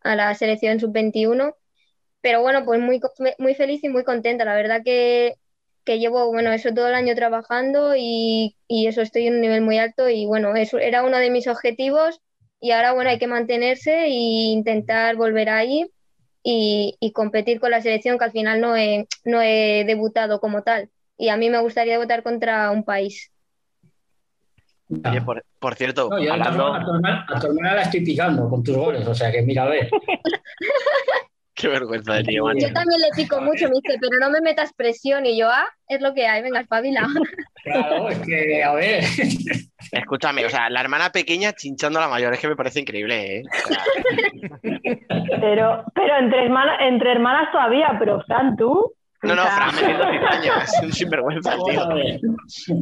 a 0.03 0.17
la 0.17 0.35
selección 0.35 0.81
sub-21. 0.81 1.55
Pero 2.23 2.43
bueno, 2.43 2.65
pues 2.65 2.81
muy, 2.81 3.01
muy 3.39 3.55
feliz 3.55 3.85
y 3.85 3.89
muy 3.91 4.05
contenta. 4.05 4.45
La 4.45 4.57
verdad 4.57 4.83
que, 4.85 5.37
que 5.85 5.99
llevo, 6.01 6.29
bueno, 6.33 6.53
eso 6.53 6.75
todo 6.75 6.89
el 6.89 6.95
año 6.97 7.15
trabajando 7.17 7.95
y, 7.97 8.57
y 8.69 8.89
eso 8.89 9.03
estoy 9.03 9.29
en 9.29 9.37
un 9.37 9.43
nivel 9.43 9.63
muy 9.63 9.79
alto 9.79 10.09
y 10.11 10.27
bueno, 10.27 10.57
eso 10.57 10.79
era 10.79 11.05
uno 11.05 11.19
de 11.19 11.31
mis 11.31 11.49
objetivos 11.49 12.21
y 12.61 12.73
ahora 12.73 12.93
bueno, 12.95 13.11
hay 13.11 13.19
que 13.21 13.29
mantenerse 13.29 14.07
e 14.07 14.11
intentar 14.11 15.17
volver 15.17 15.51
ahí 15.51 15.87
y, 16.45 16.97
y 17.01 17.13
competir 17.13 17.61
con 17.61 17.71
la 17.73 17.83
selección 17.83 18.19
que 18.19 18.25
al 18.27 18.33
final 18.33 18.61
no 18.61 18.77
he, 18.77 19.09
no 19.25 19.43
he 19.43 19.85
debutado 19.87 20.41
como 20.41 20.63
tal. 20.65 20.91
Y 21.19 21.29
a 21.29 21.37
mí 21.37 21.51
me 21.51 21.59
gustaría 21.59 21.95
debutar 21.95 22.23
contra 22.23 22.71
un 22.71 22.85
país. 22.85 23.31
Oye, 25.05 25.21
por, 25.21 25.45
por 25.59 25.75
cierto, 25.75 26.09
No, 26.09 26.19
yo 26.19 26.33
a 26.33 26.37
tu, 26.37 26.43
hablando... 26.43 26.67
hermana, 26.67 26.79
a 26.81 26.85
tu 26.87 26.95
hermana- 26.95 27.27
a 27.29 27.41
tu 27.41 27.47
hermana 27.49 27.75
la 27.75 27.83
estoy 27.83 28.01
picando 28.05 28.49
con 28.49 28.63
tus 28.63 28.75
goles, 28.77 29.07
o 29.07 29.15
sea 29.15 29.31
que 29.31 29.43
mira, 29.43 29.65
a 29.65 29.69
ver. 29.69 29.91
Qué 31.55 31.67
vergüenza 31.67 32.15
de 32.15 32.23
tío, 32.23 32.45
Yo 32.53 32.73
también 32.73 33.01
le 33.01 33.09
pico 33.17 33.41
mucho, 33.41 33.69
me 33.69 33.75
dice, 33.83 33.99
pero 34.01 34.21
no 34.21 34.31
me 34.31 34.41
metas 34.41 34.73
presión. 34.75 35.27
Y 35.27 35.37
yo, 35.37 35.49
ah, 35.51 35.67
es 35.89 36.01
lo 36.01 36.15
que 36.15 36.25
hay, 36.29 36.41
venga, 36.41 36.61
espabila. 36.61 37.07
Claro, 37.65 38.09
es 38.09 38.19
que, 38.21 38.63
a 38.63 38.73
ver. 38.75 39.03
Escúchame, 39.93 40.47
o 40.47 40.49
sea, 40.49 40.71
la 40.71 40.81
hermana 40.81 41.11
pequeña 41.11 41.53
chinchando 41.53 41.99
a 41.99 42.03
la 42.03 42.09
mayor, 42.09 42.33
es 42.33 42.39
que 42.39 42.47
me 42.49 42.55
parece 42.57 42.81
increíble, 42.81 43.39
¿eh? 43.39 43.43
Pero, 45.41 45.85
pero 45.95 46.19
entre, 46.19 46.45
hermana- 46.45 46.87
entre 46.87 47.13
hermanas 47.13 47.51
todavía, 47.53 47.97
pero 47.99 48.23
Fran, 48.23 48.57
tú. 48.57 48.95
No, 49.23 49.35
no, 49.35 49.43
Fran, 49.47 49.75
metiendo 49.75 50.05
cizaña, 50.13 50.63
es 50.63 50.73
un 50.83 50.93
sinvergüenza 50.93 51.51
Vamos 51.51 51.69
a 51.69 51.73
tío. 51.73 51.95
ver. 51.95 52.21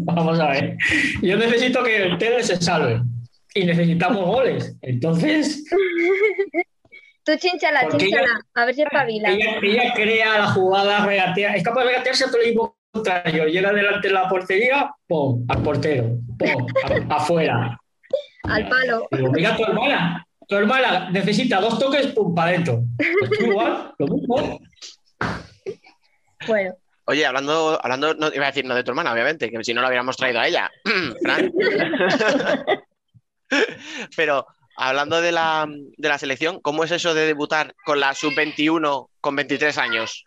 Vamos 0.05 0.41
a 0.41 0.49
ver. 0.51 0.77
Yo 1.23 1.37
necesito 1.37 1.83
que 1.83 1.97
el 2.05 2.19
Tele 2.19 2.43
se 2.43 2.57
salve. 2.61 3.01
Y 3.55 3.65
necesitamos 3.65 4.25
goles. 4.27 4.77
Entonces, 4.83 5.65
Tú 7.25 7.33
chinchala, 7.39 7.89
chinchala, 7.89 8.23
ella- 8.23 8.41
a 8.55 8.65
ver 8.67 8.75
si 8.75 8.83
espabila. 8.83 9.31
ella, 9.31 9.59
ella 9.63 9.93
crea 9.95 10.39
la 10.39 10.47
jugada, 10.49 11.05
regatea. 11.07 11.55
Es 11.57 11.63
capaz 11.65 11.81
de 11.81 11.87
regatearse 11.89 12.25
a 12.25 12.27
todo 12.29 12.41
el 12.41 12.49
equipo 12.49 12.77
contrario. 12.93 13.47
Llega 13.49 13.73
delante 13.73 14.09
de 14.09 14.15
la 14.15 14.29
portería, 14.29 14.91
¡pum! 15.09 15.45
Al 15.49 15.63
portero. 15.63 16.19
¡pum! 16.39 16.67
a- 17.11 17.15
afuera. 17.17 17.79
Al 18.45 18.69
palo. 18.69 19.09
Digo, 19.11 19.33
mira 19.33 19.57
tu 19.57 19.65
hermana. 19.65 20.27
Tu 20.47 20.55
hermana 20.55 21.11
necesita 21.11 21.61
dos 21.61 21.79
toques, 21.81 22.07
pum, 22.09 22.33
para 22.33 22.51
adentro. 22.51 22.83
Pues 23.19 23.31
tú 23.39 23.45
igual, 23.47 23.93
lo 23.99 24.07
mismo. 24.07 24.61
Bueno, 26.47 26.75
Oye, 27.09 27.25
hablando, 27.25 27.79
hablando, 27.83 28.15
no 28.15 28.35
iba 28.35 28.45
a 28.47 28.49
decir 28.49 28.65
no 28.65 28.75
de 28.75 28.83
tu 28.83 28.91
hermana, 28.91 29.13
obviamente, 29.13 29.49
que 29.49 29.63
si 29.63 29.73
no 29.73 29.81
la 29.81 29.87
hubiéramos 29.89 30.17
traído 30.17 30.41
a 30.41 30.49
ella. 30.49 30.71
Pero 34.17 34.47
hablando 34.77 35.21
de 35.21 35.33
la, 35.33 35.67
de 35.69 36.09
la 36.09 36.19
selección, 36.19 36.61
¿cómo 36.61 36.85
es 36.85 36.91
eso 36.91 37.15
de 37.15 37.27
debutar 37.27 37.75
con 37.85 38.01
la 38.01 38.13
sub-21 38.15 39.09
con 39.21 39.37
23 39.37 39.79
años? 39.79 40.25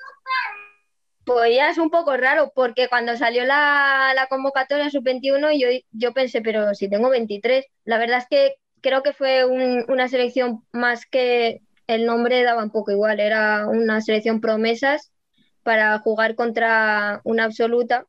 pues 1.25 1.53
ya 1.55 1.69
es 1.69 1.77
un 1.77 1.91
poco 1.91 2.17
raro 2.17 2.51
porque 2.55 2.87
cuando 2.87 3.15
salió 3.15 3.45
la, 3.45 4.13
la 4.15 4.25
convocatoria 4.25 4.89
sub-21 4.89 5.51
yo, 5.59 5.67
yo 5.91 6.11
pensé, 6.11 6.41
pero 6.41 6.73
si 6.73 6.89
tengo 6.89 7.09
23. 7.11 7.65
La 7.83 7.99
verdad 7.99 8.17
es 8.17 8.25
que 8.27 8.55
creo 8.81 9.03
que 9.03 9.13
fue 9.13 9.45
un- 9.45 9.85
una 9.89 10.07
selección 10.07 10.63
más 10.71 11.05
que 11.05 11.61
el 11.85 12.07
nombre 12.07 12.41
daba 12.41 12.63
un 12.63 12.71
poco 12.71 12.91
igual, 12.91 13.19
era 13.19 13.67
una 13.67 14.01
selección 14.01 14.41
promesas 14.41 15.11
para 15.69 15.99
jugar 15.99 16.33
contra 16.33 17.21
una 17.23 17.43
absoluta. 17.43 18.07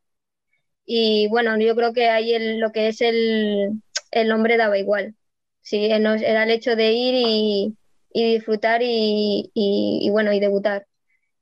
Y 0.86 1.28
bueno, 1.28 1.58
yo 1.58 1.76
creo 1.76 1.92
que 1.92 2.08
ahí 2.08 2.32
el- 2.32 2.58
lo 2.58 2.72
que 2.72 2.88
es 2.88 3.02
el, 3.02 3.82
el 4.12 4.28
nombre 4.28 4.56
daba 4.56 4.78
igual. 4.78 5.14
Sí, 5.60 5.90
no- 6.00 6.14
era 6.14 6.44
el 6.44 6.50
hecho 6.52 6.74
de 6.74 6.92
ir 6.92 7.14
y, 7.14 7.76
y 8.14 8.32
disfrutar 8.32 8.80
y, 8.82 9.50
y- 9.52 9.98
y 10.02 10.08
bueno, 10.08 10.32
y 10.32 10.40
debutar. 10.40 10.86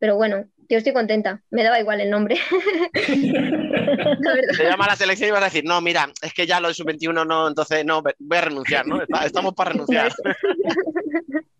Pero 0.01 0.17
bueno, 0.17 0.45
yo 0.69 0.79
estoy 0.79 0.93
contenta, 0.93 1.41
me 1.51 1.63
daba 1.63 1.79
igual 1.79 2.01
el 2.01 2.11
nombre. 2.11 2.35
Te 4.57 4.65
llama 4.65 4.89
la 4.89 4.97
selección 4.97 5.29
y 5.29 5.33
vas 5.33 5.43
a 5.43 5.45
decir, 5.45 5.65
no, 5.65 5.81
mira, 5.81 6.11
es 6.21 6.35
que 6.35 6.49
ya 6.49 6.59
lo 6.59 6.67
de 6.67 6.75
sub-21 6.75 7.25
no, 7.25 7.47
entonces 7.47 7.85
no, 7.85 8.03
voy 8.03 8.39
a 8.39 8.41
renunciar, 8.41 8.89
¿no? 8.89 9.01
Estamos 9.25 9.55
para 9.55 9.71
renunciar. 9.71 10.13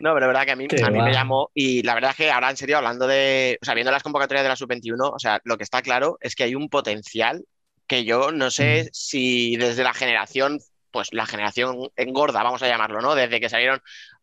No, 0.00 0.14
pero 0.14 0.20
la 0.20 0.26
verdad 0.26 0.44
que 0.44 0.52
a 0.52 0.56
mí, 0.56 0.66
a 0.82 0.90
mí 0.90 1.02
me 1.02 1.12
llamó 1.12 1.50
y 1.54 1.82
la 1.82 1.94
verdad 1.94 2.10
es 2.10 2.16
que 2.16 2.30
ahora 2.30 2.50
en 2.50 2.56
serio 2.56 2.78
hablando 2.78 3.06
de, 3.06 3.58
o 3.60 3.64
sea, 3.64 3.74
viendo 3.74 3.90
las 3.90 4.02
convocatorias 4.02 4.44
de 4.44 4.48
la 4.48 4.56
sub-21, 4.56 5.12
o 5.14 5.18
sea, 5.18 5.40
lo 5.44 5.56
que 5.56 5.64
está 5.64 5.82
claro 5.82 6.18
es 6.20 6.34
que 6.34 6.44
hay 6.44 6.54
un 6.54 6.68
potencial 6.68 7.44
que 7.86 8.04
yo 8.04 8.32
no 8.32 8.50
sé 8.50 8.88
si 8.92 9.56
desde 9.56 9.82
la 9.82 9.94
generación, 9.94 10.58
pues 10.90 11.08
la 11.12 11.26
generación 11.26 11.90
engorda, 11.96 12.42
vamos 12.42 12.62
a 12.62 12.68
llamarlo, 12.68 13.00
¿no? 13.00 13.14
Desde 13.14 13.40
que 13.40 13.48
salieron 13.48 13.80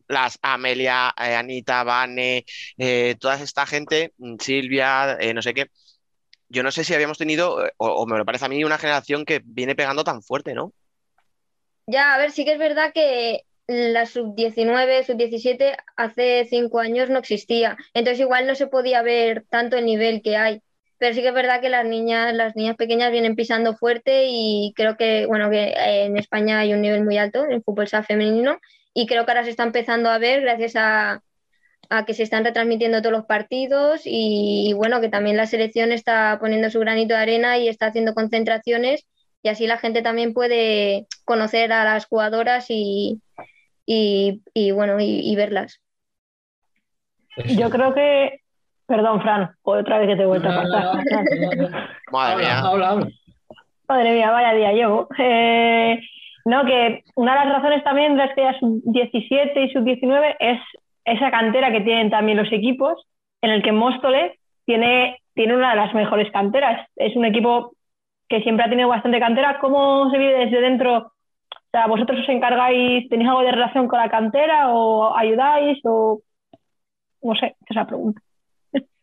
las 0.08 0.40
Amelia, 0.42 1.14
eh, 1.18 1.36
Anita, 1.36 1.84
Vane, 1.84 2.46
eh, 2.78 3.16
toda 3.20 3.36
esta 3.36 3.66
gente, 3.66 4.14
mm, 4.18 4.36
Silvia, 4.40 5.18
eh, 5.20 5.34
no 5.34 5.42
sé 5.42 5.54
qué. 5.54 5.68
Yo 6.50 6.64
no 6.64 6.72
sé 6.72 6.84
si 6.84 6.94
habíamos 6.94 7.18
tenido, 7.18 7.66
o, 7.78 7.88
o 7.88 8.06
me 8.06 8.18
lo 8.18 8.26
parece 8.26 8.46
a 8.46 8.50
mí, 8.50 8.64
una 8.64 8.78
generación 8.78 9.24
que 9.26 9.42
viene 9.44 9.76
pegando 9.76 10.04
tan 10.04 10.22
fuerte, 10.22 10.54
¿no? 10.54 10.74
Ya, 11.88 12.14
a 12.14 12.18
ver, 12.18 12.32
sí 12.32 12.46
que 12.46 12.54
es 12.54 12.60
verdad 12.60 12.92
que 12.94 13.46
la 13.72 14.06
sub-19, 14.06 15.04
sub-17 15.06 15.76
hace 15.96 16.46
cinco 16.50 16.80
años 16.80 17.10
no 17.10 17.20
existía, 17.20 17.78
entonces 17.94 18.20
igual 18.22 18.48
no 18.48 18.56
se 18.56 18.68
podía 18.68 19.02
ver 19.02 19.46
tanto 19.50 19.78
el 19.78 19.86
nivel 19.86 20.22
que 20.22 20.38
hay, 20.38 20.62
pero 20.98 21.16
sí 21.16 21.22
que 21.22 21.30
es 21.30 21.34
verdad 21.34 21.62
que 21.62 21.70
las 21.70 21.86
niñas, 21.86 22.34
las 22.34 22.56
niñas 22.56 22.76
pequeñas 22.76 23.12
vienen 23.12 23.36
pisando 23.36 23.76
fuerte 23.76 24.26
y 24.28 24.74
creo 24.76 24.98
que, 24.98 25.26
bueno, 25.26 25.50
que 25.50 25.74
en 25.76 26.18
España 26.18 26.60
hay 26.60 26.74
un 26.74 26.82
nivel 26.82 27.04
muy 27.04 27.18
alto 27.18 27.46
en 27.50 27.64
fútbol 27.64 27.88
sala 27.88 28.04
femenino 28.04 28.60
y 28.94 29.08
creo 29.08 29.26
que 29.26 29.32
ahora 29.32 29.44
se 29.44 29.52
está 29.52 29.64
empezando 29.64 30.10
a 30.10 30.18
ver 30.20 30.42
gracias 30.42 30.76
a, 30.76 31.24
a 31.90 32.06
que 32.06 32.14
se 32.14 32.24
están 32.24 32.46
retransmitiendo 32.46 33.02
todos 33.02 33.14
los 33.14 33.26
partidos 33.26 34.02
y, 34.06 34.70
y 34.70 34.74
bueno, 34.74 35.02
que 35.02 35.10
también 35.10 35.38
la 35.38 35.48
selección 35.48 35.92
está 35.92 36.38
poniendo 36.40 36.70
su 36.70 36.80
granito 36.80 37.16
de 37.16 37.22
arena 37.22 37.58
y 37.58 37.68
está 37.68 37.88
haciendo 37.88 38.14
concentraciones 38.14 39.08
y 39.44 39.50
así 39.50 39.68
la 39.68 39.78
gente 39.78 40.02
también 40.02 40.34
puede 40.34 41.08
conocer 41.26 41.74
a 41.74 41.84
las 41.84 42.06
jugadoras 42.06 42.66
y, 42.70 43.22
y, 43.86 44.42
y, 44.54 44.72
bueno, 44.72 45.00
y, 45.00 45.20
y 45.22 45.36
verlas. 45.36 45.82
Yo 47.58 47.70
creo 47.70 47.94
que. 47.94 48.40
Perdón, 48.86 49.22
Fran, 49.22 49.52
otra 49.62 50.00
vez 50.00 50.10
que 50.10 50.16
te 50.18 50.24
he 50.24 50.26
vuelto 50.26 50.50
a 50.50 50.64
pasar. 50.64 50.96
Madre 52.12 52.36
mía. 52.36 52.60
habla, 52.60 52.90
habla. 52.90 53.08
Madre 53.88 54.12
mía, 54.12 54.32
vaya 54.32 54.54
día 54.54 54.74
llevo. 54.74 55.08
Eh, 55.18 56.00
no, 56.46 56.66
que 56.66 57.04
una 57.16 57.34
de 57.40 57.46
las 57.46 57.56
razones 57.56 57.84
también 57.84 58.18
de 58.18 58.26
este 58.26 58.60
sub-17 58.60 59.66
y 59.66 59.72
sub-19 59.72 60.36
es 60.40 60.60
esa 61.06 61.32
cantera 61.32 61.72
que 61.72 61.82
tienen 61.82 62.10
también 62.10 62.38
los 62.38 62.52
equipos, 62.52 63.08
en 63.42 63.52
el 63.52 63.64
que 63.64 63.72
Móstoles 63.72 64.38
tiene, 64.66 65.22
tiene 65.36 65.56
una 65.56 65.72
de 65.72 65.78
las 65.78 65.94
mejores 65.94 66.30
canteras. 66.32 66.88
Es 66.98 67.16
un 67.16 67.26
equipo 67.26 67.74
que 68.28 68.42
siempre 68.42 68.66
ha 68.66 68.70
tenido 68.70 68.90
bastante 68.90 69.20
cantera. 69.20 69.60
¿Cómo 69.60 70.10
se 70.12 70.18
vive 70.18 70.46
desde 70.46 70.62
dentro? 70.62 71.14
O 71.74 71.78
sea, 71.78 71.88
¿vosotros 71.88 72.20
os 72.20 72.30
encargáis, 72.30 73.08
tenéis 73.08 73.30
algo 73.30 73.44
de 73.44 73.52
relación 73.52 73.88
con 73.88 74.00
la 74.00 74.10
cantera 74.10 74.74
o 74.74 75.16
ayudáis 75.16 75.80
o 75.86 76.22
no 77.22 77.36
sé, 77.36 77.56
esa 77.70 77.86
pregunta. 77.86 78.22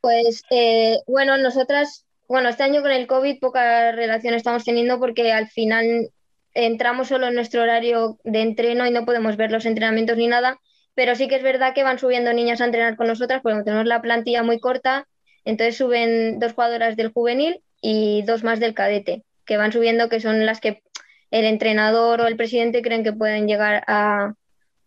Pues 0.00 0.42
eh, 0.50 0.98
bueno, 1.06 1.36
nosotras, 1.38 2.06
bueno, 2.28 2.48
este 2.48 2.62
año 2.62 2.82
con 2.82 2.90
el 2.90 3.06
COVID 3.06 3.40
poca 3.40 3.92
relación 3.92 4.34
estamos 4.34 4.64
teniendo 4.64 4.98
porque 4.98 5.32
al 5.32 5.48
final 5.48 6.10
entramos 6.54 7.08
solo 7.08 7.28
en 7.28 7.34
nuestro 7.34 7.62
horario 7.62 8.18
de 8.24 8.42
entreno 8.42 8.86
y 8.86 8.90
no 8.90 9.04
podemos 9.04 9.36
ver 9.36 9.50
los 9.50 9.66
entrenamientos 9.66 10.16
ni 10.16 10.26
nada, 10.26 10.58
pero 10.94 11.14
sí 11.14 11.28
que 11.28 11.36
es 11.36 11.42
verdad 11.42 11.74
que 11.74 11.84
van 11.84 11.98
subiendo 11.98 12.32
niñas 12.32 12.60
a 12.60 12.64
entrenar 12.64 12.96
con 12.96 13.06
nosotras 13.06 13.40
porque 13.42 13.62
tenemos 13.62 13.86
la 13.86 14.02
plantilla 14.02 14.42
muy 14.42 14.58
corta, 14.58 15.06
entonces 15.44 15.76
suben 15.76 16.38
dos 16.38 16.52
jugadoras 16.52 16.96
del 16.96 17.12
juvenil 17.12 17.60
y 17.80 18.22
dos 18.22 18.44
más 18.44 18.60
del 18.60 18.74
cadete, 18.74 19.22
que 19.44 19.56
van 19.56 19.72
subiendo, 19.72 20.08
que 20.08 20.20
son 20.20 20.44
las 20.46 20.60
que 20.60 20.82
el 21.30 21.44
entrenador 21.44 22.20
o 22.20 22.26
el 22.26 22.36
presidente 22.36 22.82
creen 22.82 23.04
que 23.04 23.12
pueden 23.12 23.46
llegar 23.48 23.84
a, 23.86 24.34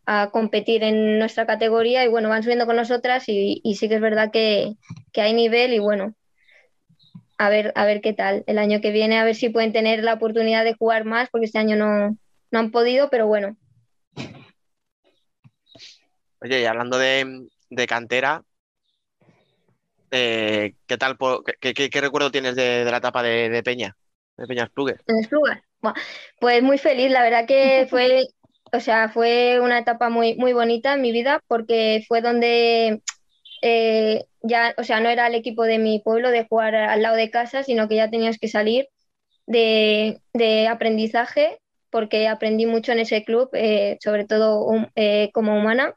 a 0.06 0.30
competir 0.32 0.84
en 0.84 1.20
nuestra 1.20 1.46
categoría 1.48 2.04
y 2.06 2.10
bueno, 2.10 2.30
van 2.30 2.44
subiendo 2.44 2.66
con 2.66 2.76
nosotras 2.78 3.26
y, 3.30 3.62
y 3.64 3.76
sí 3.76 3.90
que 3.90 3.96
es 3.96 4.02
verdad 4.02 4.32
que, 4.32 4.74
que 5.14 5.22
hay 5.22 5.34
nivel 5.34 5.74
y 5.74 5.80
bueno, 5.80 6.16
a 7.38 7.50
ver, 7.50 7.72
a 7.76 7.86
ver 7.86 8.02
qué 8.02 8.14
tal 8.14 8.44
el 8.48 8.58
año 8.58 8.82
que 8.82 8.92
viene, 8.92 9.18
a 9.20 9.24
ver 9.24 9.36
si 9.36 9.50
pueden 9.50 9.74
tener 9.74 10.04
la 10.04 10.14
oportunidad 10.14 10.64
de 10.64 10.76
jugar 10.76 11.06
más, 11.06 11.30
porque 11.30 11.46
este 11.48 11.60
año 11.60 11.76
no, 11.76 12.18
no 12.52 12.60
han 12.60 12.72
podido, 12.72 13.10
pero 13.10 13.28
bueno. 13.28 13.58
Oye, 16.42 16.62
y 16.62 16.66
hablando 16.66 16.98
de, 16.98 17.48
de 17.70 17.88
cantera, 17.88 18.44
eh, 20.12 20.76
¿qué 20.86 20.98
tal, 20.98 21.18
qué, 21.60 21.74
qué- 21.74 21.90
qué 21.90 22.02
recuerdo 22.02 22.32
tienes 22.32 22.56
de, 22.56 22.84
de 22.86 22.92
la 22.92 22.98
etapa 22.98 23.24
de, 23.24 23.50
de 23.50 23.64
Peña, 23.64 23.96
de 24.38 24.48
Peña 24.48 24.66
Spluguer? 24.68 25.02
en. 25.08 25.62
Pues 26.40 26.64
muy 26.64 26.78
feliz, 26.78 27.12
la 27.12 27.24
verdad 27.24 27.46
que 27.48 27.88
fue 27.90 28.28
o 28.74 28.80
sea, 28.80 29.10
fue 29.10 29.60
una 29.60 29.80
etapa 29.80 30.10
muy, 30.10 30.36
muy 30.36 30.54
bonita 30.54 30.94
en 30.94 31.02
mi 31.02 31.12
vida 31.12 31.42
porque 31.48 32.04
fue 32.08 32.22
donde 32.22 33.02
eh, 33.62 34.26
ya, 34.42 34.74
o 34.78 34.84
sea, 34.84 35.00
no 35.02 35.10
era 35.10 35.28
el 35.28 35.36
equipo 35.36 35.64
de 35.64 35.80
mi 35.80 36.00
pueblo 36.00 36.32
de 36.32 36.46
jugar 36.48 36.76
al 36.76 37.02
lado 37.02 37.16
de 37.16 37.30
casa, 37.32 37.64
sino 37.64 37.88
que 37.88 37.98
ya 37.98 38.10
tenías 38.10 38.38
que 38.40 38.48
salir 38.48 38.88
de, 39.48 40.22
de 40.34 40.68
aprendizaje 40.68 41.60
porque 41.92 42.28
aprendí 42.28 42.66
mucho 42.66 42.94
en 42.94 43.00
ese 43.00 43.24
club, 43.26 43.50
eh, 43.54 43.98
sobre 44.02 44.26
todo 44.26 44.66
um, 44.66 44.88
eh, 44.96 45.30
como 45.34 45.58
humana. 45.58 45.96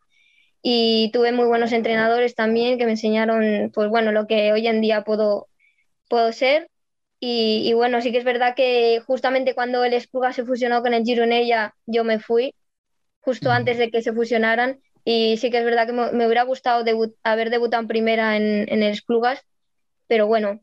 Y 0.62 1.10
tuve 1.12 1.32
muy 1.32 1.46
buenos 1.46 1.72
entrenadores 1.72 2.34
también 2.34 2.78
que 2.78 2.86
me 2.86 2.92
enseñaron, 2.92 3.70
pues 3.74 3.88
bueno, 3.90 4.12
lo 4.12 4.26
que 4.26 4.52
hoy 4.52 4.66
en 4.66 4.80
día 4.80 5.04
puedo, 5.04 5.48
puedo 6.08 6.32
ser. 6.32 6.68
Y, 7.26 7.66
y 7.66 7.72
bueno, 7.72 8.02
sí 8.02 8.12
que 8.12 8.18
es 8.18 8.24
verdad 8.24 8.54
que 8.54 9.00
justamente 9.06 9.54
cuando 9.54 9.82
el 9.82 9.94
Espluga 9.94 10.34
se 10.34 10.44
fusionó 10.44 10.82
con 10.82 10.92
el 10.92 11.04
Gironella, 11.04 11.74
yo 11.86 12.04
me 12.04 12.18
fui, 12.18 12.54
justo 13.20 13.50
antes 13.50 13.78
de 13.78 13.90
que 13.90 14.02
se 14.02 14.12
fusionaran. 14.12 14.80
Y 15.06 15.38
sí 15.38 15.50
que 15.50 15.56
es 15.56 15.64
verdad 15.64 15.86
que 15.86 15.94
me, 15.94 16.12
me 16.12 16.26
hubiera 16.26 16.42
gustado 16.42 16.84
debut- 16.84 17.16
haber 17.22 17.48
debutado 17.48 17.80
en 17.80 17.88
primera 17.88 18.36
en, 18.36 18.66
en 18.70 18.82
el 18.82 18.92
Esplugas, 18.92 19.40
pero 20.06 20.26
bueno, 20.26 20.60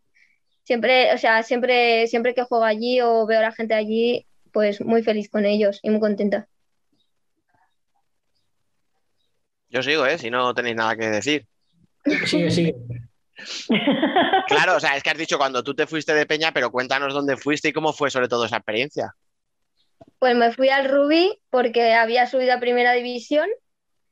siempre, 0.63 1.11
o 1.15 1.17
sea, 1.17 1.41
siempre, 1.41 2.05
siempre 2.05 2.35
que 2.35 2.43
juego 2.43 2.63
allí 2.63 3.01
o 3.01 3.25
veo 3.25 3.39
a 3.39 3.43
la 3.49 3.51
gente 3.53 3.73
allí, 3.73 4.27
pues 4.51 4.81
muy 4.81 5.01
feliz 5.01 5.31
con 5.31 5.45
ellos 5.45 5.79
y 5.81 5.89
muy 5.89 5.99
contenta. 5.99 6.47
Yo 9.69 9.81
sigo, 9.81 10.05
¿eh? 10.05 10.19
Si 10.19 10.29
no 10.29 10.53
tenéis 10.53 10.75
nada 10.75 10.95
que 10.95 11.09
decir. 11.09 11.47
Sigue, 12.27 12.51
sigue. 12.51 12.75
Claro, 14.47 14.75
o 14.75 14.79
sea, 14.79 14.95
es 14.97 15.03
que 15.03 15.09
has 15.11 15.17
dicho 15.17 15.37
cuando 15.37 15.63
tú 15.63 15.73
te 15.73 15.87
fuiste 15.87 16.13
de 16.13 16.25
Peña, 16.25 16.51
pero 16.51 16.71
cuéntanos 16.71 17.13
dónde 17.13 17.37
fuiste 17.37 17.69
y 17.69 17.73
cómo 17.73 17.93
fue 17.93 18.09
sobre 18.11 18.27
todo 18.27 18.45
esa 18.45 18.57
experiencia. 18.57 19.15
Pues 20.19 20.35
me 20.35 20.51
fui 20.51 20.69
al 20.69 20.89
Rubí 20.89 21.39
porque 21.49 21.93
había 21.93 22.27
subido 22.27 22.53
a 22.53 22.59
primera 22.59 22.91
división 22.93 23.47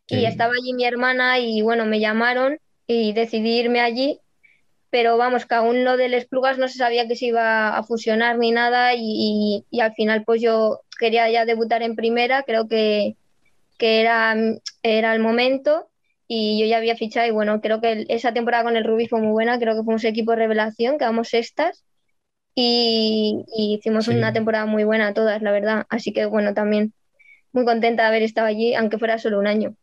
y 0.07 0.19
Sí. 0.19 0.25
estaba 0.25 0.53
allí 0.53 0.73
mi 0.73 0.85
hermana 0.85 1.39
y 1.39 1.61
bueno, 1.61 1.85
me 1.85 1.99
llamaron 1.99 2.57
y 2.87 3.13
decidí 3.13 3.59
irme 3.59 3.81
allí, 3.81 4.19
pero 4.89 5.17
vamos, 5.17 5.45
que 5.45 5.55
aún 5.55 5.83
lo 5.83 5.97
del 5.97 6.13
Esplugas 6.13 6.57
no 6.57 6.67
se 6.67 6.77
sabía 6.77 7.07
que 7.07 7.15
se 7.15 7.25
iba 7.27 7.77
a 7.77 7.83
fusionar 7.83 8.37
ni 8.37 8.51
nada 8.51 8.93
y, 8.95 9.01
y- 9.03 9.65
y 9.69 9.81
al 9.81 9.93
final 9.93 10.23
pues 10.25 10.41
yo 10.41 10.81
quería 10.97 11.29
ya 11.29 11.45
debutar 11.45 11.83
en 11.83 11.95
primera, 11.95 12.43
creo 12.43 12.67
que, 12.67 13.15
que 13.77 14.01
era, 14.01 14.35
era 14.83 15.13
el 15.13 15.19
momento 15.19 15.88
y 16.29 16.61
yo 16.61 16.67
ya 16.67 16.77
había 16.79 16.97
fichado 16.97 17.27
y 17.27 17.31
bueno, 17.31 17.61
creo 17.61 17.81
que 17.81 18.05
esa 18.09 18.33
temporada 18.33 18.65
con 18.65 18.77
el 18.77 18.85
Rubí 18.85 19.09
fue 19.09 19.21
muy 19.21 19.31
buena, 19.33 19.59
creo 19.59 19.75
que 19.75 19.83
fuimos 19.83 20.05
equipo 20.05 20.31
de 20.33 20.37
revelación, 20.39 20.99
quedamos 20.99 21.29
sextas 21.29 21.85
y, 22.55 23.45
y 23.55 23.75
hicimos 23.75 24.07
Sí. 24.07 24.09
una 24.09 24.33
temporada 24.33 24.65
muy 24.67 24.83
buena 24.85 25.13
todas, 25.13 25.41
la 25.41 25.51
verdad. 25.51 25.85
Así 25.89 26.13
que 26.13 26.25
bueno, 26.27 26.53
también 26.55 26.93
muy 27.53 27.65
contenta 27.65 28.03
de 28.03 28.09
haber 28.09 28.23
estado 28.23 28.47
allí, 28.47 28.75
aunque 28.75 28.99
fuera 28.99 29.19
solo 29.19 29.39
un 29.39 29.47
año. 29.47 29.75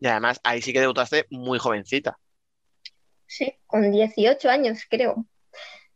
Y 0.00 0.06
además, 0.06 0.40
ahí 0.42 0.62
sí 0.62 0.72
que 0.72 0.80
debutaste 0.80 1.26
muy 1.30 1.58
jovencita. 1.58 2.18
Sí, 3.26 3.54
con 3.68 3.90
18 3.92 4.50
años, 4.50 4.80
creo. 4.90 5.26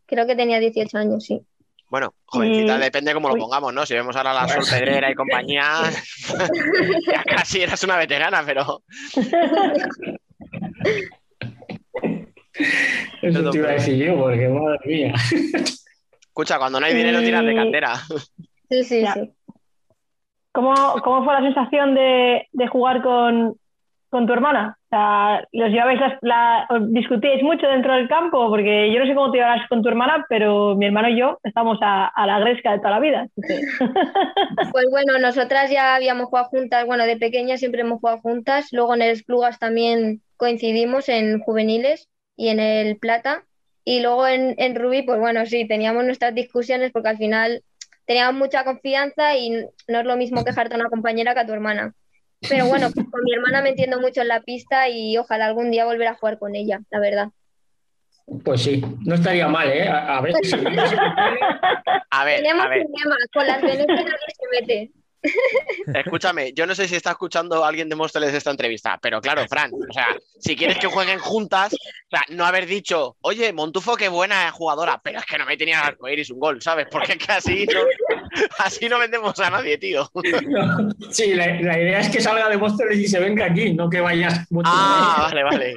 Creo 0.07 0.27
que 0.27 0.37
tenía 0.37 0.61
18 0.61 0.99
años, 0.99 1.25
sí. 1.27 1.47
Bueno, 1.91 2.15
jovencita 2.25 2.77
Mm, 2.77 2.81
depende 2.81 3.13
cómo 3.13 3.29
lo 3.29 3.35
pongamos, 3.37 3.75
¿no? 3.75 3.85
Si 3.85 3.95
vemos 3.95 4.15
ahora 4.17 4.31
a 4.31 4.35
la 4.35 4.49
Sol 4.49 4.63
Pedrera 4.71 5.11
y 5.11 5.15
compañía, 5.15 5.65
ya 7.13 7.25
casi 7.25 7.61
eras 7.63 7.83
una 7.85 7.97
veterana, 7.97 8.43
pero 8.47 8.83
Eso 13.23 13.51
te 13.51 13.59
iba 13.59 13.69
a 13.69 13.73
decir 13.73 13.97
yo, 14.07 14.17
porque 14.19 14.49
madre 14.49 14.79
mía. 14.87 15.13
escucha, 16.21 16.59
cuando 16.59 16.81
no 16.81 16.87
hay 16.87 16.95
dinero 16.95 17.21
tiras 17.21 17.45
de 17.45 17.53
Y- 17.53 17.57
cantera. 17.57 17.97
Sí, 18.69 18.85
sí, 18.85 19.01
Ya. 19.03 19.15
sí. 19.15 19.33
¿Cómo, 20.53 20.75
cómo 21.05 21.25
fue 21.25 21.35
la 21.35 21.43
sensación 21.43 21.95
de, 21.95 22.49
de 22.53 22.67
jugar 22.69 23.03
con, 23.03 23.57
con 24.11 24.27
tu 24.27 24.33
hermana? 24.33 24.77
O 24.85 24.89
sea, 24.91 25.47
¿los 25.53 25.71
llevabais 25.71 26.01
la, 26.21 26.67
discutíais 26.89 27.43
mucho 27.43 27.67
dentro 27.67 27.95
del 27.95 28.09
campo? 28.09 28.49
Porque 28.49 28.93
yo 28.93 28.99
no 28.99 29.07
sé 29.07 29.15
cómo 29.15 29.31
te 29.31 29.39
llevarás 29.39 29.69
con 29.69 29.83
tu 29.83 29.89
hermana, 29.89 30.27
pero 30.29 30.75
mi 30.77 30.87
hermano 30.87 31.09
y 31.09 31.19
yo 31.19 31.39
estamos 31.45 31.79
a, 31.81 32.07
a 32.07 32.27
la 32.27 32.41
gresca 32.41 32.73
de 32.73 32.79
toda 32.79 32.91
la 32.91 33.01
vida. 33.01 33.29
Pues 34.73 34.87
bueno, 34.91 35.19
nosotras 35.19 35.71
ya 35.71 35.95
habíamos 35.95 36.27
jugado 36.27 36.49
juntas, 36.49 36.87
bueno, 36.87 37.05
de 37.05 37.17
pequeñas 37.17 37.61
siempre 37.61 37.81
hemos 37.81 38.01
jugado 38.01 38.21
juntas, 38.21 38.69
luego 38.73 38.95
en 38.95 39.03
Esplugas 39.03 39.59
también 39.59 40.23
coincidimos 40.37 41.09
en 41.09 41.41
juveniles 41.41 42.09
y 42.37 42.49
en 42.49 42.61
el 42.61 42.97
Plata, 42.99 43.45
y 43.85 44.01
luego 44.01 44.27
en, 44.27 44.55
en 44.59 44.77
Rubí, 44.77 45.03
pues 45.03 45.19
bueno, 45.19 45.45
sí, 45.47 45.67
teníamos 45.67 46.05
nuestras 46.05 46.35
discusiones 46.35 46.93
porque 46.93 47.09
al 47.09 47.19
final 47.19 47.63
teníamos 48.07 48.39
mucha 48.39 48.65
confianza 48.65 49.37
y 49.37 49.51
no 49.87 50.01
es 50.01 50.05
lo 50.05 50.17
mismo 50.17 50.45
quejarte 50.45 50.75
a 50.75 50.79
una 50.79 50.89
compañera 50.89 51.35
que 51.35 51.41
a 51.41 51.47
tu 51.47 51.53
hermana. 51.53 51.95
Pero 52.49 52.67
bueno, 52.67 52.91
con 52.93 53.25
mi 53.25 53.35
hermana 53.35 53.63
me 53.63 53.71
entiendo 53.71 54.01
mucho 54.01 54.23
en 54.23 54.29
la 54.29 54.41
pista 54.41 54.89
y 54.89 55.17
ojalá 55.19 55.47
algún 55.47 55.71
día 55.71 55.85
volver 55.85 56.09
a 56.09 56.15
jugar 56.15 56.39
con 56.39 56.55
ella, 56.55 56.81
la 56.91 57.01
verdad. 57.01 57.29
Pues 58.45 58.63
sí, 58.63 58.83
no 59.05 59.17
estaría 59.17 59.49
mal, 59.49 59.69
¿eh? 59.71 59.89
A, 59.89 60.19
a 60.19 60.21
ver 60.21 60.35
si 60.43 60.55
A 62.13 62.25
ver, 62.25 62.43
Tenemos 62.43 62.65
a 62.65 62.69
ver, 62.69 62.83
problemas, 62.85 63.19
con 63.33 63.47
las 63.47 63.63
Venecia 63.63 63.87
nadie 63.87 64.09
se 64.37 64.61
mete. 64.61 64.91
Escúchame, 65.95 66.53
yo 66.53 66.67
no 66.67 66.75
sé 66.75 66.89
si 66.89 66.97
está 66.97 67.11
escuchando 67.11 67.65
alguien 67.65 67.89
de 67.89 67.97
Móstoles 67.97 68.33
esta 68.33 68.51
entrevista, 68.51 68.99
pero 69.01 69.21
claro, 69.21 69.47
Fran, 69.49 69.71
o 69.73 69.93
sea, 69.93 70.07
si 70.39 70.57
quieres 70.57 70.79
que 70.79 70.87
jueguen 70.87 71.19
juntas, 71.19 71.75
o 71.75 72.11
sea, 72.11 72.23
no 72.31 72.45
haber 72.45 72.67
dicho, 72.67 73.17
oye, 73.21 73.53
Montufo, 73.53 73.97
qué 73.97 74.09
buena 74.09 74.51
jugadora, 74.51 75.01
pero 75.03 75.19
es 75.19 75.27
que 75.27 75.39
no 75.39 75.47
me 75.47 75.57
tenía 75.57 75.81
el 75.81 75.87
arcoíris 75.89 76.31
un 76.31 76.41
gol, 76.41 76.63
¿sabes? 76.63 76.87
Porque 76.91 77.13
es 77.13 77.19
que 77.19 77.33
así 77.33 77.67
no, 77.67 77.81
así 78.59 78.89
no 78.89 78.99
vendemos 78.99 79.39
a 79.41 79.51
nadie, 79.51 79.79
tío. 79.79 80.11
Sí, 81.11 81.35
la, 81.35 81.47
la 81.61 81.79
idea 81.79 82.01
es 82.01 82.09
que 82.09 82.21
salga 82.21 82.49
de 82.49 82.57
Móstoles 82.57 82.99
y 82.99 83.09
se 83.09 83.19
venga 83.19 83.47
aquí, 83.47 83.73
no 83.73 83.91
que 83.91 84.01
vayas. 84.01 84.47
Ah, 84.65 85.29
vale, 85.29 85.43
vale. 85.43 85.77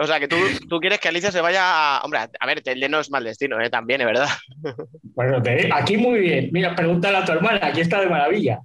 O 0.00 0.06
sea, 0.06 0.20
que 0.20 0.28
tú, 0.28 0.36
tú 0.68 0.78
quieres 0.80 1.00
que 1.00 1.08
Alicia 1.08 1.32
se 1.32 1.40
vaya 1.40 1.96
a... 1.96 2.00
Hombre, 2.02 2.20
a 2.38 2.46
ver, 2.46 2.62
Telde 2.62 2.88
no 2.88 3.00
es 3.00 3.10
mal 3.10 3.24
destino, 3.24 3.60
¿eh? 3.60 3.68
También, 3.68 4.00
es 4.00 4.06
verdad. 4.06 4.28
Bueno, 5.02 5.42
te- 5.42 5.68
aquí 5.74 5.96
muy 5.96 6.20
bien. 6.20 6.50
Mira, 6.52 6.74
pregúntale 6.76 7.16
a 7.18 7.24
tu 7.24 7.32
hermana, 7.32 7.58
aquí 7.66 7.80
está 7.80 8.00
de 8.00 8.06
maravilla. 8.08 8.60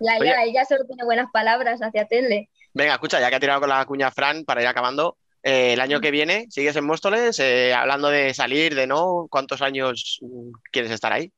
Ya, 0.00 0.16
Oye. 0.20 0.28
ya, 0.30 0.42
ella 0.42 0.64
solo 0.64 0.84
tiene 0.86 1.04
buenas 1.04 1.30
palabras 1.32 1.80
hacia 1.80 2.04
Tele. 2.06 2.48
Venga, 2.74 2.94
escucha, 2.94 3.20
ya 3.20 3.30
que 3.30 3.36
ha 3.36 3.40
tirado 3.40 3.60
con 3.60 3.68
la 3.68 3.84
cuña 3.86 4.10
Fran, 4.10 4.44
para 4.44 4.60
ir 4.60 4.66
acabando, 4.66 5.16
eh, 5.42 5.72
el 5.72 5.80
año 5.80 6.00
que 6.00 6.10
viene, 6.10 6.46
¿sigues 6.50 6.76
en 6.76 6.84
Móstoles? 6.84 7.38
Eh, 7.38 7.72
hablando 7.72 8.08
de 8.08 8.34
salir, 8.34 8.74
de 8.74 8.86
no, 8.86 9.26
¿cuántos 9.30 9.62
años 9.62 10.18
mm, 10.20 10.50
quieres 10.70 10.90
estar 10.90 11.12
ahí? 11.12 11.32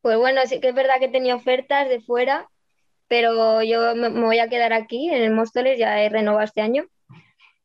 Pues 0.00 0.16
bueno, 0.18 0.42
sí 0.46 0.60
que 0.60 0.68
es 0.68 0.74
verdad 0.74 0.98
que 1.00 1.06
he 1.06 1.10
tenido 1.10 1.36
ofertas 1.36 1.88
de 1.88 2.00
fuera, 2.00 2.46
pero 3.08 3.62
yo 3.62 3.94
me, 3.96 4.10
voy 4.10 4.38
a 4.38 4.48
quedar 4.48 4.72
aquí 4.72 5.08
en 5.08 5.22
el 5.22 5.32
Móstoles, 5.32 5.78
ya 5.78 6.00
he 6.02 6.08
renovado 6.08 6.44
este 6.44 6.60
año. 6.60 6.86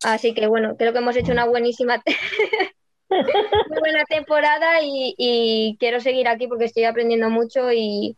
Así 0.03 0.33
que 0.33 0.47
bueno, 0.47 0.75
creo 0.77 0.93
que 0.93 0.99
hemos 0.99 1.15
hecho 1.15 1.31
una 1.31 1.45
buenísima, 1.45 2.01
muy 3.09 3.79
buena 3.79 4.03
temporada 4.05 4.79
y, 4.81 5.77
quiero 5.79 5.99
seguir 5.99 6.27
aquí 6.27 6.47
porque 6.47 6.65
estoy 6.65 6.85
aprendiendo 6.85 7.29
mucho 7.29 7.71
y, 7.71 8.17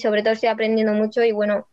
sobre 0.00 0.22
todo 0.22 0.32
estoy 0.32 0.48
aprendiendo 0.48 0.92
mucho 0.92 1.22
y 1.22 1.32
bueno, 1.32 1.68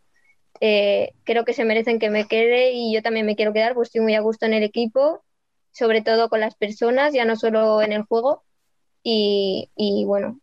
eh, 0.59 1.13
creo 1.23 1.45
que 1.45 1.53
se 1.53 1.65
merecen 1.65 1.99
que 1.99 2.09
me 2.09 2.27
quede 2.27 2.71
y 2.71 2.93
yo 2.93 3.01
también 3.01 3.25
me 3.25 3.35
quiero 3.35 3.53
quedar, 3.53 3.73
pues 3.73 3.87
estoy 3.89 4.01
muy 4.01 4.15
a 4.15 4.21
gusto 4.21 4.45
en 4.45 4.53
el 4.53 4.63
equipo, 4.63 5.23
sobre 5.71 6.01
todo 6.01 6.29
con 6.29 6.39
las 6.39 6.55
personas, 6.55 7.13
ya 7.13 7.25
no 7.25 7.35
solo 7.35 7.81
en 7.81 7.93
el 7.93 8.03
juego. 8.03 8.43
Y 9.03 10.03
bueno, 10.05 10.39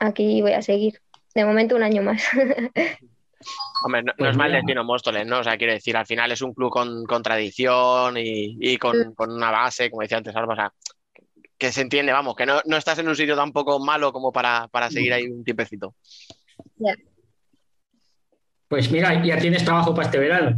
aquí 0.00 0.42
voy 0.42 0.52
a 0.52 0.62
seguir. 0.62 1.00
De 1.34 1.44
momento 1.44 1.76
un 1.76 1.82
año 1.84 2.02
más. 2.02 2.22
Hombre, 3.84 4.02
no, 4.02 4.12
no 4.12 4.16
Pues 4.16 4.30
es 4.30 4.36
mal 4.36 4.52
destino 4.52 4.84
Móstoles, 4.84 5.26
¿no? 5.26 5.40
O 5.40 5.44
sea, 5.44 5.56
quiero 5.56 5.72
decir, 5.72 5.96
al 5.96 6.06
final 6.06 6.32
es 6.32 6.42
un 6.42 6.54
club 6.54 6.70
con, 6.70 7.04
con 7.04 7.22
tradición 7.22 8.16
y, 8.16 8.56
y 8.60 8.76
con, 8.76 9.14
con 9.14 9.32
una 9.32 9.50
base, 9.50 9.90
como 9.90 10.02
decía 10.02 10.18
antes 10.18 10.34
Alba, 10.34 10.54
o 10.54 10.56
sea, 10.56 10.72
que 11.58 11.72
se 11.72 11.80
entiende, 11.80 12.12
vamos, 12.12 12.36
que 12.36 12.46
no, 12.46 12.60
no 12.66 12.76
estás 12.76 12.98
en 12.98 13.08
un 13.08 13.16
sitio 13.16 13.34
tampoco 13.34 13.78
malo 13.80 14.12
como 14.12 14.32
para, 14.32 14.68
para 14.68 14.90
seguir 14.90 15.12
ahí 15.12 15.24
un 15.24 15.44
tiempecito. 15.44 15.94
Pues 18.68 18.90
mira, 18.90 19.24
ya 19.24 19.38
tienes 19.38 19.64
trabajo 19.64 19.94
para 19.94 20.06
este 20.06 20.18
verano. 20.18 20.56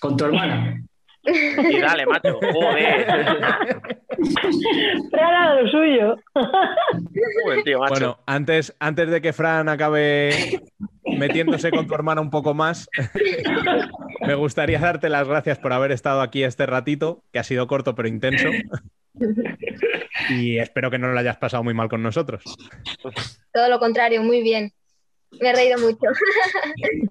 Con 0.00 0.16
tu 0.16 0.24
hermana. 0.24 0.82
Y 1.22 1.80
dale, 1.80 2.06
macho, 2.06 2.38
joder. 2.40 3.06
Fran 5.10 5.28
era 5.28 5.60
lo 5.60 5.70
suyo. 5.70 6.16
Joder, 6.34 7.62
tío, 7.64 7.78
macho. 7.78 7.92
Bueno, 7.92 8.18
antes, 8.26 8.74
antes 8.80 9.10
de 9.10 9.20
que 9.20 9.32
Fran 9.32 9.68
acabe 9.68 10.60
metiéndose 11.04 11.70
con 11.70 11.86
tu 11.86 11.94
hermana 11.94 12.20
un 12.20 12.30
poco 12.30 12.54
más, 12.54 12.88
me 14.26 14.34
gustaría 14.34 14.78
darte 14.78 15.08
las 15.08 15.28
gracias 15.28 15.58
por 15.58 15.72
haber 15.72 15.92
estado 15.92 16.20
aquí 16.22 16.42
este 16.42 16.66
ratito, 16.66 17.22
que 17.32 17.38
ha 17.38 17.44
sido 17.44 17.66
corto 17.66 17.94
pero 17.94 18.08
intenso. 18.08 18.48
Y 20.30 20.58
espero 20.58 20.90
que 20.90 20.98
no 20.98 21.08
lo 21.08 21.18
hayas 21.18 21.36
pasado 21.36 21.62
muy 21.62 21.74
mal 21.74 21.88
con 21.88 22.02
nosotros. 22.02 22.42
Todo 23.52 23.68
lo 23.68 23.78
contrario, 23.78 24.22
muy 24.22 24.42
bien. 24.42 24.72
Me 25.40 25.50
he 25.50 25.52
reído 25.52 25.78
mucho. 25.78 26.06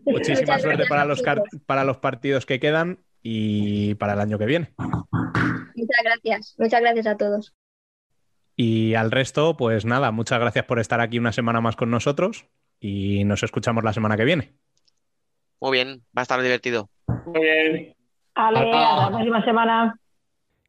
Muchísima 0.05 0.55
Muchas 0.55 0.61
suerte 0.61 0.83
gracias 0.85 0.89
para 0.89 1.01
a 1.01 1.05
los, 1.05 1.21
para 1.65 1.83
los 1.83 1.97
partidos 1.97 2.45
que 2.45 2.59
quedan 2.59 2.99
y 3.31 3.93
para 3.95 4.13
el 4.13 4.21
año 4.21 4.39
que 4.39 4.47
viene. 4.47 4.73
Muchas 4.77 6.03
gracias. 6.03 6.55
Muchas 6.57 6.81
gracias 6.81 7.05
a 7.05 7.15
todos. 7.15 7.53
Y 8.55 8.95
al 8.95 9.11
resto, 9.11 9.55
pues 9.55 9.85
nada, 9.85 10.11
muchas 10.11 10.39
gracias 10.39 10.65
por 10.65 10.79
estar 10.79 10.99
aquí 10.99 11.19
una 11.19 11.31
semana 11.31 11.61
más 11.61 11.75
con 11.75 11.91
nosotros 11.91 12.47
y 12.79 13.23
nos 13.25 13.43
escuchamos 13.43 13.83
la 13.83 13.93
semana 13.93 14.17
que 14.17 14.25
viene. 14.25 14.55
Muy 15.61 15.73
bien, 15.73 16.01
va 16.17 16.21
a 16.21 16.23
estar 16.23 16.41
divertido. 16.41 16.89
Muy 17.27 17.39
bien. 17.39 17.93
Ale, 18.33 18.59
hasta 18.59 19.01
la 19.01 19.09
próxima 19.09 19.45
semana. 19.45 19.99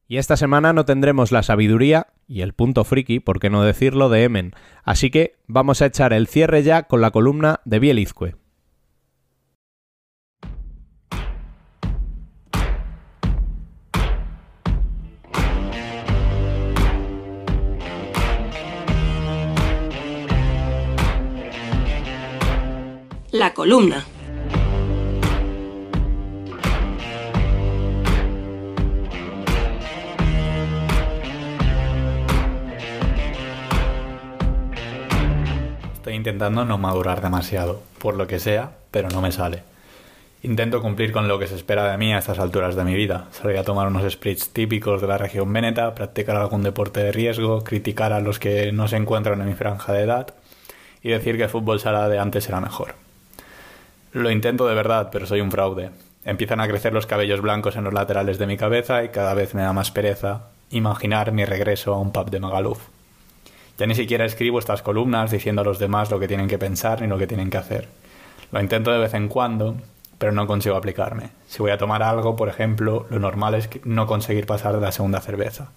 Y 0.06 0.18
esta 0.18 0.36
semana 0.36 0.74
no 0.74 0.84
tendremos 0.84 1.32
la 1.32 1.42
sabiduría 1.42 2.08
y 2.28 2.42
el 2.42 2.52
punto 2.52 2.84
friki, 2.84 3.20
por 3.20 3.40
qué 3.40 3.48
no 3.48 3.62
decirlo, 3.62 4.10
de 4.10 4.24
Emen. 4.24 4.52
Así 4.84 5.10
que 5.10 5.36
vamos 5.46 5.80
a 5.80 5.86
echar 5.86 6.12
el 6.12 6.26
cierre 6.26 6.62
ya 6.62 6.82
con 6.82 7.00
la 7.00 7.10
columna 7.10 7.60
de 7.64 7.78
Bielizque. 7.78 8.34
La 23.40 23.54
columna. 23.54 24.04
Estoy 35.94 36.16
intentando 36.16 36.66
no 36.66 36.76
madurar 36.76 37.22
demasiado, 37.22 37.80
por 37.96 38.14
lo 38.14 38.26
que 38.26 38.38
sea, 38.38 38.72
pero 38.90 39.08
no 39.08 39.22
me 39.22 39.32
sale. 39.32 39.62
Intento 40.42 40.82
cumplir 40.82 41.10
con 41.10 41.26
lo 41.26 41.38
que 41.38 41.46
se 41.46 41.54
espera 41.54 41.90
de 41.90 41.96
mí 41.96 42.12
a 42.12 42.18
estas 42.18 42.38
alturas 42.38 42.76
de 42.76 42.84
mi 42.84 42.94
vida. 42.94 43.28
Salir 43.30 43.56
a 43.56 43.64
tomar 43.64 43.86
unos 43.86 44.12
sprints 44.12 44.50
típicos 44.50 45.00
de 45.00 45.08
la 45.08 45.16
región 45.16 45.50
veneta, 45.50 45.94
practicar 45.94 46.36
algún 46.36 46.62
deporte 46.62 47.02
de 47.02 47.12
riesgo, 47.12 47.64
criticar 47.64 48.12
a 48.12 48.20
los 48.20 48.38
que 48.38 48.70
no 48.70 48.86
se 48.86 48.96
encuentran 48.96 49.40
en 49.40 49.46
mi 49.46 49.54
franja 49.54 49.94
de 49.94 50.02
edad 50.02 50.34
y 51.02 51.08
decir 51.08 51.38
que 51.38 51.44
el 51.44 51.48
fútbol 51.48 51.80
sala 51.80 52.06
de 52.10 52.18
antes 52.18 52.46
era 52.46 52.60
mejor. 52.60 52.96
Lo 54.12 54.30
intento 54.30 54.66
de 54.66 54.74
verdad, 54.74 55.10
pero 55.12 55.24
soy 55.24 55.40
un 55.40 55.52
fraude. 55.52 55.90
Empiezan 56.24 56.60
a 56.60 56.66
crecer 56.66 56.92
los 56.92 57.06
cabellos 57.06 57.40
blancos 57.40 57.76
en 57.76 57.84
los 57.84 57.94
laterales 57.94 58.38
de 58.38 58.46
mi 58.46 58.56
cabeza 58.56 59.04
y 59.04 59.10
cada 59.10 59.34
vez 59.34 59.54
me 59.54 59.62
da 59.62 59.72
más 59.72 59.92
pereza 59.92 60.48
imaginar 60.70 61.30
mi 61.32 61.44
regreso 61.44 61.94
a 61.94 61.98
un 61.98 62.12
pub 62.12 62.28
de 62.28 62.40
Magaluf. 62.40 62.80
Ya 63.78 63.86
ni 63.86 63.94
siquiera 63.94 64.24
escribo 64.24 64.58
estas 64.58 64.82
columnas 64.82 65.30
diciendo 65.30 65.62
a 65.62 65.64
los 65.64 65.78
demás 65.78 66.10
lo 66.10 66.18
que 66.18 66.28
tienen 66.28 66.48
que 66.48 66.58
pensar 66.58 67.00
ni 67.00 67.06
lo 67.06 67.18
que 67.18 67.28
tienen 67.28 67.50
que 67.50 67.56
hacer. 67.58 67.88
Lo 68.50 68.60
intento 68.60 68.90
de 68.90 68.98
vez 68.98 69.14
en 69.14 69.28
cuando, 69.28 69.76
pero 70.18 70.32
no 70.32 70.48
consigo 70.48 70.74
aplicarme. 70.74 71.30
Si 71.46 71.62
voy 71.62 71.70
a 71.70 71.78
tomar 71.78 72.02
algo, 72.02 72.34
por 72.34 72.48
ejemplo, 72.48 73.06
lo 73.10 73.20
normal 73.20 73.54
es 73.54 73.70
no 73.84 74.06
conseguir 74.06 74.44
pasar 74.44 74.74
de 74.74 74.80
la 74.80 74.92
segunda 74.92 75.20
cerveza. 75.20 75.70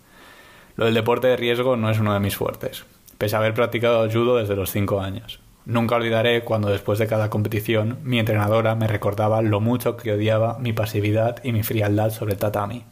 Lo 0.75 0.85
del 0.85 0.95
deporte 0.95 1.27
de 1.27 1.37
riesgo 1.37 1.77
no 1.77 1.91
es 1.91 1.99
uno 1.99 2.15
de 2.15 2.19
mis 2.19 2.35
fuertes, 2.35 2.83
pese 3.19 3.35
a 3.35 3.39
haber 3.39 3.53
practicado 3.53 4.09
judo 4.09 4.37
desde 4.37 4.55
los 4.55 4.71
5 4.71 4.99
años. 5.01 5.39
Nunca 5.65 5.95
olvidaré 5.95 6.43
cuando 6.43 6.69
después 6.69 6.99
de 6.99 7.07
cada 7.07 7.29
competición 7.29 7.99
mi 8.03 8.19
entrenadora 8.19 8.75
me 8.75 8.87
recordaba 8.87 9.41
lo 9.41 9.61
mucho 9.61 9.95
que 9.95 10.11
odiaba 10.11 10.59
mi 10.59 10.73
pasividad 10.73 11.41
y 11.43 11.53
mi 11.53 11.63
frialdad 11.63 12.11
sobre 12.11 12.33
el 12.33 12.39
tatami. 12.39 12.83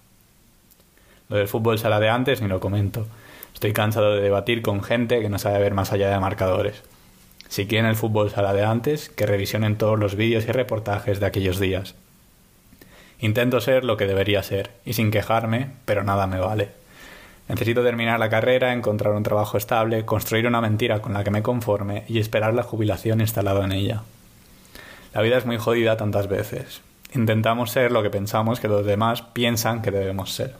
Lo 1.27 1.37
del 1.37 1.47
fútbol 1.47 1.79
sala 1.79 1.99
de 1.99 2.09
antes 2.09 2.41
ni 2.41 2.47
lo 2.47 2.59
comento. 2.59 3.07
Estoy 3.53 3.73
cansado 3.73 4.15
de 4.15 4.21
debatir 4.21 4.61
con 4.61 4.83
gente 4.83 5.21
que 5.21 5.29
no 5.29 5.37
sabe 5.37 5.59
ver 5.59 5.73
más 5.73 5.91
allá 5.91 6.09
de 6.09 6.19
marcadores. 6.19 6.83
Si 7.49 7.67
quieren 7.67 7.89
el 7.89 7.97
fútbol 7.97 8.29
sala 8.29 8.53
de 8.53 8.63
antes, 8.63 9.09
que 9.09 9.25
revisionen 9.25 9.77
todos 9.77 9.99
los 9.99 10.15
vídeos 10.15 10.45
y 10.45 10.51
reportajes 10.53 11.19
de 11.19 11.25
aquellos 11.25 11.59
días. 11.59 11.95
Intento 13.19 13.59
ser 13.59 13.83
lo 13.83 13.97
que 13.97 14.07
debería 14.07 14.41
ser, 14.41 14.71
y 14.85 14.93
sin 14.93 15.11
quejarme, 15.11 15.71
pero 15.85 16.03
nada 16.03 16.27
me 16.27 16.39
vale. 16.39 16.80
Necesito 17.51 17.83
terminar 17.83 18.17
la 18.17 18.29
carrera, 18.29 18.71
encontrar 18.71 19.13
un 19.13 19.23
trabajo 19.23 19.57
estable, 19.57 20.05
construir 20.05 20.47
una 20.47 20.61
mentira 20.61 21.01
con 21.01 21.11
la 21.11 21.25
que 21.25 21.31
me 21.31 21.43
conforme 21.43 22.05
y 22.07 22.17
esperar 22.17 22.53
la 22.53 22.63
jubilación 22.63 23.19
instalado 23.19 23.61
en 23.65 23.73
ella. 23.73 24.03
La 25.13 25.21
vida 25.21 25.37
es 25.37 25.45
muy 25.45 25.57
jodida 25.57 25.97
tantas 25.97 26.29
veces. 26.29 26.81
Intentamos 27.13 27.71
ser 27.71 27.91
lo 27.91 28.03
que 28.03 28.09
pensamos 28.09 28.61
que 28.61 28.69
los 28.69 28.85
demás 28.85 29.23
piensan 29.23 29.81
que 29.81 29.91
debemos 29.91 30.31
ser. 30.31 30.55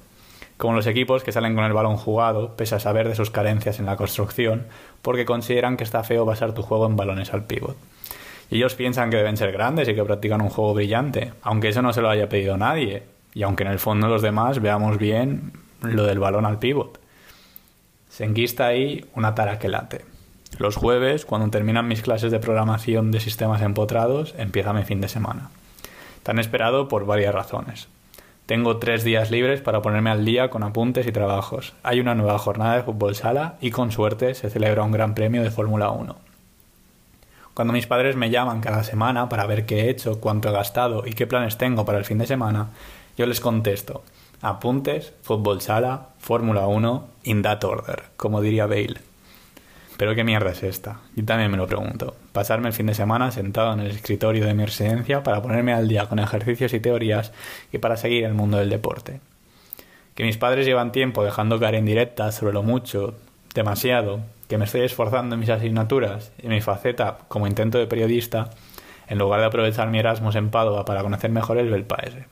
Como 0.58 0.74
los 0.74 0.86
equipos 0.86 1.24
que 1.24 1.32
salen 1.32 1.56
con 1.56 1.64
el 1.64 1.72
balón 1.72 1.96
jugado, 1.96 2.58
pese 2.58 2.76
a 2.76 2.82
saber 2.82 3.08
de 3.08 3.16
sus 3.16 3.32
carencias 3.32 3.80
en 3.80 3.86
la 3.86 3.96
construcción, 3.96 4.68
porque 5.02 5.24
consideran 5.24 5.78
que 5.78 5.86
está 5.86 6.04
feo 6.04 6.26
basar 6.26 6.54
tu 6.54 6.62
juego 6.62 6.88
en 6.88 6.98
balones 6.98 7.34
al 7.34 7.46
pívot. 7.46 7.78
Y 8.50 8.58
ellos 8.58 8.76
piensan 8.76 9.10
que 9.10 9.16
deben 9.16 9.38
ser 9.38 9.54
grandes 9.54 9.88
y 9.88 9.96
que 9.96 10.04
practican 10.04 10.42
un 10.42 10.50
juego 10.50 10.74
brillante, 10.74 11.32
aunque 11.42 11.70
eso 11.70 11.82
no 11.82 11.94
se 11.94 12.02
lo 12.02 12.10
haya 12.10 12.28
pedido 12.28 12.58
nadie, 12.58 13.04
y 13.34 13.44
aunque 13.44 13.64
en 13.64 13.72
el 13.72 13.80
fondo 13.80 14.10
los 14.10 14.22
demás 14.22 14.60
veamos 14.60 14.98
bien 14.98 15.54
lo 15.82 16.04
del 16.04 16.20
balón 16.20 16.46
al 16.46 16.60
pívot. 16.60 17.00
Se 18.10 18.26
enquista 18.26 18.68
ahí 18.68 19.06
una 19.16 19.36
tara 19.36 19.60
que 19.60 19.70
late. 19.70 20.06
Los 20.58 20.76
jueves, 20.76 21.26
cuando 21.26 21.50
terminan 21.50 21.88
mis 21.88 22.02
clases 22.02 22.32
de 22.32 22.40
programación 22.40 23.12
de 23.12 23.20
sistemas 23.20 23.62
empotrados, 23.62 24.36
empieza 24.38 24.74
mi 24.74 24.84
fin 24.84 25.02
de 25.02 25.08
semana. 25.08 25.50
Tan 26.24 26.40
esperado 26.40 26.88
por 26.88 27.06
varias 27.06 27.34
razones. 27.34 27.88
Tengo 28.46 28.78
tres 28.78 29.04
días 29.04 29.32
libres 29.32 29.62
para 29.62 29.82
ponerme 29.82 30.10
al 30.10 30.26
día 30.26 30.50
con 30.50 30.64
apuntes 30.64 31.08
y 31.08 31.12
trabajos. 31.12 31.74
Hay 31.84 32.00
una 32.00 32.16
nueva 32.16 32.38
jornada 32.38 32.76
de 32.76 32.84
fútbol 32.84 33.16
sala 33.16 33.56
y 33.62 33.72
con 33.72 33.92
suerte 33.92 34.34
se 34.36 34.50
celebra 34.50 34.84
un 34.84 34.92
gran 34.92 35.16
premio 35.16 35.42
de 35.42 35.52
Fórmula 35.52 35.90
1. 35.90 36.16
Cuando 37.54 37.74
mis 37.74 37.88
padres 37.88 38.16
me 38.16 38.30
llaman 38.30 38.62
cada 38.62 38.84
semana 38.84 39.30
para 39.30 39.46
ver 39.46 39.66
qué 39.66 39.82
he 39.82 39.90
hecho, 39.90 40.20
cuánto 40.20 40.50
he 40.50 40.54
gastado 40.54 41.08
y 41.08 41.14
qué 41.14 41.28
planes 41.28 41.58
tengo 41.58 41.86
para 41.86 41.98
el 41.98 42.06
fin 42.06 42.18
de 42.18 42.28
semana, 42.28 42.70
yo 43.18 43.26
les 43.26 43.40
contesto 43.40 44.04
apuntes, 44.42 45.14
fútbol 45.22 45.62
sala, 45.62 46.10
Fórmula 46.20 46.68
1, 46.68 47.08
in 47.24 47.42
that 47.42 47.64
order, 47.64 48.04
como 48.18 48.42
diría 48.42 48.66
Bale. 48.66 48.96
Pero 49.98 50.16
qué 50.16 50.24
mierda 50.24 50.52
es 50.52 50.64
esta, 50.64 51.00
yo 51.16 51.24
también 51.26 51.52
me 51.52 51.58
lo 51.58 51.68
pregunto. 51.68 52.16
Pasarme 52.32 52.70
el 52.70 52.74
fin 52.74 52.88
de 52.88 52.96
semana 52.96 53.32
sentado 53.32 53.74
en 53.74 53.82
el 53.82 53.92
escritorio 53.92 54.46
de 54.46 54.56
mi 54.56 54.66
residencia 54.66 55.22
para 55.22 55.42
ponerme 55.44 55.74
al 55.74 55.88
día 55.88 56.08
con 56.08 56.18
ejercicios 56.18 56.74
y 56.74 56.80
teorías 56.80 57.32
y 57.72 57.78
para 57.78 57.98
seguir 57.98 58.24
el 58.24 58.34
mundo 58.34 58.58
del 58.58 58.70
deporte. 58.70 59.20
Que 60.16 60.24
mis 60.24 60.38
padres 60.38 60.66
llevan 60.66 60.92
tiempo 60.92 61.24
dejando 61.24 61.60
caer 61.60 61.76
en 61.76 61.86
directas 61.86 62.36
sobre 62.36 62.54
lo 62.54 62.64
mucho, 62.64 63.14
demasiado, 63.54 64.22
que 64.48 64.58
me 64.58 64.66
estoy 64.66 64.82
esforzando 64.82 65.36
en 65.36 65.40
mis 65.40 65.50
asignaturas 65.50 66.32
y 66.42 66.48
mi 66.48 66.62
faceta 66.62 67.20
como 67.28 67.46
intento 67.46 67.78
de 67.78 67.88
periodista, 67.88 68.50
en 69.08 69.20
lugar 69.20 69.40
de 69.42 69.46
aprovechar 69.46 69.90
mi 69.90 70.00
Erasmus 70.00 70.36
en 70.36 70.50
Padua 70.50 70.84
para 70.84 71.04
conocer 71.04 71.30
mejor 71.30 71.58
el 71.58 71.70
Belpaese. 71.70 72.26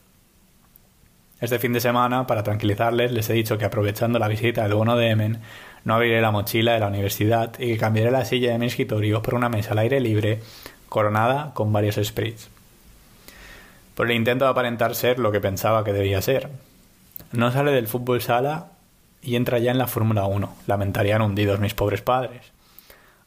Este 1.40 1.58
fin 1.58 1.72
de 1.72 1.80
semana, 1.80 2.26
para 2.26 2.42
tranquilizarles, 2.42 3.12
les 3.12 3.30
he 3.30 3.32
dicho 3.32 3.56
que 3.56 3.64
aprovechando 3.64 4.18
la 4.18 4.28
visita 4.28 4.62
del 4.62 4.74
bono 4.74 4.96
de 4.96 5.08
Emen, 5.08 5.40
no 5.84 5.94
abriré 5.94 6.20
la 6.20 6.30
mochila 6.30 6.74
de 6.74 6.80
la 6.80 6.88
universidad 6.88 7.58
y 7.58 7.72
que 7.72 7.78
cambiaré 7.78 8.10
la 8.10 8.26
silla 8.26 8.52
de 8.52 8.58
mi 8.58 8.66
escritorio 8.66 9.22
por 9.22 9.34
una 9.34 9.48
mesa 9.48 9.72
al 9.72 9.78
aire 9.78 10.00
libre, 10.00 10.40
coronada 10.90 11.52
con 11.54 11.72
varios 11.72 11.96
spritz. 11.96 12.48
Por 13.94 14.10
el 14.10 14.16
intento 14.16 14.44
de 14.44 14.50
aparentar 14.50 14.94
ser 14.94 15.18
lo 15.18 15.32
que 15.32 15.40
pensaba 15.40 15.82
que 15.82 15.94
debía 15.94 16.20
ser. 16.20 16.50
No 17.32 17.50
sale 17.50 17.72
del 17.72 17.88
fútbol 17.88 18.20
sala 18.20 18.72
y 19.22 19.36
entra 19.36 19.58
ya 19.58 19.70
en 19.70 19.78
la 19.78 19.86
Fórmula 19.86 20.26
1. 20.26 20.56
Lamentarían 20.66 21.22
hundidos 21.22 21.58
mis 21.58 21.74
pobres 21.74 22.02
padres. 22.02 22.52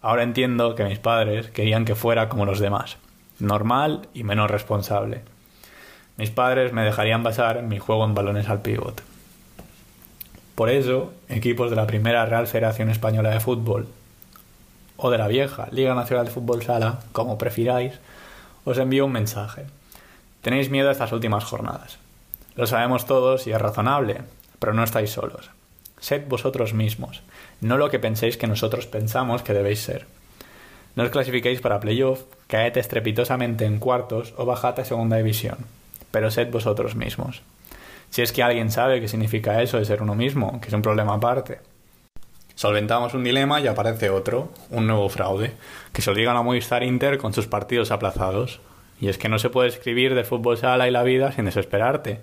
Ahora 0.01 0.21
entiendo 0.21 0.75
que 0.75 0.83
mis 0.83 0.99
padres 0.99 1.49
querían 1.49 1.85
que 1.85 1.95
fuera 1.95 2.29
como 2.29 2.45
los 2.45 2.59
demás, 2.59 2.97
normal 3.39 4.07
y 4.13 4.23
menos 4.23 4.51
responsable. 4.51 5.21
Mis 6.17 6.29
padres 6.29 6.73
me 6.73 6.83
dejarían 6.83 7.23
basar 7.23 7.63
mi 7.63 7.79
juego 7.79 8.05
en 8.05 8.13
balones 8.13 8.47
al 8.47 8.61
pívot. 8.61 9.01
Por 10.53 10.69
eso, 10.69 11.11
equipos 11.27 11.71
de 11.71 11.75
la 11.75 11.87
primera 11.87 12.25
Real 12.27 12.45
Federación 12.45 12.89
Española 12.89 13.31
de 13.31 13.39
Fútbol 13.39 13.87
o 14.97 15.09
de 15.09 15.17
la 15.17 15.27
vieja 15.27 15.67
Liga 15.71 15.95
Nacional 15.95 16.25
de 16.25 16.31
Fútbol 16.31 16.61
Sala, 16.61 16.99
como 17.11 17.39
prefiráis, 17.39 17.93
os 18.63 18.77
envío 18.77 19.05
un 19.05 19.11
mensaje. 19.11 19.65
Tenéis 20.43 20.69
miedo 20.69 20.89
a 20.89 20.91
estas 20.91 21.11
últimas 21.11 21.43
jornadas. 21.43 21.97
Lo 22.55 22.67
sabemos 22.67 23.07
todos 23.07 23.47
y 23.47 23.51
es 23.51 23.59
razonable, 23.59 24.21
pero 24.59 24.73
no 24.73 24.83
estáis 24.83 25.09
solos. 25.09 25.49
Sed 25.99 26.27
vosotros 26.27 26.75
mismos, 26.75 27.23
no 27.59 27.77
lo 27.77 27.89
que 27.89 27.97
penséis 27.97 28.37
que 28.37 28.45
nosotros 28.45 28.85
pensamos 28.85 29.41
que 29.41 29.53
debéis 29.53 29.81
ser. 29.81 30.05
No 30.95 31.03
os 31.03 31.09
clasifiquéis 31.09 31.59
para 31.59 31.79
playoff, 31.79 32.21
caed 32.45 32.77
estrepitosamente 32.77 33.65
en 33.65 33.79
cuartos 33.79 34.35
o 34.37 34.45
bajad 34.45 34.79
a 34.79 34.85
segunda 34.85 35.17
división, 35.17 35.57
pero 36.13 36.29
sed 36.29 36.51
vosotros 36.51 36.95
mismos. 36.95 37.41
Si 38.11 38.21
es 38.21 38.31
que 38.31 38.43
alguien 38.43 38.69
sabe 38.69 39.01
qué 39.01 39.07
significa 39.07 39.63
eso 39.63 39.79
de 39.79 39.85
ser 39.85 40.03
uno 40.03 40.13
mismo, 40.13 40.61
que 40.61 40.67
es 40.67 40.73
un 40.73 40.83
problema 40.83 41.15
aparte. 41.15 41.61
Solventamos 42.53 43.15
un 43.15 43.23
dilema 43.23 43.59
y 43.59 43.65
aparece 43.65 44.11
otro, 44.11 44.49
un 44.69 44.85
nuevo 44.85 45.09
fraude, 45.09 45.53
que 45.91 46.03
se 46.03 46.11
obligan 46.11 46.37
a 46.37 46.43
Movistar 46.43 46.83
Inter 46.83 47.17
con 47.17 47.33
sus 47.33 47.47
partidos 47.47 47.89
aplazados. 47.89 48.61
Y 49.01 49.07
es 49.07 49.17
que 49.17 49.27
no 49.27 49.39
se 49.39 49.49
puede 49.49 49.69
escribir 49.69 50.13
de 50.13 50.23
fútbol 50.23 50.57
sala 50.57 50.87
y 50.87 50.91
la 50.91 51.01
vida 51.01 51.31
sin 51.31 51.45
desesperarte. 51.45 52.19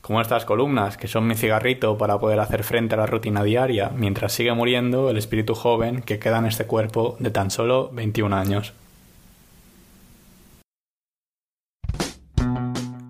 Como 0.00 0.20
estas 0.20 0.44
columnas, 0.44 0.96
que 0.96 1.06
son 1.06 1.28
mi 1.28 1.36
cigarrito 1.36 1.96
para 1.96 2.18
poder 2.18 2.40
hacer 2.40 2.64
frente 2.64 2.96
a 2.96 2.98
la 2.98 3.06
rutina 3.06 3.44
diaria, 3.44 3.92
mientras 3.94 4.32
sigue 4.32 4.52
muriendo 4.54 5.08
el 5.08 5.18
espíritu 5.18 5.54
joven 5.54 6.02
que 6.02 6.18
queda 6.18 6.38
en 6.38 6.46
este 6.46 6.66
cuerpo 6.66 7.14
de 7.20 7.30
tan 7.30 7.52
solo 7.52 7.90
21 7.92 8.34
años. 8.34 8.72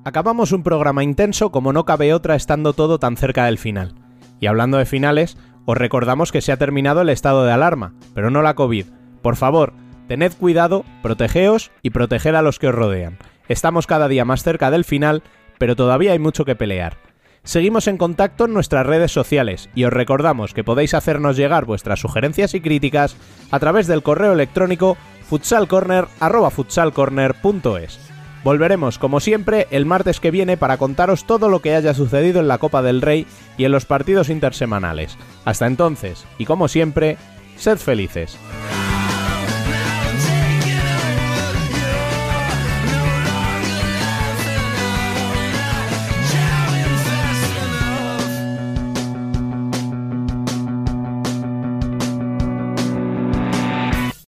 Acabamos 0.04 0.52
un 0.52 0.62
programa 0.62 1.02
intenso 1.02 1.50
como 1.50 1.72
no 1.72 1.84
cabe 1.84 2.12
otra 2.12 2.34
estando 2.34 2.74
todo 2.74 2.98
tan 2.98 3.16
cerca 3.16 3.46
del 3.46 3.58
final. 3.58 3.94
Y 4.38 4.46
hablando 4.46 4.76
de 4.76 4.84
finales, 4.84 5.38
Os 5.66 5.78
recordamos 5.78 6.30
que 6.30 6.42
se 6.42 6.52
ha 6.52 6.58
terminado 6.58 7.00
el 7.00 7.08
estado 7.08 7.44
de 7.44 7.52
alarma, 7.52 7.94
pero 8.14 8.30
no 8.30 8.42
la 8.42 8.54
COVID. 8.54 8.84
Por 9.22 9.36
favor, 9.36 9.72
tened 10.08 10.34
cuidado, 10.34 10.84
protegeos 11.02 11.70
y 11.80 11.88
proteged 11.90 12.34
a 12.34 12.42
los 12.42 12.58
que 12.58 12.68
os 12.68 12.74
rodean. 12.74 13.16
Estamos 13.48 13.86
cada 13.86 14.08
día 14.08 14.26
más 14.26 14.42
cerca 14.42 14.70
del 14.70 14.84
final, 14.84 15.22
pero 15.58 15.76
todavía 15.76 16.12
hay 16.12 16.18
mucho 16.18 16.44
que 16.44 16.56
pelear. 16.56 16.98
Seguimos 17.44 17.86
en 17.88 17.98
contacto 17.98 18.46
en 18.46 18.54
nuestras 18.54 18.86
redes 18.86 19.12
sociales 19.12 19.68
y 19.74 19.84
os 19.84 19.92
recordamos 19.92 20.54
que 20.54 20.64
podéis 20.64 20.94
hacernos 20.94 21.36
llegar 21.36 21.66
vuestras 21.66 22.00
sugerencias 22.00 22.54
y 22.54 22.60
críticas 22.60 23.16
a 23.50 23.58
través 23.58 23.86
del 23.86 24.02
correo 24.02 24.32
electrónico 24.32 24.96
futsalcorner@futsalcorner.es. 25.28 28.13
Volveremos, 28.44 28.98
como 28.98 29.20
siempre, 29.20 29.66
el 29.70 29.86
martes 29.86 30.20
que 30.20 30.30
viene 30.30 30.58
para 30.58 30.76
contaros 30.76 31.26
todo 31.26 31.48
lo 31.48 31.60
que 31.60 31.74
haya 31.74 31.94
sucedido 31.94 32.40
en 32.40 32.48
la 32.48 32.58
Copa 32.58 32.82
del 32.82 33.00
Rey 33.00 33.26
y 33.56 33.64
en 33.64 33.72
los 33.72 33.86
partidos 33.86 34.28
intersemanales. 34.28 35.16
Hasta 35.46 35.66
entonces, 35.66 36.26
y 36.36 36.44
como 36.44 36.68
siempre, 36.68 37.16
sed 37.56 37.78
felices. 37.78 38.36